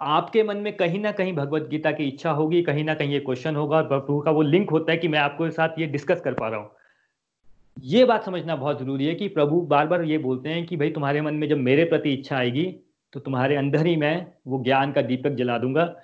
आपके 0.01 0.43
मन 0.43 0.57
में 0.57 0.77
कहीं 0.77 1.01
ना 1.01 1.13
कहीं 1.13 1.33
भगवत 1.33 1.69
गीता 1.69 1.91
की 1.93 2.05
इच्छा 2.05 2.31
होगी, 2.31 2.63
कहीं 2.63 2.85
ना 2.85 2.95
कहीं 2.95 3.13
ये 3.13 3.21
क्वेश्चन 3.21 3.57
होगा 3.57 3.83
प्रभु 3.83 4.21
का 4.21 4.31
वो 4.31 4.43
लिंक 4.43 4.71
होता 4.71 4.93
है 4.93 4.99
कि 4.99 5.09
मैं 5.09 5.19
आपके 5.19 5.51
साथ 5.51 5.79
ये 5.79 5.87
डिस्कस 5.87 6.21
कर 6.21 6.35
पा 6.35 6.49
रहा 6.49 6.61
हूँ। 6.61 6.71
ये 7.77 8.05
बात 8.05 8.25
समझना 8.25 8.57
बहुत 8.57 8.79
ज़रूरी 8.79 9.07
है 9.07 9.15
कि 9.15 9.29
प्रभु 9.29 9.61
बार 9.61 9.87
बार 9.87 10.03
ये 10.03 10.19
बोलते 10.19 10.49
हैं 10.49 10.67
कि 10.67 10.77
भाई 10.77 10.91
तुम्हारे 10.91 11.21
मन 11.21 11.35
में 11.35 11.49
जब 11.49 11.57
मेरे 11.57 11.85
प्रति 11.85 12.13
इच्छा 12.13 12.37
आएगी 12.37 12.65
तो 13.13 13.21
तुम्हारे 13.21 13.57
अंदर 13.57 13.87
ही 13.87 13.97
मैं 13.97 14.33
वो 14.47 14.63
ज्ञान 14.65 14.93
का 14.93 15.03
दीपक 15.03 15.31
जला 15.31 15.59
दूँगा। 15.59 15.97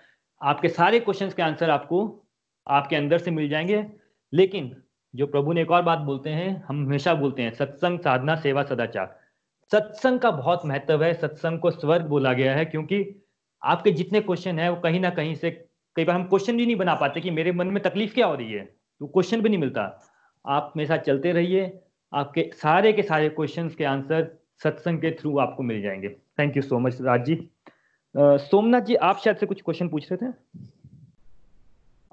आपके 0.42 0.68
सारे 0.68 1.00
क्वेश्चन 1.00 1.28
के 1.28 1.42
आंसर 1.42 1.70
आपको 1.70 2.24
आपके 2.68 2.96
अंदर 2.96 3.18
से 3.18 3.30
मिल 3.30 3.48
जाएँगे। 3.48 3.86
लेकिन 4.32 4.76
जो 5.14 5.26
प्रभु 5.26 5.52
ने 5.52 5.62
एक 5.62 5.70
और 5.70 5.82
बात 5.82 5.98
बोलते 5.98 6.30
हैं, 6.30 6.64
हम 6.68 6.86
हमेशा 6.86 7.14
बोलते 7.14 7.42
हैं, 7.42 7.54
सत्संग 7.54 7.98
साधना, 7.98 8.36
सेवा 8.36 8.62
सदाचार। 8.62 9.18
सत्संग 9.72 10.18
का 10.18 10.30
बहुत 10.30 10.66
महत्व 10.66 11.04
है, 11.04 11.14
सत्संग 11.14 11.58
को 11.58 11.70
स्वर्ग 11.70 12.06
बोला 12.06 12.32
गया 12.32 12.54
है, 12.54 12.64
क्योंकि 12.64 13.24
आपके 13.62 13.90
जितने 13.90 14.20
क्वेश्चन 14.20 14.58
है, 14.58 14.70
वो 14.70 14.80
कहीं 14.80 15.00
ना 15.00 15.10
कहीं 15.10 15.34
से, 15.34 15.50
कई 15.96 16.04
बार 16.04 16.16
हम 16.16 16.24
क्वेश्चन 16.24 16.56
भी 16.56 16.66
नहीं 16.66 16.76
बना 16.76 16.94
पाते 16.94 17.20
कि 17.20 17.30
मेरे 17.30 17.52
मन 17.52 17.66
में 17.66 17.82
तकलीफ़ 17.82 18.14
क्या 18.14 18.26
हो 18.26 18.34
रही 18.34 18.52
है। 18.52 18.64
तो 19.00 19.06
क्वेश्चन 19.06 19.40
भी 19.40 19.48
नहीं 19.48 19.58
मिलता। 19.58 20.11
आप 20.47 20.72
मेरे 20.76 20.88
साथ 20.88 20.99
चलते 20.99 21.32
रहिए। 21.32 21.80
आपके 22.12 22.51
सारे 22.55 22.93
के 22.93 23.03
सारे 23.03 23.28
क्वेश्चंस 23.28 23.74
के 23.74 23.84
आंसर 23.84 24.38
सत्संग 24.62 24.99
के 24.99 25.11
थ्रू 25.11 25.38
आपको 25.38 25.62
मिल 25.62 25.82
जाएँगे। 25.82 26.09
Thank 26.09 26.57
you 26.57 26.62
so 26.62 26.78
much 26.78 27.01
Raj 27.01 27.24
ji. 27.24 27.51
Somnath 28.16 28.80
ji 28.80 28.95
आप 28.95 29.18
शायद 29.18 29.36
से 29.36 29.47
कुछ 29.47 29.62
क्वेश्चन 29.62 29.88
पूछ 29.88 30.12
रहे 30.12 30.26
थे? 30.26 30.32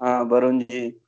हाँ 0.00 0.22
वरुण 0.24 0.58
जी। 0.60 1.00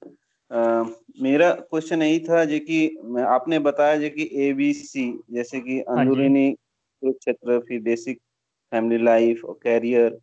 अ, 0.51 0.83
मेरा 1.20 1.51
क्वेश्चन 1.51 2.03
यही 2.03 2.20
था 2.20 2.45
जो 2.45 2.59
कि 2.59 2.97
आपने 3.29 3.59
बताया 3.59 3.97
जो 3.97 4.09
कि 4.09 4.31
ए 4.33 4.53
बी 4.53 4.73
सी 4.73 5.20
जैसे 5.31 5.61
कि 5.61 5.79
हाँ 5.79 5.99
अंदरूनी 5.99 6.53
कुरुक्षेत्र 7.01 7.59
फिर 7.59 7.81
बेसिक 7.81 8.18
फैमिली 8.70 9.05
लाइफ 9.05 9.45
और 9.45 9.61
कैरियर 9.62 10.18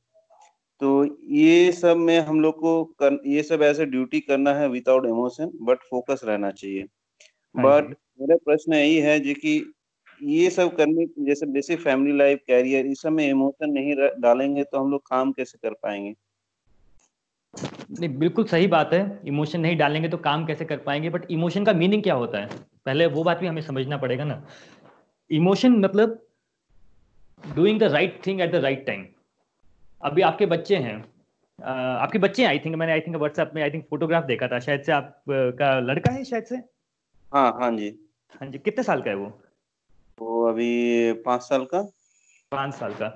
तो 0.81 0.89
ये 1.29 1.71
सब 1.71 1.97
में 1.97 2.19
हम 2.19 2.39
लोग 2.41 2.59
को 2.59 2.83
कर, 3.01 3.21
ये 3.25 3.43
सब 3.43 3.61
ऐसे 3.61 3.85
ड्यूटी 3.85 4.19
करना 4.19 4.53
है 4.53 4.67
विदाउट 4.69 5.05
इमोशन 5.05 5.51
बट 5.61 5.79
फोकस 5.89 6.21
रहना 6.23 6.51
चाहिए। 6.51 6.81
हाँ 6.81 7.65
बट 7.65 7.95
मेरा 8.21 8.35
प्रश्न 8.35 8.73
यही 8.73 8.97
है 8.97 9.19
जो 9.19 9.33
कि 9.33 9.73
ये 10.21 10.49
सब 10.49 10.75
करने 10.75 11.05
जैसे 11.25 11.45
बेसिक 11.45 11.79
फैमिली 11.79 12.17
लाइफ 12.17 12.39
कैरियर 12.47 12.85
इस 12.85 13.01
सब 13.01 13.11
में 13.11 13.27
इमोशन 13.29 13.71
नहीं 13.71 13.95
डालेंगे 14.19 14.63
तो 14.63 14.79
हम 14.79 14.91
लोग 14.91 15.01
काम 15.01 15.31
कैसे 15.31 15.57
कर 15.57 15.73
पाएँगे? 15.73 16.15
नहीं 17.99 18.09
बिल्कुल 18.19 18.45
सही 18.45 18.67
बात 18.67 18.93
है। 18.93 19.21
इमोशन 19.27 19.59
नहीं 19.59 19.77
डालेंगे 19.77 20.09
तो 20.09 20.17
काम 20.17 20.45
कैसे 20.45 20.65
कर 20.65 20.77
पाएँगे? 20.77 21.09
बट 21.09 21.31
इमोशन 21.31 21.65
का 21.65 21.73
मीनिंग 21.73 22.03
क्या 22.03 22.13
होता 22.13 22.39
है? 22.39 22.49
पहले 22.85 23.05
वो 23.05 23.23
बात 23.23 23.39
भी 23.39 23.47
हमें 23.47 23.61
समझना 23.61 23.97
पड़ेगा 23.97 24.23
ना। 24.23 24.43
इमोशन 25.29 25.79
मतलब 25.79 26.19
doing 27.43 27.79
the 27.79 27.83
right 27.83 28.21
thing 28.27 28.41
at 28.41 28.51
the 28.51 28.55
right 28.55 28.85
time 28.85 29.05
अभी 30.01 30.21
आपके 30.21 30.45
बच्चे 30.45 30.75
हैं। 30.77 30.97
आपके 31.59 32.19
बच्चे 32.19 32.43
आई 32.45 32.59
थिंक 32.59 32.75
मैंने 32.75 32.91
आई 32.93 32.99
थिंक 33.01 33.15
व्हाट्सएप 33.15 33.51
में 33.55 33.61
आई 33.63 33.71
थिंक 33.71 33.85
फोटोग्राफ 33.89 34.23
देखा 34.25 34.47
था। 34.47 34.59
शायद 34.59 34.81
से 34.81 34.91
आप 34.91 35.23
का 35.29 35.79
लड़का 35.79 36.11
है 36.11 36.23
शायद 36.23 36.43
से? 36.43 36.55
हाँ 37.31 37.51
हाँ 37.59 37.71
जी। 37.71 37.89
हाँ 38.33 38.49
जी 38.49 38.57
कितने 38.59 38.83
साल 38.83 39.01
का 39.01 39.09
है 39.09 39.15
वो? 39.15 39.27
वो 40.17 40.43
अभी 40.49 41.13
पाँच 41.25 41.41
साल 41.41 41.65
का। 41.65 41.81
पाँच 42.51 42.73
साल 42.73 42.93
का। 42.93 43.07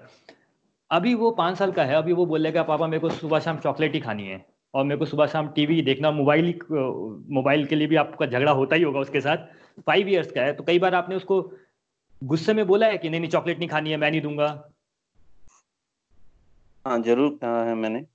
अभी 0.91 1.13
वो 1.15 1.31
पाँच 1.31 1.57
साल 1.57 1.71
का 1.71 1.83
है। 1.83 1.95
अभी 1.95 2.13
वो 2.13 2.25
बोलेगा 2.25 2.63
पापा 2.63 2.87
मेरे 2.87 2.99
को 2.99 3.09
सुबह 3.09 3.39
शाम 3.39 3.57
चॉकलेट 3.59 3.93
ही 3.93 3.99
खानी 3.99 4.27
है 4.27 4.45
और 4.73 4.83
मेरे 4.83 4.99
को 4.99 5.05
सुबह 5.05 5.27
शाम 5.27 5.47
टीवी 5.47 5.81
देखना 5.81 6.11
मोबाइल 6.11 6.53
मोबाइल 6.71 7.65
के 7.65 7.75
लिए 7.75 7.87
भी 7.87 7.95
आपका 7.95 8.25
झगड़ा 8.25 8.51
होता 8.51 8.75
ही 8.75 8.83
होगा 8.83 8.99
उसके 8.99 9.21
साथ। 9.21 9.37
फाइव 9.87 10.07
इयर्स 10.07 10.31
का 10.31 10.41
है। 10.41 10.53
तो 10.53 10.63
कई 10.63 10.79
बार 10.79 10.95
आपने 10.95 11.15
उसको 11.15 11.41
गुस्से 12.21 12.53
में 12.53 12.65
बोला 12.67 12.87
है 12.87 12.97
कि 12.97 13.09
नहीं 13.09 13.19
नहीं 13.21 13.31
चॉकलेट 13.31 13.59
नहीं 13.59 13.69
खानी 13.69 13.91
है 13.91 13.97
मैं 13.97 14.11
नहीं 14.11 14.21
दूँगा। 14.21 14.47
हाँ 16.85 16.99
ज़रूर 17.01 17.29
कहा 17.41 17.63
है 17.63 17.73
मैंने। 17.75 18.05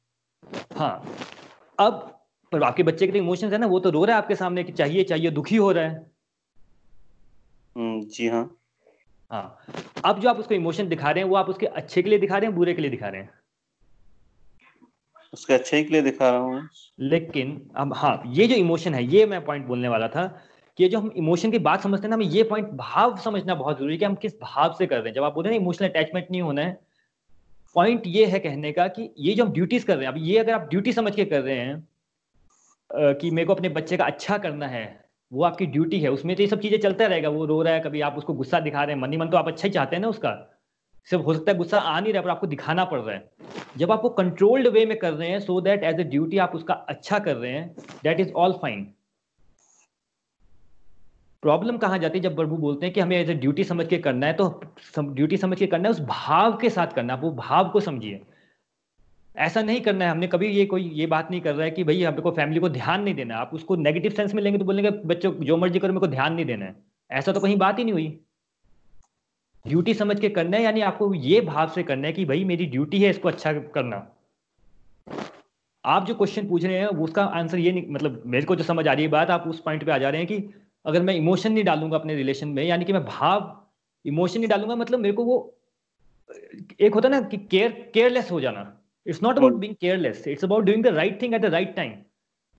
हाँ। 0.77 1.05
अब 1.79 1.93
पर 2.53 2.63
आपके 2.63 2.83
बच्चे 2.83 3.07
के 3.07 3.19
इमोशंस 3.19 3.53
है 3.53 3.59
ना 3.59 3.67
वो 3.67 3.79
तो 3.81 3.91
रो 3.91 4.05
रहा 4.05 4.17
है 4.17 4.23
आपके 4.23 4.35
सामने 4.35 4.65
कि 4.65 4.73
चाहिए 4.73 5.05
चाहिए 5.05 5.31
दुखी 5.31 5.57
हो 5.57 5.71
रहा 5.73 5.85
है। 5.85 5.95
हम्म, 7.77 8.01
जी 8.03 8.29
हाँ। 8.29 8.43
हाँ। 9.31 9.59
अब 10.05 10.21
जो 10.21 10.29
आप 10.29 10.39
उसको 10.39 10.55
इमोशन 10.55 10.89
दिखा 10.89 11.11
रहे 11.11 11.25
हैं 11.25 11.31
वो 11.31 11.37
आप 11.37 11.49
उसके 11.49 11.67
अच्छे 11.67 12.03
के 12.03 12.11
लिए 12.11 12.19
दिखा 12.19 12.39
रहे 12.39 12.47
हैं 12.47 12.57
बुरे 12.57 12.75
के 12.75 12.83
लिए 12.83 12.91
दिखा 12.91 13.09
रहे 13.09 13.21
हैं? 13.21 13.31
उसके 15.33 15.55
अच्छे 15.55 15.83
के 15.85 15.93
लिए 15.93 16.03
दिखा 16.03 16.31
रहा 16.31 16.41
हूँ। 16.41 16.69
लेकिन 16.99 17.61
अब 17.77 17.95
हाँ 17.95 18.23
ये 18.27 18.47
जो 18.47 18.55
इमोशन 18.55 18.95
है 18.95 19.05
ये 19.07 19.27
मैं 19.27 19.45
पॉइंट 19.45 19.67
बोलने 19.67 19.89
वाला 19.89 20.09
था 20.09 20.27
कि 20.79 20.85
ये 20.85 20.89
जो 20.91 20.99
हम 20.99 21.11
इमोशन 21.17 21.51
की 21.51 21.59
बात 21.59 21.83
समझते 21.83 22.03
हैं 22.03 22.11
ना 22.11 22.17
हमें 22.17 22.27
ये 22.27 22.43
पॉइंट 22.43 22.69
भाव 22.75 23.17
समझना 23.19 23.55
बहुत 23.55 23.79
ज़रूरी 23.79 23.93
है 23.95 23.99
कि 23.99 24.05
हम 24.05 24.15
किस 24.15 24.41
भाव 24.43 24.75
से 24.79 24.87
कर 24.87 24.97
रहे 24.97 25.09
हैं। 25.09 25.15
जब 25.15 25.25
आप 25.25 25.35
बोलते 25.35 25.51
हैं 25.51 25.57
इमोशनल 25.57 25.89
अटैचमेंट 25.89 26.31
नहीं 26.31 26.43
होना 26.43 26.63
है 26.63 26.88
पॉइंट 27.79 28.03
ये 28.07 28.25
है 28.27 28.39
कहने 28.39 28.73
का 28.73 28.87
कि 28.89 29.11
ये 29.19 29.35
जो 29.35 29.45
हम 29.45 29.53
ड्यूटीज़ 29.53 29.85
कर 29.87 29.97
रहे 29.97 30.07
हैं, 30.07 30.13
अब 30.13 30.19
ये 30.21 30.39
अगर 30.39 30.53
आप 30.53 30.69
ड्यूटी 30.71 30.93
समझ 30.93 31.15
के 31.15 31.25
कर 31.25 31.41
रहे 31.41 31.57
हैं 31.57 33.17
कि 33.21 33.31
मेरे 33.31 33.47
को 33.47 33.55
अपने 33.55 33.69
बच्चे 33.71 33.97
का 33.97 34.05
अच्छा 34.05 34.39
करना 34.39 34.67
है, 34.67 34.85
वो 35.33 35.45
आपकी 35.45 35.67
ड्यूटी 35.69 36.01
है, 36.01 36.11
उसमें 36.11 36.35
तो 36.37 36.43
ये 36.43 36.49
सब 36.49 36.61
चीज़ें 36.61 36.79
चलता 36.81 37.07
रहेगा, 37.07 37.29
वो 37.29 37.45
रो 37.47 37.61
रहा 37.63 37.75
है, 37.75 37.81
कभी 37.81 38.01
आप 38.01 38.17
उसको 38.19 38.35
गुस्सा 38.35 38.61
दिखा 38.61 38.83
रहे 38.83 38.95
हैं, 38.95 39.01
मन 39.03 39.17
मन 39.17 39.29
तो 39.29 39.37
आप 39.37 39.49
अच्छा 39.49 39.67
ही 39.69 39.73
चाहते 39.75 39.97
हैं 39.97 40.01
ना 40.03 40.09
उसका। 40.09 40.31
सिर्फ़ 41.09 41.25
हो 41.25 41.35
सकता 41.35 41.53
है 41.53 41.59
गुस्सा 41.59 41.79
आ 41.79 41.99
नहीं 42.01 42.13
रहा, 42.13 42.23
पर 42.23 42.31
आपको 42.31 42.47
दिखाना 42.47 42.85
पड़ 42.85 43.01
रहा 43.01 43.15
है। 43.15 43.31
जब 43.77 43.93
आप 43.93 44.05
वो 44.05 44.09
कंट्रोल्ड 44.11 44.69
वे 44.69 44.85
में 44.87 44.97
कर 44.99 45.13
रहे 45.13 45.29
हैं 45.29 45.41
so 45.41 45.61
that 45.61 45.85
as 45.85 46.01
a 46.01 46.05
duty 46.11 46.39
आप 46.39 46.55
उसका 46.55 46.75
अच्छा 46.89 47.19
कर 47.19 47.37
रहे 47.37 47.53
हैं 47.53 47.69
that 48.05 48.21
is 48.21 48.33
all 48.35 48.53
fine 48.63 48.87
problem 51.43 51.77
कहाँ 51.77 51.99
जाती 51.99 52.19
है? 52.19 52.23
जब 52.23 52.37
प्रभु 52.37 52.57
बोलते 52.57 52.87
हैं 52.87 52.93
कि 52.95 53.01
हमें 53.01 53.17
ए 53.17 53.35
ड्यूटी 53.35 53.65
समझ 53.65 53.87
के 53.89 53.99
करना 53.99 54.27
है 54.27 54.33
तो 54.33 54.49
ड्यूटी 54.99 55.37
समझ 55.37 55.59
के 55.59 55.67
करना 55.67 55.89
है, 55.89 55.91
उस 55.91 56.01
भाव 56.01 56.57
के 56.57 56.71
साथ 56.71 56.93
करना 56.95 57.15
वो 57.17 57.31
भाव 57.33 57.69
को 57.71 57.81
समझिए। 57.81 58.21
ऐसा 59.37 59.63
नहीं 59.63 59.81
करना 59.81 60.05
है। 60.05 60.11
हमने 60.11 60.27
कभी 60.29 60.49
ये 60.49 60.65
कोई, 60.67 60.83
ये 60.85 61.07
बात 61.07 61.31
नहीं 61.31 61.41
कर 61.41 61.55
रहा 61.55 61.65
है 61.65 61.71
कि 61.71 61.85
भाई 61.85 62.03
हमको 62.03 62.31
फैमिली 62.31 62.61
को 62.61 62.69
ध्यान 62.69 63.03
नहीं 63.03 63.15
देना 63.15 63.37
आप 63.37 63.51
उसको 63.55 63.77
नेगेटिव 63.77 64.13
सेंस 64.13 64.35
में 64.35 64.43
लेंगे 64.43 64.59
तो 64.59 64.65
बोलेंगे, 64.65 64.91
बच्चों, 64.91 65.33
जो 65.35 65.57
मर्ज़ी 65.57 65.79
करो, 65.79 65.93
मेरे 65.93 66.01
को 66.01 66.07
ध्यान 66.07 66.35
नहीं 66.35 66.47
देना 66.47 66.65
है। 66.65 66.75
ऐसा 67.11 67.33
तो 67.33 67.41
कहीं 67.41 67.57
बात 67.57 67.79
ही 67.79 67.85
नहीं 67.85 67.93
हुई। 67.93 68.19
ड्यूटी 69.65 69.95
समझ 69.95 70.19
के 70.21 70.29
करना 70.31 70.57
है, 70.57 70.63
यानी 70.63 70.81
आपको 70.83 71.13
ये 71.15 71.41
भाव 71.43 71.69
से 71.69 71.83
करना 71.83 72.07
है 72.07 72.13
कि 72.13 72.25
भाई 72.25 72.45
मेरी 72.45 72.67
ड्यूटी 72.67 73.03
है, 73.03 73.11
इसको 73.11 73.29
अच्छा 73.29 73.53
करना। 73.53 74.07
आप 75.85 76.07
जो 76.07 76.15
क्वेश्चन 76.15 76.49
पूछ 76.49 76.65
रहे 76.65 76.79
हैं 76.79 76.87
उसका 76.87 77.25
आंसर 77.25 77.59
ये 77.59 77.73
नहीं 77.73 77.91
मतलब 77.91 78.23
मेरे 78.27 78.47
को 78.47 78.57
जो 78.57 78.65
समझ 78.65 78.87
आ 78.89 78.93
रही 78.93 79.05
है 79.05 79.11
बात, 79.11 79.31
आप 79.31 79.45
उस 79.49 79.61
पॉइंट 79.61 79.85
पे 79.85 79.93
आ 79.93 79.99
जा 79.99 80.11
रहे 80.11 80.21
हैं 80.21 80.29
कि 80.29 80.39
अगर 80.89 81.03
मैं 81.03 81.15
इमोशन 81.15 81.53
नहीं 81.53 81.65
डालूँगा 81.65 81.97
अपने 81.97 82.15
रिलेशन 82.17 82.49
में 82.49 82.63
यानी 82.65 82.85
कि 82.85 82.93
मैं 82.93 83.05
भाव 83.05 83.55
इमोशन 84.05 84.41
नहीं 84.41 84.49
डालूँगा 84.49 84.77
मतलब 84.77 84.99
मेरे 84.99 85.15
को 85.15 85.25
वो 85.25 85.39
एक 86.81 86.95
होता 86.95 87.09
ना 87.09 87.21
कि 87.23 87.37
केयर 87.53 87.71
केयरलेस 87.95 88.31
हो 88.31 88.41
जाना। 88.41 88.63
It's 89.07 89.23
not 89.23 89.39
about 89.39 89.55
being 89.55 89.75
careless 89.81 90.27
it's 90.29 90.45
about 90.45 90.65
doing 90.65 90.85
the 90.85 90.95
right 90.95 91.21
thing 91.23 91.35
at 91.35 91.41
the 91.43 91.53
right 91.53 91.75
time 91.77 91.93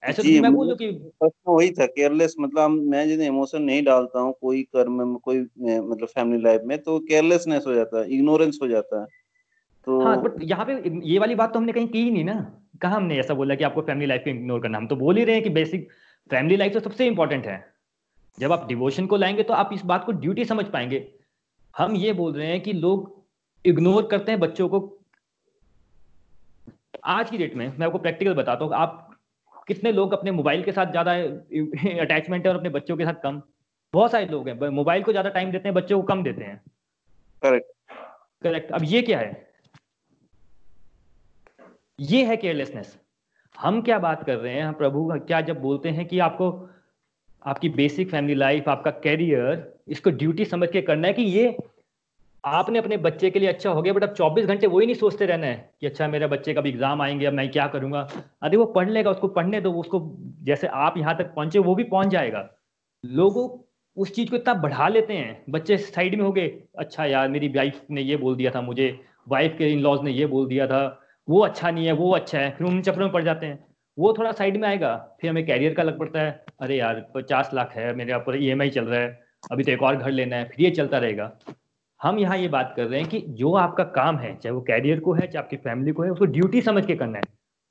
ऐसे 0.03 0.23
तो 0.23 0.41
मैं 0.41 0.53
बोल 0.53 0.73
कि 0.75 0.91
प्रश्न 0.91 1.51
वही 1.51 1.71
था 1.71 1.85
केयरलेस 1.87 2.35
मतलब 2.39 2.71
मैं 2.91 3.05
इमोशन 3.25 3.61
नहीं 3.61 3.83
डालता 3.83 4.19
हूँ 4.19 4.33
कोई 4.41 4.61
कर्म 4.75 5.07
में 5.07 5.17
कोई 5.17 5.39
मतलब 5.39 6.07
फैमिली 6.07 6.41
लाइफ 6.43 6.61
में 6.65 6.77
तो 6.77 6.99
केयरलेसनेस 6.99 7.63
हो 7.67 7.73
जाता 7.73 7.99
है 7.99 8.09
इग्नोरेंस 8.09 8.59
हो 8.61 8.67
जाता 8.67 9.01
है। 9.01 9.07
तो 9.87 9.99
हाँ 10.01 10.21
बट 10.21 10.41
यहाँ 10.43 10.65
पे 10.65 10.73
ये 11.09 11.19
वाली 11.19 11.35
बात 11.35 11.53
तो 11.53 11.59
हमने 11.59 11.71
कहीं 11.71 11.87
की 11.87 12.03
ही 12.03 12.11
नहीं 12.11 12.23
ना। 12.23 12.39
कहा 12.81 12.95
हमने 12.95 13.17
ऐसा 13.19 13.33
बोला 13.33 13.55
कि 13.55 13.63
आपको 13.63 13.81
फैमिली 13.81 14.05
लाइफ 14.05 14.21
को 14.23 14.29
इग्नोर 14.29 14.61
करना? 14.61 14.77
हम 14.77 14.87
तो 14.87 14.95
बोल 14.95 15.17
ही 15.17 15.23
रहे 15.23 15.35
हैं 15.35 15.43
कि 15.43 15.49
बेसिक 15.49 15.89
फैमिली 16.29 16.57
लाइफ 16.57 16.73
तो 16.73 16.79
सबसे 16.79 17.07
इंपॉर्टेंट 17.07 17.45
है। 17.47 17.57
जब 18.39 18.51
आप 18.51 18.67
डिवोशन 18.67 19.05
को 19.07 19.17
लाएँगे 19.17 19.43
तो 19.43 19.53
आप 19.53 19.69
इस 19.73 19.83
बात 19.85 20.05
को 20.05 20.11
ड्यूटी 20.11 20.45
समझ 20.45 20.65
पाएँगे। 20.65 21.07
हम 21.75 21.95
ये 21.95 22.13
बोल 22.13 22.33
रहे 22.33 22.47
हैं 22.47 22.61
कि 22.61 22.73
लोग 22.73 23.17
इग्नोर 23.65 24.07
करते 24.07 24.31
हैं 24.31 24.39
बच्चों 24.39 24.67
को। 24.69 24.79
आज 27.05 27.29
की 27.29 27.37
डेट 27.37 27.55
में 27.55 27.67
मैं 27.69 27.85
आपको 27.87 27.97
प्रैक्टिकल 27.97 28.33
बताता 28.33 28.65
हूँ 28.65 28.73
आप 28.75 29.05
कितने 29.67 29.91
लोग 29.91 30.13
अपने 30.13 30.31
मोबाइल 30.31 30.63
के 30.63 30.71
साथ 30.71 30.91
ज़्यादा 30.91 31.11
अटैचमेंट 32.01 32.45
है 32.45 32.51
और 32.51 32.57
अपने 32.57 32.69
बच्चों 32.69 32.97
के 32.97 33.05
साथ 33.05 33.21
कम। 33.23 33.41
बहुत 33.93 34.11
सारे 34.11 34.25
लोग 34.25 34.47
हैं 34.49 34.69
मोबाइल 34.71 35.03
को 35.03 35.11
ज़्यादा 35.11 35.29
टाइम 35.29 35.51
देते 35.51 35.67
हैं 35.67 35.75
बच्चों 35.75 35.99
को 36.01 36.07
कम 36.07 36.23
देते 36.23 36.43
हैं। 36.43 36.61
करेक्ट 37.43 37.71
करेक्ट 38.41 38.71
अब 38.71 38.83
ये 38.85 39.01
क्या 39.01 39.19
है? 39.19 39.47
ये 41.99 42.25
है 42.25 42.35
केयरलेसनेस 42.37 42.97
हम 43.55 43.81
क्या 43.81 43.97
बात 43.99 44.23
कर 44.23 44.37
रहे 44.37 44.53
हैं 44.53 44.73
प्रभु 44.73 45.09
क्या 45.27 45.39
जब 45.41 45.61
बोलते 45.61 45.89
हैं 45.89 46.05
कि 46.07 46.19
आपको 46.19 46.51
आपकी 47.45 47.69
बेसिक 47.69 48.09
फैमिली 48.09 48.35
लाइफ 48.35 48.69
आपका 48.69 48.91
कैरियर 48.91 49.67
इसको 49.87 50.09
ड्यूटी 50.11 50.45
समझ 50.45 50.69
के 50.71 50.81
करना 50.81 51.07
है 51.07 51.13
कि 51.13 51.21
ये 51.21 51.57
आपने 52.43 52.79
अपने 52.79 52.97
बच्चे 52.97 53.29
के 53.29 53.39
लिए 53.39 53.49
अच्छा 53.49 53.69
हो 53.69 53.81
गया 53.81 53.93
बट 53.93 54.03
अब 54.03 54.13
24 54.15 54.45
घंटे 54.45 54.67
वही 54.67 54.85
नहीं 54.85 54.95
सोचते 54.95 55.25
रहना 55.25 55.47
है 55.47 55.71
कि 55.81 55.87
अच्छा 55.87 56.07
मेरे 56.07 56.27
बच्चे 56.27 56.53
का 56.53 56.61
भी 56.61 56.69
एग्ज़ाम 56.69 57.01
आएँगे, 57.01 57.25
अब 57.25 57.33
मैं 57.33 57.49
क्या 57.51 57.67
करूँगा? 57.67 58.07
अरे 58.43 58.57
वो 58.57 58.65
पढ़ 58.65 58.89
लेगा, 58.89 59.11
उसको 59.11 59.27
पढ़ने 59.27 59.61
दो, 59.61 59.71
उसको 59.71 59.99
जैसे 60.43 60.67
आप 60.67 60.97
यहाँ 60.97 61.17
तक 61.17 61.33
पहुँचे, 61.35 61.59
वो 61.59 61.75
भी 61.75 61.83
पहुँच 61.83 62.07
जाएगा। 62.07 62.49
लोगों 63.05 63.49
उस 63.97 64.13
चीज़ 64.15 64.29
को 64.29 64.35
इतना 64.35 64.53
बढ़ा 64.53 64.87
लेते 64.87 65.13
हैं, 65.13 65.43
बच्चे 65.49 65.77
साइड 65.77 66.15
में 66.15 66.23
हो 66.25 66.31
गए 66.31 66.47
अच्छा 66.77 67.05
यार, 67.05 67.27
मेरी 67.27 67.47
वाइफ 67.47 67.81
ने 67.91 68.01
ये 68.01 68.17
बोल 68.17 68.35
दिया 68.35 68.51
था 68.51 68.61
मुझे 68.61 68.99
वाइफ 69.29 69.55
के 69.57 69.71
इन 69.73 69.79
लॉज 69.79 70.03
ने 70.03 70.11
ये 70.11 70.25
बोल 70.25 70.47
दिया 70.47 70.67
था, 70.67 71.01
वो 71.27 71.39
अच्छा 71.39 71.71
नहीं 71.71 71.85
है, 71.85 71.93
वो 71.93 72.11
अच्छा 72.11 72.39
है, 72.39 72.51
फिर 72.51 72.67
उन 72.67 72.81
चक्रों 72.81 73.05
में 73.05 73.13
पड़ 73.13 73.23
जाते 73.23 73.45
हैं। 73.45 73.65
वो 73.99 74.13
थोड़ा 74.17 74.31
साइड 74.31 74.57
में 74.57 74.67
आएगा, 74.67 74.95
फिर 75.21 75.29
हमें 75.29 75.45
कैरियर 75.45 75.73
का 75.73 75.83
लग 75.83 75.97
पड़ता 75.99 76.21
है। 76.21 76.43
अरे 76.61 76.77
यार 76.77 77.05
पचास 77.15 77.49
लाख 77.53 77.73
है, 77.75 77.93
मेरे 77.95 78.09
यहाँ 78.09 78.23
पर 78.27 78.35
ई 78.35 78.47
एम 78.47 78.67
चल 78.69 78.85
रहा 78.85 78.99
है, 78.99 79.19
अभी 79.51 79.63
तो 79.63 79.71
एक 79.71 79.83
और 79.83 79.95
घर 79.95 80.11
लेना 80.11 80.35
है, 80.35 80.45
फिर 80.45 80.65
ये 80.65 80.71
चलता 80.71 80.97
रहेगा। 80.97 81.31
हम 82.01 82.19
यहाँ 82.19 82.37
ये 82.37 82.47
बात 82.47 82.73
कर 82.75 82.85
रहे 82.85 82.99
हैं 82.99 83.09
कि 83.09 83.19
जो 83.29 83.53
आपका 83.55 83.83
काम 83.95 84.17
है, 84.17 84.35
चाहे 84.35 84.53
वो 84.53 84.61
कैरियर 84.61 84.99
को 84.99 85.13
है, 85.13 85.21
चाहे 85.21 85.37
आपकी 85.37 85.57
फैमिली 85.57 85.91
को 85.91 86.03
है, 86.03 86.09
उसको 86.09 86.25
ड्यूटी 86.27 86.61
समझ 86.61 86.85
के 86.85 86.95
करना 86.95 87.17
है। 87.17 87.23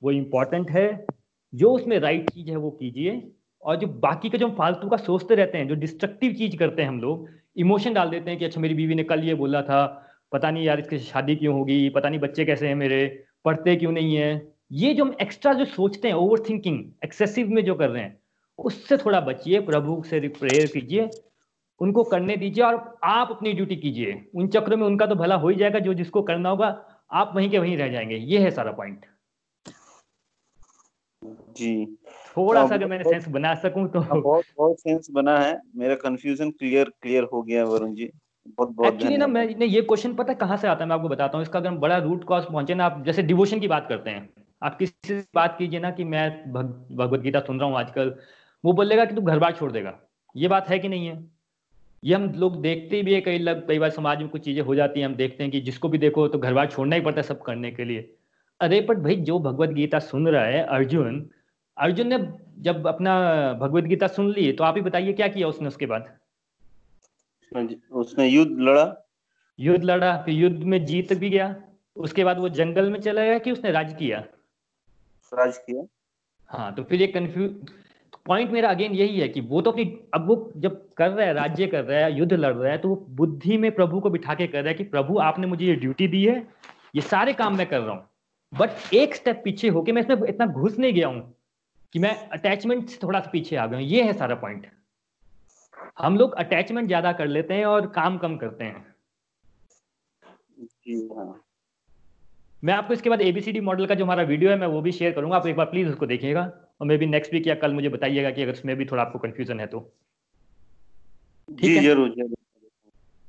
वो 0.03 0.11
इम्पोर्टेंट 0.11 0.70
है, 0.70 1.07
जो 1.53 1.70
उसमें 1.70 1.99
राइट 1.99 2.31
चीज़ 2.31 2.51
है 2.51 2.57
वो 2.57 2.70
कीजिए, 2.70 3.22
और 3.62 3.76
जो 3.76 3.87
बाकी 3.87 4.31
का 4.31 4.39
जो 4.39 4.49
हम 4.49 4.55
फालतू 4.55 4.89
का 4.89 4.97
सोचते 4.97 5.35
रहते 5.35 5.59
हैं, 5.59 5.68
जो 5.68 5.74
डिस्ट्रक्टिव 5.76 6.33
चीज़ 6.35 6.57
करते 6.57 6.83
हैं 6.83 6.89
हम 6.89 7.01
लोग 7.01 7.29
इमोशन 7.57 7.95
डाल 7.95 8.11
देते 8.11 8.31
हैं 8.31 8.39
कि 8.39 8.45
अच्छा 8.45 8.61
मेरी 8.61 8.74
बीवी 8.74 8.95
ने 8.95 9.05
कल 9.05 9.24
ये 9.24 9.35
बोला 9.35 9.62
था, 9.62 9.85
पता 10.33 10.51
नहीं 10.51 10.64
यार 10.64 10.81
इसकी 10.81 10.99
शादी 10.99 11.37
क्यों 11.37 11.55
होगी 11.55 11.89
पता 11.89 12.09
नहीं 12.09 12.20
बच्चे 12.20 12.45
कैसे 12.45 12.68
हैं 12.68 12.74
मेरे, 12.74 13.07
पढ़ते 13.45 13.76
क्यों 13.76 13.93
नहीं 13.93 14.14
है 14.16 14.57
ये 14.70 14.92
जो 14.94 15.04
हम 15.04 15.14
एक्स्ट्रा 15.22 15.52
जो 15.52 15.64
सोचते 15.64 16.08
हैं 16.08 16.14
ओवर 16.14 16.42
थिंकिंग 16.48 16.84
एक्सेसिव 17.04 17.48
में 17.48 17.64
जो 17.64 17.74
कर 17.74 17.88
रहे 17.90 18.02
हैं 18.02 18.18
उससे 18.58 18.96
थोड़ा 18.96 19.20
बचिए 19.20 19.60
प्रभु 19.60 20.02
से 20.06 20.20
प्रेयर 20.28 20.66
कीजिए 20.66 21.08
उनको 21.80 22.02
करने 22.04 22.36
दीजिए 22.36 22.64
और 22.64 22.98
आप 23.04 23.30
अपनी 23.30 23.52
ड्यूटी 23.52 23.76
कीजिए। 23.76 24.30
उन 24.34 24.48
चक्रों 24.48 24.76
में 24.76 24.86
उनका 24.86 25.06
तो 25.06 25.14
भला 25.14 25.34
हो 25.34 25.48
ही 25.48 25.56
जाएगा 25.56 25.78
जो 25.78 25.94
जिसको 25.94 26.22
करना 26.22 26.48
होगा 26.48 26.68
आप 27.12 27.32
वहीं 27.36 27.50
के 27.50 27.58
वहीं 27.58 27.76
रह 27.76 27.88
जाएँगे। 27.88 28.16
ये 28.16 28.38
है 28.38 28.50
सारा 28.50 28.72
पॉइंट 28.72 29.06
जी। 31.56 31.96
थोड़ा 32.36 32.66
सा 32.66 32.74
अगर 32.74 32.86
मैंने 32.86 33.04
सेंस 33.04 33.28
बना 33.28 33.54
सकूँ 33.54 33.86
तो 33.88 34.00
बहुत 34.00 34.44
बहुत 34.58 34.80
सेंस 34.80 35.08
बना 35.10 35.38
है। 35.38 35.60
मेरा 35.76 35.94
कंफ्यूजन 35.94 36.50
क्लियर 36.50 36.92
क्लियर 37.02 37.24
हो 37.24 37.42
गया 37.42 37.64
वरुण 37.64 37.94
जी। 37.94 38.10
बहुत 38.48 38.70
बहुत 38.70 38.92
एक्चुअली 38.92 39.16
ना 39.16 39.26
मैंने 39.26 39.66
ये 39.66 39.82
क्वेश्चन 39.82 40.14
पता 40.14 40.32
है 40.32 40.38
कहाँ 40.38 40.56
से 40.56 40.68
आता 40.68 40.84
है? 40.84 40.88
मैं 40.88 40.96
आपको 40.96 41.08
बताता 41.08 41.38
हूँ। 41.38 41.42
इसका 41.42 41.58
अगर 41.58 41.70
बड़ा 41.78 41.98
रूट 41.98 42.24
कॉज 42.24 42.44
पहुँचे 42.44 42.74
ना 42.74 42.84
आप 42.84 43.02
जैसे 43.06 43.22
डिवोशन 43.22 43.60
की 43.60 43.68
बात 43.68 43.86
करते 43.88 44.10
हैं। 44.10 44.28
आप 44.62 44.78
किसी 44.78 45.09
से 45.09 45.24
बात 45.34 45.56
कीजिए 45.59 45.80
ना 45.80 45.90
कि 45.90 46.04
मैं 46.04 46.52
भगवत 46.52 47.20
गीता 47.20 47.40
सुन 47.40 47.61
रहा 47.61 47.68
हूँ 47.68 47.76
आजकल। 47.76 48.14
वो 48.64 48.72
बोलेगा 48.72 49.04
कि 49.04 49.14
तू 49.14 49.22
घर 49.22 49.38
बार 49.38 49.52
छोड़ 49.52 49.70
देगा। 49.72 49.98
ये 50.34 50.48
बात 50.48 50.68
है 50.68 50.78
कि 50.78 50.88
नहीं 50.88 51.06
है? 51.06 51.24
ये 52.02 52.14
हम 52.14 52.24
लोग 52.34 52.61
देखते 52.62 53.02
भी 53.02 53.14
है 53.14 53.20
कई 53.20 53.38
लग 53.38 53.66
कई 53.68 53.78
बार 53.78 53.90
समाज 53.90 54.18
में 54.18 54.28
कुछ 54.28 54.44
चीज़ें 54.44 54.62
हो 54.62 54.74
जाती 54.74 55.00
हैं 55.00 55.06
हम 55.06 55.14
देखते 55.14 55.42
हैं 55.42 55.50
कि 55.52 55.61
जिसको 55.61 55.88
भी 55.88 55.98
देखो 55.98 56.26
तो 56.28 56.38
घर 56.38 56.54
बार 56.54 56.66
छोड़ना 56.66 56.96
ही 56.96 57.02
पड़ता 57.02 57.20
है 57.20 57.26
सब 57.26 57.42
करने 57.42 57.70
के 57.70 57.84
लिए। 57.84 58.14
अरे 58.61 58.80
बट 58.80 58.98
भाई 58.98 59.16
जो 59.22 59.38
भगवत 59.38 59.70
गीता 59.70 59.98
सुन 60.00 60.28
रहा 60.28 60.44
है 60.44 60.62
अर्जुन 60.66 61.28
अर्जुन 61.76 62.06
ने 62.06 62.18
जब 62.62 62.86
अपना 62.86 63.12
भगवत 63.61 63.84
गीता 63.84 64.06
सुन 64.09 64.30
ली 64.32 64.52
तो 64.52 64.64
आप 64.64 64.76
ही 64.76 64.82
बताइए 64.82 65.12
क्या 65.12 65.28
किया 65.28 65.48
उसने 65.48 65.68
उसके 65.68 65.86
बाद? 65.86 66.06
हाँ 67.52 67.68
उसने 67.92 68.26
युद्ध 68.28 68.56
लड़ा। 68.61 68.94
युद्ध 69.59 69.84
लड़ा 69.84 70.16
फिर 70.22 70.34
युद्ध 70.34 70.62
में 70.64 70.84
जीत 70.84 71.12
भी 71.12 71.30
गया। 71.30 71.54
उसके 71.96 72.24
बाद 72.24 72.38
वो 72.38 72.48
जंगल 72.50 72.90
में 72.90 73.00
चला 73.00 73.24
गया 73.24 73.38
कि 73.38 73.52
उसने 73.52 73.70
राज 73.70 73.94
किया? 73.98 74.24
राज 75.33 75.59
किया। 75.59 75.87
हाँ 76.51 76.74
तो 76.74 76.83
फिर 76.85 77.01
ये 77.01 77.07
कंफ्यूज 77.09 77.70
पॉइंट 78.26 78.51
मेरा 78.51 78.68
अगेन 78.70 78.93
यही 78.93 79.20
है 79.20 79.29
कि 79.29 79.41
वो 79.43 79.61
तो 79.61 79.70
अपनी 79.70 79.85
अब 80.14 80.26
वो 80.29 80.35
जब 80.57 80.81
कर 80.97 81.11
रहा 81.11 81.26
है 81.26 81.33
राज्य 81.35 81.66
कर 81.66 81.85
रहा 81.85 81.99
है 81.99 82.12
युद्ध 82.12 82.33
लड़ 82.33 82.55
रहा 82.55 82.72
है 82.72 82.79
तो 82.79 82.89
वो 82.89 82.97
बुद्धि 83.16 83.57
में 83.57 83.70
प्रभु 83.74 84.01
को 84.01 84.11
बिठा 84.11 84.35
के 84.35 84.47
कर 84.47 84.59
रहा 84.59 84.68
है 84.68 84.74
कि 84.74 84.85
प्रभु 84.87 85.18
आपने 85.20 85.47
मुझे 85.47 85.64
ये 85.66 85.74
ड्यूटी 85.76 86.09
दी 86.09 86.24
है 86.24 86.37
ये 86.95 87.01
सारे 87.03 87.33
काम 87.35 87.57
मैं 87.57 87.66
कर 87.68 87.81
रहा 87.81 87.95
हूँ। 87.95 88.09
बट 88.53 88.95
एक 88.95 89.14
स्टेप 89.14 89.41
पीछे 89.45 89.68
होके 89.68 89.93
मैं 89.93 90.03
इसमें 90.03 90.29
इतना 90.29 90.47
घुस 90.47 90.79
नहीं 90.79 90.93
गया 90.93 91.09
हूँ 91.09 91.22
कि 91.95 91.99
मैं 91.99 92.14
अटैचमेंट 92.31 92.89
से 92.89 92.99
थोड़ा 93.03 93.20
सा 93.20 93.31
पीछे 93.31 93.57
आ 93.57 93.66
गया 93.66 93.79
हूँ। 93.79 93.87
ये 93.87 94.03
है 94.03 94.12
सारा 94.12 94.35
पॉइंट 94.37 94.66
हम 95.99 96.16
लोग 96.18 96.35
अटैचमेंट 96.37 96.87
ज़्यादा 96.87 97.12
कर 97.12 97.26
लेते 97.26 97.55
हैं 97.55 97.64
और 97.66 97.87
काम 97.93 98.18
कम 98.18 98.37
करते 98.37 98.64
हैं। 98.64 98.87
जी 100.59 100.97
हाँ। 101.16 101.33
मैं 102.62 102.74
आपको 102.74 102.94
इसके 102.94 103.11
बाद 103.11 103.20
एबीसीडी 103.22 103.61
मॉडल 103.61 103.86
का 103.86 103.94
जो 103.94 104.04
हमारा 104.04 104.22
वीडियो 104.24 104.50
है 104.50 104.56
मैं 104.59 104.66
वो 104.66 104.80
भी 104.82 104.92
शेयर 104.92 105.12
करूँगा। 105.12 105.36
आप 105.36 105.46
एक 105.46 105.56
बार 105.56 105.66
प्लीज़ 105.66 105.88
उसको 105.88 106.06
देखिएगा 106.06 106.42
और 106.80 106.86
मे 106.86 106.96
बी 106.98 107.06
नेक्स्ट 107.06 107.32
वीक 107.34 107.46
या 107.46 107.54
कल 107.56 107.72
मुझे 107.74 107.88
बताइएगा 107.88 108.30
कि 108.30 108.42
अगर 108.42 108.52
उसमें 108.52 108.76
भी 108.76 108.84
थोड़ा 108.86 109.02
आपको 109.02 109.18
कंफ्यूजन 109.18 109.61
है 109.61 109.66
तो। 109.66 109.80
ठीक 111.48 111.76
है? 111.76 111.82
ज़रूर 111.82 112.09
ज़रूर। 112.11 112.34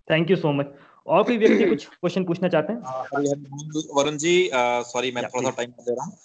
थैंक 0.07 0.31
यू 0.31 0.37
सो 0.37 0.51
मच 0.53 0.73
और 1.07 1.23
कोई 1.23 1.37
व्यक्ति 1.37 1.65
कुछ 1.65 1.85
क्वेश्चन 1.85 2.23
पूछना 2.25 2.49
चाहते 2.49 2.73
हैं? 2.73 2.81
हाँ, 2.81 3.03
वरुण 3.95 4.17
जी 4.17 4.49
सॉरी 4.53 5.11
मैं 5.11 5.23
थोड़ा 5.25 5.49
सा 5.49 5.55
टाइम 5.57 5.71
दे 5.71 5.93
रहा 5.93 6.05
हूँ। 6.05 6.17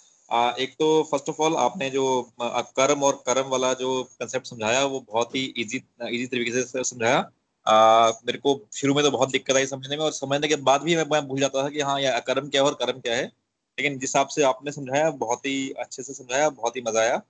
एक 0.59 0.73
तो 0.73 0.87
फ़र्स्ट 1.03 1.29
ऑफ़ 1.29 1.41
ऑल 1.41 1.55
आपने 1.59 1.89
जो 1.89 2.05
कर्म 2.41 3.03
और 3.03 3.23
कर्म 3.27 3.49
वाला 3.49 3.73
जो 3.79 4.01
कंसेप्ट 4.19 4.47
समझाया 4.47 4.83
वो 4.85 4.99
बहुत 5.09 5.35
ही 5.35 5.43
इजी 5.57 5.81
इजी 6.09 6.25
तरीके 6.27 6.51
से 6.53 6.83
समझाया। 6.83 7.19
मेरे 7.65 8.37
को 8.37 8.59
शुरू 8.73 8.93
में 8.93 9.03
तो 9.03 9.11
बहुत 9.11 9.31
दिक्कत 9.31 9.55
आई 9.55 9.65
समझने 9.65 9.97
में 9.97 10.03
और 10.05 10.11
समझने 10.13 10.47
के 10.47 10.55
बाद 10.63 10.81
भी 10.81 10.95
मैं 10.95 11.21
भूल 11.27 11.39
जाता 11.39 11.63
था 11.63 11.69
कि 11.69 11.81
हाँ 11.81 11.99
यार 12.01 12.19
कर्म 12.27 12.49
क्या 12.49 12.61
है 12.61 12.67
और 12.67 12.73
कर्म 12.75 12.99
क्या 12.99 13.15
है। 13.15 13.23
लेकिन 13.77 13.93
जिस 13.93 14.01
हिसाब 14.03 14.27
से 14.27 14.43
आपने 14.43 14.71
समझाया, 14.71 15.09
बहुत 15.11 15.45
ही 15.45 15.69
अच्छे 15.79 16.03
से 16.03 16.13
समझाया, 16.13 16.49
बहुत 16.51 16.75
ही 16.75 16.81
मज़ा 16.81 17.01
आया। 17.01 17.21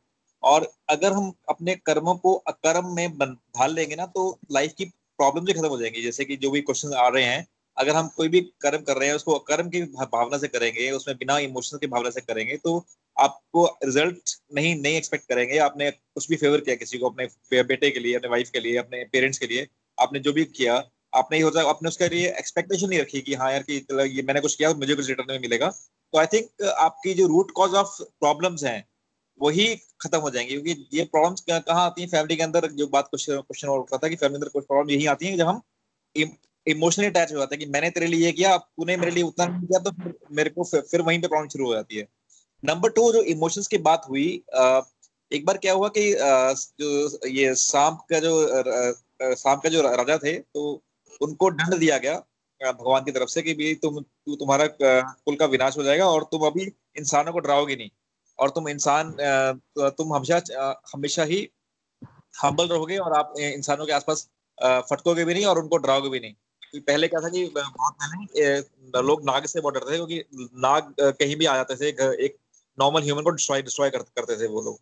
और 0.44 0.72
अगर 0.90 1.14
हम 1.14 1.32
अपने 1.50 1.76
कर्मों 1.78 2.16
को 2.18 2.34
अकर्म 2.48 2.94
में 2.96 3.18
ढाल 3.20 3.74
लेंगे 3.76 3.96
ना 3.96 4.06
तो 4.08 4.38
लाइफ 4.52 4.74
की 4.78 4.86
प्रॉब्लम 4.86 5.46
भी 5.46 5.54
खत्म 5.54 5.68
हो 5.68 5.80
जाएँगी। 5.80 6.02
जैसे 6.02 6.26
कि 6.26 6.36
जो 6.38 6.52
भी 6.52 6.62
क्वेश्चन 6.62 6.94
आ 6.96 7.08
रहे 7.08 7.24
हैं, 7.24 7.46
अगर 7.78 7.96
हम 7.96 8.08
कोई 8.18 8.28
भी 8.28 8.42
कर्म 8.62 8.82
कर 8.82 8.98
रहे 8.98 9.08
हैं, 9.10 9.16
उसको 9.16 9.38
कर्म 9.48 9.70
की 9.70 9.82
भावना 9.96 10.38
से 10.38 10.48
करेंगे, 10.48 10.90
उसमें 10.92 11.16
बिना 11.18 11.38
इमोशन 11.40 11.78
की 11.78 11.88
भावना 11.88 12.10
से 12.10 12.22
करेंगे 12.22 12.58
तो 12.58 12.78
आपको 13.18 13.66
रिज़ल्ट 13.86 14.36
नहीं 14.56 14.76
नहीं 14.76 14.96
एक्सपेक्ट 14.98 15.28
करेंगे। 15.30 15.58
आपने 15.60 15.90
कुछ 15.92 16.30
भी 16.30 16.36
फेवर 16.36 16.62
किया 16.62 16.76
किसी 16.76 16.98
को, 16.98 17.10
अपने 17.10 17.64
बेटे 17.64 17.90
के 17.92 18.00
लिए, 18.00 18.16
अपने 18.16 18.30
वाइफ 18.30 18.50
के 18.50 18.60
लिए, 18.60 18.78
अपने 18.78 19.04
पेरेंट्स 19.12 19.40
के 19.40 19.48
लिए 19.48 19.68
आपने 19.98 20.20
जो 20.20 20.34
भी 20.34 20.46
किया, 20.48 20.84
आपने 21.14 21.38
ये 21.38 21.44
होता 21.44 21.60
है 21.60 21.70
आपने 21.70 21.90
उसके 21.90 22.08
लिए 22.10 22.30
एक्सपेक्टेशन 22.40 22.90
नहीं 22.90 23.00
रखी 23.00 23.22
कि 23.22 23.34
हाँ 23.36 23.52
यार 23.52 23.64
कि 23.64 23.76
ये 24.10 24.24
मैंने 24.24 24.42
कुछ 24.42 24.56
किया, 24.56 24.74
मुझे 24.74 24.96
कुछ 24.96 25.08
रिटर्न 25.08 25.32
में 25.32 25.40
मिलेगा। 25.40 25.70
तो 25.70 26.18
आई 26.20 26.26
थिंक 26.34 26.64
आपकी 26.70 27.14
जो 27.14 27.28
रूट 27.28 27.52
कॉज 27.52 27.74
ऑफ़ 27.76 28.02
प्रॉब्लम्स 28.02 28.64
हैं, 28.64 28.84
वही 29.42 29.76
खत्म 30.02 30.18
हो 30.20 30.30
जाएँगे, 30.30 30.54
क्योंकि 30.54 30.98
ये 30.98 31.04
प्रॉब्लम्स 31.06 31.44
कहाँ 31.50 31.86
आती 31.86 32.02
हैं? 32.02 32.10
फैमिली 32.10 32.36
के 32.36 32.44
अंदर 32.44 32.68
जो 32.74 32.88
बात 32.88 33.08
क्वेश्चन 33.08 33.68
और 33.68 33.80
उठता 33.80 33.98
था 33.98 34.08
कि 34.08 34.16
फैमिली 34.16 34.36
अंदर 34.36 34.50
कुछ 34.50 34.66
प्रॉब्लम 34.66 34.92
यही 34.92 35.06
आती 35.08 35.28
है, 35.28 35.38
जब 35.38 35.48
हम 35.48 35.62
इमोशनली 36.68 37.08
अटैच 37.08 37.32
हो 37.34 37.38
जाता 37.38 37.56
है 37.56 37.58
कि 37.58 37.66
मैंने 37.68 37.90
तेरे 37.90 38.08
लिए 38.08 38.26
ये 38.26 38.32
किया 38.32 38.58
तूने 38.58 38.96
मेरे 38.98 39.12
लिए 39.12 39.24
उतना 39.24 39.46
नहीं 39.46 39.68
किया 39.68 39.80
तो 39.82 39.92
मेरे 40.36 40.50
को 40.50 40.64
फिर 40.64 41.02
वहीं 41.02 41.22
पे 41.22 41.28
प्रॉब्लम 41.28 41.50
शुरू 41.50 41.66
हो 41.66 41.74
जाती 41.74 41.96
है। 41.96 42.08
नंबर 42.64 42.90
टू 42.90 43.12
जो 43.14 43.22
इमोशंस 43.24 43.68
की 43.68 43.78
बात 43.80 44.06
हुई 44.10 44.26
एक 45.32 45.46
बार 45.46 45.58
क्या 45.58 45.74
हुआ 45.74 45.88
कि 45.98 46.14
जो 46.80 47.28
ये 47.28 47.54
सांप 47.56 48.00
का 48.10 48.20
जो 48.20 48.34
सांप 49.20 49.62
का 49.64 49.70
जो 49.70 49.82
राजा 49.82 50.18
थे 50.18 50.34
तो 50.34 50.72
उनको 51.22 51.50
दंड 51.52 51.78
दिया 51.80 51.98
गया 51.98 52.16
भगवान 52.62 53.04
की 53.04 53.12
तरफ़ 53.12 53.30
से 53.30 53.42
कि 53.42 53.54
भी 53.54 53.74
तुम 53.76 54.00
तु, 54.00 54.36
तुम्हारा 54.36 54.68
कुल 54.82 55.36
का 55.36 55.46
विनाश 55.46 55.78
हो 55.78 55.84
जाएगा 55.84 56.08
और 56.08 56.24
तुम 56.24 56.46
अभी 56.48 56.72
इंसानों 56.98 57.34
को 57.34 57.40
डराओगे 57.40 57.76
नहीं। 57.76 57.90
और 58.40 58.50
तुम 58.50 58.68
इंसान 58.70 59.16
तुम 59.80 60.14
हमेशा 60.14 60.42
हमेशा 60.94 61.24
ही 61.24 61.50
हम्बल 62.36 62.68
रहोगे 62.68 62.98
और 62.98 63.14
आप 63.14 63.34
इंसानों 63.40 63.86
के 63.86 63.94
आसपास 63.94 64.28
फटकोगे 64.90 65.26
भी 65.26 65.34
नहीं 65.34 65.46
और 65.46 65.60
उनको 65.60 65.78
डराओगे 65.78 66.10
भी 66.10 66.20
नहीं। 66.20 66.82
पहले 66.82 67.08
क्या 67.08 67.20
था 67.22 67.30
कि 67.30 67.46
बहुत 67.48 67.96
पहले 68.02 69.02
लोग 69.02 69.24
नाग 69.26 69.46
से 69.46 69.62
बहुत 69.62 69.74
डरते 69.74 69.92
थे 69.92 69.96
क्योंकि 69.96 70.24
नाग 70.62 70.94
कहीं 71.00 71.36
भी 71.36 71.46
आ 71.46 71.56
जाते 71.56 71.76
थे 71.76 71.90
एक 72.26 72.38
नॉर्मल 72.78 73.04
ह्यूमन 73.04 73.24
को 73.24 73.30
डिस्ट्रॉय 73.30 73.62
डिस्ट्रॉय 73.62 73.90
करते 73.90 74.36
थे 74.38 74.48
वो 74.48 74.62
लोग। 74.62 74.80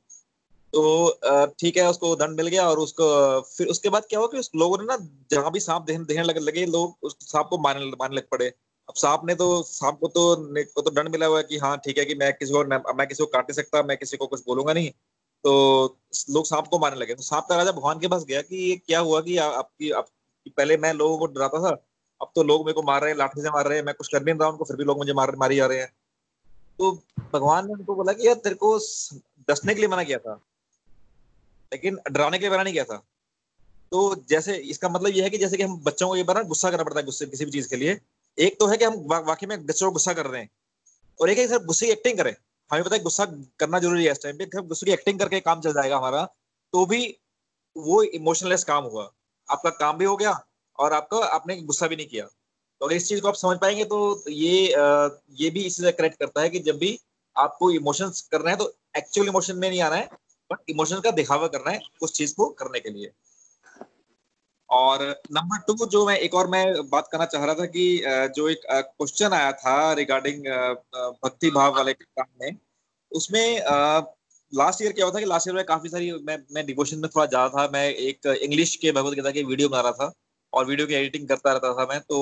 तो 0.74 1.50
ठीक 1.60 1.78
है, 1.78 1.90
उसको 1.90 2.16
दंड 2.16 2.38
मिल 2.38 2.48
गया 2.48 2.68
और 2.70 2.80
उसको, 2.80 3.06
फिर 3.48 3.68
उसके 3.68 3.90
बाद 3.90 4.06
क्या 4.10 4.20
हुआ 4.20 4.28
कि 4.28 4.38
उस 4.38 4.50
लोगों 4.56 4.78
ने 4.78 4.86
ना, 4.86 4.98
जहाँ 5.32 5.52
भी 5.52 5.60
सांप 5.60 5.84
देखने 5.84 6.24
लगे 6.24 6.40
लगे, 6.40 6.66
लोग 6.68 6.98
उस 7.04 7.16
सांप 7.22 7.48
को 7.50 7.58
मारने 7.58 7.86
मारने 8.00 8.16
लग 8.16 8.28
पड़े। 8.32 8.48
अब 8.90 8.96
सांप 8.96 9.22
ने 9.26 9.36
तो 9.36 9.62
सांप 9.64 10.00
को 10.00 10.08
तो 10.08 10.36
को 10.74 10.82
तो 10.82 10.92
दंड 10.92 11.10
मिला 11.10 11.26
हुआ 11.26 11.38
है 11.38 11.44
कि 11.44 11.58
हाँ 11.58 11.78
ठीक 11.86 11.98
है 11.98 12.06
कि 12.06 12.16
मैं 12.16 12.32
किसी 12.34 12.54
को 12.54 12.64
मैं 12.96 13.08
किसी 13.08 13.24
को 13.24 13.28
काट 13.28 13.44
नहीं 13.44 13.56
सकता, 13.56 13.84
मैं 13.84 13.98
किसी 13.98 14.18
को 14.18 14.28
कुछ 14.28 14.42
बोलूँगा 14.48 14.74
नहीं। 14.74 14.90
तो 15.44 15.54
लोग 16.30 16.46
सांप 16.46 16.68
को 16.68 16.80
मारने 16.80 17.00
लगे। 17.00 17.16
तो 17.16 17.24
सांप 17.24 17.46
का 17.50 17.56
राजा 17.56 17.72
भगवान 17.72 18.00
के 18.00 18.08
पास 18.08 18.24
गया 18.24 18.42
कि 18.42 18.56
ये 18.70 18.76
क्या 18.78 19.00
हुआ 19.00 19.22
कि 19.22 19.38
आपकी, 19.38 19.92
आप 19.92 20.08
पहले 20.58 20.78
मैं 20.78 20.94
लोगों 20.94 21.18
को 21.18 21.26
डराता 21.28 21.62
था, 21.64 21.76
अब 22.22 22.32
तो 22.36 22.44
लोग 22.44 22.66
मेरे 22.66 22.74
को 22.74 22.84
मार 22.84 23.02
रहे 23.02 23.12
हैं, 23.12 23.18
लाठी 23.18 23.42
से 23.42 23.50
मार 23.50 23.68
रहे 23.68 23.78
हैं, 23.78 23.86
मैं 23.86 23.96
कुछ 23.96 24.08
कर 24.08 24.24
नहीं 24.24 24.36
रहा, 24.36 24.50
उनको 24.50 24.66
फिर 24.66 24.78
भी 24.78 24.84
लोग 24.84 24.98
मुझे 24.98 25.14
मार, 25.14 25.36
मारी 25.36 25.56
जा 25.56 25.66
रहे 25.66 25.80
हैं। 25.80 25.92
तो 26.80 26.92
भगवान 27.34 27.68
ने 27.68 27.74
उनको 27.74 27.96
बोला 27.96 28.14
कि 28.14 28.28
यार 28.28 28.36
तेरे 28.36 28.56
को 28.56 28.78
डसने 29.50 29.74
के 29.74 29.80
लिए 29.80 29.90
मना 29.90 30.04
किया 30.04 30.18
था। 30.18 30.40
लेकिन 31.74 31.98
डराने 32.10 32.38
के 32.38 32.46
लिए 32.46 32.52
मना 32.52 32.64
नहीं 32.64 32.74
किया 32.74 32.84
था। 32.84 32.98
तो 33.92 34.00
जैसे 34.30 34.56
इसका 34.72 34.90
मतलब 34.90 35.16
ये 35.16 35.24
है 35.24 35.30
कि 35.30 35.38
जैसे 35.38 35.58
कि 35.58 35.64
हम 35.64 35.78
बच्चों 35.84 36.08
को 36.08 36.16
ये 36.16 36.24
बार 36.24 36.44
गुस्सा 36.46 36.70
करना 36.72 36.84
पड़ता 36.84 37.00
है 37.00 37.06
गुस्से, 37.06 37.26
किसी 37.26 37.46
भी 37.46 37.52
चीज़ 37.52 37.70
के 37.70 37.76
लिए। 37.76 38.00
एक 38.38 38.60
तो 38.60 38.68
है 38.68 38.78
कि 38.78 38.86
हम 38.86 38.94
वाकई 39.08 39.48
में 39.48 39.66
बच्चों 39.66 39.88
को 39.88 39.94
गुस्सा 39.94 40.14
कर 40.14 40.26
रहे 40.26 40.42
हैं। 40.42 40.50
और 41.20 41.30
एक 41.30 41.38
है 41.38 41.48
सर 41.48 41.64
गुस्से 41.66 41.86
की 41.86 41.92
एक्टिंग 41.92 42.18
करें। 42.18 42.34
हमें 42.72 42.84
पता 42.84 42.96
है 42.96 43.02
गुस्सा 43.04 43.26
करना 43.60 43.80
ज़रूरी 43.80 44.06
है 44.06 44.12
इस 44.12 44.22
टाइम 44.24 44.38
पे। 44.38 44.46
गुस्से 44.62 44.86
की 44.86 44.92
एक्टिंग 44.92 45.20
करके 45.20 45.40
काम 45.42 45.62
चल 45.62 45.74
जाएगा 45.74 45.98
हमारा 45.98 46.24
तो 46.74 46.86
भी 46.86 47.06
वो 47.76 48.02
इमोशनलेस 48.04 48.64
काम 48.64 48.84
हुआ। 48.86 49.04
आपका 49.50 49.70
काम 49.70 49.98
भी 49.98 50.06
हो 50.06 50.16
गया 50.18 50.40
और 50.80 50.94
आपका 50.94 51.18
आपने 51.28 51.56
गुस्सा 51.64 51.88
भी 51.88 51.96
नहीं 51.96 52.08
किया। 52.08 52.26
तो 52.26 52.86
अगर 52.86 52.96
इस 52.96 53.08
चीज़ 53.08 53.22
को 53.22 53.28
आप 53.28 53.36
समझ 53.36 53.58
पाएँगे 53.60 53.86
तो 53.86 54.24
ये 54.30 54.68
ये 55.40 55.50
भी 55.50 55.64
इसी 55.64 55.84
से 55.84 55.92
करेक्ट 55.92 56.20
करता 56.20 56.42
है 56.42 56.50
कि 56.50 56.60
जब 56.62 56.78
भी 56.78 56.98
आपको 57.36 57.72
इमोशंस 57.72 58.22
करना 58.32 58.52
है 58.52 58.58
तो 58.58 58.74
एक्चुअल 58.98 59.28
इमोशन 59.28 59.58
में 59.58 59.70
नहीं 59.70 59.82
आना 59.82 59.96
है। 59.96 60.10
बट 60.54 60.70
इमोशन 60.70 61.00
का 61.02 61.12
दिखावा 61.20 61.48
करना 61.50 61.72
है 61.72 61.82
उस 62.02 62.14
चीज़ 62.14 62.34
को 62.36 62.50
करने 62.60 62.80
के 62.80 62.90
लिए। 62.90 63.12
और 64.70 65.02
नंबर 65.32 65.58
टू 65.68 65.86
जो 65.88 66.06
मैं 66.08 66.18
एक 66.18 66.34
और 66.36 66.48
मैं 66.50 66.66
बात 66.90 67.08
करना 67.12 67.26
चाह 67.26 67.44
रहा 67.46 67.56
था 67.56 67.66
कि 67.74 67.84
जो 68.36 68.48
एक 68.50 68.62
क्वेश्चन 68.68 69.34
आया 69.34 69.52
था 69.54 69.76
रिगार्डिंग 69.94 70.46
भक्ति 71.26 71.50
भाव 71.52 71.76
वाले 71.76 71.94
काम 71.94 72.26
में 72.42 72.58
उसमें 73.12 73.46
लास्ट 74.54 74.82
ईयर 74.82 74.92
क्या 74.94 75.06
हुआ 75.06 75.14
था 75.14 75.20
कि 75.20 75.26
लास्ट 75.26 75.48
ईयर 75.48 75.56
में 75.56 75.66
काफ़ी 75.66 75.90
सारी 75.90 76.12
मैं 76.28 76.38
मैं 76.54 76.66
डिवोशन 76.66 76.98
में 76.98 77.10
थोड़ा 77.16 77.26
ज़्यादा 77.26 77.50
था 77.58 77.68
मैं 77.74 77.88
एक 77.90 78.28
इंग्लिश 78.42 78.76
के 78.76 78.92
भगवत 78.92 79.14
गीता 79.16 79.32
की 79.32 79.44
वीडियो 79.44 79.70
बना 79.70 79.82
रहा 79.82 79.92
था 80.02 80.12
और 80.54 80.66
वीडियो 80.66 80.88
की 80.88 80.94
एडिटिंग 80.94 81.28
करता 81.28 81.52
रहता 81.52 81.74
था 81.74 81.86
मैं 81.86 82.00
तो 82.02 82.20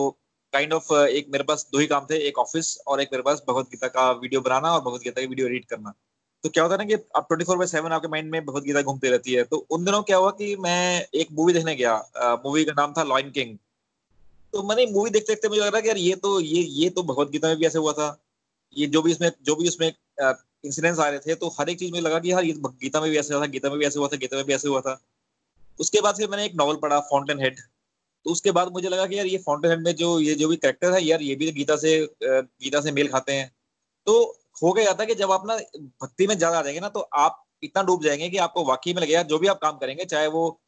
काइंड 0.53 0.71
kind 0.71 0.81
ऑफ़ 0.81 0.93
of, 0.93 1.07
एक 1.07 1.27
मेरे 1.31 1.43
पास 1.43 1.67
दो 1.71 1.79
ही 1.79 1.87
काम 1.87 2.05
थे 2.09 2.17
एक 2.27 2.37
ऑफ़िस 2.39 2.77
और 2.87 3.01
एक 3.01 3.09
मेरे 3.11 3.23
पास 3.23 3.43
भगवत 3.49 3.69
गीता 3.71 3.87
का 3.89 4.11
वीडियो 4.21 4.41
बनाना 4.41 4.73
और 4.73 4.81
भगवत 4.81 5.01
गीता 5.03 5.21
की 5.21 5.27
वीडियो 5.27 5.47
एडिट 5.47 5.65
करना। 5.65 5.93
तो 6.43 6.49
क्या 6.49 6.63
होता 6.63 6.75
है 6.75 6.77
ना 6.79 6.85
कि 6.85 7.03
आप 7.15 7.27
ट्वेंटी 7.27 7.45
फोर 7.45 7.57
बाई 7.57 7.67
सेवन 7.67 7.91
आपके 7.91 8.07
माइंड 8.07 8.31
में 8.31 8.45
भगवत 8.45 8.63
गीता 8.63 8.81
घूमती 8.81 9.09
रहती 9.09 9.33
है। 9.33 9.43
तो 9.43 9.57
उन 9.71 9.83
दिनों 9.85 10.01
क्या 10.03 10.17
हुआ 10.17 10.31
कि 10.39 10.55
मैं 10.59 11.05
एक 11.15 11.31
मूवी 11.31 11.53
देखने 11.53 11.75
गया 11.75 11.95
मूवी 12.45 12.63
का 12.65 12.73
नाम 12.77 12.93
था 12.93 13.03
लॉइन 13.05 13.29
किंग 13.31 13.57
तो 14.53 14.63
मैंने 14.63 14.85
मूवी 14.87 15.09
देखते 15.09 15.33
देखते 15.33 15.49
मुझे 15.49 15.61
लग 15.61 15.67
रहा 15.67 15.81
कि 15.81 15.87
यार 15.89 15.97
ये 15.97 16.15
तो 16.17 16.39
ये 16.39 16.61
ये 16.61 16.89
तो 16.89 17.03
भगवत 17.03 17.29
गीता 17.31 17.47
में 17.47 17.57
भी 17.57 17.65
ऐसे 17.65 17.79
हुआ 17.79 17.93
था। 17.93 18.17
ये 18.75 18.87
जो 18.87 19.01
भी 19.01 19.11
इसमें, 19.11 19.31
जो 19.43 19.55
भी 19.55 19.67
उसमें 19.67 19.87
इंसिडेंट्स 19.87 20.99
आ 20.99 21.07
रहे 21.09 21.19
थे 21.19 21.35
तो 21.35 21.47
हर 21.59 21.69
एक 21.69 21.79
चीज़ 21.79 21.91
में 21.91 21.99
लगा 22.01 22.19
कि 22.19 22.31
यार 22.31 22.45
ये 22.45 22.53
गीता 22.57 23.01
में 23.01 23.09
भी 23.11 23.17
ऐसे 23.17 23.33
हुआ 23.33 23.41
था, 23.41 23.47
गीता 23.47 23.69
में 23.69 23.77
भी 23.79 23.85
ऐसे 23.85 23.99
हुआ 23.99 24.07
था, 24.07 24.17
गीता 24.17 24.37
में 24.37 24.45
भी 24.45 24.53
ऐसे 24.53 24.67
हुआ 24.67 24.81
था। 24.81 24.99
उसके 25.79 26.01
बाद 26.01 26.15
फिर 26.15 26.29
मैंने 26.29 26.45
एक 26.45 26.55
नॉवल 26.55 26.75
पढ़ा 26.77 26.99
फाउंटेन 27.01 27.39
हेड 27.39 27.59
तो 28.25 28.31
उसके 28.31 28.51
बाद 28.51 28.71
मुझे 28.71 28.89
लगा 28.89 29.05
कि 29.05 29.17
यार 29.17 29.25
ये 29.27 29.37
फाउंटेन 29.37 29.71
हेड 29.71 29.83
में 29.83 29.95
जो, 29.95 30.19
ये 30.19 30.35
जो 30.35 30.47
भी 30.47 30.55
करेक्टर 30.57 30.93
है, 30.93 31.03
यार 31.03 31.21
ये 31.21 31.35
भी 31.35 31.51
गीता 31.51 31.75
से 31.77 31.97
गीता 32.23 32.81
से 32.81 32.91
मेल 32.91 33.07
खाते 33.07 33.33
हैं। 33.33 33.51
तो 34.07 34.37
हो 34.57 34.71
गया 34.73 34.93
था 34.93 35.05
कि 35.05 35.15
जब 35.15 35.31
आप 35.31 35.43
ना 35.47 35.55
भक्ति 36.03 36.27
में 36.27 36.35
ज़्यादा 36.37 36.59
आ 36.59 36.61
जाएँगे 36.61 36.79
ना 36.79 36.89
तो 36.89 36.99
आप 36.99 37.43
इतना 37.63 37.83
डूब 37.83 38.03
जाएँगे 38.03 38.29
कि 38.29 38.37
आपको 38.39 38.63
वाकई 38.65 38.93
में 38.93 39.01
लगेगा, 39.01 39.23
जो 39.23 39.39
भी 39.39 39.47
आप 39.47 39.59
काम 39.59 39.77
करेंगे, 39.77 40.05
चाहे 40.05 40.27
वो 40.27 40.61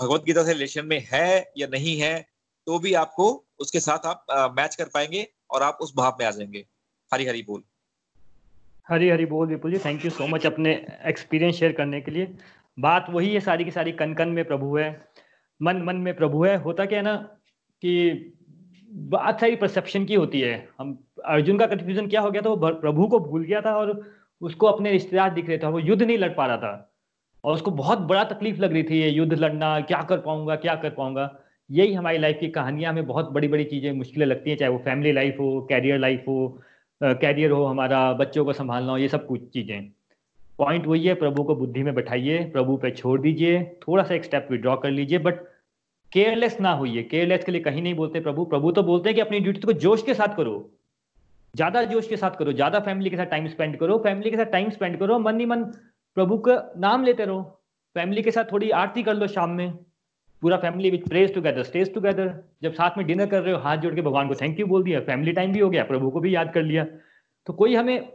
भगवत 0.00 0.24
गीता 0.24 0.44
से 0.44 0.52
रिलेशन 0.52 0.86
में 0.86 1.02
है 1.12 1.52
या 1.58 1.66
नहीं 1.66 1.96
है 1.98 2.26
तो 2.66 2.78
भी 2.78 2.92
आपको 2.96 3.28
उसके 3.60 3.80
साथ 3.80 4.06
आप 4.06 4.54
मैच 4.58 4.74
कर 4.74 4.88
पाएँगे 4.94 5.26
और 5.50 5.62
आप 5.62 5.78
उस 5.80 5.92
भाव 5.96 6.16
में 6.20 6.26
आ 6.26 6.30
जाएँगे। 6.30 6.64
हरी 7.12 7.26
हरी 7.26 7.42
बोल। 7.42 7.62
हरी 8.88 9.08
हरी 9.10 9.26
बोल 9.26 9.46
Vipul 9.48 9.72
ji 9.72 9.78
thank 9.78 10.04
you 10.04 10.10
so 10.10 10.26
much 10.26 10.46
अपने 10.46 10.72
एक्सपीरियंस 11.06 11.54
शेयर 11.54 11.72
करने 11.72 12.00
के 12.00 12.10
लिए। 12.10 12.26
बात 12.78 13.06
वही 13.10 13.32
है, 13.34 13.40
सारी 13.40 13.64
की 13.64 13.70
सारी 13.70 13.92
कन 13.94 14.14
कन 14.14 14.28
में 14.28 14.44
प्रभु 14.44 14.76
है 14.76 14.90
मन 15.60 15.82
मन 15.82 15.96
में 15.98 16.14
प्रभु 16.16 16.44
है। 16.44 16.56
होता 16.62 16.84
क्या 16.86 16.98
है 16.98 17.04
ना 17.04 17.16
कि 17.82 18.32
बात 18.96 19.40
सारी 19.40 19.56
परसेप्शन 19.56 20.04
की 20.04 20.14
होती 20.14 20.40
है। 20.40 20.68
हम, 20.78 20.98
अर्जुन 21.24 21.58
का 21.58 21.66
कंफ्यूजन 21.66 22.06
क्या 22.06 22.20
हो 22.20 22.30
गया 22.30 22.42
था? 22.42 22.48
वो 22.48 22.56
प्रभु 22.56 23.06
को 23.06 23.18
भूल 23.20 23.44
गया 23.44 23.60
था 23.60 23.76
और 23.76 24.00
उसको 24.42 24.66
अपने 24.66 24.90
रिश्तेदार 24.92 25.34
दिख 25.34 25.48
रहे 25.48 25.58
थे 25.58 25.66
वो 25.66 25.78
युद्ध 25.78 26.02
नहीं 26.02 26.18
लड़ 26.18 26.32
पा 26.32 26.46
रहा 26.46 26.56
था। 26.56 26.92
और 27.44 27.54
उसको 27.54 27.70
बहुत 27.70 27.98
बड़ा 27.98 28.22
तकलीफ़ 28.24 28.60
लग 28.60 28.72
रही 28.72 28.82
थी 28.82 29.00
ये 29.00 29.08
युद्ध 29.10 29.32
लड़ना, 29.32 29.80
क्या 29.80 30.02
कर 30.02 30.18
पाऊँगा, 30.18 30.56
क्या 30.56 30.74
कर 30.74 30.90
पाऊँगा। 30.90 31.30
यही 31.70 31.92
हमारी 31.94 32.18
लाइफ 32.18 32.38
की 32.40 32.48
कहानियाँ 32.48 32.92
हमें 32.92 33.06
बहुत 33.06 33.30
बड़ी 33.32 33.48
बड़ी 33.48 33.64
चीज़ें 33.64 33.92
मुश्किलें 33.92 34.26
लगती 34.26 34.50
हैं, 34.50 34.56
चाहे 34.56 34.70
वो 34.72 34.78
फैमिली 34.78 35.12
लाइफ 35.12 35.36
हो 35.40 35.60
कैरियर 35.70 35.98
लाइफ 35.98 36.24
हो 36.28 36.62
कैरियर 37.00 37.50
हो 37.50 37.64
हमारा, 37.64 38.12
बच्चों 38.12 38.44
को 38.44 38.52
संभालना 38.52 38.92
हो, 38.92 38.98
ये 38.98 39.08
सब 39.08 39.26
कुछ 39.26 39.48
चीज़ें। 39.48 39.90
पॉइंट 40.58 40.86
वही 40.86 41.06
है, 41.06 41.14
प्रभु 41.14 41.42
को 41.44 41.54
बुद्धि 41.54 41.82
में 41.82 41.94
बैठाइए, 41.94 42.38
प्रभु 42.44 42.76
पे 42.76 42.90
छोड़ 42.90 43.20
दीजिए, 43.20 43.62
थोड़ा 43.88 44.02
सा 44.02 44.14
एक 44.14 44.24
स्टेप 44.24 44.48
विड्रॉ 44.50 44.76
कर 44.76 44.90
लीजिए 44.90 45.18
बट 45.18 45.40
केयरलेस 46.16 46.56
ना 46.60 46.70
होइए। 46.72 47.02
केयरलेस 47.02 47.44
के 47.44 47.52
लिए 47.52 47.60
कहीं 47.60 47.82
नहीं 47.82 47.94
बोलते 47.94 48.20
प्रभु। 48.20 48.44
प्रभु 48.44 48.70
तो 48.72 48.82
बोलते 48.82 49.08
हैं 49.08 49.14
कि 49.14 49.20
अपनी 49.20 49.40
ड्यूटी 49.40 49.60
को 49.60 49.72
जोश 49.80 50.02
के 50.02 50.14
साथ 50.14 50.36
करो। 50.36 50.54
ज़्यादा 51.54 51.82
जोश 51.84 52.06
के 52.08 52.16
साथ 52.16 52.30
करो, 52.30 52.52
ज़्यादा 52.52 52.80
फैमिली 52.80 53.10
के 53.10 53.16
साथ 53.16 53.26
टाइम 53.26 53.48
स्पेंड 53.48 53.76
करो। 53.78 53.98
फैमिली 53.98 54.30
के 54.30 54.36
साथ 54.36 54.50
टाइम 54.52 54.70
स्पेंड 54.70 54.98
करो, 54.98 55.18
मन 55.18 55.40
ही 55.40 55.46
मन 55.46 55.64
प्रभु 56.16 56.38
का 56.38 56.54
नाम 56.78 57.04
लेते 57.04 57.24
रहो। 57.24 57.42
फैमिली 57.96 58.22
के 58.22 58.30
साथ 58.30 58.52
थोड़ी 58.52 58.70
आरती 58.78 59.02
कर 59.02 59.14
लो 59.14 59.26
शाम 59.26 59.50
में। 59.50 59.72
पूरा 60.42 60.56
family 60.56 60.90
which 60.90 61.08
prays 61.08 61.34
together 61.34 61.62
stays 61.62 61.92
together 61.94 62.32
जब 62.62 62.72
साथ 62.72 62.98
में 62.98 63.06
डिनर 63.06 63.26
कर 63.26 63.42
रहे 63.42 63.54
हो, 63.54 63.60
हाथ 63.60 63.76
जोड़ 63.76 63.94
के 63.94 64.02
भगवान 64.02 64.28
को 64.28 64.34
थैंक 64.34 64.60
यू 64.60 64.66
बोल 64.66 64.82
दिया। 64.82 65.00
फैमिली 65.02 65.32
टाइम 65.32 65.52
भी 65.52 65.60
हो 65.60 65.70
गया, 65.70 65.84
प्रभु 65.84 66.10
को 66.10 66.20
भी 66.20 66.34
याद 66.34 66.52
कर 66.54 66.62
लिया। 66.62 66.84
तो 67.46 67.52
कोई 67.52 67.74
हमें 67.74 68.08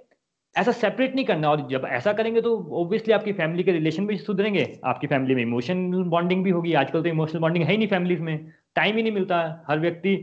ऐसा 0.56 0.72
सेपरेट 0.72 1.16
नहीं 1.16 1.26
करना। 1.26 1.50
और 1.50 1.68
जब 1.68 1.86
ऐसा 1.90 2.14
करेंगे 2.14 2.42
तो 2.42 2.56
ऑब्वियसली 2.82 3.14
आपकी 3.14 3.34
फैमिली 3.34 3.64
के 3.64 3.72
रिलेशन 3.72 4.08
भी 4.08 4.18
सुधरेंगे। 4.18 4.66
आपकी 4.86 5.08
फैमिली 5.08 5.36
में 5.36 5.42
इमोशनल 5.42 6.04
बॉन्डिंग 6.10 6.44
भी 6.44 6.50
होगी। 6.50 6.74
आजकल 6.74 7.02
तो 7.02 7.10
इमोशनल 7.10 7.42
बॉन्डिंग 7.42 7.66
है 7.66 7.72
ही 7.72 7.78
नहीं 7.78 7.88
फैमिलीज़ 7.88 8.22
में। 8.22 8.52
टाइम 8.76 8.96
ही 8.96 9.04
नहीं 9.04 9.14
मिलता। 9.14 9.66
हर 9.68 9.80
व्यक्ति 9.80 10.16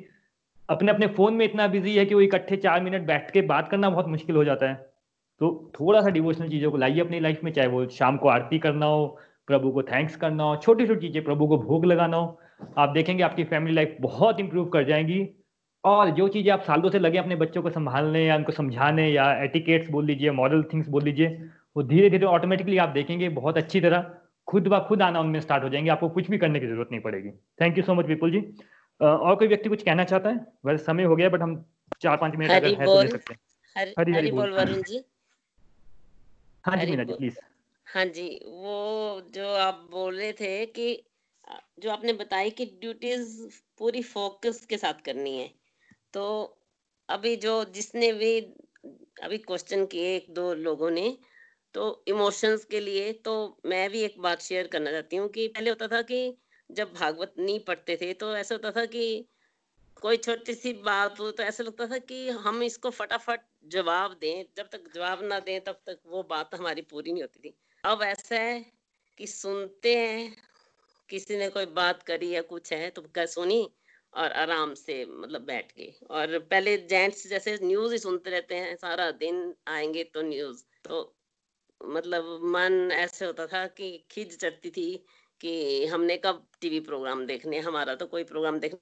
अपने 0.69 0.93
अपने 0.93 1.07
फ़ोन 1.07 1.35
में 1.35 1.45
इतना 1.45 1.67
बिज़ी 1.67 1.95
है 1.97 2.05
कि 2.07 2.15
वो 2.15 2.21
इकट्ठे 2.21 2.57
चार 2.57 2.83
मिनट 2.83 3.07
बैठ 3.07 3.31
के 3.31 3.43
बात 3.43 3.69
करना 3.69 3.91
बहुत 3.91 4.09
मुश्किल 4.09 4.37
हो 4.37 4.45
जाता 4.45 4.69
है। 4.69 4.75
तो 5.41 5.71
थोड़ा 5.75 6.01
सा 6.01 6.09
डिवोशनल 6.09 6.49
चीज़ों 6.49 6.71
को 6.71 6.77
लाइए 6.77 7.01
अपनी 7.01 7.21
लाइफ 7.21 7.41
में, 7.45 7.53
चाहे 7.53 7.69
वो 7.69 7.87
शाम 7.89 8.17
को 8.17 8.29
आरती 8.29 8.59
करना 8.59 8.87
हो, 8.87 9.07
प्रभु 9.47 9.71
को 9.71 9.83
थैंक्स 9.83 10.17
करना 10.17 10.45
हो 10.45 10.57
छोटी 10.57 10.87
छोटी 10.87 11.07
चीज़ें, 11.07 11.25
प्रभु 11.25 11.47
को 11.47 11.59
भोग 11.59 11.85
लगाना 11.85 12.17
हो। 12.17 12.39
आप 12.79 12.89
देखेंगे 12.89 13.23
आपकी 13.23 13.45
फैमिली 13.45 13.75
लाइफ 13.75 13.97
बहुत 14.01 14.41
इंप्रूव 14.41 14.69
कर 14.69 14.85
जाएँगी। 14.85 15.19
और 15.85 16.11
जो 16.11 16.27
चीज़ें 16.29 16.51
आप 16.53 16.63
सालों 16.63 16.91
से 16.91 16.99
लगे 16.99 17.19
अपने 17.19 17.37
बच्चों 17.37 17.63
को 17.63 17.71
संभालने 17.71 18.25
या 18.27 18.37
उनको 18.37 18.53
समझाने 18.53 19.09
या 19.11 19.31
एटिकेट्स 19.45 19.91
बोल 19.91 20.07
लीजिए 20.07 20.31
मॉरल 20.33 20.63
थिंग्स 20.73 20.89
बोल 20.89 21.05
लीजिए 21.05 21.29
वो 21.77 21.83
धीरे 21.83 22.11
धीरे 22.11 22.27
ऑटोमेटिकली 22.27 22.77
आप 22.79 22.89
देखेंगे 22.89 23.29
बहुत 23.31 23.57
अच्छी 23.57 23.81
तरह 23.81 24.11
खुद 24.49 24.69
ब 24.69 24.79
खुद 24.89 25.03
आना 25.03 25.21
उनमें 25.21 25.41
स्टार्ट 25.41 25.65
हो 25.65 25.69
जाएँगे। 25.69 25.91
आपको 25.91 26.09
कुछ 26.09 26.31
भी 26.31 26.39
करने 26.39 26.61
की 26.61 26.67
ज़रूरत 26.67 26.89
नहीं 26.91 27.01
पड़ेगी। 27.01 27.31
Thank 27.61 27.79
you 27.79 27.85
so 27.85 27.95
much 27.95 28.07
Vipul 28.07 28.31
ji 28.33 28.41
और 29.01 29.37
कोई 29.37 29.49
व्यक्ति 29.49 29.69
कुछ 29.69 29.83
कहना 29.83 30.05
चाहता 30.05 30.31
है? 30.31 30.47
वैसे 30.67 30.85
समय 30.85 31.05
हो 31.05 31.17
गया 31.17 31.29
बट 31.29 31.43
हम 31.43 31.55
चार 32.03 32.17
पाँच 32.17 32.37
मिनट 32.37 32.55
अगर 32.55 32.75
है 32.75 32.89
तो 32.89 32.99
ले 32.99 33.09
सकते 33.09 33.33
हैं। 33.35 33.41
हरी 33.77 33.95
हरी 34.13 34.31
बोल 34.33 34.53
वरुण 34.53 34.83
जी। 34.83 35.05
हाँ 36.65 36.77
जी 36.77 36.87
मीना 36.87 37.05
जी 37.05 37.13
प्लीज़ 37.15 37.37
हाँ 37.87 38.05
जी 38.07 38.29
वो 38.47 39.21
जो 39.35 39.49
आप 39.59 39.87
बोल 39.91 40.17
रहे 40.17 40.33
थे 40.33 40.67
कि 40.69 40.89
जो 41.81 41.91
आपने 41.91 42.13
बताई 42.15 42.51
कि 42.53 42.65
ड्यूटीज़ 42.81 43.39
पूरी 43.79 44.03
फोकस 44.05 44.65
के 44.67 44.77
साथ 44.79 45.01
करनी 45.05 45.37
है। 45.39 45.51
तो 46.19 46.59
अभी 47.09 47.37
जो 47.37 47.65
जिसने 47.65 48.13
भी 48.13 48.41
अभी 49.23 49.39
क्वेश्चन 49.39 49.87
किए 49.87 50.17
एक 50.17 50.27
दो 50.35 50.55
लोगों 50.55 50.91
ने 50.91 51.19
तो 51.75 52.05
इमोशंस 52.09 52.65
के 52.65 52.81
लिए 52.81 53.13
तो 53.13 53.35
मैं 53.67 53.91
भी 53.91 54.01
एक 54.01 54.21
बात 54.21 54.41
शेयर 54.41 54.67
करना 54.67 54.91
चाहती 54.91 55.17
हूँ 55.17 55.29
कि 55.29 55.49
पहले 55.49 55.71
होता 55.71 55.89
था 55.89 56.03
कि 56.03 56.39
जब 56.71 56.93
भागवत 56.95 57.35
नहीं 57.39 57.61
पढ़ते 57.61 57.97
थे 57.97 58.13
तो 58.15 58.37
ऐसा 58.37 58.55
होता 58.55 58.71
था 58.71 58.85
कि 58.87 59.05
कोई 59.97 60.17
छोटी 60.17 60.55
सी 60.55 60.73
बात 60.73 61.21
हो 61.21 61.31
तो 61.31 61.43
ऐसा 61.43 61.65
लगता 61.65 61.87
था 61.87 61.99
कि 61.99 62.29
हम 62.31 62.63
इसको 62.63 62.91
फटाफट 62.91 63.41
जवाब 63.67 64.19
दें, 64.21 64.45
जब 64.57 64.69
तक 64.69 64.93
जवाब 64.95 65.25
ना 65.25 65.41
दें 65.41 65.61
तब 65.61 65.81
तक 65.87 66.01
वो 66.07 66.23
बात 66.23 66.55
हमारी 66.55 66.83
पूरी 66.83 67.13
नहीं 67.13 67.23
होती 67.23 67.41
थी। 67.41 67.55
अब 67.85 68.03
ऐसा 68.03 68.37
है 68.37 68.61
कि 69.19 69.27
सुनते 69.27 69.97
हैं, 69.97 70.37
किसी 71.09 71.37
ने 71.37 71.49
कोई 71.51 71.67
बात 71.67 72.03
करी 72.03 72.31
या 72.31 72.43
कुछ 72.43 72.73
है 72.73 72.91
तो 72.91 73.03
क्या 73.03 73.27
सुनी 73.27 73.69
और 74.19 74.33
आराम 74.35 74.75
से 74.77 75.05
मतलब 75.07 75.43
बैठ 75.45 75.73
के 75.73 75.93
और 76.11 76.39
पहले 76.41 76.77
जेंट्स 76.89 77.27
जैसे 77.29 77.59
न्यूज़ 77.63 77.93
ही 77.93 77.99
सुनते 77.99 78.31
रहते 78.31 78.55
हैं, 78.57 78.77
सारा 78.77 79.11
दिन 79.13 79.55
आएँगे 79.69 80.05
तो 80.07 80.23
न्यूज़। 80.23 80.65
तो 80.85 81.03
मतलब 81.81 82.41
मन 82.47 82.91
ऐसे 82.93 83.25
होता 83.27 83.47
था 83.47 83.67
कि 83.69 83.91
खिंच 84.11 84.37
चढ़ती 84.37 84.71
थी 84.71 84.87
कि 85.41 85.87
हमने 85.87 86.17
कब 86.19 86.47
टीवी 86.61 86.81
प्रोग्राम 86.83 87.27
देखने 87.27 87.59
हमारा 87.61 87.95
तो 87.97 88.07
कोई 88.07 88.25
प्रोग्राम 88.25 88.59
देख 88.61 88.75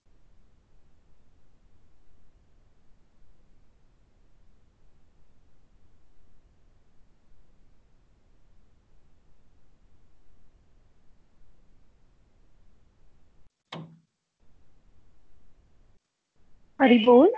हरी 16.87 16.99
बोल। 17.05 17.33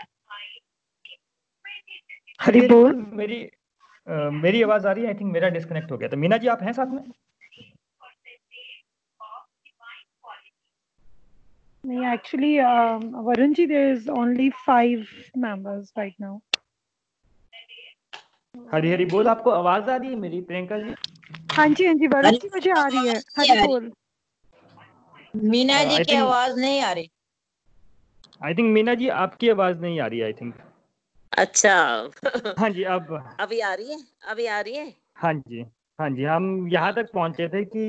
हरी 2.40 2.60
बोल। 2.68 2.94
मेरी 3.12 3.44
आ, 4.06 4.30
मेरी 4.30 4.62
आवाज़ 4.62 4.86
आ 4.88 4.92
रही 4.92 5.04
है? 5.04 5.08
आई 5.08 5.14
थिंक 5.14 5.32
मेरा 5.32 5.48
डिस्कनेक्ट 5.48 5.90
हो 5.92 5.96
गया। 5.98 6.08
तो 6.08 6.16
मीना 6.16 6.36
जी 6.36 6.48
आप 6.48 6.62
हैं 6.62 6.72
साथ 6.72 6.86
में? 6.86 7.02
नहीं 11.84 12.06
actually 12.12 12.58
Varun 13.24 13.52
ji 13.52 13.66
there 13.66 13.92
is 13.92 14.10
only 14.10 14.50
five 14.66 15.06
members 15.38 15.92
right 15.98 16.14
now 16.20 16.38
Hari 18.74 18.90
Hari 18.92 19.04
बोल 19.04 19.28
आपको 19.28 19.50
आवाज़ 19.50 19.90
आ 19.90 19.96
रही 19.96 20.08
है 20.08 20.16
मेरी 20.16 20.40
प्रियंका 20.40 20.78
जी? 20.78 20.94
हाँ 21.52 21.68
जी 21.68 21.86
हाँ 21.86 21.94
जी 21.94 22.06
वरुण 22.06 22.30
जी 22.30 22.48
मुझे 22.54 22.70
आ 22.70 22.86
रही 22.88 23.08
है। 23.08 23.18
हरी 23.38 23.66
बोल। 23.66 23.92
मीना 25.36 25.82
जी 25.84 26.04
की 26.04 26.14
आवाज़ 26.16 26.60
नहीं 26.60 26.80
आ 26.80 26.92
रही। 26.92 27.10
आई 28.40 28.54
थिंक 28.54 28.72
मीना 28.74 28.94
जी 28.94 29.08
आपकी 29.22 29.48
आवाज़ 29.48 29.78
नहीं 29.78 30.00
आ 30.00 30.06
रही 30.06 30.20
आई 30.22 30.32
थिंक 30.32 30.54
अच्छा। 31.32 31.74
हाँ 32.58 32.68
जी 32.70 32.82
अब 32.96 33.12
अभी 33.40 33.60
आ 33.60 33.72
रही 33.74 33.92
है? 33.92 33.98
अभी 34.28 34.46
आ 34.46 34.60
रही 34.60 34.74
है? 34.74 34.92
हाँ 35.16 35.32
जी 35.34 35.64
हाँ 35.98 36.08
जी 36.10 36.24
हम 36.24 36.68
यहाँ 36.72 36.92
तक 36.94 37.10
पहुँचे 37.14 37.48
थे 37.48 37.64
कि 37.64 37.84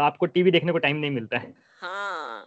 आपको 0.00 0.26
टीवी 0.26 0.50
देखने 0.50 0.72
को 0.72 0.78
टाइम 0.78 0.96
नहीं 0.96 1.10
मिलता 1.10 1.38
है। 1.38 1.52
हाँ 1.80 2.46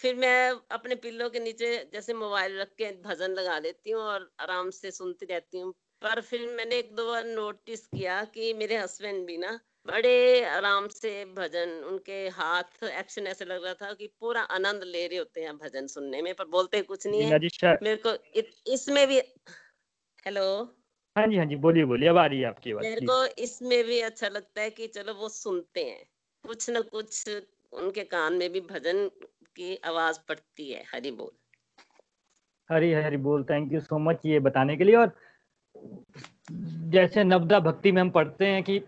फिर 0.00 0.14
मैं 0.16 0.50
अपने 0.72 0.94
पिल्लों 0.94 1.28
के 1.30 1.40
नीचे 1.40 1.76
जैसे 1.92 2.14
मोबाइल 2.14 2.58
रख 2.60 2.68
के 2.78 2.90
भजन 3.02 3.30
लगा 3.30 3.58
लेती 3.58 3.90
हूँ 3.90 4.02
और 4.02 4.30
आराम 4.40 4.70
से 4.70 4.90
सुनती 4.90 5.26
रहती 5.26 5.60
हूँ। 5.60 5.72
पर 6.02 6.20
फिर 6.20 6.48
मैंने 6.56 6.78
एक 6.78 6.94
दो 6.96 7.06
बार 7.06 7.24
नोटिस 7.26 7.86
किया 7.86 8.22
कि 8.34 8.52
मेरे 8.54 8.76
हस्बैंड 8.76 9.26
भी 9.26 9.36
ना 9.38 9.58
बड़े 9.86 10.44
आराम 10.44 10.86
से 10.88 11.24
भजन 11.36 11.70
उनके 11.84 12.18
हाथ 12.28 12.82
एक्शन 12.84 13.26
ऐसे 13.26 13.44
लग 13.44 13.64
रहा 13.64 13.74
था 13.74 13.92
कि 13.94 14.06
पूरा 14.20 14.40
आनंद 14.56 14.82
ले 14.84 15.06
रहे 15.06 15.18
होते 15.18 15.40
हैं 15.40 15.56
भजन 15.58 15.86
सुनने 15.86 16.22
में 16.22 16.34
पर 16.34 16.44
बोलते 16.44 16.82
कुछ 16.82 17.06
नहीं 17.06 17.22
है। 17.22 17.38
मेरे 17.82 17.96
को 18.06 18.12
इसमें 18.72 19.06
भी 19.08 19.18
हेलो? 20.26 20.44
हाँ 21.16 21.26
जी 21.26 21.36
हाँ 21.36 21.46
जी 21.46 21.56
बोलिए 21.56 21.84
बोलिए 21.84 22.08
अब 22.08 22.18
आ 22.18 22.26
रही 22.26 22.40
है 22.40 22.46
आपकी 22.46 22.72
आवाज़ 22.72 22.84
मेरे 22.84 23.06
को 23.06 23.24
इसमें 23.42 23.84
भी 23.84 24.00
अच्छा 24.00 24.28
लगता 24.28 24.60
है 24.60 24.70
कि 24.70 24.86
चलो 24.86 25.14
वो 25.14 25.28
सुनते 25.28 25.84
हैं। 25.84 26.04
कुछ 26.44 26.70
न 26.70 26.82
कुछ 26.82 27.28
उनके 27.72 28.04
कान 28.04 28.34
में 28.34 28.52
भी 28.52 28.60
भजन 28.60 29.08
की 29.56 29.76
आवाज़ 29.76 30.18
पड़ती 30.28 30.70
है 30.72 30.84
हरि 30.94 31.10
बोल। 31.10 31.30
हरी 32.70 32.92
हरी 32.92 33.16
बोल 33.16 33.44
थैंक 33.44 33.72
यू 33.72 33.80
सो 33.80 33.98
मच 33.98 34.26
ये 34.26 34.40
बताने 34.40 34.76
के 34.76 34.84
लिए। 34.84 34.96
और 34.96 35.16
जैसे 36.92 37.24
नवदा 37.24 37.60
भक्ति 37.60 37.92
में 37.92 38.00
हम 38.02 38.10
पढ़ते 38.10 38.46
हैं 38.46 38.62
कि 38.62 38.80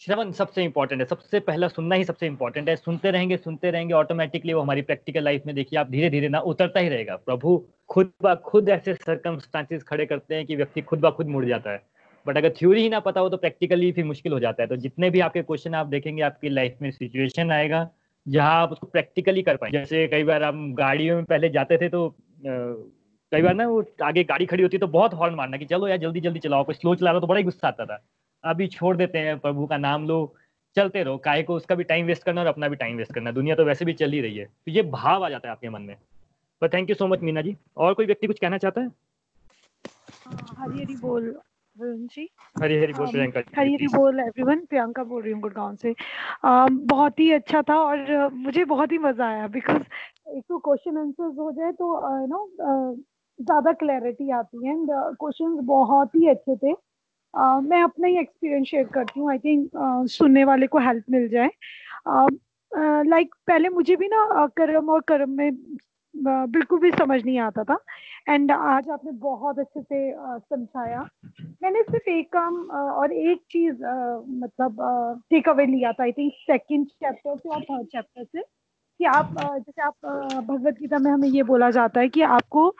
श्रवण 0.00 0.30
सबसे 0.32 0.64
इम्पोर्टेंट 0.64 1.00
है। 1.00 1.06
सबसे 1.06 1.40
पहला 1.40 1.68
सुनना 1.68 1.94
ही 1.94 2.04
सबसे 2.04 2.26
इम्पोर्टेंट 2.26 2.68
है। 2.68 2.74
सुनते 2.76 3.10
रहेंगे 3.10 3.36
सुनते 3.36 3.70
रहेंगे 3.70 3.94
ऑटोमेटिकली 3.94 4.52
वो 4.52 4.60
हमारी 4.60 4.82
प्रैक्टिकल 4.82 5.24
लाइफ 5.24 5.42
में 5.46 5.54
देखिए 5.54 5.78
आप 5.78 5.90
धीरे 5.90 6.10
धीरे 6.10 6.28
ना 6.28 6.38
उतरता 6.42 6.80
ही 6.80 6.88
रहेगा। 6.88 7.16
प्रभु 7.16 7.56
खुद 7.88 8.12
ब 8.22 8.34
खुद 8.44 8.68
ऐसे 8.68 8.94
सर्कमस्टांसेस 8.94 9.82
खड़े 9.82 10.06
करते 10.06 10.34
हैं 10.34 10.46
कि 10.46 10.56
व्यक्ति 10.56 10.82
खुद 10.82 11.00
ब 11.00 11.10
खुद 11.10 11.28
मुड़ 11.28 11.44
जाता 11.46 11.70
है। 11.70 11.82
बट 12.26 12.36
अगर 12.36 12.50
थ्योरी 12.58 12.82
ही 12.82 12.88
ना 12.88 13.00
पता 13.00 13.20
हो 13.20 13.28
तो 13.28 13.36
प्रैक्टिकली 13.36 13.90
फिर 13.92 14.04
मुश्किल 14.04 14.32
हो 14.32 14.40
जाता 14.40 14.62
है। 14.62 14.68
तो 14.68 14.76
जितने 14.78 15.10
भी 15.10 15.20
आपके 15.20 15.42
क्वेश्चन 15.42 15.74
आप 15.74 15.86
देखेंगे, 15.86 16.22
आपकी 16.22 16.48
लाइफ 16.48 16.76
में 16.82 16.90
सिचुएशन 16.90 17.50
आएगा, 17.52 17.88
जहाँ 18.26 18.60
आप 18.62 18.72
उसको 18.72 18.86
प्रैक्टिकली 18.86 19.42
कर 19.42 19.56
पाए 19.56 19.70
जैसे 19.70 20.06
कई 20.08 20.24
बार 20.24 20.42
हम 20.42 20.72
गाड़ियों 20.74 21.16
में 21.16 21.24
पहले 21.24 21.48
जाते 21.50 21.76
थे 21.78 21.88
तो 21.88 22.08
कई 22.44 23.42
बार 23.42 23.54
ना 23.54 23.66
वो 23.68 23.84
आगे 24.02 24.24
गाड़ी 24.24 24.46
खड़ी 24.46 24.62
होती 24.62 24.76
है 24.76 24.80
तो 24.80 24.86
बहुत 24.88 25.14
हॉर्न 25.14 25.34
मारना 25.34 25.56
कि 25.56 25.64
चलो 25.64 25.88
यार 25.88 25.98
जल्दी 25.98 26.20
जल्दी 26.20 26.40
चलाओ, 26.40 26.64
कोई 26.64 26.74
स्लो 26.74 26.94
चला 26.94 27.10
रहा 27.10 27.20
तो 27.20 27.26
बड़ा 27.26 27.38
ही 27.38 27.44
गुस्सा 27.44 27.68
आता 27.68 27.84
था। 27.86 28.04
अभी 28.44 28.66
छोड़ 28.68 28.96
देते 28.96 29.18
हैं 29.18 29.38
प्रभु 29.38 29.66
का 29.66 29.76
नाम 29.78 30.06
लो 30.08 30.34
चलते 30.76 31.02
रहो। 31.02 31.18
काहे 31.24 31.42
को 31.42 31.54
उसका 31.54 31.74
भी 31.74 31.84
टाइम 31.84 32.06
वेस्ट 32.06 32.22
करना 32.22 32.40
और 32.40 32.46
अपना 32.46 32.68
भी 32.68 32.76
टाइम 32.76 32.96
वेस्ट 32.96 33.12
करना। 33.14 33.32
दुनिया 33.32 33.54
तो 33.56 33.64
वैसे 33.64 33.84
भी 33.84 33.92
चल 33.94 34.12
ही 34.12 34.20
रही 34.20 34.36
है। 34.36 34.44
तो 34.44 34.70
ये 34.70 34.82
भाव 34.92 35.24
आ 35.24 35.28
जाता 35.28 35.48
है 35.48 35.52
आपके 35.52 35.68
मन 35.68 35.82
में। 35.82 35.96
पर 36.62 36.68
thank 36.68 36.90
you 36.90 36.94
so 36.96 37.06
much 37.06 37.20
Meena 37.22 37.42
ji. 37.42 37.56
और 37.76 37.94
कोई 37.94 38.06
व्यक्ति 38.06 38.26
कुछ 38.26 38.38
कहना 38.38 38.58
चाहता 38.58 38.80
है? 38.80 38.90
हरी 40.58 40.82
हरी 40.82 40.96
बोल 40.96 41.34
हरी 41.76 42.76
हरी 42.78 42.92
बोल 42.92 43.06
प्रियंका 43.06 43.40
हरी 43.56 43.72
हरी 43.72 43.86
बोल 43.94 44.20
एवरीवन 44.20 44.64
प्रियंका 44.66 45.04
बोल 45.04 45.22
रही 45.22 45.32
हूँ 45.32 45.40
गुड़गांव 45.40 45.74
से। 45.76 45.92
um, 45.92 46.78
बहुत 46.90 47.20
ही 47.20 47.30
अच्छा 47.32 47.62
था 47.62 47.78
और 47.80 48.28
मुझे 48.34 48.64
बहुत 48.64 48.92
ही 48.92 48.98
मज़ा 48.98 49.28
आया 49.28 49.46
बिकॉज़ 49.48 49.82
एक 50.36 50.42
तो 50.48 50.58
क्वेश्चन 50.58 50.98
आंसर्स 50.98 51.38
हो 51.38 51.50
जाए 51.52 51.72
तो 51.72 51.86
यू 52.20 52.26
नो 52.26 52.46
ज़्यादा 53.38 53.72
क्लैरिटी 53.74 54.30
आती 54.32 54.66
है। 54.66 54.72
एंड 54.72 54.88
क्वेश्चंस 54.90 55.58
बहुत 55.64 56.14
ही 56.16 56.28
अच्छे 56.28 56.56
थे। 56.56 56.72
मैं 57.38 57.82
अपना 57.82 58.06
ही 58.06 58.18
एक्सपीरियंस 58.18 58.66
शेयर 58.66 58.84
करती 58.84 59.20
हूँ। 59.20 59.30
आई 59.30 59.38
थिंक 59.38 59.70
सुनने 60.10 60.44
वाले 60.44 60.66
को 60.66 60.78
हेल्प 60.78 61.04
मिल 61.10 61.28
जाए। 61.28 61.50
लाइक 62.08 63.04
uh, 63.04 63.12
like, 63.12 63.46
पहले 63.46 63.68
मुझे 63.68 63.96
भी 63.96 64.08
ना 64.08 64.46
कर्म 64.46 64.90
और 64.90 65.00
कर्म 65.00 65.30
में 65.30 65.56
बिल्कुल 66.16 66.80
भी 66.80 66.90
समझ 66.90 67.24
नहीं 67.24 67.38
आता 67.38 67.64
था। 67.64 67.78
एंड 68.28 68.50
आज 68.52 68.88
आपने 68.90 69.12
बहुत 69.12 69.58
अच्छे 69.58 69.82
से 69.82 70.14
समझाया। 70.38 71.08
मैंने 71.62 71.82
सिर्फ़ 71.82 72.10
एक 72.10 72.32
काम 72.32 72.56
और 72.70 73.12
एक 73.12 73.38
चीज़ 73.50 73.84
मतलब 74.28 75.22
टेक 75.30 75.48
अवे 75.48 75.66
लिया 75.66 75.92
था। 75.92 76.02
आई 76.02 76.12
थिंक 76.12 76.32
सेकंड 76.36 76.86
चैप्टर 76.86 77.36
से 77.36 77.48
और 77.48 77.62
थर्ड 77.62 77.86
चैप्टर 77.86 78.24
से 78.24 78.42
कि 78.98 79.04
आप 79.04 79.34
जैसे 79.38 79.82
आप 79.82 79.94
भगवत 80.48 80.74
गीता 80.74 80.98
में 80.98 81.10
हमें 81.10 81.28
ये 81.28 81.42
बोला 81.42 81.70
जाता 81.70 82.00
है 82.00 82.08
कि 82.08 82.22
आपको 82.22 82.74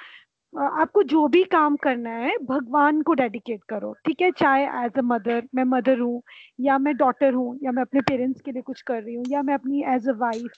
आपको 0.54 1.02
जो 1.02 1.26
भी 1.28 1.42
काम 1.44 1.76
करना 1.76 2.10
है, 2.10 2.36
भगवान 2.44 3.00
को 3.02 3.14
डेडिकेट 3.14 3.62
करो, 3.68 3.92
ठीक 4.06 4.20
है? 4.22 4.30
चाहे 4.32 4.64
एज 4.84 4.98
अ 4.98 5.02
मदर 5.04 5.42
मैं 5.54 5.64
मदर 5.66 5.98
हूँ, 6.00 6.22
या 6.60 6.78
मैं 6.78 6.96
डॉटर 6.96 7.32
हूँ, 7.34 7.58
या 7.62 7.72
मैं 7.72 7.82
अपने 7.82 8.00
पेरेंट्स 8.02 8.40
के 8.40 8.52
लिए 8.52 8.62
कुछ 8.62 8.82
कर 8.82 9.02
रही 9.02 9.14
हूँ, 9.14 9.24
या 9.28 9.42
मैं 9.42 9.54
अपनी 9.54 9.82
एज 9.94 10.08
अ 10.08 10.12
वाइफ 10.18 10.52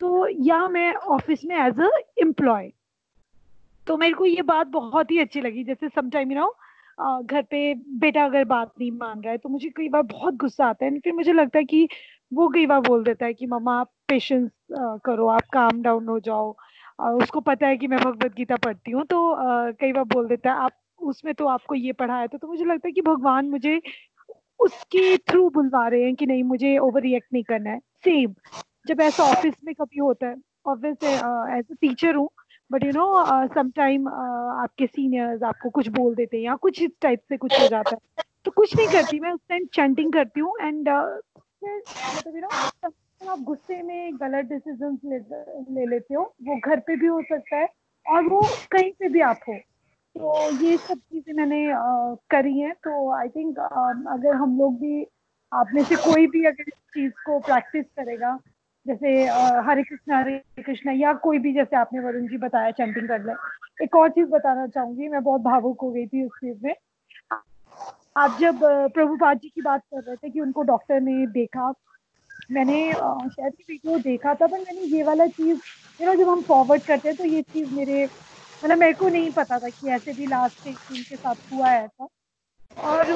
तो 0.00 0.26
या 0.46 0.66
मैं 0.68 0.92
ऑफ़िस 0.94 1.44
में 1.44 1.56
एज 1.56 1.80
अ 1.80 1.90
एम्प्लॉय 2.22 2.70
तो 3.86 3.96
मेरे 3.96 4.14
को 4.14 4.26
ये 4.26 4.42
बात 4.42 4.66
बहुत 4.68 5.10
ही 5.10 5.18
अच्छी 5.18 5.40
लगी, 5.40 5.64
जैसे 5.64 5.88
समटाइम 5.88 6.32
यू 6.32 6.38
नो 6.38 6.54
घर 7.22 7.42
पे 7.42 7.74
बेटा 8.00 8.24
अगर 8.24 8.44
बात 8.44 8.72
नहीं 8.80 8.90
मान 8.92 9.20
रहा 9.22 9.32
है 9.32 9.38
तो 9.38 9.48
मुझे 9.48 9.68
कई 9.76 9.88
बार 9.88 10.02
बहुत 10.02 10.34
गुस्सा 10.36 10.66
आता 10.66 10.84
है 10.84 10.98
फिर 10.98 11.12
मुझे 11.12 11.32
लगता 11.32 11.58
है 11.58 11.64
कि 11.64 11.88
वो 12.32 12.48
कई 12.48 12.66
बार 12.66 12.80
बोल 12.80 13.02
देता 13.04 13.26
है 13.26 13.34
कि, 13.34 13.46
मम्मा, 13.46 13.78
आप 13.80 13.90
पेशेंस 14.08 14.50
करो, 15.04 15.26
आप 15.28 15.48
काम 15.52 15.82
डाउन 15.82 16.08
हो 16.08 16.18
जाओ। 16.20 16.54
और 17.02 17.22
उसको 17.22 17.40
पता 17.40 17.66
है 17.66 17.76
कि 17.76 17.86
मैं 17.88 17.98
भगवत 18.00 18.34
गीता 18.34 18.56
पढ़ती 18.56 18.90
हूँ 18.90 19.04
तो 19.06 19.18
कई 19.80 19.92
बार 19.92 20.04
बोल 20.04 20.26
देता 20.28 20.50
है, 20.52 20.56
आप 20.56 20.72
उसमें 21.00 21.34
तो 21.34 21.46
आपको 21.48 21.74
ये 21.74 21.92
पढ़ाया 21.94 22.26
था 22.26 22.38
तो 22.38 22.48
मुझे 22.48 22.64
लगता 22.64 22.88
है 22.88 22.92
कि 22.92 23.00
भगवान 23.02 23.48
मुझे 23.50 23.80
उसके 24.60 25.16
थ्रू 25.18 25.48
बुलवा 25.50 25.86
रहे 25.88 26.02
हैं 26.04 26.14
कि 26.14 26.26
नहीं, 26.26 26.42
मुझे 26.44 26.76
ओवर 26.78 27.02
रिएक्ट 27.02 27.32
नहीं 27.32 27.42
करना 27.44 27.70
है। 27.70 27.78
सेम 28.04 28.34
जब 28.86 29.00
ऐसा 29.00 29.24
ऑफ़िस 29.24 29.54
में 29.64 29.74
कभी 29.74 29.98
होता 30.00 30.26
है 30.26 30.36
ऑफ़िस 30.66 31.02
एज 31.04 31.64
अ 31.70 31.74
टीचर 31.80 32.14
हूँ 32.14 32.28
बट 32.70 32.84
यू 32.84 32.90
नो 32.92 33.46
समटाइम 33.54 34.08
आपके 34.08 34.86
सीनियर्स 34.86 35.42
आपको 35.42 35.70
कुछ 35.70 35.88
बोल 35.90 36.14
देते 36.14 36.36
हैं 36.36 36.44
या 36.44 36.54
कुछ 36.56 36.82
इस 36.82 36.90
टाइप 37.02 37.20
से 37.28 37.36
कुछ 37.36 37.60
हो 37.60 37.66
जाता 37.68 37.94
है 37.94 38.24
तो 38.44 38.50
कुछ 38.50 38.76
नहीं 38.76 38.88
करती, 38.88 39.20
मैं 39.20 39.32
उस 39.32 39.40
टाइम 39.48 39.66
चैंटिंग 39.74 40.12
करती 40.12 40.40
हूँ 40.40 40.54
एंड 40.60 40.88
मतलब 40.88 42.36
यू 42.36 42.40
नो 42.40 42.90
आप 43.28 43.38
गुस्से 43.38 43.82
में 43.82 44.16
गलत 44.16 44.44
डिसीज़न 44.44 44.98
ले, 45.04 45.18
ले 45.74 45.86
लेते 45.86 46.14
हो 46.14 46.22
वो 46.42 46.56
घर 46.56 46.80
पे 46.80 46.96
भी 46.96 47.06
हो 47.06 47.22
सकता 47.22 47.56
है 47.56 47.68
और 48.06 48.28
वो 48.28 48.40
कहीं 48.72 48.90
पे 48.92 49.08
भी 49.08 49.20
आप 49.20 49.40
हो। 49.48 49.54
तो 50.16 50.64
ये 50.64 50.76
सब 50.76 50.98
चीज़ें 50.98 51.34
मैंने 51.34 51.64
अ, 51.72 52.16
करी 52.30 52.58
हैं 52.58 52.72
तो 52.74 53.10
आई 53.12 53.28
थिंक 53.28 53.58
अगर 53.58 54.34
हम 54.34 54.58
लोग 54.58 54.74
भी 54.74 55.06
आप 55.52 55.70
में 55.74 55.82
से 55.84 55.96
कोई 55.96 56.26
भी 56.26 56.44
अगर 56.44 56.64
इस 56.68 56.74
चीज़ 56.94 57.12
को 57.26 57.38
प्रैक्टिस 57.38 57.84
करेगा 57.84 58.38
जैसे 58.86 59.08
हरे 59.66 59.82
कृष्णा 59.82 60.18
हरे 60.18 60.62
कृष्णा 60.62 60.92
या 60.92 61.12
कोई 61.12 61.38
भी 61.38 61.52
जैसे 61.54 61.76
आपने 61.76 62.00
वरुण 62.00 62.26
जी 62.26 62.36
बताया 62.36 62.70
चैंटिंग 62.70 63.08
कर 63.08 63.24
ले। 63.24 63.32
एक 63.84 63.96
और 63.96 64.08
चीज़ 64.08 64.28
बताना 64.28 64.66
चाहूँगी 64.66 65.08
मैं 65.08 65.22
बहुत 65.22 65.40
भावुक 65.40 65.80
हो 65.82 65.90
गई 65.90 66.06
थी 66.06 66.24
उस 66.24 66.30
चीज़ 66.30 66.58
में। 66.62 66.74
आप 68.16 68.36
जब 68.40 68.58
प्रभुपाद 68.94 69.38
जी 69.38 69.48
की 69.48 69.62
बात 69.62 69.80
कर 69.80 70.02
रहे 70.02 70.16
थे 70.16 70.30
कि 70.30 70.40
उनको 70.40 70.62
डॉक्टर 70.62 71.00
ने 71.00 71.26
देखा 71.26 71.72
मैंने 72.50 72.92
शायद 72.92 73.52
ये 73.52 73.64
वीडियो 73.70 73.98
देखा 73.98 74.34
था, 74.34 74.46
पर 74.46 74.58
मैंने 74.58 74.96
ये 74.96 75.02
वाला 75.02 75.26
चीज़ 75.28 75.58
यू 76.00 76.06
नो 76.06 76.14
जब 76.14 76.28
हम 76.28 76.42
फॉरवर्ड 76.42 76.82
करते 76.82 77.08
हैं 77.08 77.16
तो 77.16 77.24
ये 77.24 77.42
चीज़ 77.42 77.74
मेरे 77.74 78.04
मतलब 78.62 78.78
मेरे 78.78 78.92
को 78.92 79.08
नहीं 79.08 79.30
पता 79.30 79.58
था 79.58 79.68
कि 79.68 79.88
ऐसे 79.88 80.12
भी 80.12 80.26
लास्ट 80.26 80.66
एक 80.66 80.76
सीन 80.78 81.02
के 81.02 81.16
साथ 81.16 81.52
हुआ 81.52 81.68
है 81.68 81.84
ऐसा। 81.84 82.08
और 82.76 83.12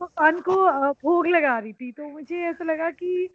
भगवान 0.00 0.40
को 0.40 0.54
भोग 1.02 1.26
लगा 1.26 1.58
रही 1.58 1.72
थी 1.72 1.90
तो 1.92 2.08
मुझे 2.08 2.40
ऐसा 2.46 2.64
लगा 2.64 2.90
कि 2.90 3.28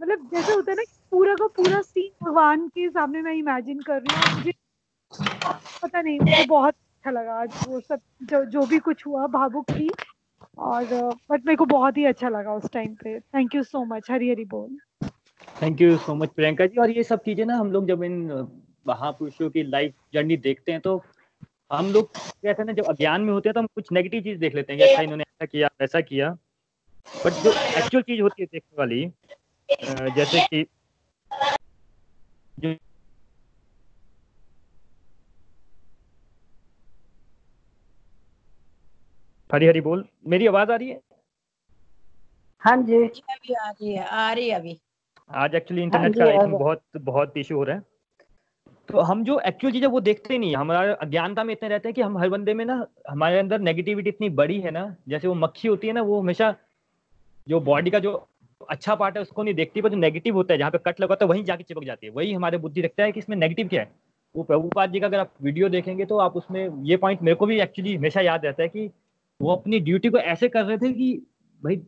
मतलब 0.00 0.28
जैसे 0.34 0.52
होता 0.52 0.70
है 0.72 0.76
ना 0.76 0.82
पूरा 1.10 1.34
का 1.34 1.46
पूरा 1.56 1.80
सीन 1.82 2.26
भगवान 2.26 2.66
के 2.68 2.88
सामने 2.88 3.22
मैं 3.22 3.32
इमेजिन 3.34 3.80
कर 3.80 4.00
रही 4.00 4.16
हूँ 4.16 4.36
मुझे 4.36 4.52
पता 5.82 6.00
नहीं, 6.02 6.18
मुझे 6.20 6.44
बहुत 6.44 6.74
अच्छा 6.74 7.10
लगा 7.10 7.34
आज 7.34 7.50
वो 7.68 7.80
सब, 7.80 8.00
जो 8.22 8.44
जो 8.44 8.64
भी 8.66 8.78
कुछ 8.78 9.06
हुआ, 9.06 9.26
भावुक 9.26 9.70
थी। 9.70 9.88
और 10.60 10.84
बट 11.30 11.44
मेरे 11.46 11.56
को 11.56 11.64
बहुत 11.66 11.96
ही 11.98 12.04
अच्छा 12.04 12.28
लगा 12.28 12.54
उस 12.54 12.70
टाइम 12.72 12.94
पे। 13.02 13.18
Thank 13.20 13.54
you 13.54 13.62
so 13.62 13.84
much 13.84 14.10
Hari 14.10 14.30
Hari 14.30 14.44
बोल। 14.46 14.78
Thank 15.62 15.80
you 15.80 15.96
so 15.98 16.14
much 16.14 16.28
Priyanka 16.36 16.66
ji. 16.66 16.80
और 16.80 16.90
ये 16.90 17.02
सब 17.02 17.22
चीज़ें 17.24 17.44
ना, 17.46 17.56
हम 17.56 17.72
लोग 17.72 17.86
जब 17.88 18.02
इन 18.04 18.18
महापुरुषों 18.86 19.50
की 19.50 19.62
लाइफ 19.62 19.94
जर्नी 20.14 20.36
देखते 20.38 20.72
हैं 20.72 20.80
तो 20.80 21.00
हम 21.72 21.92
लोग 21.92 22.06
कहते 22.16 22.50
हैं 22.52 22.64
ना, 22.66 22.72
जब 22.72 22.86
अज्ञान 22.88 23.20
में 23.22 23.32
होते 23.32 23.48
हैं 23.48 23.54
तो 23.54 23.60
हम 23.60 23.66
कुछ 23.74 23.90
नेगेटिव 23.92 24.22
चीज़ 24.22 24.38
देख 24.40 24.54
लेते 24.54 24.72
हैं। 24.72 24.80
अच्छा 24.82 25.02
इन्होंने 25.02 25.22
ऐसा 25.24 25.46
किया, 25.46 25.68
वैसा 25.80 26.00
किया। 26.02 26.30
बट 27.08 27.32
जो 27.34 27.52
एक्चुअल 27.52 28.02
चीज़ 28.02 28.20
होती 28.22 28.42
है 28.42 28.46
देखने 28.46 28.78
वाली 28.78 29.04
जैसे 30.16 30.40
कि 30.46 30.64
जो 32.58 32.74
हरी 39.50 39.66
हरी 39.66 39.80
बोल। 39.80 40.04
मेरी 40.28 40.46
आवाज़ 40.46 40.70
आ 40.72 40.74
रही 40.76 40.88
है? 40.88 41.00
हाँ 42.62 42.76
जी। 42.82 42.96
अभी 42.96 43.54
आ 43.54 43.68
रही 43.70 43.92
है 43.92 44.04
आ 44.04 44.32
रही 44.32 44.48
है 44.48 44.56
अभी। 44.56 44.78
आज 45.30 45.54
एक्चुअली 45.54 45.80
हाँ 45.80 45.86
इंटरनेट 45.86 46.18
का 46.18 46.24
आई 46.24 46.36
थिंक 46.36 46.58
बहुत 46.58 46.82
बहुत 46.98 47.36
इशू 47.36 47.56
हो 47.56 47.62
रहा 47.64 47.76
है। 47.76 47.82
तो 48.88 49.00
हम 49.00 49.24
जो 49.24 49.38
एक्चुअल 49.46 49.72
चीज़ें 49.72 49.88
वो 49.88 50.00
देखते 50.00 50.38
नहीं 50.38 50.50
है। 50.50 50.56
हमारा 50.56 50.92
अज्ञानता 50.94 51.44
में 51.44 51.52
इतने 51.54 51.68
रहते 51.68 51.88
हैं 51.88 51.94
कि 51.94 52.02
हम 52.02 52.18
हर 52.18 52.28
बंदे 52.28 52.54
में 52.54 52.64
ना 52.64 52.84
हमारे 53.10 53.38
अंदर 53.38 53.58
नेगेटिविटी 53.60 54.10
इतनी 54.10 54.28
बड़ी 54.40 54.60
है 54.60 54.70
ना 54.70 54.84
जैसे 55.08 55.28
वो 55.28 55.34
मक्खी 55.34 55.68
होती 55.68 55.86
है 55.86 55.92
ना 55.92 56.02
वो 56.02 56.20
हमेशा 56.20 56.54
जो 57.46 57.60
बॉडी 57.60 57.90
का 57.90 57.98
जो 57.98 58.14
अच्छा 58.60 58.94
पार्ट 58.94 59.16
है 59.16 59.22
उसको 59.22 59.42
नहीं 59.42 59.54
देखती 59.54 59.82
पर 59.82 59.88
जो 59.88 59.96
नेगेटिव 59.96 60.34
होता 60.34 60.54
है 60.54 60.58
जहाँ 60.58 60.70
पे 60.70 60.78
कट 60.78 61.00
लगा 61.00 61.12
होता 61.12 61.24
है 61.24 61.28
वहीं 61.28 61.44
जाके 61.44 61.64
चिपक 61.64 61.84
जाती 61.84 62.06
है। 62.06 62.12
वही 62.12 62.32
हमारे 62.32 62.58
बुद्धि 62.58 62.80
रखता 62.80 63.02
है 63.02 63.12
कि 63.12 63.20
इसमें 63.20 63.36
नेगेटिव 63.36 63.68
क्या 63.68 63.82
है। 63.82 63.92
वो 64.34 64.42
प्रभुपाद 64.42 64.92
जी 64.92 65.00
का 65.00 65.06
अगर 65.06 65.18
आप 65.18 65.32
वीडियो 65.42 65.68
देखेंगे 65.68 66.04
तो 66.04 66.18
आप 66.18 66.36
उसमें 66.36 66.84
ये 66.84 66.96
पॉइंट 66.96 67.22
मेरे 67.22 67.34
को 67.34 67.46
भी 67.46 67.60
एक्चुअली 67.60 67.94
हमेशा 67.96 68.20
याद 68.20 68.44
रहता 68.44 68.62
है 68.62 68.68
कि 68.68 68.90
वो 69.40 69.52
अपनी 69.52 69.80
ड्यूटी 69.80 70.08
को 70.08 70.18
ऐसे 70.18 70.48
कर 70.48 70.64
रहे 70.64 70.78
थे 70.78 70.92
कि 70.92 71.12
भाई 71.62 71.80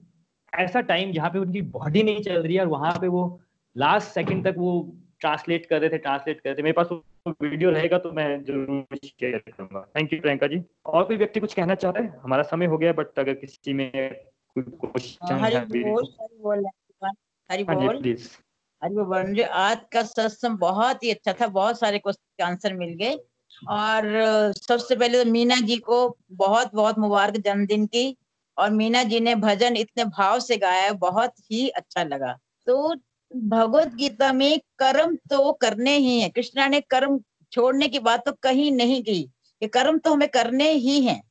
ऐसा 0.52 0.80
टाइम 0.80 1.12
जहाँ 1.12 1.30
पे 1.30 1.38
उनकी 1.38 1.62
बॉडी 1.62 2.02
नहीं 2.02 2.22
चल 2.22 2.42
रही 2.42 2.54
है 2.54 2.60
और 2.60 2.66
वहाँ 2.66 2.92
पे 3.00 3.08
वो 3.08 3.40
लास्ट 3.76 4.08
सेकंड 4.08 4.44
तक 4.46 4.54
वो 4.58 4.72
ट्रांसलेट 5.20 5.66
कर 5.66 5.80
रहे 5.80 5.90
थे 5.90 5.98
ट्रांसलेट 5.98 6.40
कर 6.40 6.48
रहे 6.48 6.58
थे। 6.58 6.62
मेरे 6.62 6.72
पास 6.72 6.88
वो 6.92 7.34
वीडियो 7.42 7.70
रहेगा 7.70 7.98
तो 7.98 8.12
मैं 8.12 8.44
ज़रूर 8.44 8.96
शेयर 8.96 9.38
करूँगा। 9.38 9.80
Thank 9.96 10.12
you 10.12 10.20
Priyanka 10.20 10.46
ji. 10.46 10.62
और 10.86 11.04
कोई 11.04 11.16
व्यक्ति 11.16 11.40
कुछ 11.40 11.54
कहना 11.54 11.74
चाह 11.74 11.90
रहे 11.90 12.04
हैं? 12.04 12.18
हमारा 12.18 12.42
समय 12.42 12.66
हो 12.66 12.78
गया 12.78 12.92
बट 12.92 13.18
अगर 13.18 13.34
किसी 13.34 13.72
में 13.72 13.90
कोई 14.56 14.62
क्वेश्चन 14.62 15.34
हरि 17.50 17.64
बोल 17.64 18.02
हाँ 19.42 19.44
आज 19.44 19.78
का 19.92 20.02
सत्संग 20.02 20.58
बहुत 20.58 21.04
ही 21.04 21.10
अच्छा 21.10 21.32
था 21.32 21.46
बहुत 21.46 21.78
सारे 21.80 21.98
क्वेश्चन 21.98 22.24
के 22.38 22.42
आंसर 22.44 22.74
मिल 22.74 22.94
गए। 22.94 23.16
और 23.68 24.52
सबसे 24.56 24.96
पहले 24.96 25.24
तो 25.24 25.30
मीना 25.30 25.56
जी 25.56 25.76
को 25.76 26.16
बहुत 26.32 26.74
बहुत 26.74 26.98
मुबारक 26.98 27.36
जन्मदिन 27.36 27.86
की 27.86 28.16
और 28.58 28.70
मीना 28.70 29.02
जी 29.02 29.20
ने 29.20 29.34
भजन 29.34 29.76
इतने 29.76 30.04
भाव 30.04 30.40
से 30.40 30.56
गाया 30.56 30.82
है, 30.82 30.92
बहुत 30.92 31.32
ही 31.50 31.68
अच्छा 31.68 32.02
लगा। 32.04 32.38
तो 32.66 32.94
भगवत 33.30 33.94
गीता 33.94 34.32
में 34.32 34.60
कर्म 34.78 35.14
तो 35.30 35.52
करने 35.52 35.96
ही 35.96 36.20
है। 36.20 36.28
कृष्णा 36.28 36.66
ने 36.68 36.80
कर्म 36.80 37.20
छोड़ने 37.52 37.88
की 37.88 37.98
बात 37.98 38.24
तो 38.26 38.32
कहीं 38.32 38.72
नहीं 38.72 39.02
की 39.02 39.22
कि 39.62 39.66
कर्म 39.66 39.98
तो 39.98 40.12
हमें 40.12 40.28
करने 40.28 40.70
ही 40.70 41.04
हैं। 41.04 41.22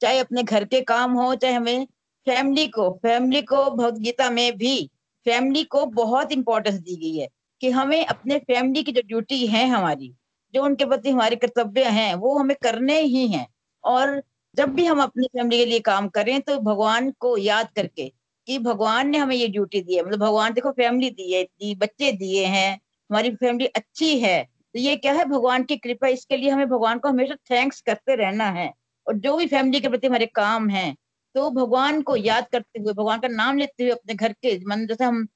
चाहे 0.00 0.18
अपने 0.18 0.42
घर 0.42 0.64
के 0.64 0.80
काम 0.80 1.12
हो 1.12 1.34
चाहे 1.34 1.54
हमें 1.54 1.86
फैमिली 2.26 2.66
को 2.66 2.90
फैमिली 3.02 3.42
को 3.42 3.70
भगवत 3.70 3.94
गीता 3.94 4.30
में 4.30 4.56
भी 4.58 4.90
फैमिली 5.24 5.64
को 5.64 5.86
बहुत 5.86 6.32
इंपॉर्टेंस 6.32 6.74
दी 6.74 6.96
गई 6.96 7.16
है 7.16 7.28
कि 7.60 7.70
हमें 7.70 8.06
अपने 8.06 8.38
फैमिली 8.38 8.82
की 8.82 8.92
जो 8.92 9.00
ड्यूटी 9.00 9.46
है 9.46 9.66
हमारी 9.68 10.14
जो 10.54 10.62
उनके 10.64 10.84
प्रति 10.84 11.10
हमारे 11.10 11.36
कर्तव्य 11.36 11.84
हैं, 11.84 12.14
वो 12.14 12.38
हमें 12.38 12.56
करने 12.62 13.00
ही 13.00 13.26
हैं। 13.28 13.46
और 13.84 14.22
जब 14.56 14.74
भी 14.74 14.84
हम 14.86 15.02
अपनी 15.02 15.26
फैमिली 15.28 15.58
के 15.58 15.64
लिए 15.66 15.80
काम 15.82 16.08
करें 16.08 16.40
तो 16.40 16.58
भगवान 16.60 17.10
को 17.20 17.36
याद 17.38 17.68
करके 17.76 18.12
कि 18.46 18.58
भगवान 18.60 19.08
ने 19.10 19.18
हमें 19.18 19.34
ये 19.36 19.48
ड्यूटी 19.48 19.80
दी 19.82 19.96
है। 19.96 20.02
मतलब 20.02 20.20
भगवान 20.20 20.52
देखो 20.52 20.70
फैमिली 20.72 21.10
दी 21.10 21.32
है 21.32 21.74
बच्चे 21.76 22.12
दिए 22.14 22.44
हैं, 22.46 22.74
हमारी 23.10 23.30
फैमिली 23.36 23.66
अच्छी 23.68 24.18
है। 24.20 24.42
तो 24.44 24.78
ये 24.80 24.96
क्या 24.96 25.12
है? 25.12 25.24
भगवान 25.24 25.62
की 25.64 25.76
कृपा, 25.76 26.08
इसके 26.08 26.36
लिए 26.36 26.50
हमें 26.50 26.68
भगवान 26.68 26.98
को 26.98 27.08
हमेशा 27.08 27.34
थैंक्स 27.50 27.80
करते 27.82 28.14
रहना 28.16 28.50
है। 28.50 28.72
और 29.06 29.14
जो 29.16 29.36
भी 29.36 29.46
फैमिली 29.46 29.80
के 29.80 29.88
प्रति 29.88 30.06
हमारे 30.06 30.26
काम 30.34 30.68
है 30.70 30.94
तो 31.34 31.50
भगवान 31.52 32.00
को 32.02 32.16
याद 32.16 32.46
करते 32.52 32.80
हुए, 32.80 32.92
भगवान 32.92 33.20
का 33.20 33.28
नाम 33.28 33.58
लेते 33.58 33.82
हुए 33.82 33.92
अपने 33.92 34.14
घर 34.14 34.32
के, 34.34 34.58
मन 34.66 34.86
जैसे 34.86 35.04
हम 35.04 35.26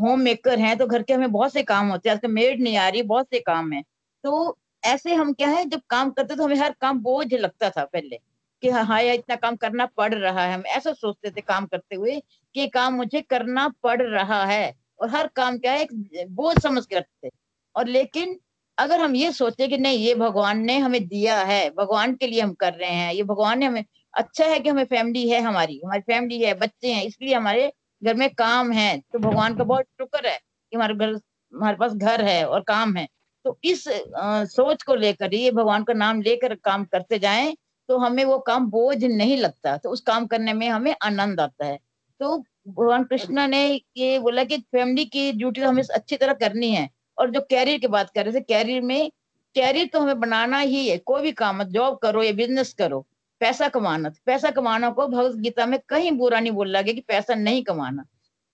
होम 0.00 0.20
मेकर 0.20 0.58
हैं 0.58 0.76
तो 0.78 0.86
घर 0.86 1.02
के 1.02 1.12
हमें 1.12 1.30
बहुत 1.32 1.52
से 1.52 1.62
काम 1.64 1.88
होते 1.88 2.08
हैं। 2.08 2.16
आजकल 2.16 2.30
मेड 2.30 2.60
नहीं 2.62 2.76
आ 2.76 2.88
रही, 2.88 3.02
बहुत 3.04 3.26
से 3.26 3.40
काम 3.40 3.72
है। 3.72 3.82
तो 4.24 4.56
ऐसे 4.82 5.14
हम 5.14 5.32
क्या 5.32 5.48
है, 5.48 5.64
जब 5.64 5.80
काम 5.90 6.10
करते 6.10 6.36
तो 6.36 6.44
हमें 6.44 6.56
हर 6.56 6.74
काम 6.80 6.98
बोझ 7.00 7.32
लगता 7.34 7.70
था 7.70 7.84
पहले, 7.84 8.18
कि 8.62 8.68
हाँ 8.70 8.84
हाँ 8.84 9.00
यार 9.02 9.14
इतना 9.14 9.36
काम 9.36 9.56
करना 9.56 9.86
पड़ 9.88 10.12
रहा 10.14 10.42
है। 10.42 10.54
हम 10.54 10.62
ऐसा 10.68 10.92
सोचते 10.92 11.30
थे 11.30 11.40
काम 11.42 11.66
करते 11.66 11.96
हुए 11.96 12.18
कि 12.54 12.60
ये 12.60 12.66
काम 12.68 12.94
मुझे 12.94 13.20
करना 13.22 13.68
पड़ 13.82 14.00
रहा 14.02 14.44
है 14.44 14.74
और 15.00 15.10
हर 15.10 15.26
काम 15.36 15.58
क्या 15.58 15.72
है, 15.72 15.82
एक 15.82 16.26
बोझ 16.30 16.58
समझ 16.58 16.84
के 16.86 16.96
रखते 16.96 17.28
थे। 17.28 17.32
और 17.74 17.86
लेकिन 17.88 18.38
अगर 18.78 19.00
हम 19.00 19.14
ये 19.16 19.30
सोचे 19.32 19.68
कि 19.68 19.78
नहीं, 19.78 19.98
ये 19.98 20.14
भगवान 20.14 20.58
ने 20.60 20.78
हमें 20.78 21.06
दिया 21.08 21.38
है, 21.42 21.68
भगवान 21.70 22.14
के 22.14 22.26
लिए 22.26 22.40
हम 22.40 22.52
कर 22.54 22.72
रहे 22.74 22.90
हैं, 22.90 23.12
ये 23.14 23.22
भगवान 23.24 23.58
ने 23.58 23.66
हमें 23.66 23.84
अच्छा 24.14 24.44
है 24.44 24.58
कि 24.60 24.68
हमें 24.68 24.84
फैमिली 24.86 25.28
है 25.28 25.40
हमारी 25.40 25.80
हमारी 25.84 26.00
फैमिली 26.02 26.40
है, 26.42 26.54
बच्चे 26.54 26.92
हैं, 26.92 27.04
इसलिए 27.04 27.34
हमारे 27.34 27.72
घर 28.02 28.14
में 28.14 28.28
काम 28.30 28.72
है 28.72 28.96
तो 29.02 29.18
भगवान 29.18 29.54
का 29.56 29.64
बहुत 29.64 29.84
शुक्र 30.00 30.26
है 30.26 30.38
कि 30.38 30.76
हमारे 30.76 30.94
घर, 30.94 31.08
हमारे 31.52 31.76
पास 31.76 31.92
घर 31.94 32.24
है 32.24 32.44
और 32.46 32.60
काम 32.62 32.96
है। 32.96 33.06
तो 33.44 33.58
इस 33.64 33.86
अ, 33.88 34.44
सोच 34.46 34.82
को 34.82 34.94
लेकर 34.96 35.34
ये 35.34 35.50
भगवान 35.52 35.84
का 35.84 35.94
नाम 35.94 36.20
लेकर 36.22 36.54
काम 36.64 36.84
करते 36.86 37.18
जाएँ 37.18 37.54
तो 37.88 37.98
हमें 37.98 38.24
वो 38.24 38.38
काम 38.40 38.66
बोझ 38.70 39.04
नहीं 39.04 39.36
लगता। 39.38 39.76
तो 39.76 39.90
उस 39.90 40.00
काम 40.02 40.26
करने 40.26 40.52
में 40.52 40.68
हमें 40.68 40.94
आनंद 41.02 41.40
आता 41.40 41.66
है। 41.66 41.78
तो 42.20 42.36
भगवान 42.68 43.04
कृष्णा 43.04 43.46
ने 43.46 43.62
ये 43.96 44.18
बोला 44.18 44.44
कि 44.44 44.56
फैमिली 44.72 45.04
की 45.06 45.30
ड्यूटी 45.32 45.60
हमें 45.60 45.82
अच्छी 45.84 46.16
तरह 46.16 46.32
करनी 46.42 46.70
है। 46.72 46.88
और 47.18 47.30
जो 47.30 47.40
कैरियर 47.50 47.78
की 47.80 47.86
बात 47.88 48.10
कर 48.14 48.24
रहे 48.24 48.34
थे 48.34 48.40
कैरियर 48.44 48.82
में 48.82 49.10
कैरियर 49.54 49.86
तो 49.92 50.00
हमें 50.00 50.20
बनाना 50.20 50.58
ही 50.58 50.88
है। 50.88 50.98
कोई 50.98 51.22
भी 51.22 51.32
काम 51.34 51.62
जॉब 51.64 51.98
करो 52.02 52.22
या 52.22 52.32
बिज़नेस 52.32 52.72
करो 52.74 53.00
पैसा 53.40 53.68
कमाना। 53.68 54.10
पैसा 54.26 54.50
कमाना 54.50 54.90
को 54.90 55.06
भगवत 55.08 55.36
गीता 55.38 55.66
में 55.66 55.78
कहीं 55.88 56.12
बुरा 56.12 56.40
नहीं 56.40 56.52
बोला 56.52 56.82
गया 56.82 56.94
कि 56.94 57.00
पैसा 57.08 57.34
नहीं 57.34 57.62
कमाना। 57.64 58.04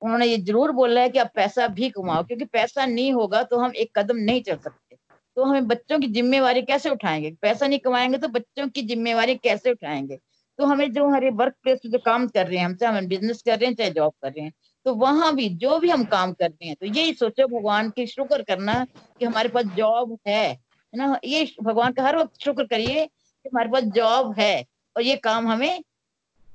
उन्होंने 0.05 0.26
ये 0.26 0.36
ज़रूर 0.39 0.72
बोला 0.72 1.01
है 1.01 1.09
कि 1.10 1.18
आप 1.18 1.31
पैसा 1.36 1.66
भी 1.70 1.89
कमाओ, 1.90 2.22
क्योंकि 2.24 2.44
पैसा 2.47 2.86
नहीं 2.86 3.12
होगा 3.12 3.43
तो 3.44 3.59
हम 3.59 3.72
एक 3.76 3.90
कदम 3.98 4.16
नहीं 4.18 4.43
चल 4.43 4.56
सकते। 4.56 4.97
तो 5.36 5.44
हमें 5.44 5.66
बच्चों 5.68 5.98
की 6.01 6.06
जिम्मेवारी 6.09 6.62
कैसे 6.62 6.90
उठाएँगे? 6.90 7.31
पैसा 7.43 7.66
नहीं 7.66 7.78
कमाएँगे 7.81 8.18
तो 8.18 8.28
बच्चों 8.31 8.68
की 8.70 8.82
जिम्मेवारी 8.85 9.35
कैसे 9.36 9.70
उठाएँगे? 9.70 10.18
तो 10.59 10.64
हमें 10.66 10.93
जो 10.93 11.06
हमारे 11.06 11.31
वर्क 11.32 11.55
प्लेस 11.62 11.78
पे 11.82 11.89
जो 11.90 11.98
काम 12.01 12.26
कर 12.28 12.47
रहे 12.47 12.59
हैं, 12.59 12.64
हम 12.66 12.74
चाहे 12.76 12.98
हम 12.98 13.06
बिज़नेस 13.09 13.43
कर 13.43 13.59
रहे 13.59 13.68
हैं, 13.68 13.74
चाहे 13.76 13.90
जॉब 13.90 14.12
कर 14.22 14.31
रहे 14.31 14.44
हैं 14.44 14.52
तो 14.86 14.94
वहाँ 14.94 15.35
भी 15.36 15.48
जो 15.56 15.78
भी 15.81 15.90
हम 15.90 16.05
काम 16.06 16.32
कर 16.35 16.48
रहे 16.51 16.66
हैं 16.68 16.76
तो 16.81 16.86
यही 16.86 17.12
सोचो 17.14 17.47
भगवान 17.48 17.89
की 17.90 18.06
शुक्र 18.06 18.43
करना 18.44 18.85
कि 18.85 19.24
हमारे 19.24 19.48
पास 19.48 19.64
जॉब 19.74 20.16
है 20.26 20.59
ना? 20.93 21.18
ये 21.24 21.44
भगवान 21.62 21.93
का 21.93 22.02
हर 22.02 22.16
वक्त 22.16 22.43
शुक्र 22.44 22.64
करिए 22.66 23.05
कि 23.06 23.48
हमारे 23.48 23.70
पास 23.70 23.82
जॉब 23.94 24.35
है 24.39 24.64
और 24.97 25.02
ये 25.02 25.16
काम 25.18 25.48
हमें 25.48 25.82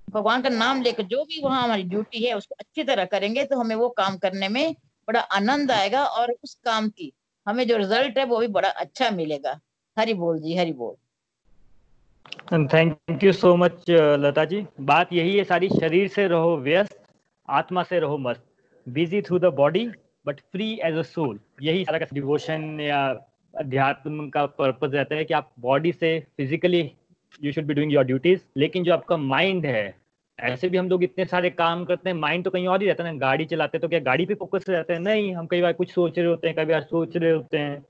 भगवान 0.09 0.41
का 0.41 0.49
नाम 0.49 0.81
लेकर 0.81 1.03
जो 1.05 1.23
भी 1.23 1.41
वहाँ 1.43 1.63
हमारी 1.63 1.83
ड्यूटी 1.83 2.23
है, 2.23 2.33
उसको 2.33 2.55
अच्छी 2.59 2.83
तरह 2.83 3.05
करेंगे 3.05 3.43
तो 3.45 3.59
हमें 3.59 3.75
वो 3.75 3.89
काम 3.89 4.17
करने 4.17 4.47
में 4.49 4.75
बड़ा 5.07 5.19
आनंद 5.19 5.71
आएगा 5.71 6.03
और 6.05 6.31
उस 6.43 6.53
काम 6.65 6.89
की 6.89 7.11
हमें 7.47 7.67
जो 7.67 7.77
रिज़ल्ट 7.77 8.17
है, 8.17 8.25
वो 8.25 8.37
भी 8.37 8.47
बड़ा 8.49 8.69
अच्छा 8.69 9.09
मिलेगा। 9.11 9.59
हरि 9.97 10.13
बोल 10.13 10.39
जी, 10.39 10.55
हरि 10.57 10.73
बोल। 10.73 10.95
Thank 12.67 13.23
you 13.23 13.31
so 13.33 13.55
much 13.55 13.89
Lata 13.89 14.45
ji. 14.45 14.65
बात 14.81 15.13
यही 15.13 15.37
है, 15.37 15.43
सारी 15.43 15.69
शरीर 15.69 16.07
से 16.07 16.27
रहो 16.27 16.55
व्यस्त, 16.57 16.97
आत्मा 17.47 17.83
से 17.83 17.99
रहो 17.99 18.17
मस्त। 18.17 18.43
Busy 18.87 19.21
through 19.21 19.39
the 19.39 19.45
body 19.55 19.87
but 20.25 20.39
free 20.41 20.71
as 20.83 20.95
a 20.95 21.01
soul 21.01 21.39
यही 21.61 21.83
सारा 21.85 21.97
का 21.99 22.05
डिवोशन 22.13 22.79
या 22.81 23.07
अध्यात्म 23.53 24.29
का 24.29 24.45
पर्पज 24.45 24.95
रहता 24.95 25.15
है 25.15 25.25
कि 25.25 25.33
आप 25.33 25.51
बॉडी 25.59 25.91
से 25.91 26.19
physically 26.37 26.81
you 27.43 27.51
should 27.51 27.65
be 27.65 27.73
doing 27.73 27.93
your 27.93 28.03
duties 28.03 28.41
लेकिन 28.57 28.83
जो 28.83 28.93
आपका 28.93 29.17
माइंड 29.17 29.65
है 29.65 29.98
ऐसे 30.39 30.69
भी 30.69 30.77
हम 30.77 30.89
लोग 30.89 31.03
इतने 31.03 31.25
सारे 31.25 31.49
काम 31.49 31.83
करते 31.85 32.09
हैं 32.09 32.15
माइंड 32.17 32.43
तो 32.43 32.49
कहीं 32.51 32.67
और 32.67 32.81
ही 32.81 32.87
रहता 32.87 33.03
है 33.03 33.11
ना 33.11 33.19
गाड़ी 33.19 33.45
चलाते 33.45 33.77
हैं 33.77 33.81
तो 33.81 33.87
क्या 33.87 33.99
गाड़ी 33.99 34.25
पे 34.25 34.33
फोकस 34.35 34.65
रहते 34.69 34.93
हैं? 34.93 34.99
नहीं 34.99 35.33
हम 35.35 35.47
कई 35.47 35.61
बार 35.61 35.73
कुछ 35.73 35.91
सोच 35.91 36.17
रहे 36.19 36.27
होते 36.27 36.47
हैं 36.47 36.55
कई 36.55 36.65
बार 36.65 36.81
सोच 36.83 37.17
रहे 37.17 37.31
होते 37.31 37.57
हैं। 37.57 37.85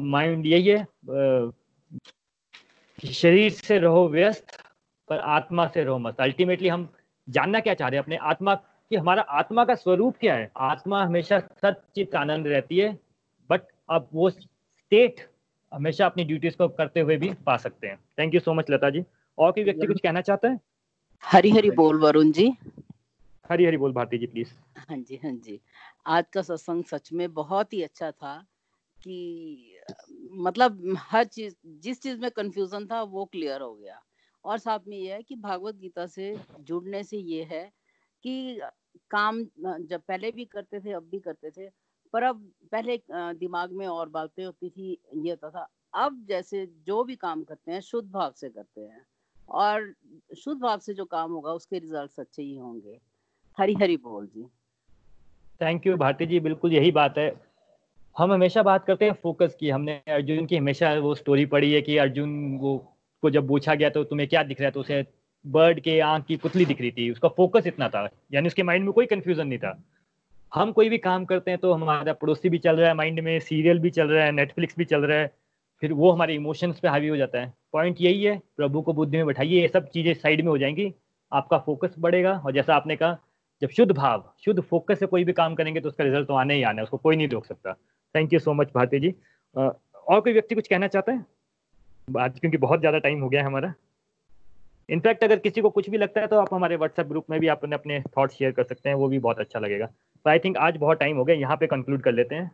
माइंड 0.00 0.46
यही 0.46 0.68
है 0.68 0.86
शरीर 3.04 3.50
से 3.52 3.78
रहो 3.78 4.08
व्यस्त 4.08 4.56
पर 5.08 5.18
आत्मा 5.18 5.66
से 5.66 5.84
रहो 5.84 5.98
मत 5.98 6.20
अल्टीमेटली 6.20 6.68
हम 6.68 6.88
जानना 7.28 7.60
क्या 7.60 7.74
चाह 7.74 7.88
रहे 7.88 7.98
हैं 7.98 8.02
अपने 8.04 8.16
आत्मा 8.16 8.54
कि 8.54 8.96
हमारा 8.96 9.22
आत्मा 9.22 9.64
का 9.64 9.74
स्वरूप 9.74 10.16
क्या 10.20 10.34
है? 10.34 10.50
आत्मा 10.56 11.04
हमेशा 11.04 11.38
सचित 11.38 12.14
आनंद 12.14 12.46
रहती 12.46 12.78
है 12.78 12.92
बट 13.50 13.62
अब 13.90 14.08
वो 14.12 14.30
स्टेट 14.30 15.26
हमेशा 15.72 16.06
अपनी 16.06 16.24
ड्यूटीज़ 16.24 16.56
को 16.56 16.68
करते 16.70 17.00
हुए 17.00 17.16
भी 17.16 17.32
पा 17.46 17.56
सकते 17.56 17.86
हैं। 17.86 17.96
Thank 18.18 18.34
you 18.34 18.40
so 18.40 18.54
much 18.54 18.70
Lata 18.70 18.90
ji. 18.90 19.04
और 19.38 19.52
कोई 19.52 19.64
व्यक्ति 19.64 19.86
कुछ 19.86 20.00
कहना 20.00 20.20
चाहता 20.20 20.48
है? 20.48 20.58
हरी 21.22 21.50
हरी 21.50 21.70
बोल 21.70 21.98
वरुण 22.00 22.30
जी। 22.32 22.46
हरी 23.50 23.64
हरी 23.64 23.76
बोल 23.76 23.92
भारती 23.92 24.18
जी 24.18 24.26
प्लीज़ 24.26 24.48
हाँ 24.78 24.96
जी 24.98 25.16
हाँ 25.24 25.32
जी। 25.32 25.60
आज 26.06 26.24
का 26.32 26.42
सत्संग 26.42 26.84
सच 26.84 27.12
में 27.12 27.32
बहुत 27.34 27.72
ही 27.72 27.82
अच्छा 27.82 28.10
था 28.10 28.34
कि 28.96 29.78
मतलब 30.38 30.96
हर 31.00 31.24
चीज़ 31.24 31.54
जिस 31.82 32.00
चीज़ 32.02 32.18
में 32.18 32.30
कंफ्यूजन 32.30 32.86
था 32.86 33.02
वो 33.02 33.24
क्लियर 33.24 33.60
हो 33.60 33.74
गया। 33.74 34.00
और 34.44 34.58
साथ 34.58 34.86
में 34.88 34.96
ये 34.96 35.12
है 35.12 35.22
कि 35.22 35.36
भागवत 35.36 35.74
गीता 35.74 36.06
से 36.06 36.34
जुड़ने 36.60 37.02
से 37.04 37.16
ये 37.16 37.42
है 37.44 37.64
कि 38.24 38.60
काम 39.10 39.42
जब 39.64 40.00
पहले 40.08 40.30
भी 40.30 40.44
करते 40.44 40.80
थे 40.80 40.92
अब 40.92 41.08
भी 41.10 41.18
करते 41.20 41.50
थे 41.50 41.68
पर 42.14 42.22
अब 42.22 42.50
पहले 42.72 43.00
दिमाग 43.12 43.72
में 43.72 43.86
और 43.86 44.08
बातें 44.08 44.44
होती 44.44 44.70
थी 44.70 44.90
ये 45.16 45.30
होता 45.30 45.50
था। 45.50 45.68
अब 45.94 46.24
जैसे 46.28 46.66
जो 46.86 47.02
भी 47.04 47.16
काम 47.16 47.42
करते 47.44 47.72
हैं 47.72 47.80
शुद्ध 47.80 48.08
भाव 48.10 48.32
से 48.36 48.48
करते 48.48 48.80
हैं। 48.80 49.04
और 49.48 49.92
शुद्ध 50.36 50.60
भाव 50.62 50.78
से 50.78 50.94
जो 50.94 51.04
काम 51.04 51.30
होगा, 51.30 51.52
उसके 51.52 51.78
रिज़ल्ट 51.78 52.20
अच्छे 52.20 52.42
ही 52.42 52.56
होंगे। 52.56 52.98
हरी 53.58 53.74
हरी 53.74 53.96
बोल 53.96 54.26
जी। 54.26 54.46
थैंक 55.60 55.86
यू 55.86 55.96
भारती 55.96 56.26
जी, 56.26 56.40
बिल्कुल 56.40 56.72
यही 56.72 56.90
बात 56.92 57.18
है। 57.18 57.32
हम 58.16 58.32
हमेशा 58.32 58.62
बात 58.62 58.84
करते 58.84 59.04
हैं 59.04 59.12
फोकस 59.12 59.56
की। 59.60 59.70
हमने 59.70 59.92
अर्जुन 60.08 60.46
की 60.46 60.56
हमेशा 60.56 60.92
वो 60.98 61.14
स्टोरी 61.14 61.46
पढ़ी 61.46 61.72
है 61.72 61.82
कि 61.82 61.96
अर्जुन 61.98 62.58
वो, 62.60 62.76
को 63.22 63.30
जब 63.30 63.48
पूछा 63.48 63.74
गया 63.74 63.90
तो 63.90 64.04
तुम्हें 64.04 64.28
क्या 64.28 64.42
दिख 64.42 64.60
रहा 64.60 64.66
है 64.66 64.72
तो 64.72 64.80
उसे 64.80 65.04
बर्ड 65.44 65.80
के 65.80 65.98
आँख 66.00 66.24
की 66.26 66.36
पुतली 66.36 66.64
दिख 66.66 66.80
रही 66.80 66.90
थी। 66.90 67.10
उसका 67.10 67.28
फोकस 67.28 67.66
इतना 67.66 67.88
था, 67.88 68.08
यानी 68.32 68.46
उसके 68.46 68.62
माइंड 68.62 68.84
में 68.84 68.92
कोई 68.92 69.06
कंफ्यूजन 69.06 69.46
नहीं 69.46 69.58
था। 69.58 69.82
हम 70.52 70.72
कोई 70.72 70.88
भी 70.88 70.98
काम 70.98 71.24
करते 71.24 71.50
हैं 71.50 71.60
तो 71.60 71.72
हमारा 71.72 72.12
पड़ोसी 72.12 72.48
भी 72.48 72.58
चल 72.58 72.76
रहा 72.76 72.88
है 72.88 72.94
माइंड 72.94 73.20
में 73.20 73.38
सीरियल 73.40 73.78
भी 73.78 73.90
चल 73.90 74.08
रहा 74.08 74.24
है 74.24 74.32
नेटफ्लिक्स 74.32 74.74
भी 74.78 74.84
चल 74.84 75.04
रहा 75.04 75.18
है। 75.18 75.30
फिर 75.82 75.92
वो 75.92 76.10
हमारे 76.10 76.34
इमोशंस 76.34 76.78
पे 76.80 76.88
हावी 76.88 77.08
हो 77.08 77.16
जाता 77.16 77.40
है। 77.40 77.52
पॉइंट 77.72 78.00
यही 78.00 78.22
है, 78.24 78.36
प्रभु 78.56 78.82
को 78.82 78.92
बुद्धि 78.92 79.16
में 79.16 79.26
बैठाइए, 79.26 79.60
ये 79.60 79.68
सब 79.68 79.88
चीज़ें 79.88 80.12
साइड 80.14 80.40
में 80.40 80.48
हो 80.48 80.56
जाएँगी, 80.58 80.92
आपका 81.32 81.58
फोकस 81.58 81.94
बढ़ेगा। 81.98 82.32
और 82.36 82.52
जैसा 82.52 82.74
आपने 82.74 82.96
कहा, 82.96 83.18
जब 83.62 83.68
शुद्ध 83.68 83.92
भाव, 83.92 84.24
शुद्ध 84.44 84.60
फोकस 84.60 84.98
से 84.98 85.06
कोई 85.06 85.24
भी 85.24 85.32
काम 85.32 85.54
करेंगे 85.54 85.80
तो 85.80 85.88
उसका 85.88 86.04
रिज़ल्ट 86.04 86.28
तो 86.28 86.34
आने 86.34 86.54
ही 86.54 86.62
आना 86.62 86.80
है, 86.80 86.84
उसको 86.84 86.96
कोई 86.98 87.16
नहीं 87.16 87.28
रोक 87.28 87.46
सकता। 87.46 87.72
Thank 88.14 88.32
you 88.32 88.38
so 88.38 88.52
much 88.52 88.68
Bharati 88.74 89.00
ji. 89.00 89.14
और 89.56 90.20
कोई 90.20 90.32
व्यक्ति 90.32 90.54
कुछ 90.54 90.68
कहना 90.68 90.86
चाहता 90.88 91.12
है? 91.12 91.24
आज 92.08 92.38
क्योंकि 92.40 92.58
बहुत 92.58 92.80
ज़्यादा 92.80 92.98
टाइम 92.98 93.20
हो 93.20 93.28
गया 93.28 93.40
है 93.40 93.46
हमारा। 93.46 93.72
इनफैक्ट 94.88 95.24
अगर 95.24 95.38
किसी 95.38 95.60
को 95.60 95.70
कुछ 95.70 95.88
भी 95.90 95.98
लगता 95.98 96.20
है 96.20 96.26
तो 96.26 96.38
आप 96.38 96.54
हमारे 96.54 96.76
व्हाट्सएप 96.76 97.06
ग्रुप 97.06 97.26
में 97.30 97.38
भी 97.40 97.48
अपने 97.48 97.74
अपने 97.74 98.00
थॉट 98.16 98.32
शेयर 98.32 98.52
कर 98.52 98.64
सकते 98.64 98.88
हैं, 98.88 98.96
वो 98.96 99.08
भी 99.08 99.18
बहुत 99.18 99.38
अच्छा 99.38 99.58
लगेगा। 99.58 99.86
तो 99.86 100.30
आई 100.30 100.38
थिंक 100.38 100.56
आज 100.58 100.76
बहुत 100.76 100.98
टाइम 101.00 101.16
हो 101.16 101.24
गया, 101.24 101.36
यहाँ 101.36 101.56
पे 101.56 101.66
कंक्लूड 101.66 102.02
कर 102.02 102.12
लेते 102.12 102.34
हैं। 102.34 102.50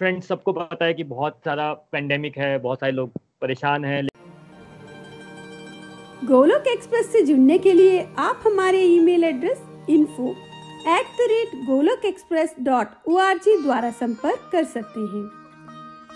फ्रेंड्स 0.00 0.26
सबको 0.28 0.52
पता 0.52 0.84
है 0.84 0.94
कि 0.94 1.04
बहुत 1.04 1.38
सारा 1.44 1.72
पेंडेमिक 1.92 2.38
है, 2.38 2.58
बहुत 2.58 2.80
सारे 2.80 2.92
लोग 2.92 3.10
परेशान 3.42 3.84
हैं 3.84 4.06
गोलोक 6.24 6.66
एक्सप्रेस 6.68 7.12
से 7.12 7.20
जुड़ने 7.22 7.58
के 7.58 7.72
लिए 7.72 8.00
आप 8.18 8.42
हमारे 8.46 8.80
email 8.84 9.24
address 9.24 9.60
info 9.90 10.30
at 10.88 11.06
the 11.18 11.26
rate 11.30 11.54
Golok 11.66 12.04
express 12.04 12.54
dot 12.60 13.08
O 13.08 13.18
द्वारा 13.62 13.90
संपर्क 13.92 14.48
कर 14.52 14.64
सकते 14.64 15.00
हैं। 15.00 15.24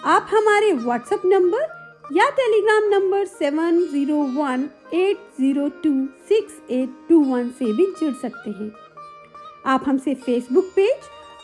आप 0.07 0.27
हमारे 0.31 0.73
व्हाट्सएप 0.75 1.23
नंबर 1.27 1.77
या 2.13 2.29
Telegram 2.31 2.89
number 2.91 3.25
seven 3.27 3.81
zero 3.93 4.23
one 4.35 4.69
eight 4.95 5.17
zero 5.39 5.69
two 5.83 5.93
six 6.29 6.61
eight 6.71 6.97
two 7.09 7.21
one 7.25 7.49
से 7.59 7.73
भी 7.73 7.87
जुड़ 8.01 8.13
सकते 8.23 8.51
हैं। 8.59 8.71
आप 9.67 9.85
हमसे 9.87 10.15
फेसबुक 10.17 10.73
पेज 10.77 11.09